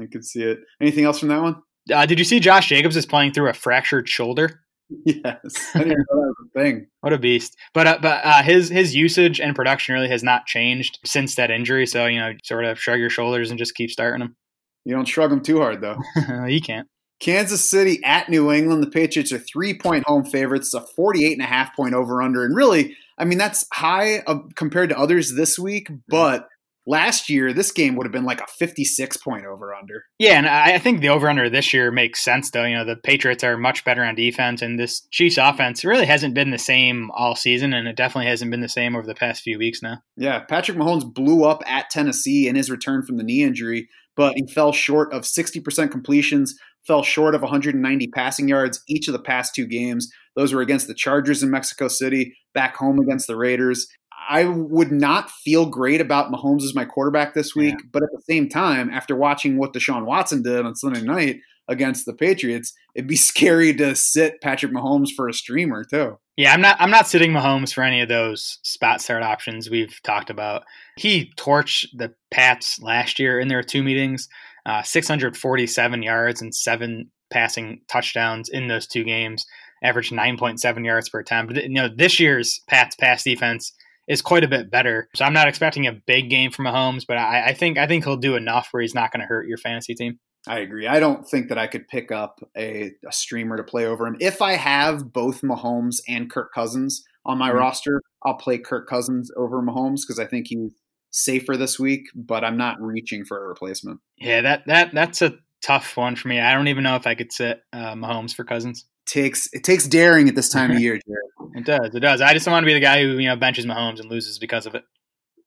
I 0.00 0.06
could 0.06 0.24
see 0.24 0.42
it. 0.42 0.58
Anything 0.80 1.04
else 1.04 1.20
from 1.20 1.28
that 1.28 1.42
one? 1.42 1.62
Uh, 1.92 2.06
did 2.06 2.18
you 2.18 2.24
see 2.24 2.40
Josh 2.40 2.68
Jacobs 2.68 2.96
is 2.96 3.06
playing 3.06 3.32
through 3.32 3.48
a 3.48 3.52
fractured 3.52 4.08
shoulder? 4.08 4.62
Yes. 5.04 5.70
I 5.74 5.84
didn't 5.84 5.98
know 6.10 6.20
that 6.20 6.34
was 6.38 6.46
a 6.54 6.60
thing. 6.60 6.86
What 7.00 7.14
a 7.14 7.18
beast! 7.18 7.56
But 7.72 7.86
uh, 7.86 7.98
but 8.02 8.24
uh, 8.24 8.42
his 8.42 8.68
his 8.68 8.94
usage 8.94 9.40
and 9.40 9.56
production 9.56 9.94
really 9.94 10.10
has 10.10 10.22
not 10.22 10.44
changed 10.44 10.98
since 11.04 11.34
that 11.36 11.50
injury. 11.50 11.86
So 11.86 12.04
you 12.06 12.18
know, 12.18 12.34
sort 12.44 12.66
of 12.66 12.78
shrug 12.78 12.98
your 12.98 13.08
shoulders 13.08 13.50
and 13.50 13.58
just 13.58 13.74
keep 13.74 13.90
starting 13.90 14.20
him. 14.20 14.36
You 14.84 14.94
don't 14.94 15.06
shrug 15.06 15.32
him 15.32 15.40
too 15.40 15.60
hard 15.60 15.80
though. 15.80 15.96
you 16.46 16.60
can't. 16.60 16.86
Kansas 17.20 17.68
City 17.68 18.00
at 18.04 18.28
New 18.28 18.50
England. 18.50 18.82
The 18.82 18.90
Patriots 18.90 19.32
are 19.32 19.38
three 19.38 19.78
point 19.78 20.04
home 20.06 20.24
favorites, 20.24 20.74
a 20.74 20.80
48 20.80 21.32
and 21.32 21.42
a 21.42 21.46
half 21.46 21.74
point 21.76 21.94
over 21.94 22.22
under. 22.22 22.44
And 22.44 22.56
really, 22.56 22.96
I 23.18 23.24
mean, 23.24 23.38
that's 23.38 23.64
high 23.72 24.18
uh, 24.26 24.40
compared 24.56 24.88
to 24.88 24.98
others 24.98 25.34
this 25.34 25.58
week, 25.58 25.88
but 26.08 26.48
last 26.90 27.30
year, 27.30 27.52
this 27.52 27.70
game 27.70 27.94
would 27.94 28.04
have 28.04 28.12
been 28.12 28.24
like 28.24 28.40
a 28.40 28.46
56 28.58 29.16
point 29.18 29.46
over 29.46 29.72
under. 29.74 30.04
Yeah, 30.18 30.36
and 30.36 30.46
I 30.46 30.74
I 30.74 30.78
think 30.78 31.00
the 31.00 31.08
over 31.08 31.30
under 31.30 31.48
this 31.48 31.72
year 31.72 31.90
makes 31.90 32.22
sense 32.22 32.50
though. 32.50 32.64
You 32.64 32.76
know, 32.76 32.84
the 32.84 32.96
Patriots 32.96 33.44
are 33.44 33.56
much 33.56 33.84
better 33.84 34.04
on 34.04 34.16
defense, 34.16 34.60
and 34.60 34.78
this 34.78 35.06
Chiefs 35.10 35.38
offense 35.38 35.84
really 35.84 36.04
hasn't 36.04 36.34
been 36.34 36.50
the 36.50 36.58
same 36.58 37.10
all 37.12 37.36
season, 37.36 37.72
and 37.72 37.88
it 37.88 37.96
definitely 37.96 38.28
hasn't 38.28 38.50
been 38.50 38.60
the 38.60 38.68
same 38.68 38.96
over 38.96 39.06
the 39.06 39.14
past 39.14 39.42
few 39.42 39.56
weeks 39.56 39.80
now. 39.82 39.98
Yeah, 40.16 40.40
Patrick 40.40 40.76
Mahomes 40.76 41.14
blew 41.14 41.44
up 41.44 41.62
at 41.66 41.90
Tennessee 41.90 42.48
in 42.48 42.56
his 42.56 42.70
return 42.70 43.04
from 43.06 43.16
the 43.16 43.24
knee 43.24 43.44
injury, 43.44 43.88
but 44.16 44.34
he 44.34 44.46
fell 44.52 44.72
short 44.72 45.12
of 45.12 45.22
60% 45.22 45.90
completions, 45.90 46.54
fell 46.86 47.02
short 47.02 47.34
of 47.34 47.42
190 47.42 48.08
passing 48.08 48.48
yards 48.48 48.82
each 48.88 49.06
of 49.06 49.12
the 49.12 49.22
past 49.22 49.54
two 49.54 49.66
games. 49.66 50.10
Those 50.34 50.52
were 50.52 50.60
against 50.60 50.88
the 50.88 50.94
Chargers 50.94 51.42
in 51.42 51.50
Mexico 51.50 51.88
City, 51.88 52.34
back 52.52 52.76
home 52.76 52.98
against 52.98 53.26
the 53.26 53.36
Raiders. 53.36 53.86
I 54.30 54.44
would 54.44 54.92
not 54.92 55.28
feel 55.28 55.66
great 55.66 56.00
about 56.00 56.30
Mahomes 56.30 56.62
as 56.62 56.72
my 56.72 56.84
quarterback 56.84 57.34
this 57.34 57.56
week, 57.56 57.74
but 57.90 58.04
at 58.04 58.10
the 58.12 58.22
same 58.22 58.48
time, 58.48 58.88
after 58.88 59.16
watching 59.16 59.58
what 59.58 59.72
Deshaun 59.72 60.04
Watson 60.04 60.40
did 60.40 60.64
on 60.64 60.76
Sunday 60.76 61.02
night 61.02 61.40
against 61.66 62.06
the 62.06 62.12
Patriots, 62.12 62.72
it'd 62.94 63.08
be 63.08 63.16
scary 63.30 63.74
to 63.74 63.96
sit 63.96 64.40
Patrick 64.40 64.70
Mahomes 64.70 65.10
for 65.10 65.28
a 65.28 65.34
streamer 65.34 65.82
too. 65.82 66.16
Yeah, 66.36 66.54
I'm 66.54 66.60
not. 66.60 66.76
I'm 66.78 66.92
not 66.92 67.08
sitting 67.08 67.32
Mahomes 67.32 67.74
for 67.74 67.82
any 67.82 68.00
of 68.00 68.08
those 68.08 68.60
spot 68.62 69.00
start 69.00 69.24
options 69.24 69.68
we've 69.68 70.00
talked 70.04 70.30
about. 70.30 70.62
He 70.96 71.32
torched 71.36 71.86
the 71.92 72.14
Pats 72.30 72.80
last 72.80 73.18
year 73.18 73.40
in 73.40 73.48
their 73.48 73.64
two 73.64 73.82
meetings, 73.82 74.28
uh, 74.64 74.82
647 74.82 76.04
yards 76.04 76.40
and 76.40 76.54
seven 76.54 77.10
passing 77.30 77.80
touchdowns 77.88 78.48
in 78.48 78.68
those 78.68 78.86
two 78.86 79.02
games, 79.02 79.44
averaged 79.82 80.12
9.7 80.12 80.84
yards 80.84 81.08
per 81.08 81.18
attempt. 81.18 81.56
You 81.56 81.68
know, 81.68 81.88
this 81.88 82.20
year's 82.20 82.60
Pats 82.68 82.94
pass 82.94 83.24
defense 83.24 83.72
is 84.08 84.22
quite 84.22 84.44
a 84.44 84.48
bit 84.48 84.70
better. 84.70 85.08
So 85.14 85.24
I'm 85.24 85.32
not 85.32 85.48
expecting 85.48 85.86
a 85.86 85.92
big 85.92 86.30
game 86.30 86.50
from 86.50 86.64
Mahomes, 86.66 87.04
but 87.06 87.16
I, 87.16 87.48
I 87.48 87.54
think 87.54 87.78
I 87.78 87.86
think 87.86 88.04
he'll 88.04 88.16
do 88.16 88.36
enough 88.36 88.68
where 88.70 88.80
he's 88.82 88.94
not 88.94 89.12
going 89.12 89.20
to 89.20 89.26
hurt 89.26 89.46
your 89.46 89.58
fantasy 89.58 89.94
team. 89.94 90.18
I 90.48 90.60
agree. 90.60 90.86
I 90.86 91.00
don't 91.00 91.28
think 91.28 91.48
that 91.50 91.58
I 91.58 91.66
could 91.66 91.86
pick 91.88 92.10
up 92.10 92.40
a, 92.56 92.92
a 93.06 93.12
streamer 93.12 93.56
to 93.58 93.62
play 93.62 93.84
over 93.84 94.06
him. 94.06 94.16
If 94.20 94.40
I 94.40 94.52
have 94.54 95.12
both 95.12 95.42
Mahomes 95.42 95.96
and 96.08 96.30
Kirk 96.30 96.52
Cousins 96.54 97.04
on 97.26 97.36
my 97.36 97.50
Mhm. 97.50 97.54
roster, 97.58 98.00
I'll 98.24 98.36
play 98.36 98.56
Kirk 98.56 98.88
Cousins 98.88 99.30
over 99.36 99.60
Mahomes 99.62 100.00
because 100.00 100.18
I 100.18 100.24
think 100.24 100.46
he's 100.48 100.72
safer 101.10 101.56
this 101.58 101.78
week, 101.78 102.06
but 102.14 102.42
I'm 102.42 102.56
not 102.56 102.80
reaching 102.80 103.24
for 103.26 103.44
a 103.44 103.48
replacement. 103.48 104.00
Yeah, 104.16 104.40
that 104.40 104.62
that 104.66 104.94
that's 104.94 105.20
a 105.20 105.34
tough 105.62 105.94
one 105.98 106.16
for 106.16 106.28
me. 106.28 106.40
I 106.40 106.54
don't 106.54 106.68
even 106.68 106.84
know 106.84 106.96
if 106.96 107.06
I 107.06 107.14
could 107.14 107.32
sit 107.32 107.62
uh, 107.74 107.92
Mahomes 107.94 108.34
for 108.34 108.44
Cousins. 108.44 108.86
takes 109.06 109.48
it 109.52 109.62
takes 109.64 109.86
daring 109.86 110.28
at 110.28 110.36
this 110.36 110.48
time 110.48 110.70
of 110.70 110.78
year, 110.80 110.98
Jared. 111.06 111.30
It 111.54 111.64
does. 111.64 111.94
It 111.94 112.00
does. 112.00 112.20
I 112.20 112.32
just 112.32 112.44
don't 112.44 112.52
want 112.52 112.64
to 112.64 112.68
be 112.68 112.74
the 112.74 112.80
guy 112.80 113.02
who 113.02 113.18
you 113.18 113.28
know 113.28 113.36
benches 113.36 113.66
Mahomes 113.66 114.00
and 114.00 114.10
loses 114.10 114.38
because 114.38 114.66
of 114.66 114.74
it. 114.74 114.84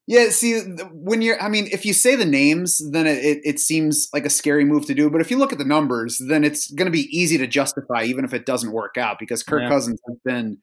Yeah, 0.05 0.29
see, 0.29 0.59
when 0.91 1.21
you're, 1.21 1.41
I 1.41 1.47
mean, 1.47 1.69
if 1.71 1.85
you 1.85 1.93
say 1.93 2.17
the 2.17 2.25
names, 2.25 2.81
then 2.91 3.07
it, 3.07 3.23
it, 3.23 3.41
it 3.45 3.59
seems 3.59 4.09
like 4.13 4.25
a 4.25 4.29
scary 4.29 4.65
move 4.65 4.85
to 4.87 4.93
do. 4.93 5.09
But 5.09 5.21
if 5.21 5.31
you 5.31 5.37
look 5.37 5.53
at 5.53 5.59
the 5.59 5.65
numbers, 5.65 6.21
then 6.27 6.43
it's 6.43 6.69
going 6.69 6.87
to 6.87 6.91
be 6.91 7.07
easy 7.17 7.37
to 7.37 7.47
justify, 7.47 8.03
even 8.03 8.25
if 8.25 8.33
it 8.33 8.45
doesn't 8.45 8.73
work 8.73 8.97
out, 8.97 9.17
because 9.17 9.43
Kirk 9.43 9.61
Yeah. 9.61 9.69
Cousins 9.69 10.01
has 10.05 10.17
been 10.25 10.57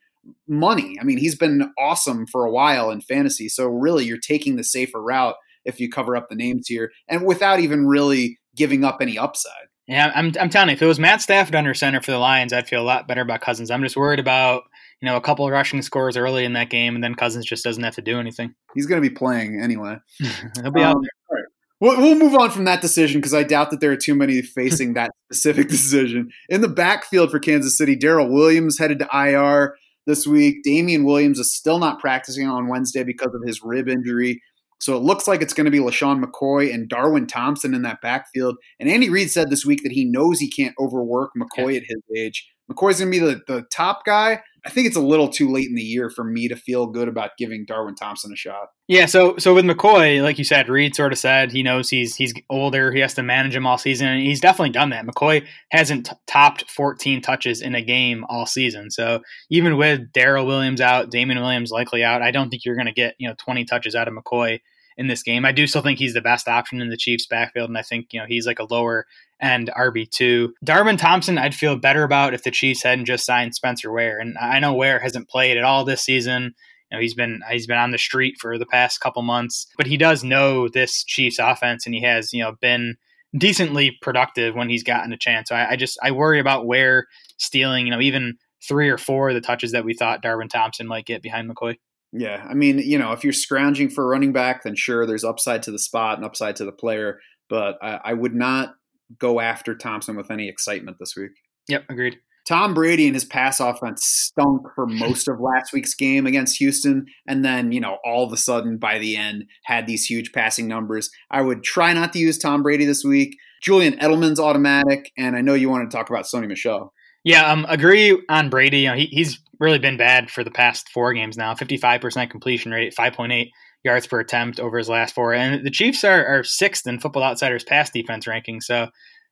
money. 0.46 0.98
I 1.00 1.04
mean, 1.04 1.16
he's 1.16 1.36
been 1.36 1.72
awesome 1.78 2.26
for 2.26 2.44
a 2.44 2.50
while 2.50 2.90
in 2.90 3.00
fantasy. 3.00 3.48
So 3.48 3.66
really, 3.66 4.04
you're 4.04 4.18
taking 4.18 4.56
the 4.56 4.64
safer 4.64 5.02
route 5.02 5.36
if 5.64 5.80
you 5.80 5.88
cover 5.88 6.16
up 6.16 6.28
the 6.28 6.36
names 6.36 6.66
here, 6.68 6.90
and 7.08 7.24
without 7.24 7.60
even 7.60 7.86
really 7.86 8.38
giving 8.54 8.84
up 8.84 8.98
any 9.00 9.16
upside. 9.16 9.68
Yeah, 9.86 10.12
I'm, 10.14 10.32
I'm 10.38 10.50
telling 10.50 10.68
you, 10.68 10.74
if 10.74 10.82
it 10.82 10.86
was 10.86 11.00
Matt 11.00 11.20
Stafford 11.20 11.54
under 11.54 11.74
center 11.74 12.00
for 12.00 12.12
the 12.12 12.18
Lions, 12.18 12.52
I'd 12.52 12.68
feel 12.68 12.80
a 12.80 12.84
lot 12.84 13.08
better 13.08 13.22
about 13.22 13.40
Cousins. 13.40 13.70
I'm 13.70 13.82
just 13.82 13.96
worried 13.96 14.20
about 14.20 14.64
you 15.00 15.06
know 15.06 15.16
a 15.16 15.20
couple 15.20 15.46
of 15.46 15.52
rushing 15.52 15.82
scores 15.82 16.16
early 16.16 16.44
in 16.44 16.52
that 16.54 16.70
game, 16.70 16.94
and 16.94 17.02
then 17.02 17.14
Cousins 17.14 17.46
just 17.46 17.64
doesn't 17.64 17.82
have 17.82 17.94
to 17.94 18.02
do 18.02 18.18
anything. 18.18 18.54
He's 18.74 18.86
going 18.86 19.02
to 19.02 19.08
be 19.08 19.14
playing 19.14 19.60
anyway. 19.60 19.96
He'll 20.62 20.70
be 20.70 20.82
out 20.82 20.96
Um, 20.96 21.02
all 21.30 21.36
right. 21.36 21.44
We'll, 21.80 21.96
we'll 21.96 22.18
move 22.18 22.34
on 22.34 22.50
from 22.50 22.64
that 22.66 22.82
decision 22.82 23.20
because 23.20 23.32
I 23.32 23.42
doubt 23.42 23.70
that 23.70 23.80
there 23.80 23.90
are 23.90 23.96
too 23.96 24.14
many 24.14 24.42
facing 24.42 24.94
that 24.94 25.12
specific 25.32 25.68
decision. 25.68 26.30
In 26.48 26.60
the 26.60 26.68
backfield 26.68 27.30
for 27.30 27.38
Kansas 27.38 27.78
City, 27.78 27.96
Darrel 27.96 28.30
Williams 28.30 28.78
headed 28.78 28.98
to 28.98 29.08
IR 29.12 29.76
this 30.06 30.26
week. 30.26 30.62
Damien 30.62 31.04
Williams 31.04 31.38
is 31.38 31.54
still 31.54 31.78
not 31.78 31.98
practicing 31.98 32.46
on 32.46 32.68
Wednesday 32.68 33.02
because 33.02 33.34
of 33.34 33.40
his 33.46 33.62
rib 33.62 33.88
injury. 33.88 34.42
So 34.80 34.96
it 34.96 35.02
looks 35.02 35.28
like 35.28 35.42
it's 35.42 35.52
going 35.52 35.66
to 35.66 35.70
be 35.70 35.78
LeSean 35.78 36.24
McCoy 36.24 36.72
and 36.72 36.88
Darwin 36.88 37.26
Thompson 37.26 37.74
in 37.74 37.82
that 37.82 38.00
backfield. 38.00 38.56
And 38.78 38.88
Andy 38.88 39.10
Reid 39.10 39.30
said 39.30 39.50
this 39.50 39.64
week 39.64 39.82
that 39.82 39.92
he 39.92 40.06
knows 40.06 40.38
he 40.38 40.50
can't 40.50 40.74
overwork 40.80 41.32
McCoy 41.36 41.76
at 41.76 41.82
his 41.86 42.00
age. 42.16 42.48
McCoy's 42.70 43.00
going 43.00 43.12
to 43.12 43.18
be 43.18 43.18
the, 43.18 43.40
the 43.46 43.62
top 43.70 44.04
guy. 44.06 44.42
I 44.64 44.70
think 44.70 44.86
it's 44.86 44.96
a 44.96 45.00
little 45.00 45.28
too 45.28 45.50
late 45.50 45.68
in 45.68 45.74
the 45.74 45.82
year 45.82 46.10
for 46.10 46.24
me 46.24 46.48
to 46.48 46.56
feel 46.56 46.86
good 46.86 47.08
about 47.08 47.30
giving 47.38 47.64
Darwin 47.64 47.94
Thompson 47.94 48.32
a 48.32 48.36
shot. 48.36 48.68
Yeah, 48.88 49.06
so 49.06 49.36
so 49.38 49.54
with 49.54 49.64
McCoy, 49.64 50.22
like 50.22 50.38
you 50.38 50.44
said, 50.44 50.68
Reid 50.68 50.94
sort 50.94 51.12
of 51.12 51.18
said 51.18 51.52
he 51.52 51.62
knows 51.62 51.88
he's 51.88 52.16
he's 52.16 52.34
older. 52.50 52.92
He 52.92 53.00
has 53.00 53.14
to 53.14 53.22
manage 53.22 53.54
him 53.54 53.66
all 53.66 53.78
season, 53.78 54.08
and 54.08 54.22
he's 54.22 54.40
definitely 54.40 54.70
done 54.70 54.90
that. 54.90 55.06
McCoy 55.06 55.46
hasn't 55.70 56.06
t- 56.06 56.12
topped 56.26 56.70
14 56.70 57.22
touches 57.22 57.62
in 57.62 57.74
a 57.74 57.82
game 57.82 58.24
all 58.28 58.46
season. 58.46 58.90
So 58.90 59.20
even 59.50 59.76
with 59.76 60.12
Darrel 60.12 60.46
Williams 60.46 60.80
out, 60.80 61.10
Damien 61.10 61.40
Williams 61.40 61.70
likely 61.70 62.02
out, 62.02 62.22
I 62.22 62.30
don't 62.30 62.50
think 62.50 62.64
you're 62.64 62.76
going 62.76 62.86
to 62.86 62.92
get 62.92 63.14
you 63.18 63.28
know 63.28 63.34
20 63.38 63.64
touches 63.64 63.94
out 63.94 64.08
of 64.08 64.14
McCoy 64.14 64.60
in 65.00 65.06
this 65.06 65.22
game. 65.22 65.46
I 65.46 65.52
do 65.52 65.66
still 65.66 65.80
think 65.80 65.98
he's 65.98 66.12
the 66.12 66.20
best 66.20 66.46
option 66.46 66.82
in 66.82 66.90
the 66.90 66.96
Chiefs 66.96 67.26
backfield, 67.26 67.70
and 67.70 67.78
I 67.78 67.82
think 67.82 68.12
you 68.12 68.20
know 68.20 68.26
he's 68.28 68.46
like 68.46 68.58
a 68.58 68.66
lower 68.70 69.06
end 69.40 69.70
RB 69.74 70.08
two. 70.08 70.52
Darwin 70.62 70.98
Thompson, 70.98 71.38
I'd 71.38 71.54
feel 71.54 71.74
better 71.76 72.02
about 72.02 72.34
if 72.34 72.42
the 72.42 72.50
Chiefs 72.50 72.82
hadn't 72.82 73.06
just 73.06 73.24
signed 73.24 73.54
Spencer 73.54 73.90
Ware, 73.90 74.18
and 74.18 74.36
I 74.38 74.58
know 74.58 74.74
Ware 74.74 75.00
hasn't 75.00 75.30
played 75.30 75.56
at 75.56 75.64
all 75.64 75.86
this 75.86 76.02
season. 76.02 76.54
You 76.92 76.98
know, 76.98 77.00
he's 77.00 77.14
been 77.14 77.40
he's 77.50 77.66
been 77.66 77.78
on 77.78 77.92
the 77.92 77.98
street 77.98 78.36
for 78.38 78.58
the 78.58 78.66
past 78.66 79.00
couple 79.00 79.22
months, 79.22 79.66
but 79.78 79.86
he 79.86 79.96
does 79.96 80.22
know 80.22 80.68
this 80.68 81.02
Chiefs 81.02 81.38
offense, 81.38 81.86
and 81.86 81.94
he 81.94 82.02
has 82.02 82.34
you 82.34 82.42
know 82.42 82.52
been 82.60 82.96
decently 83.34 83.96
productive 84.02 84.54
when 84.54 84.68
he's 84.68 84.84
gotten 84.84 85.14
a 85.14 85.16
chance. 85.16 85.48
So 85.48 85.54
I, 85.54 85.70
I 85.70 85.76
just 85.76 85.98
I 86.02 86.10
worry 86.10 86.40
about 86.40 86.66
Ware 86.66 87.06
stealing 87.38 87.86
you 87.86 87.90
know 87.90 88.02
even 88.02 88.36
three 88.62 88.90
or 88.90 88.98
four 88.98 89.30
of 89.30 89.34
the 89.34 89.40
touches 89.40 89.72
that 89.72 89.86
we 89.86 89.94
thought 89.94 90.20
Darwin 90.20 90.48
Thompson 90.48 90.86
might 90.86 91.06
get 91.06 91.22
behind 91.22 91.50
McCoy. 91.50 91.76
Yeah, 92.12 92.44
I 92.48 92.54
mean, 92.54 92.78
you 92.78 92.98
know, 92.98 93.12
if 93.12 93.22
you're 93.22 93.32
scrounging 93.32 93.88
for 93.88 94.04
a 94.04 94.08
running 94.08 94.32
back, 94.32 94.64
then 94.64 94.74
sure, 94.74 95.06
there's 95.06 95.24
upside 95.24 95.62
to 95.64 95.70
the 95.70 95.78
spot 95.78 96.18
and 96.18 96.24
upside 96.24 96.56
to 96.56 96.64
the 96.64 96.72
player, 96.72 97.20
but 97.48 97.76
I, 97.80 98.00
I 98.04 98.12
would 98.14 98.34
not 98.34 98.74
go 99.18 99.40
after 99.40 99.76
Thompson 99.76 100.16
with 100.16 100.30
any 100.30 100.48
excitement 100.48 100.96
this 100.98 101.14
week. 101.16 101.32
Yep, 101.68 101.84
agreed. 101.88 102.18
Tom 102.48 102.74
Brady 102.74 103.06
and 103.06 103.14
his 103.14 103.24
pass 103.24 103.60
offense 103.60 104.04
stunk 104.04 104.62
for 104.74 104.86
most 104.86 105.28
of 105.28 105.38
last 105.40 105.72
week's 105.72 105.94
game 105.94 106.26
against 106.26 106.56
Houston, 106.56 107.06
and 107.28 107.44
then, 107.44 107.70
you 107.70 107.80
know, 107.80 107.98
all 108.04 108.26
of 108.26 108.32
a 108.32 108.36
sudden 108.36 108.76
by 108.76 108.98
the 108.98 109.16
end 109.16 109.44
had 109.64 109.86
these 109.86 110.06
huge 110.06 110.32
passing 110.32 110.66
numbers. 110.66 111.10
I 111.30 111.42
would 111.42 111.62
try 111.62 111.92
not 111.92 112.12
to 112.14 112.18
use 112.18 112.38
Tom 112.38 112.62
Brady 112.62 112.86
this 112.86 113.04
week. 113.04 113.36
Julian 113.62 113.98
Edelman's 113.98 114.40
automatic, 114.40 115.12
and 115.16 115.36
I 115.36 115.42
know 115.42 115.54
you 115.54 115.68
want 115.68 115.88
to 115.88 115.96
talk 115.96 116.08
about 116.08 116.24
Sony 116.24 116.48
Michel. 116.48 116.92
Yeah, 117.24 117.50
um, 117.50 117.66
agree 117.68 118.20
on 118.28 118.48
Brady. 118.48 118.80
You 118.80 118.88
know, 118.88 118.96
he, 118.96 119.06
he's 119.06 119.40
really 119.58 119.78
been 119.78 119.98
bad 119.98 120.30
for 120.30 120.42
the 120.42 120.50
past 120.50 120.88
four 120.88 121.12
games 121.12 121.36
now. 121.36 121.54
Fifty-five 121.54 122.00
percent 122.00 122.30
completion 122.30 122.72
rate, 122.72 122.94
five 122.94 123.12
point 123.12 123.32
eight 123.32 123.50
yards 123.84 124.06
per 124.06 124.20
attempt 124.20 124.60
over 124.60 124.78
his 124.78 124.88
last 124.88 125.14
four, 125.14 125.34
and 125.34 125.64
the 125.64 125.70
Chiefs 125.70 126.04
are, 126.04 126.24
are 126.24 126.44
sixth 126.44 126.86
in 126.86 126.98
Football 126.98 127.22
Outsiders 127.22 127.64
pass 127.64 127.90
defense 127.90 128.26
ranking. 128.26 128.60
So, 128.60 128.88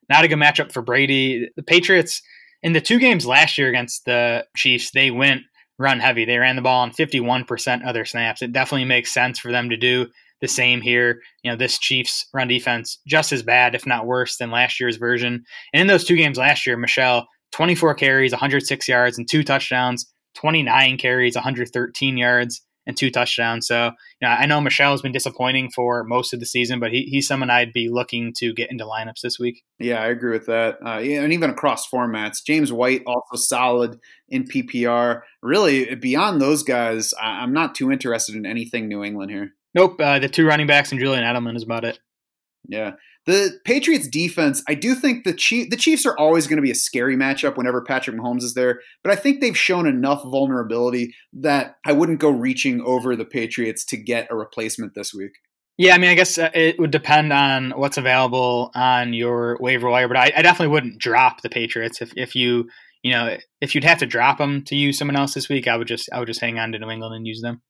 not 0.09 0.25
a 0.25 0.29
good 0.29 0.39
matchup 0.39 0.73
for 0.73 0.83
Brady. 0.83 1.49
The 1.57 1.63
Patriots 1.63 2.21
in 2.63 2.73
the 2.73 2.81
two 2.81 2.99
games 2.99 3.27
last 3.27 3.57
year 3.57 3.69
against 3.69 4.05
the 4.05 4.45
Chiefs, 4.57 4.91
they 4.91 5.11
went 5.11 5.43
run 5.79 6.01
heavy. 6.01 6.25
They 6.25 6.39
ran 6.39 6.57
the 6.57 6.63
ball 6.63 6.83
on 6.83 6.93
fifty-one 6.93 7.45
percent 7.45 7.87
of 7.87 7.95
their 7.95 8.05
snaps. 8.05 8.43
It 8.43 8.53
definitely 8.53 8.85
makes 8.85 9.15
sense 9.15 9.39
for 9.39 9.51
them 9.51 9.71
to 9.71 9.77
do 9.79 10.09
the 10.43 10.49
same 10.49 10.83
here. 10.83 11.21
You 11.43 11.51
know, 11.51 11.57
this 11.57 11.79
Chiefs 11.79 12.27
run 12.35 12.49
defense 12.49 12.99
just 13.07 13.33
as 13.33 13.43
bad, 13.43 13.75
if 13.75 13.87
not 13.87 14.07
worse, 14.07 14.37
than 14.37 14.51
last 14.51 14.79
year's 14.79 14.97
version. 14.97 15.45
And 15.73 15.81
in 15.81 15.87
those 15.87 16.05
two 16.05 16.17
games 16.17 16.37
last 16.37 16.67
year, 16.67 16.77
Michel 16.77 17.27
24 17.53 17.95
carries, 17.95 18.33
106 18.33 18.89
yards, 18.89 19.19
and 19.19 19.29
two 19.29 19.43
touchdowns. 19.43 20.07
29 20.35 20.99
carries, 20.99 21.35
113 21.35 22.17
yards, 22.17 22.63
and 22.87 22.97
two 22.97 23.11
touchdowns. 23.11 23.67
So, 23.67 23.87
you 23.87 23.93
know, 24.23 24.29
I 24.29 24.47
know 24.47 24.61
Michel 24.61 24.93
has 24.93 25.03
been 25.03 25.11
disappointing 25.13 25.71
for 25.75 26.05
most 26.05 26.33
of 26.33 26.39
the 26.41 26.47
season, 26.47 26.79
but 26.79 26.93
he, 26.93 27.03
he's 27.03 27.27
someone 27.27 27.51
I'd 27.51 27.73
be 27.73 27.89
looking 27.89 28.33
to 28.39 28.55
get 28.55 28.71
into 28.71 28.85
lineups 28.85 29.21
this 29.23 29.39
week. 29.39 29.63
Yeah, 29.79 30.01
I 30.01 30.07
agree 30.09 30.33
with 30.33 30.47
that. 30.47 30.79
Uh, 30.85 30.99
yeah, 30.99 31.23
and 31.23 31.33
even 31.33 31.51
across 31.51 31.89
formats, 31.89 32.45
James 32.45 32.73
White 32.73 33.03
also 33.07 33.37
solid 33.37 33.99
in 34.29 34.45
PPR. 34.45 35.23
Really, 35.43 35.95
beyond 35.97 36.41
those 36.41 36.63
guys, 36.63 37.13
I- 37.21 37.43
I'm 37.43 37.53
not 37.53 37.75
too 37.75 37.91
interested 37.91 38.37
in 38.37 38.47
anything 38.47 38.89
New 38.89 39.03
England 39.03 39.31
here. 39.33 39.55
Nope, 39.75 40.01
uh, 40.01 40.19
the 40.19 40.29
two 40.29 40.47
running 40.47 40.67
backs 40.67 40.93
and 40.93 41.01
Julian 41.01 41.25
Edelman 41.25 41.57
is 41.57 41.63
about 41.65 41.85
it. 41.85 41.99
Yeah. 42.69 42.93
The 43.29 43.61
Patriots 43.67 44.09
defense, 44.09 44.63
I 44.71 44.75
do 44.75 44.95
think 44.95 45.25
the 45.25 45.35
Chief, 45.35 45.69
the 45.69 45.77
Chiefs 45.77 46.07
are 46.07 46.17
always 46.17 46.47
going 46.47 46.57
to 46.57 46.63
be 46.63 46.71
a 46.71 46.75
scary 46.75 47.15
matchup 47.15 47.59
whenever 47.59 47.83
Patrick 47.83 48.17
Mahomes 48.17 48.43
is 48.43 48.55
there, 48.55 48.81
but 49.05 49.13
I 49.13 49.17
think 49.17 49.43
they've 49.43 49.55
shown 49.55 49.87
enough 49.87 50.23
vulnerability 50.23 51.15
that 51.35 51.75
I 51.85 51.93
wouldn't 51.93 52.21
go 52.21 52.31
reaching 52.31 52.81
over 52.81 53.17
the 53.17 53.27
Patriots 53.27 53.85
to 53.89 53.99
get 53.99 54.29
a 54.31 54.35
replacement 54.35 54.95
this 54.95 55.13
week. 55.13 55.33
Yeah, 55.77 55.95
I 55.95 55.99
mean, 55.99 56.09
I 56.09 56.15
guess 56.15 56.39
uh, 56.39 56.49
it 56.55 56.79
would 56.79 56.91
depend 56.91 57.35
on 57.35 57.73
what's 57.73 57.99
available 57.99 58.71
on 58.75 59.13
your 59.13 59.59
waiver 59.61 59.91
wire, 59.91 60.09
but 60.09 60.17
I, 60.17 60.33
I 60.35 60.41
definitely 60.41 60.73
wouldn't 60.73 60.99
drop 60.99 61.43
the 61.43 61.51
Patriots 61.51 62.01
if, 62.01 62.15
if 62.17 62.35
you 62.35 62.71
you 63.03 63.13
know 63.13 63.37
if 63.61 63.75
you'd 63.75 63.85
have 63.85 63.99
to 63.99 64.07
drop 64.07 64.39
them 64.39 64.65
to 64.69 64.75
use 64.75 64.97
someone 64.97 65.17
else 65.17 65.35
this 65.35 65.51
week. 65.51 65.69
I 65.69 65.77
would 65.77 65.87
just 65.87 66.09
I 66.15 66.19
would 66.19 66.29
just 66.29 66.41
hang 66.41 66.59
on 66.59 66.73
to 66.73 66.79
New 66.79 66.89
England 66.89 67.15
and 67.15 67.27
use 67.27 67.43
them. 67.43 67.61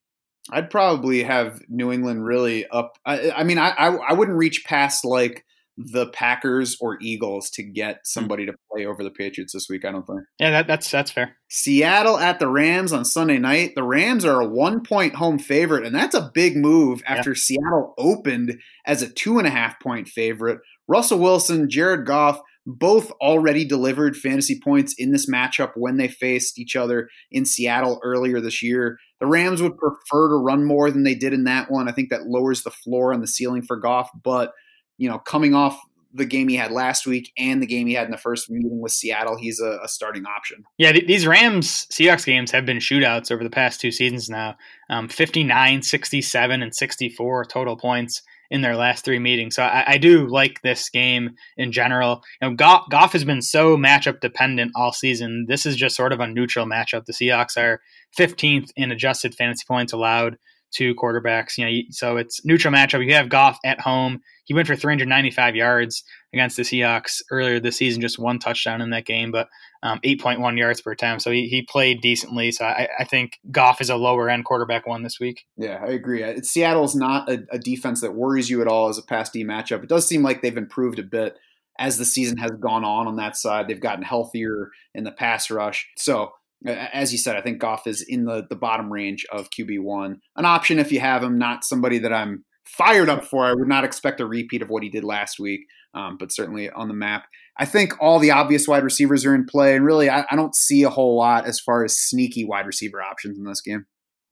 I'd 0.53 0.71
probably 0.71 1.25
have 1.25 1.61
New 1.69 1.93
England 1.93 2.25
really 2.25 2.65
up. 2.69 2.93
I, 3.05 3.33
I 3.33 3.43
mean, 3.43 3.59
I, 3.59 3.71
I 3.71 3.89
I 3.89 4.13
wouldn't 4.13 4.39
reach 4.39 4.65
past 4.65 5.05
like 5.05 5.45
the 5.79 6.09
Packers 6.09 6.76
or 6.81 6.99
Eagles 7.01 7.51
to 7.51 7.62
get 7.62 7.95
hmm. 7.95 8.01
somebody 8.05 8.45
to 8.47 8.53
play 8.70 8.85
over 8.85 9.05
the 9.05 9.11
Patriots 9.11 9.53
this 9.53 9.68
week. 9.70 9.85
I 9.85 9.93
don't 9.93 10.07
think. 10.07 10.20
Yeah, 10.39 10.51
that, 10.51 10.66
that's 10.66 10.91
that's 10.91 11.12
fair. 11.12 11.37
Seattle 11.49 12.18
at 12.18 12.41
the 12.41 12.49
Rams 12.49 12.93
on 12.93 13.05
Sunday 13.05 13.39
night. 13.39 13.74
The 13.74 13.85
Rams 13.85 14.24
are 14.24 14.41
a 14.41 14.49
one 14.49 14.83
point 14.83 15.14
home 15.14 15.39
favorite, 15.39 15.87
and 15.87 15.95
that's 15.95 16.14
a 16.14 16.31
big 16.35 16.57
move 16.57 17.03
after 17.07 17.35
Seattle 17.35 17.95
opened 17.97 18.59
as 18.85 19.03
a 19.03 19.09
two 19.09 19.39
and 19.39 19.47
a 19.47 19.51
half 19.51 19.81
point 19.81 20.09
favorite. 20.09 20.59
Russell 20.89 21.20
Wilson, 21.20 21.70
Jared 21.70 22.07
Goff, 22.07 22.41
both 22.66 23.11
already 23.12 23.64
delivered 23.64 24.16
fantasy 24.16 24.61
points 24.62 24.95
in 24.99 25.12
this 25.12 25.31
matchup 25.31 25.72
when 25.76 25.97
they 25.97 26.09
faced 26.09 26.59
each 26.59 26.76
other 26.76 27.09
in 27.31 27.47
Seattle 27.47 28.01
earlier 28.03 28.41
this 28.41 28.62
year. 28.62 28.99
The 29.20 29.26
Rams 29.26 29.62
would 29.62 29.79
prefer 29.79 30.29
to 30.29 30.43
run 30.43 30.64
more 30.64 30.91
than 30.91 31.03
they 31.03 31.14
did 31.14 31.33
in 31.33 31.45
that 31.45 31.70
one. 31.70 31.89
I 31.89 31.93
think 31.93 32.11
that 32.11 32.26
lowers 32.26 32.62
the 32.62 32.70
floor 32.70 33.12
and 33.12 33.22
the 33.22 33.26
ceiling 33.26 33.62
for 33.62 33.76
Goff, 33.76 34.11
but 34.22 34.53
you 34.99 35.09
know, 35.09 35.18
coming 35.18 35.55
off 35.55 35.80
the 36.14 36.24
game 36.24 36.49
he 36.49 36.57
had 36.57 36.72
last 36.72 37.07
week 37.07 37.32
and 37.38 37.62
the 37.62 37.66
game 37.66 37.86
he 37.86 37.94
had 37.94 38.07
in 38.07 38.11
the 38.11 38.18
first 38.18 38.51
meeting 38.51 38.80
with 38.80 38.92
Seattle, 38.92 39.36
he's 39.36 39.61
a, 39.61 39.78
a 39.82 39.88
starting 39.88 40.24
option. 40.26 40.64
Yeah, 40.78 40.92
th- 40.92 41.07
these 41.07 41.26
Rams 41.26 41.86
Seahawks 41.86 42.24
games 42.24 42.51
have 42.51 42.66
been 42.66 42.78
shootouts 42.78 43.30
over 43.30 43.44
the 43.44 43.51
past 43.51 43.80
two 43.80 43.90
seasons 43.90 44.28
now. 44.28 44.57
Um, 44.90 45.09
59, 45.09 45.82
67, 45.82 46.62
and 46.62 46.74
64 46.74 47.44
total 47.46 47.76
points 47.76 48.22
in 48.51 48.62
their 48.62 48.76
last 48.76 49.05
three 49.05 49.18
meetings. 49.18 49.57
So 49.57 49.62
I, 49.62 49.84
I 49.86 49.99
do 49.99 50.26
like 50.26 50.62
this 50.62 50.88
game 50.88 51.36
in 51.57 51.72
general. 51.72 52.22
You 52.40 52.49
know, 52.49 52.55
Goff, 52.55 52.88
Goff 52.90 53.12
has 53.12 53.24
been 53.24 53.42
so 53.42 53.76
matchup 53.76 54.20
dependent 54.20 54.72
all 54.74 54.92
season. 54.92 55.44
This 55.49 55.66
is 55.66 55.76
just 55.76 55.96
sort 55.96 56.12
of 56.12 56.20
a 56.20 56.26
neutral 56.26 56.66
matchup. 56.66 57.05
The 57.05 57.12
Seahawks 57.12 57.59
are 57.59 57.80
15th 58.18 58.70
in 58.76 58.90
adjusted 58.90 59.34
fantasy 59.34 59.64
points 59.68 59.92
allowed 59.92 60.38
to 60.75 60.95
quarterbacks. 60.95 61.57
You 61.57 61.66
know, 61.66 61.83
so 61.91 62.16
it's 62.16 62.45
neutral 62.45 62.73
matchup. 62.73 63.05
You 63.05 63.14
have 63.14 63.29
Goff 63.29 63.59
at 63.64 63.81
home. 63.81 64.21
He 64.45 64.55
went 64.55 64.66
for 64.66 64.77
395 64.77 65.57
yards 65.57 66.03
against 66.33 66.57
the 66.57 66.62
Seahawks 66.62 67.21
earlier 67.31 67.61
this 67.61 67.77
season, 67.77 68.01
just 68.01 68.19
one 68.19 68.39
touchdown 68.39 68.81
in 68.81 68.91
that 68.91 69.05
game, 69.05 69.31
but 69.31 69.49
um, 69.83 70.01
8.1 70.05 70.59
yards 70.59 70.81
per 70.81 70.93
attempt. 70.93 71.23
So 71.23 71.31
he, 71.31 71.49
he 71.49 71.62
played 71.62 72.01
decently. 72.01 72.51
So 72.53 72.64
I, 72.64 72.89
I 72.99 73.05
think 73.05 73.39
Goff 73.51 73.81
is 73.81 73.91
a 73.91 73.97
lower 73.97 74.29
end 74.29 74.45
quarterback 74.45 74.87
one 74.87 75.03
this 75.03 75.21
week. 75.21 75.45
Yeah, 75.57 75.83
I 75.83 75.89
agree. 75.89 76.23
It's, 76.23 76.51
Seattle's 76.51 76.95
not 76.95 77.29
a, 77.29 77.45
a 77.53 77.59
defense 77.59 78.01
that 78.01 78.14
worries 78.14 78.51
you 78.51 78.61
at 78.61 78.69
all 78.69 78.89
as 78.89 78.99
a 78.99 79.03
pass 79.03 79.31
D 79.31 79.45
matchup. 79.45 79.83
It 79.83 79.89
does 79.89 80.07
seem 80.07 80.23
like 80.23 80.43
they've 80.43 80.57
improved 80.57 80.99
a 80.99 81.05
bit 81.05 81.37
as 81.79 81.97
the 81.97 82.05
season 82.05 82.39
has 82.39 82.51
gone 82.53 82.85
on 82.85 83.07
on 83.07 83.16
that 83.16 83.37
side. 83.37 83.69
They've 83.69 83.81
gotten 83.81 84.03
healthier 84.03 84.71
in 84.95 85.05
the 85.05 85.12
pass 85.12 85.51
rush. 85.51 85.89
So 85.97 86.33
as 86.67 87.13
you 87.13 87.19
said, 87.19 87.37
I 87.37 87.41
think 87.41 87.59
Goff 87.59 87.87
is 87.87 88.05
in 88.07 88.25
the, 88.25 88.47
the 88.49 88.57
bottom 88.57 88.93
range 88.93 89.25
of 89.31 89.51
QB1. 89.51 90.17
An 90.37 90.45
option 90.45 90.79
if 90.79 90.91
you 90.91 91.01
have 91.01 91.23
him, 91.23 91.39
not 91.39 91.65
somebody 91.65 91.99
that 91.99 92.13
I'm 92.13 92.45
fired 92.67 93.09
up 93.09 93.25
for. 93.25 93.45
I 93.45 93.55
would 93.55 93.69
not 93.69 93.85
expect 93.85 94.21
a 94.21 94.27
repeat 94.27 94.63
of 94.63 94.69
what 94.69 94.83
he 94.83 94.89
did 94.89 95.05
last 95.05 95.39
week, 95.39 95.61
um, 95.95 96.17
but 96.19 96.33
certainly 96.33 96.69
on 96.71 96.89
the 96.89 96.95
map. 96.95 97.27
I 97.59 97.65
think 97.65 97.95
all 98.01 98.19
the 98.19 98.31
obvious 98.31 98.69
wide 98.69 98.85
receivers 98.85 99.25
are 99.25 99.35
in 99.35 99.47
play, 99.47 99.75
and 99.75 99.85
really, 99.85 100.11
I, 100.11 100.25
I 100.31 100.37
don't 100.37 100.55
see 100.55 100.83
a 100.83 100.91
whole 100.91 101.17
lot 101.17 101.47
as 101.47 101.61
far 101.61 101.85
as 101.85 101.99
sneaky 101.99 102.45
wide 102.45 102.67
receiver 102.67 103.03
options 103.03 103.39
in 103.39 103.45
this 103.45 103.61
game. 103.61 103.87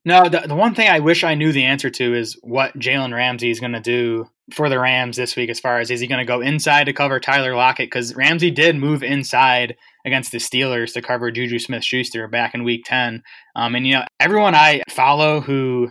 No, 0.05 0.29
the, 0.29 0.45
the 0.47 0.55
one 0.55 0.73
thing 0.73 0.89
I 0.89 1.01
wish 1.01 1.25
I 1.25 1.35
knew 1.35 1.51
the 1.51 1.65
answer 1.65 1.91
to 1.91 2.15
is 2.15 2.39
what 2.43 2.79
Jalen 2.79 3.13
Ramsey 3.13 3.51
is 3.51 3.59
going 3.59 3.73
to 3.73 3.81
do 3.81 4.31
for 4.53 4.69
the 4.69 4.79
Rams 4.79 5.17
this 5.17 5.35
week. 5.35 5.51
As 5.51 5.59
far 5.59 5.81
as 5.81 5.91
is 5.91 5.99
he 5.99 6.07
going 6.07 6.21
to 6.21 6.25
go 6.25 6.41
inside 6.41 6.85
to 6.85 6.93
cover 6.93 7.19
Tyler 7.19 7.57
Lockett? 7.57 7.87
Because 7.87 8.15
Ramsey 8.15 8.53
did 8.53 8.77
move 8.77 9.03
inside 9.03 9.77
against 10.07 10.33
the 10.33 10.39
Steelers 10.39 10.95
to 10.95 11.03
cover 11.03 11.31
Juju 11.31 11.59
Smith 11.59 11.85
Schuster 11.85 12.27
back 12.29 12.55
in 12.55 12.65
Week 12.65 12.85
Ten. 12.87 13.23
Um, 13.55 13.75
and 13.75 13.87
you 13.87 13.95
know, 13.95 14.05
everyone 14.19 14.55
I 14.55 14.83
follow 14.89 15.41
who 15.41 15.91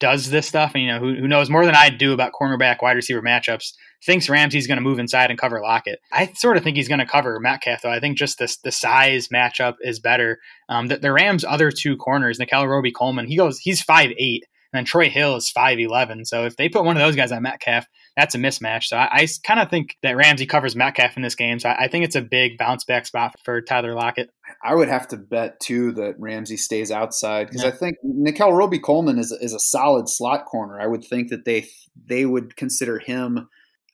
does 0.00 0.30
this 0.30 0.46
stuff, 0.46 0.72
and 0.74 0.82
you 0.82 0.90
know, 0.90 0.98
who, 0.98 1.14
who 1.14 1.28
knows 1.28 1.50
more 1.50 1.66
than 1.66 1.74
I 1.74 1.90
do 1.90 2.14
about 2.14 2.32
cornerback 2.32 2.80
wide 2.80 2.96
receiver 2.96 3.20
matchups, 3.20 3.74
thinks 4.04 4.30
Ramsey's 4.30 4.66
going 4.66 4.78
to 4.78 4.82
move 4.82 4.98
inside 4.98 5.28
and 5.28 5.38
cover 5.38 5.60
Lockett. 5.60 6.00
I 6.10 6.32
sort 6.32 6.56
of 6.56 6.64
think 6.64 6.78
he's 6.78 6.88
going 6.88 7.00
to 7.00 7.06
cover 7.06 7.38
Metcalf, 7.38 7.82
though. 7.82 7.90
I 7.90 8.00
think 8.00 8.16
just 8.16 8.38
the, 8.38 8.50
the 8.64 8.72
size 8.72 9.28
matchup 9.28 9.74
is 9.82 10.00
better. 10.00 10.38
Um, 10.70 10.86
the, 10.86 10.96
the 10.96 11.12
Rams' 11.12 11.44
other 11.44 11.70
two 11.70 11.98
corners, 11.98 12.38
Nickell 12.38 12.66
Robey 12.66 12.92
Coleman, 12.92 13.26
he 13.26 13.36
goes, 13.36 13.58
he's 13.58 13.82
five 13.82 14.10
eight, 14.18 14.44
and 14.72 14.78
then 14.78 14.84
Troy 14.86 15.10
Hill 15.10 15.36
is 15.36 15.50
five 15.50 15.78
eleven. 15.78 16.24
So 16.24 16.46
if 16.46 16.56
they 16.56 16.70
put 16.70 16.84
one 16.84 16.96
of 16.96 17.02
those 17.02 17.16
guys 17.16 17.30
on 17.30 17.42
Metcalf, 17.42 17.84
that's 18.16 18.34
a 18.34 18.38
mismatch. 18.38 18.84
So 18.84 18.96
I, 18.96 19.08
I 19.12 19.28
kind 19.44 19.60
of 19.60 19.70
think 19.70 19.96
that 20.02 20.16
Ramsey 20.16 20.46
covers 20.46 20.76
Metcalf 20.76 21.16
in 21.16 21.22
this 21.22 21.34
game. 21.34 21.58
So 21.58 21.68
I, 21.68 21.84
I, 21.84 21.88
think 21.88 22.04
it's 22.04 22.16
a 22.16 22.20
big 22.20 22.58
bounce 22.58 22.84
back 22.84 23.06
spot 23.06 23.34
for 23.44 23.60
Tyler 23.62 23.94
Lockett. 23.94 24.30
I 24.62 24.74
would 24.74 24.88
have 24.88 25.08
to 25.08 25.16
bet 25.16 25.60
too 25.60 25.92
that 25.92 26.14
Ramsey 26.18 26.56
stays 26.56 26.90
outside 26.90 27.48
because 27.48 27.62
yeah. 27.62 27.68
I 27.68 27.72
think 27.72 27.96
Nickell 28.02 28.52
Robey-Coleman 28.52 29.18
is 29.18 29.32
is 29.32 29.54
a 29.54 29.60
solid 29.60 30.08
slot 30.08 30.44
corner. 30.46 30.80
I 30.80 30.86
would 30.86 31.04
think 31.04 31.28
that 31.30 31.44
they 31.44 31.66
they 32.06 32.26
would 32.26 32.56
consider 32.56 32.98
him. 32.98 33.48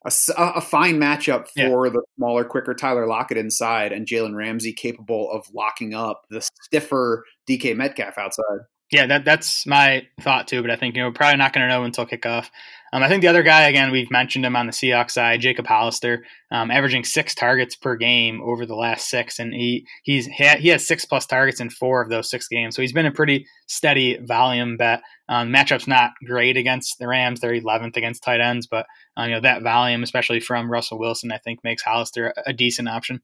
A, 0.05 0.13
a 0.39 0.61
fine 0.61 1.01
matchup 1.01 1.49
for 1.49 1.87
yeah. 1.87 1.93
the 1.93 2.03
smaller, 2.17 2.45
quicker 2.45 2.75
Tyler 2.75 3.09
Lockett 3.09 3.39
inside 3.39 3.91
and 3.91 4.07
Jalen 4.07 4.37
Ramsey 4.37 4.73
capable 4.73 5.29
of 5.33 5.53
locking 5.53 5.95
up 5.95 6.23
the 6.31 6.49
stiffer 6.63 7.25
DK 7.49 7.75
Metcalf 7.75 8.17
outside. 8.17 8.61
Yeah, 8.93 9.07
that 9.07 9.25
that's 9.25 9.67
my 9.67 10.07
thought 10.21 10.47
too. 10.47 10.63
But 10.63 10.71
I 10.71 10.77
think 10.77 10.95
you 10.95 11.03
know 11.03 11.09
we're 11.09 11.15
probably 11.15 11.39
not 11.39 11.53
going 11.53 11.67
to 11.67 11.69
know 11.69 11.83
until 11.83 12.07
kickoff. 12.07 12.51
Um, 12.93 13.03
I 13.03 13.09
think 13.09 13.21
the 13.21 13.29
other 13.29 13.43
guy 13.43 13.63
again 13.63 13.91
we've 13.91 14.13
mentioned 14.13 14.47
him 14.47 14.55
on 14.55 14.67
the 14.67 14.73
Seahawks 14.73 15.11
side, 15.11 15.41
Jacob 15.41 15.67
Hollister, 15.67 16.25
um, 16.53 16.71
averaging 16.71 17.03
six 17.03 17.35
targets 17.35 17.75
per 17.75 17.97
game 17.97 18.41
over 18.43 18.65
the 18.65 18.77
last 18.77 19.11
six, 19.11 19.41
and 19.41 19.53
he 19.53 19.85
he's 20.05 20.27
he 20.27 20.69
has 20.69 20.87
six 20.87 21.05
plus 21.05 21.27
targets 21.27 21.61
in 21.61 21.69
four 21.69 22.01
of 22.01 22.11
those 22.11 22.31
six 22.31 22.47
games. 22.47 22.77
So 22.77 22.83
he's 22.83 22.93
been 22.93 23.07
a 23.07 23.13
pretty 23.13 23.47
steady 23.67 24.19
volume 24.19 24.77
bet. 24.77 25.03
Um, 25.29 25.53
matchup's 25.53 25.89
not 25.89 26.13
great 26.25 26.57
against 26.57 27.01
the 27.01 27.09
Rams; 27.09 27.41
they're 27.41 27.61
11th 27.61 27.97
against 27.97 28.23
tight 28.23 28.41
ends, 28.41 28.69
but 28.69 28.87
um, 29.17 29.29
you 29.29 29.35
know 29.35 29.41
that 29.41 29.63
volume, 29.63 30.05
especially 30.05 30.39
from 30.39 30.71
Russell 30.71 31.01
Wilson, 31.01 31.33
I 31.33 31.39
think 31.39 31.65
makes 31.65 31.83
Hollister 31.83 32.29
a, 32.37 32.51
a 32.51 32.53
decent 32.53 32.89
option. 32.89 33.21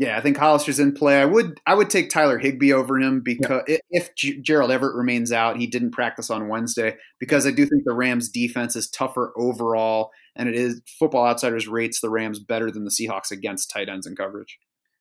Yeah, 0.00 0.16
I 0.16 0.22
think 0.22 0.38
Hollister's 0.38 0.80
in 0.80 0.94
play. 0.94 1.20
I 1.20 1.26
would 1.26 1.60
I 1.66 1.74
would 1.74 1.90
take 1.90 2.08
Tyler 2.08 2.38
Higbee 2.38 2.72
over 2.72 2.98
him 2.98 3.20
because 3.20 3.64
yeah. 3.68 3.76
if 3.90 4.14
G- 4.14 4.40
Gerald 4.40 4.70
Everett 4.70 4.94
remains 4.94 5.30
out, 5.30 5.58
he 5.58 5.66
didn't 5.66 5.90
practice 5.90 6.30
on 6.30 6.48
Wednesday 6.48 6.96
because 7.18 7.46
I 7.46 7.50
do 7.50 7.66
think 7.66 7.84
the 7.84 7.92
Rams 7.92 8.30
defense 8.30 8.76
is 8.76 8.88
tougher 8.88 9.34
overall 9.36 10.10
and 10.34 10.48
it 10.48 10.54
is 10.54 10.80
Football 10.98 11.26
Outsiders 11.26 11.68
rates 11.68 12.00
the 12.00 12.08
Rams 12.08 12.38
better 12.38 12.70
than 12.70 12.84
the 12.84 12.90
Seahawks 12.90 13.30
against 13.30 13.70
tight 13.70 13.90
ends 13.90 14.06
and 14.06 14.16
coverage. 14.16 14.58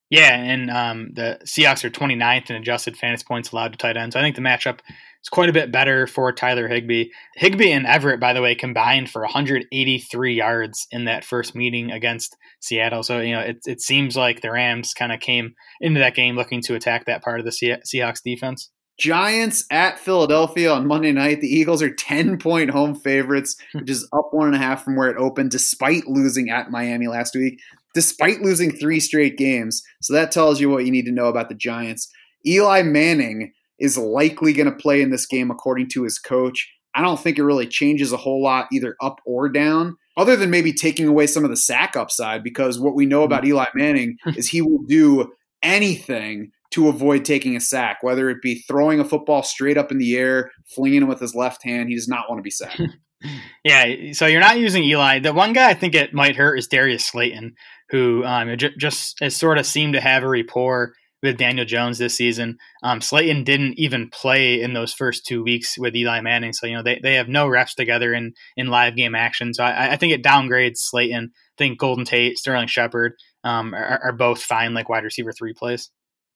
Yeah, 0.10 0.36
and 0.36 0.70
um, 0.70 1.12
the 1.14 1.40
Seahawks 1.46 1.86
are 1.86 1.90
29th 1.90 2.50
in 2.50 2.58
adjusted 2.58 2.98
fantasy 2.98 3.24
points 3.26 3.54
allowed 3.54 3.72
to 3.72 3.78
tight 3.78 3.96
ends. 3.96 4.18
I 4.18 4.22
think 4.22 4.36
the 4.36 4.42
matchup 4.42 4.80
is 5.24 5.30
quite 5.30 5.50
a 5.50 5.54
bit 5.54 5.72
better 5.72 6.08
for 6.08 6.32
Tyler 6.32 6.68
Higbee. 6.68 7.10
Higbee 7.36 7.72
and 7.72 7.86
Everett, 7.86 8.20
by 8.20 8.34
the 8.34 8.42
way, 8.42 8.56
combined 8.56 9.10
for 9.10 9.22
183 9.22 10.34
yards 10.34 10.88
in 10.92 11.06
that 11.06 11.26
first 11.26 11.56
meeting 11.56 11.92
against 11.92 12.36
Seattle. 12.60 13.04
So, 13.04 13.20
you 13.20 13.34
know, 13.34 13.42
it, 13.42 13.58
it 13.66 13.82
seems 13.82 14.16
like 14.16 14.42
the 14.42 14.52
Rams 14.52 14.94
kind 14.94 15.12
of 15.12 15.20
came 15.20 15.54
into 15.82 16.00
that 16.00 16.16
game 16.16 16.36
looking 16.36 16.62
to 16.64 16.76
attack 16.76 17.06
that 17.06 17.24
part 17.24 17.40
of 17.40 17.46
the 17.46 17.52
Seahawks 17.52 18.24
defense. 18.24 18.70
Giants 19.00 19.64
at 19.72 19.98
Philadelphia 19.98 20.74
on 20.74 20.86
Monday 20.86 21.14
night. 21.14 21.40
The 21.40 21.48
Eagles 21.48 21.82
are 21.82 21.94
10 21.94 22.38
point 22.38 22.70
home 22.70 22.96
favorites, 22.96 23.56
hmm. 23.72 23.80
which 23.80 23.90
is 23.90 24.08
up 24.12 24.30
one 24.32 24.48
and 24.48 24.56
a 24.56 24.60
half 24.60 24.84
from 24.84 24.98
where 24.98 25.10
it 25.10 25.16
opened, 25.18 25.52
despite 25.52 26.08
losing 26.08 26.50
at 26.50 26.70
Miami 26.70 27.08
last 27.08 27.34
week 27.34 27.60
despite 27.94 28.42
losing 28.42 28.72
three 28.72 29.00
straight 29.00 29.38
games. 29.38 29.84
So 30.02 30.14
that 30.14 30.32
tells 30.32 30.60
you 30.60 30.70
what 30.70 30.86
you 30.86 30.92
need 30.92 31.06
to 31.06 31.12
know 31.12 31.28
about 31.28 31.50
the 31.50 31.56
Giants. 31.56 32.10
Eli 32.46 32.84
Manning 32.84 33.52
is 33.80 33.98
likely 33.98 34.54
going 34.54 34.70
to 34.70 34.76
play 34.76 35.02
in 35.02 35.10
this 35.10 35.26
game 35.26 35.52
according 35.52 35.90
to 35.90 36.04
his 36.04 36.20
coach. 36.20 36.70
I 36.96 37.02
don't 37.02 37.20
think 37.20 37.38
it 37.38 37.44
really 37.44 37.68
changes 37.68 38.12
a 38.12 38.18
whole 38.18 38.42
lot 38.42 38.68
either 38.72 38.96
up 39.02 39.20
or 39.26 39.48
down, 39.48 39.96
other 40.18 40.36
than 40.36 40.50
maybe 40.50 40.74
taking 40.74 41.08
away 41.08 41.28
some 41.28 41.44
of 41.44 41.50
the 41.50 41.58
sack 41.58 41.96
upside, 41.96 42.44
because 42.44 42.80
what 42.80 42.96
we 42.96 43.06
know 43.06 43.24
about 43.24 43.46
Eli 43.46 43.66
Manning 43.76 44.18
is 44.36 44.50
he 44.50 44.62
will 44.62 44.84
do 44.88 45.32
anything 45.62 46.52
to 46.72 46.88
avoid 46.88 47.26
taking 47.26 47.56
a 47.56 47.60
sack, 47.60 47.98
whether 48.02 48.30
it 48.30 48.42
be 48.42 48.64
throwing 48.68 49.00
a 49.00 49.06
football 49.06 49.44
straight 49.44 49.78
up 49.78 49.92
in 49.92 49.98
the 49.98 50.16
air, 50.16 50.52
flinging 50.68 51.04
it 51.04 51.08
with 51.08 51.20
his 51.20 51.34
left 51.34 51.64
hand. 51.64 51.90
He 51.90 51.96
does 51.96 52.08
not 52.08 52.30
want 52.30 52.40
to 52.40 52.44
be 52.44 52.52
sacked. 52.52 52.82
yeah, 53.64 54.14
so 54.14 54.26
you're 54.26 54.40
not 54.40 54.60
using 54.60 54.84
Eli. 54.84 55.20
The 55.20 55.34
one 55.34 55.54
guy 55.54 55.70
I 55.70 55.74
think 55.74 55.96
it 55.96 56.14
might 56.14 56.36
hurt 56.36 56.58
is 56.58 56.68
Darius 56.68 57.06
Slayton, 57.06 57.56
who 57.90 58.24
um, 58.24 58.56
just 58.58 59.20
has 59.20 59.36
sort 59.36 59.58
of 59.58 59.66
seemed 59.66 59.94
to 59.94 60.02
have 60.02 60.24
a 60.24 60.30
rapport 60.30 60.94
with 61.22 61.38
Daniel 61.38 61.66
Jones 61.66 61.98
this 61.98 62.16
season. 62.16 62.58
Um, 62.84 63.02
Slayton 63.02 63.44
didn't 63.44 63.78
even 63.78 64.10
play 64.10 64.62
in 64.62 64.74
those 64.74 64.94
first 64.94 65.26
two 65.26 65.44
weeks 65.44 65.78
with 65.78 65.96
Eli 65.96 66.22
Manning, 66.22 66.54
so 66.54 66.66
you 66.66 66.76
know 66.76 66.84
they, 66.84 67.00
they 67.02 67.16
have 67.16 67.28
no 67.28 67.48
reps 67.48 67.76
together 67.76 68.14
in 68.14 68.34
in 68.56 68.68
live 68.68 68.96
game 68.96 69.16
action. 69.16 69.54
So 69.54 69.64
I, 69.64 69.94
I 69.94 69.96
think 69.96 70.14
it 70.14 70.24
downgrades 70.24 70.78
Slayton. 70.78 71.32
I 71.34 71.56
think 71.58 71.80
Golden 71.80 72.06
Tate, 72.06 72.38
Sterling 72.38 72.68
Shepard 72.68 73.14
um, 73.44 73.74
are, 73.74 74.00
are 74.04 74.14
both 74.14 74.42
fine 74.42 74.74
like 74.74 74.90
wide 74.90 75.04
receiver 75.04 75.32
three 75.32 75.54
plays. 75.54 75.90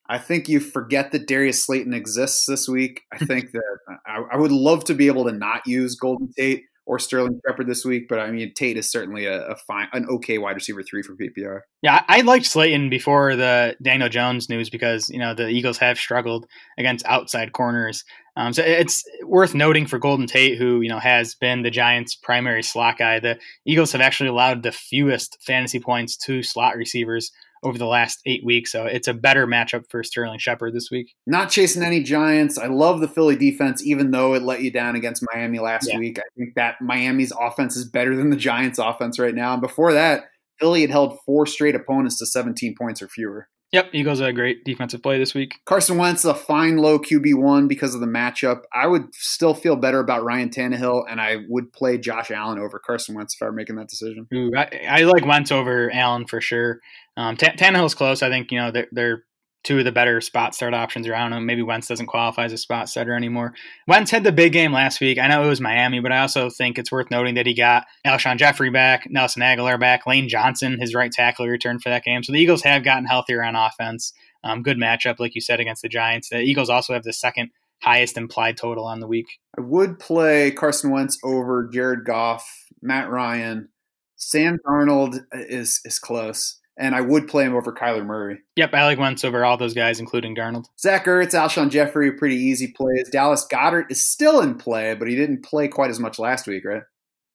I 0.10 0.18
think 0.18 0.50
you 0.50 0.60
forget 0.60 1.12
that 1.12 1.28
Darius 1.28 1.66
Slayton 1.66 1.94
exists 1.94 2.46
this 2.46 2.68
week. 2.68 3.02
I 3.14 3.18
think 3.20 3.52
that 3.54 3.78
I, 4.06 4.24
I, 4.34 4.38
would 4.38 4.52
love 4.52 4.84
to 4.86 4.94
be 4.94 5.08
able 5.08 5.24
to 5.26 5.32
not 5.32 5.66
use 5.66 5.96
Golden 5.96 6.30
Tate 6.38 6.64
or 6.86 7.00
Sterling 7.00 7.40
Shepard 7.48 7.68
this 7.68 7.86
week, 7.86 8.08
but 8.10 8.20
I 8.20 8.30
mean 8.32 8.54
Tate 8.54 8.78
is 8.78 8.92
certainly 8.92 9.26
a, 9.26 9.48
a, 9.48 9.56
fine, 9.56 9.88
an 9.94 10.06
okay 10.10 10.38
wide 10.38 10.56
receiver 10.56 10.84
three 10.84 11.02
for 11.02 11.16
PPR. 11.16 11.62
Yeah, 11.82 12.04
I, 12.08 12.22
liked 12.22 12.46
Slayton 12.46 12.90
before 12.90 13.36
the 13.36 13.76
Daniel 13.82 14.10
Jones 14.10 14.50
news 14.50 14.70
because 14.70 15.10
you 15.10 15.20
know 15.20 15.34
the 15.34 15.48
Eagles 15.48 15.78
have 15.78 15.98
struggled 15.98 16.46
against 16.78 17.06
outside 17.06 17.54
corners. 17.54 18.04
Um, 18.36 18.52
so 18.52 18.64
it's 18.64 19.04
worth 19.24 19.54
noting 19.54 19.86
for 19.86 20.00
Golden 20.00 20.28
Tate, 20.28 20.58
who 20.58 20.82
you 20.82 20.90
know 20.90 21.00
has 21.00 21.36
been 21.36 21.62
the 21.62 21.72
Giants' 21.72 22.16
primary 22.16 22.64
slot 22.64 22.98
guy. 22.98 23.20
The 23.20 23.40
Eagles 23.66 23.92
have 23.94 24.02
actually 24.02 24.30
allowed 24.30 24.64
the 24.64 24.72
fewest 24.72 25.38
fantasy 25.42 25.80
points 25.80 26.18
to 26.18 26.44
slot 26.44 26.76
receivers 26.76 27.32
over 27.64 27.78
the 27.78 27.86
last 27.86 28.20
eight 28.26 28.44
weeks. 28.46 28.72
So 28.72 28.86
it's 28.86 29.08
a 29.08 29.14
better 29.14 29.48
matchup 29.48 29.84
for 29.90 30.04
Sterling 30.04 30.40
Shepard 30.40 30.74
this 30.74 30.90
week. 30.92 31.14
Not 31.26 31.50
chasing 31.50 31.84
any 31.84 32.04
Giants. 32.04 32.58
I 32.58 32.68
love 32.68 33.00
the 33.00 33.08
Philly 33.08 33.36
defense, 33.36 33.86
even 33.86 34.12
though 34.12 34.34
it 34.34 34.44
let 34.44 34.62
you 34.62 34.72
down 34.72 34.96
against 34.96 35.26
Miami 35.34 35.60
last 35.60 35.90
yeah. 35.92 36.00
week. 36.00 36.20
I 36.20 36.24
think 36.38 36.56
that 36.56 36.76
Miami's 36.82 37.34
offense 37.40 37.76
is 37.76 37.90
better 37.90 38.16
than 38.16 38.30
the 38.30 38.36
Giants' 38.36 38.80
offense 38.80 39.20
right 39.20 39.36
now. 39.36 39.54
And 39.54 39.62
before 39.62 39.94
that, 39.94 40.26
Philly 40.60 40.82
had 40.82 40.92
held 40.92 41.18
four 41.26 41.46
straight 41.46 41.76
opponents 41.76 42.18
to 42.20 42.26
17 42.26 42.76
points 42.78 43.02
or 43.02 43.08
fewer. 43.08 43.48
Yep, 43.74 43.90
Eagles 43.92 44.20
had 44.20 44.30
a 44.30 44.34
great 44.34 44.64
defensive 44.64 45.02
play 45.02 45.18
this 45.18 45.34
week. 45.34 45.60
Carson 45.66 45.98
Wentz 45.98 46.24
a 46.26 46.36
fine 46.36 46.78
low 46.78 47.00
QB 47.00 47.42
one 47.42 47.68
because 47.68 47.96
of 47.96 48.02
the 48.02 48.08
matchup. 48.08 48.62
I 48.72 48.86
would 48.86 49.14
still 49.16 49.56
feel 49.56 49.76
better 49.76 50.00
about 50.00 50.24
Ryan 50.24 50.52
Tannehill, 50.52 51.06
and 51.10 51.20
I 51.20 51.38
would 51.50 51.74
play 51.74 51.98
Josh 51.98 52.30
Allen 52.30 52.60
over 52.60 52.78
Carson 52.78 53.16
Wentz 53.16 53.34
if 53.34 53.42
I 53.42 53.46
were 53.46 53.52
making 53.52 53.78
that 53.78 53.90
decision. 53.90 54.28
Ooh, 54.32 54.52
I, 54.56 54.70
I, 54.88 55.02
like 55.06 55.26
Wentz 55.26 55.52
over 55.52 55.92
Allen 55.92 56.28
for 56.28 56.40
sure. 56.40 56.82
Um, 57.18 57.36
T- 57.36 57.48
Tannehill's 57.48 57.96
close. 57.96 58.22
I 58.22 58.30
think 58.30 58.52
you 58.52 58.60
know 58.60 58.70
they're, 58.70 58.88
they're 58.92 59.24
two 59.64 59.80
of 59.80 59.86
the 59.86 59.92
better 59.92 60.20
spot 60.22 60.54
start 60.54 60.74
options 60.74 61.08
around 61.08 61.34
him. 61.34 61.46
Maybe 61.46 61.62
Wentz 61.62 61.88
doesn't 61.88 62.08
qualify 62.08 62.46
as 62.46 62.54
a 62.54 62.58
spot 62.58 62.90
starter 62.90 63.16
anymore. 63.16 63.54
Wentz 63.88 64.12
had 64.12 64.24
the 64.24 64.32
big 64.32 64.54
game 64.54 64.74
last 64.74 65.00
week. 65.00 65.18
I 65.18 65.28
know 65.28 65.44
it 65.44 65.50
was 65.50 65.62
Miami, 65.62 66.00
but 66.00 66.12
I 66.12 66.20
also 66.20 66.50
think 66.50 66.78
it's 66.78 66.92
worth 66.92 67.10
noting 67.10 67.36
that 67.36 67.48
he 67.48 67.54
got 67.54 67.86
Alshon 68.06 68.38
Jeffery 68.38 68.70
back, 68.70 69.08
Nelson 69.10 69.42
Agholor 69.42 69.80
back, 69.80 70.06
Lane 70.06 70.28
Johnson, 70.28 70.80
his 70.80 70.94
right 70.94 71.12
tackle, 71.12 71.48
returned 71.48 71.82
for 71.82 71.90
that 71.90 72.04
game. 72.04 72.24
So 72.24 72.34
the 72.34 72.40
Eagles 72.40 72.64
have 72.64 72.84
gotten 72.84 73.06
healthier 73.06 73.44
on 73.44 73.56
offense. 73.56 74.14
Um, 74.44 74.62
good 74.62 74.78
matchup, 74.78 75.20
like 75.20 75.36
you 75.36 75.42
said, 75.42 75.60
against 75.60 75.82
the 75.82 75.90
Giants. 75.90 76.30
The 76.30 76.40
Eagles 76.40 76.70
also 76.70 76.94
have 76.94 77.04
the 77.04 77.14
second 77.14 77.52
highest 77.82 78.18
implied 78.18 78.58
total 78.58 78.86
on 78.86 79.00
the 79.00 79.08
week. 79.08 79.40
I 79.58 79.62
would 79.62 80.00
play 80.00 80.52
Carson 80.52 80.92
Wentz 80.92 81.18
over 81.24 81.70
Jared 81.72 82.06
Goff, 82.06 82.66
Matt 82.82 83.10
Ryan. 83.10 83.70
Sam 84.18 84.58
Darnold 84.66 85.20
is 85.34 85.82
is 85.84 86.00
close 86.00 86.60
and 86.78 86.96
I 86.96 87.02
would 87.02 87.28
play 87.28 87.46
him 87.46 87.56
over 87.56 87.72
Kyler 87.72 88.06
Murray. 88.06 88.40
Yep, 88.56 88.74
I 88.74 88.86
like 88.86 89.00
Wentz 89.00 89.24
over 89.24 89.46
all 89.46 89.58
those 89.58 89.74
guys, 89.74 90.00
including 90.00 90.36
Darnold. 90.36 90.66
Zach 90.80 91.06
Ertz, 91.06 91.34
Alshon 91.34 91.70
Jeffery, 91.70 92.12
pretty 92.12 92.36
easy 92.36 92.68
plays. 92.68 93.10
Dallas 93.10 93.46
Goedert 93.52 93.92
is 93.92 94.04
still 94.04 94.42
in 94.42 94.56
play, 94.56 94.96
but 94.96 95.08
he 95.08 95.16
didn't 95.16 95.44
play 95.44 95.68
quite 95.68 95.90
as 95.90 96.00
much 96.00 96.20
last 96.20 96.48
week, 96.48 96.66
right? 96.66 96.84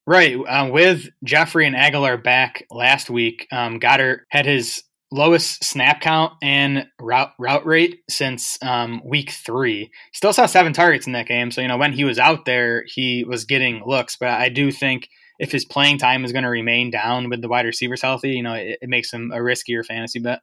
Right. 0.05 0.35
Uh, 0.35 0.69
with 0.71 1.09
Jeffery 1.23 1.67
and 1.67 1.75
Agholor 1.75 2.21
back 2.21 2.65
last 2.71 3.09
week, 3.09 3.47
um, 3.51 3.79
Goedert 3.79 4.21
had 4.29 4.45
his 4.45 4.83
lowest 5.11 5.63
snap 5.63 6.01
count 6.01 6.33
and 6.41 6.85
route 6.99 7.31
route 7.39 7.65
rate 7.65 7.99
since 8.09 8.57
um, 8.61 9.01
week 9.05 9.31
three. 9.31 9.91
Still 10.13 10.33
saw 10.33 10.45
seven 10.45 10.73
targets 10.73 11.07
in 11.07 11.13
that 11.13 11.27
game, 11.27 11.51
so 11.51 11.61
you 11.61 11.67
know 11.67 11.77
when 11.77 11.93
he 11.93 12.03
was 12.03 12.19
out 12.19 12.45
there, 12.45 12.83
he 12.87 13.23
was 13.23 13.45
getting 13.45 13.83
looks. 13.85 14.17
But 14.17 14.29
I 14.29 14.49
do 14.49 14.71
think 14.71 15.09
if 15.39 15.51
his 15.51 15.65
playing 15.65 15.97
time 15.97 16.25
is 16.25 16.31
going 16.31 16.43
to 16.43 16.49
remain 16.49 16.91
down 16.91 17.29
with 17.29 17.41
the 17.41 17.47
wide 17.47 17.65
receivers 17.65 18.01
healthy, 18.01 18.31
you 18.31 18.43
know, 18.43 18.53
it, 18.53 18.77
it 18.81 18.89
makes 18.89 19.11
him 19.11 19.31
a 19.33 19.37
riskier 19.37 19.85
fantasy 19.85 20.19
bet. 20.19 20.41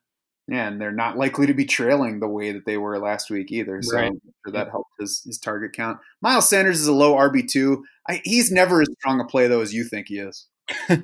Yeah, 0.48 0.68
and 0.68 0.80
they're 0.80 0.92
not 0.92 1.18
likely 1.18 1.46
to 1.46 1.54
be 1.54 1.64
trailing 1.64 2.20
the 2.20 2.28
way 2.28 2.52
that 2.52 2.64
they 2.66 2.76
were 2.76 2.98
last 2.98 3.30
week 3.30 3.50
either. 3.50 3.82
So 3.82 3.96
Right. 3.96 4.12
sure 4.44 4.52
that 4.52 4.70
helped 4.70 4.90
his, 4.98 5.22
his 5.26 5.38
target 5.38 5.72
count. 5.72 5.98
Miles 6.22 6.48
Sanders 6.48 6.80
is 6.80 6.86
a 6.86 6.92
low 6.92 7.14
RB 7.14 7.48
two. 7.48 7.84
He's 8.22 8.52
never 8.52 8.80
as 8.80 8.88
strong 9.00 9.20
a 9.20 9.24
play 9.24 9.48
though 9.48 9.60
as 9.60 9.74
you 9.74 9.84
think 9.84 10.06
he 10.08 10.18
is. 10.18 10.46
I, 10.88 10.96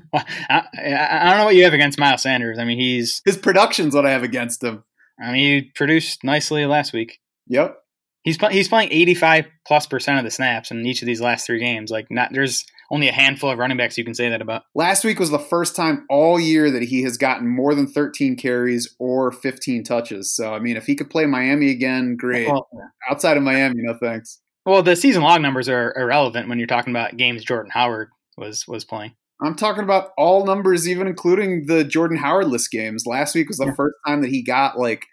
I 0.52 1.24
don't 1.28 1.38
know 1.38 1.44
what 1.44 1.56
you 1.56 1.64
have 1.64 1.74
against 1.74 1.98
Miles 1.98 2.22
Sanders. 2.22 2.58
I 2.58 2.64
mean, 2.64 2.78
he's 2.78 3.20
His 3.24 3.36
production's 3.36 3.94
what 3.94 4.06
I 4.06 4.10
have 4.10 4.22
against 4.22 4.62
him. 4.62 4.84
I 5.20 5.32
mean, 5.32 5.62
he 5.62 5.70
produced 5.74 6.24
nicely 6.24 6.64
last 6.66 6.92
week. 6.92 7.18
Yep. 7.48 7.76
He's 8.22 8.38
he's 8.50 8.68
playing 8.68 8.92
85 8.92 9.46
plus 9.66 9.86
percent 9.86 10.18
of 10.18 10.24
the 10.24 10.30
snaps 10.30 10.70
in 10.70 10.86
each 10.86 11.02
of 11.02 11.06
these 11.06 11.20
last 11.20 11.46
three 11.46 11.58
games. 11.58 11.90
Like, 11.90 12.06
not 12.10 12.32
there's 12.32 12.64
only 12.92 13.08
a 13.08 13.12
handful 13.12 13.50
of 13.50 13.58
running 13.58 13.76
backs 13.78 13.96
you 13.98 14.04
can 14.04 14.14
say 14.14 14.28
that 14.28 14.40
about. 14.42 14.62
Last 14.74 15.02
week 15.02 15.18
was 15.18 15.30
the 15.30 15.38
first 15.38 15.74
time 15.74 16.04
all 16.10 16.38
year 16.38 16.70
that 16.70 16.82
he 16.82 17.02
has 17.02 17.16
gotten 17.16 17.48
more 17.48 17.74
than 17.74 17.86
13 17.88 18.36
carries 18.36 18.94
or 19.00 19.32
15 19.32 19.82
touches. 19.82 20.32
So 20.36 20.54
I 20.54 20.58
mean, 20.60 20.76
if 20.76 20.86
he 20.86 20.94
could 20.94 21.08
play 21.10 21.26
Miami 21.26 21.70
again, 21.70 22.16
great. 22.16 22.46
Well, 22.46 22.68
Outside 23.10 23.36
of 23.36 23.42
Miami, 23.42 23.76
no 23.78 23.96
thanks. 24.00 24.40
well, 24.66 24.82
the 24.82 24.94
season 24.94 25.22
long 25.22 25.42
numbers 25.42 25.68
are 25.68 25.92
irrelevant 25.96 26.48
when 26.48 26.58
you're 26.58 26.66
talking 26.68 26.92
about 26.92 27.16
games 27.16 27.42
Jordan 27.44 27.70
Howard 27.72 28.10
was 28.36 28.68
was 28.68 28.84
playing. 28.84 29.14
I'm 29.42 29.56
talking 29.56 29.82
about 29.82 30.10
all 30.16 30.44
numbers, 30.46 30.88
even 30.88 31.08
including 31.08 31.66
the 31.66 31.82
Jordan 31.82 32.16
Howard 32.18 32.46
list 32.46 32.70
games. 32.70 33.06
Last 33.06 33.34
week 33.34 33.48
was 33.48 33.56
the 33.58 33.66
Yeah. 33.66 33.74
first 33.74 33.94
time 34.06 34.20
that 34.22 34.30
he 34.30 34.40
got 34.42 34.78
like 34.78 35.04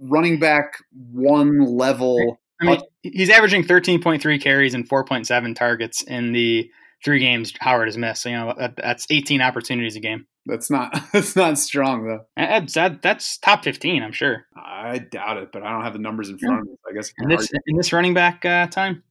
running 0.00 0.40
back 0.40 0.78
one 1.12 1.60
level. 1.60 2.40
I 2.60 2.64
mean, 2.64 2.80
he's 3.02 3.30
averaging 3.30 3.62
13.3 3.64 4.38
carries 4.40 4.74
and 4.74 4.88
4.7 4.88 5.54
targets 5.54 6.02
in 6.02 6.32
the 6.32 6.68
three 7.04 7.18
games 7.18 7.52
Howard 7.60 7.88
has 7.88 7.96
missed. 7.96 8.22
So, 8.22 8.28
you 8.28 8.36
know, 8.36 8.54
that, 8.58 8.76
that's 8.76 9.06
18 9.10 9.40
opportunities 9.40 9.96
a 9.96 10.00
game. 10.00 10.26
That's 10.46 10.70
not 10.70 10.96
that's 11.12 11.34
not 11.36 11.58
strong 11.58 12.06
though. 12.06 12.26
That's, 12.36 12.74
that, 12.74 13.02
that's 13.02 13.38
top 13.38 13.64
15, 13.64 14.02
I'm 14.02 14.12
sure. 14.12 14.46
I 14.56 14.98
doubt 14.98 15.38
it, 15.38 15.52
but 15.52 15.62
I 15.62 15.72
don't 15.72 15.82
have 15.82 15.92
the 15.92 15.98
numbers 15.98 16.28
in 16.28 16.38
front 16.38 16.60
of 16.60 16.66
me. 16.66 16.72
So 16.84 16.90
I 16.90 16.94
guess 16.94 17.12
In 17.18 17.28
this 17.28 17.50
in 17.66 17.76
this 17.76 17.92
running 17.92 18.14
back 18.14 18.44
uh, 18.44 18.66
time. 18.68 19.02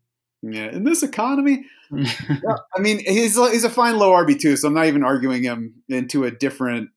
yeah, 0.41 0.71
in 0.71 0.83
this 0.83 1.03
economy, 1.03 1.65
Yeah, 1.91 2.55
I 2.75 2.79
mean, 2.79 2.99
he's 2.99 3.35
he's 3.35 3.63
a 3.63 3.69
fine 3.69 3.97
low 3.97 4.11
RB 4.11 4.39
two, 4.39 4.57
so 4.57 4.67
I'm 4.67 4.73
not 4.73 4.87
even 4.87 5.03
arguing 5.03 5.43
him 5.43 5.75
into 5.89 6.23
a 6.23 6.31
different 6.31 6.89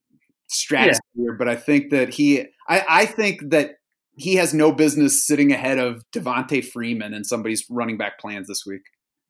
stratosphere. 0.47 1.33
But 1.37 1.47
I 1.47 1.55
think 1.55 1.91
that 1.91 2.09
he, 2.09 2.45
I, 2.67 2.83
I 2.89 3.05
think 3.05 3.49
that 3.51 3.75
he 4.15 4.35
has 4.35 4.53
no 4.53 4.71
business 4.71 5.25
sitting 5.25 5.51
ahead 5.51 5.77
of 5.77 6.03
Devonta 6.11 6.65
Freeman 6.65 7.13
in 7.13 7.23
somebody's 7.23 7.65
running 7.69 7.97
back 7.97 8.19
plans 8.19 8.47
this 8.47 8.63
week. 8.65 8.81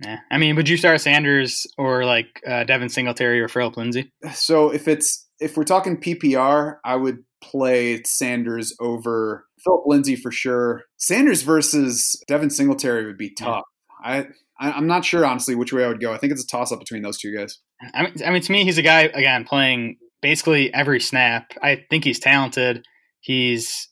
Yeah. 0.04 0.20
I 0.32 0.38
mean, 0.38 0.56
would 0.56 0.70
you 0.70 0.78
start 0.78 1.02
Sanders 1.02 1.68
or 1.78 2.06
like 2.06 2.42
uh, 2.48 2.64
Devin 2.64 2.90
Singletary 2.90 3.42
or 3.42 3.48
Phillip 3.48 3.76
Lindsay? 3.78 4.12
So 4.34 4.70
if 4.72 4.88
it's 4.88 5.28
if 5.40 5.58
we're 5.58 5.64
talking 5.64 5.98
PPR, 5.98 6.78
I 6.86 6.96
would 6.96 7.20
play 7.42 8.02
Sanders 8.04 8.76
over 8.80 9.46
Phillip 9.64 9.84
Lindsay 9.86 10.16
for 10.16 10.32
sure. 10.32 10.84
Sanders 10.98 11.42
versus 11.42 12.22
Devin 12.28 12.50
Singletary 12.50 13.06
would 13.06 13.18
be 13.18 13.34
tough. 13.34 13.64
I. 14.04 14.20
I- 14.62 14.74
I'm 14.74 14.88
not 14.88 15.06
sure, 15.06 15.26
honestly, 15.26 15.56
which 15.56 15.72
way 15.72 15.86
I 15.86 15.88
would 15.88 16.02
go. 16.02 16.12
I 16.12 16.18
think 16.18 16.34
it's 16.34 16.44
a 16.44 16.48
toss 16.48 16.74
up 16.74 16.80
between 16.80 17.02
those 17.02 17.18
two 17.18 17.34
guys. 17.34 17.60
I 17.94 18.04
mean, 18.04 18.14
I 18.26 18.30
mean, 18.30 18.42
to 18.42 18.52
me, 18.52 18.66
he's 18.66 18.78
a 18.78 18.82
guy 18.82 19.04
again 19.04 19.46
playing 19.46 19.96
basically 20.22 20.74
every 20.74 21.00
snap. 21.00 21.54
I 21.64 21.86
think 21.90 22.04
he's 22.04 22.20
talented. 22.20 22.86
He's 23.22 23.88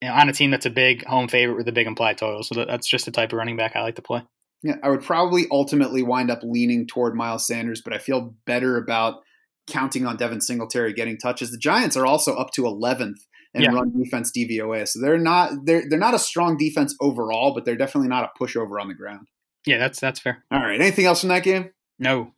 you 0.00 0.08
know, 0.08 0.14
on 0.14 0.28
a 0.28 0.32
team 0.32 0.52
that's 0.52 0.66
a 0.66 0.70
big 0.70 1.04
home 1.04 1.26
favorite 1.26 1.56
with 1.56 1.66
a 1.66 1.72
big 1.72 1.88
implied 1.88 2.18
total. 2.18 2.44
So 2.44 2.64
that's 2.64 2.86
just 2.86 3.06
the 3.06 3.10
type 3.10 3.32
of 3.32 3.38
running 3.38 3.56
back 3.56 3.74
I 3.74 3.82
like 3.82 3.96
to 3.96 4.02
play. 4.02 4.22
Yeah, 4.64 4.76
I 4.82 4.88
would 4.88 5.02
probably 5.02 5.46
ultimately 5.52 6.02
wind 6.02 6.30
up 6.30 6.40
leaning 6.42 6.86
toward 6.86 7.14
Miles 7.14 7.46
Sanders, 7.46 7.82
but 7.82 7.92
I 7.92 7.98
feel 7.98 8.34
better 8.46 8.76
about 8.76 9.22
counting 9.68 10.06
on 10.06 10.16
Devin 10.16 10.40
Singletary 10.40 10.92
getting 10.94 11.18
touches. 11.18 11.50
The 11.52 11.58
Giants 11.58 11.96
are 11.96 12.06
also 12.06 12.34
up 12.34 12.50
to 12.54 12.62
11th 12.62 13.18
in 13.54 13.62
Yeah. 13.62 13.70
run 13.72 13.92
defense 13.96 14.32
DVOA, 14.32 14.88
so 14.88 15.00
they're 15.00 15.16
not 15.18 15.52
they're 15.64 15.84
they're 15.88 15.98
not 15.98 16.14
a 16.14 16.18
strong 16.18 16.56
defense 16.56 16.96
overall, 17.00 17.54
but 17.54 17.64
they're 17.64 17.76
definitely 17.76 18.08
not 18.08 18.24
a 18.24 18.42
pushover 18.42 18.80
on 18.80 18.88
the 18.88 18.94
ground. 18.94 19.28
Yeah, 19.66 19.78
that's 19.78 20.00
that's 20.00 20.18
fair. 20.18 20.42
All 20.50 20.58
right, 20.60 20.80
anything 20.80 21.04
else 21.06 21.20
from 21.20 21.28
that 21.28 21.44
game? 21.44 21.70
No, 21.98 22.32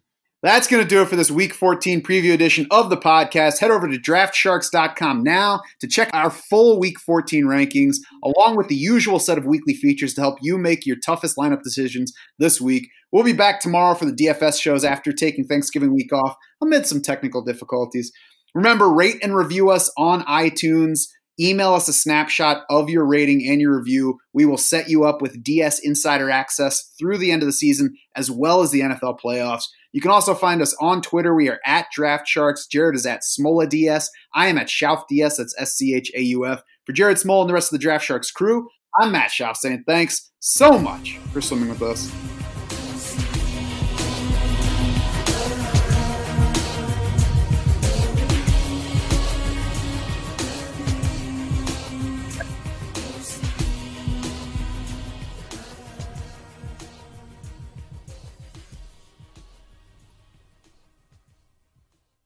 That's 0.47 0.69
going 0.69 0.81
to 0.81 0.89
do 0.89 1.03
it 1.03 1.09
for 1.09 1.17
this 1.17 1.29
week 1.29 1.53
14 1.53 2.05
preview 2.05 2.33
edition 2.33 2.69
of 2.71 2.89
the 2.89 2.97
podcast. 2.97 3.59
Head 3.59 3.73
over 3.73 3.89
to 3.89 3.99
draftsharks.com 3.99 5.25
now 5.25 5.61
to 5.81 5.89
check 5.89 6.09
our 6.13 6.31
full 6.31 6.79
week 6.79 7.01
14 7.01 7.47
rankings, 7.47 7.97
along 8.23 8.57
with 8.57 8.69
the 8.69 8.77
usual 8.77 9.19
set 9.19 9.39
of 9.39 9.45
weekly 9.45 9.75
features 9.75 10.15
to 10.15 10.21
help 10.21 10.39
you 10.41 10.57
make 10.57 10.87
your 10.87 10.99
toughest 11.05 11.37
lineup 11.37 11.65
decisions 11.65 12.13
this 12.39 12.61
week. 12.61 12.87
We'll 13.11 13.25
be 13.25 13.33
back 13.33 13.59
tomorrow 13.59 13.97
for 13.97 14.05
the 14.05 14.13
DFS 14.13 14.61
shows 14.61 14.85
after 14.85 15.13
taking 15.13 15.49
Thanksgiving 15.49 15.93
week 15.93 16.13
off 16.13 16.37
amid 16.63 16.87
some 16.87 17.03
technical 17.03 17.43
difficulties. 17.43 18.13
Remember, 18.55 18.89
rate 18.89 19.17
and 19.25 19.35
review 19.35 19.71
us 19.71 19.93
on 19.99 20.23
iTunes. 20.27 21.09
Email 21.41 21.75
us 21.75 21.89
a 21.89 21.93
snapshot 21.93 22.63
of 22.71 22.89
your 22.89 23.05
rating 23.05 23.45
and 23.49 23.61
your 23.61 23.77
review. 23.77 24.19
We 24.33 24.47
will 24.47 24.59
set 24.59 24.89
you 24.89 25.05
up 25.05 25.21
with 25.21 25.43
DS 25.43 25.81
Insider 25.81 26.31
access 26.31 26.93
through 26.97 27.19
the 27.19 27.33
end 27.33 27.43
of 27.43 27.47
the 27.47 27.53
season, 27.53 27.97
as 28.15 28.31
well 28.31 28.63
as 28.63 28.71
the 28.71 28.83
NFL 28.83 29.19
playoffs. 29.19 29.65
You 29.97 30.03
can 30.03 30.11
also 30.11 30.35
find 30.35 30.61
us 30.61 30.77
on 30.79 31.01
Twitter. 31.01 31.35
We 31.35 31.49
are 31.49 31.59
at 31.65 31.87
Draft 31.91 32.29
Sharks. 32.29 32.67
Jared 32.67 32.97
is 32.97 33.07
at 33.07 33.23
Smola 33.23 33.67
DS. 33.67 34.11
I 34.35 34.49
am 34.49 34.59
at 34.59 34.67
Schauf 34.67 35.09
DS. 35.09 35.39
That's 35.39 35.55
S 35.59 35.73
C 35.73 35.95
H 35.95 36.13
A 36.15 36.21
U 36.21 36.45
F. 36.45 36.63
For 36.85 36.93
Jared 36.93 37.17
Smola 37.17 37.41
and 37.41 37.49
the 37.49 37.55
rest 37.55 37.73
of 37.73 37.79
the 37.79 37.83
Draft 37.83 38.05
Sharks 38.05 38.31
crew, 38.31 38.69
I'm 39.01 39.13
Matt 39.13 39.31
Schauf 39.31 39.57
saying 39.57 39.85
thanks 39.87 40.33
so 40.39 40.79
much 40.79 41.17
for 41.33 41.41
swimming 41.41 41.71
with 41.71 41.81
us. 41.81 42.13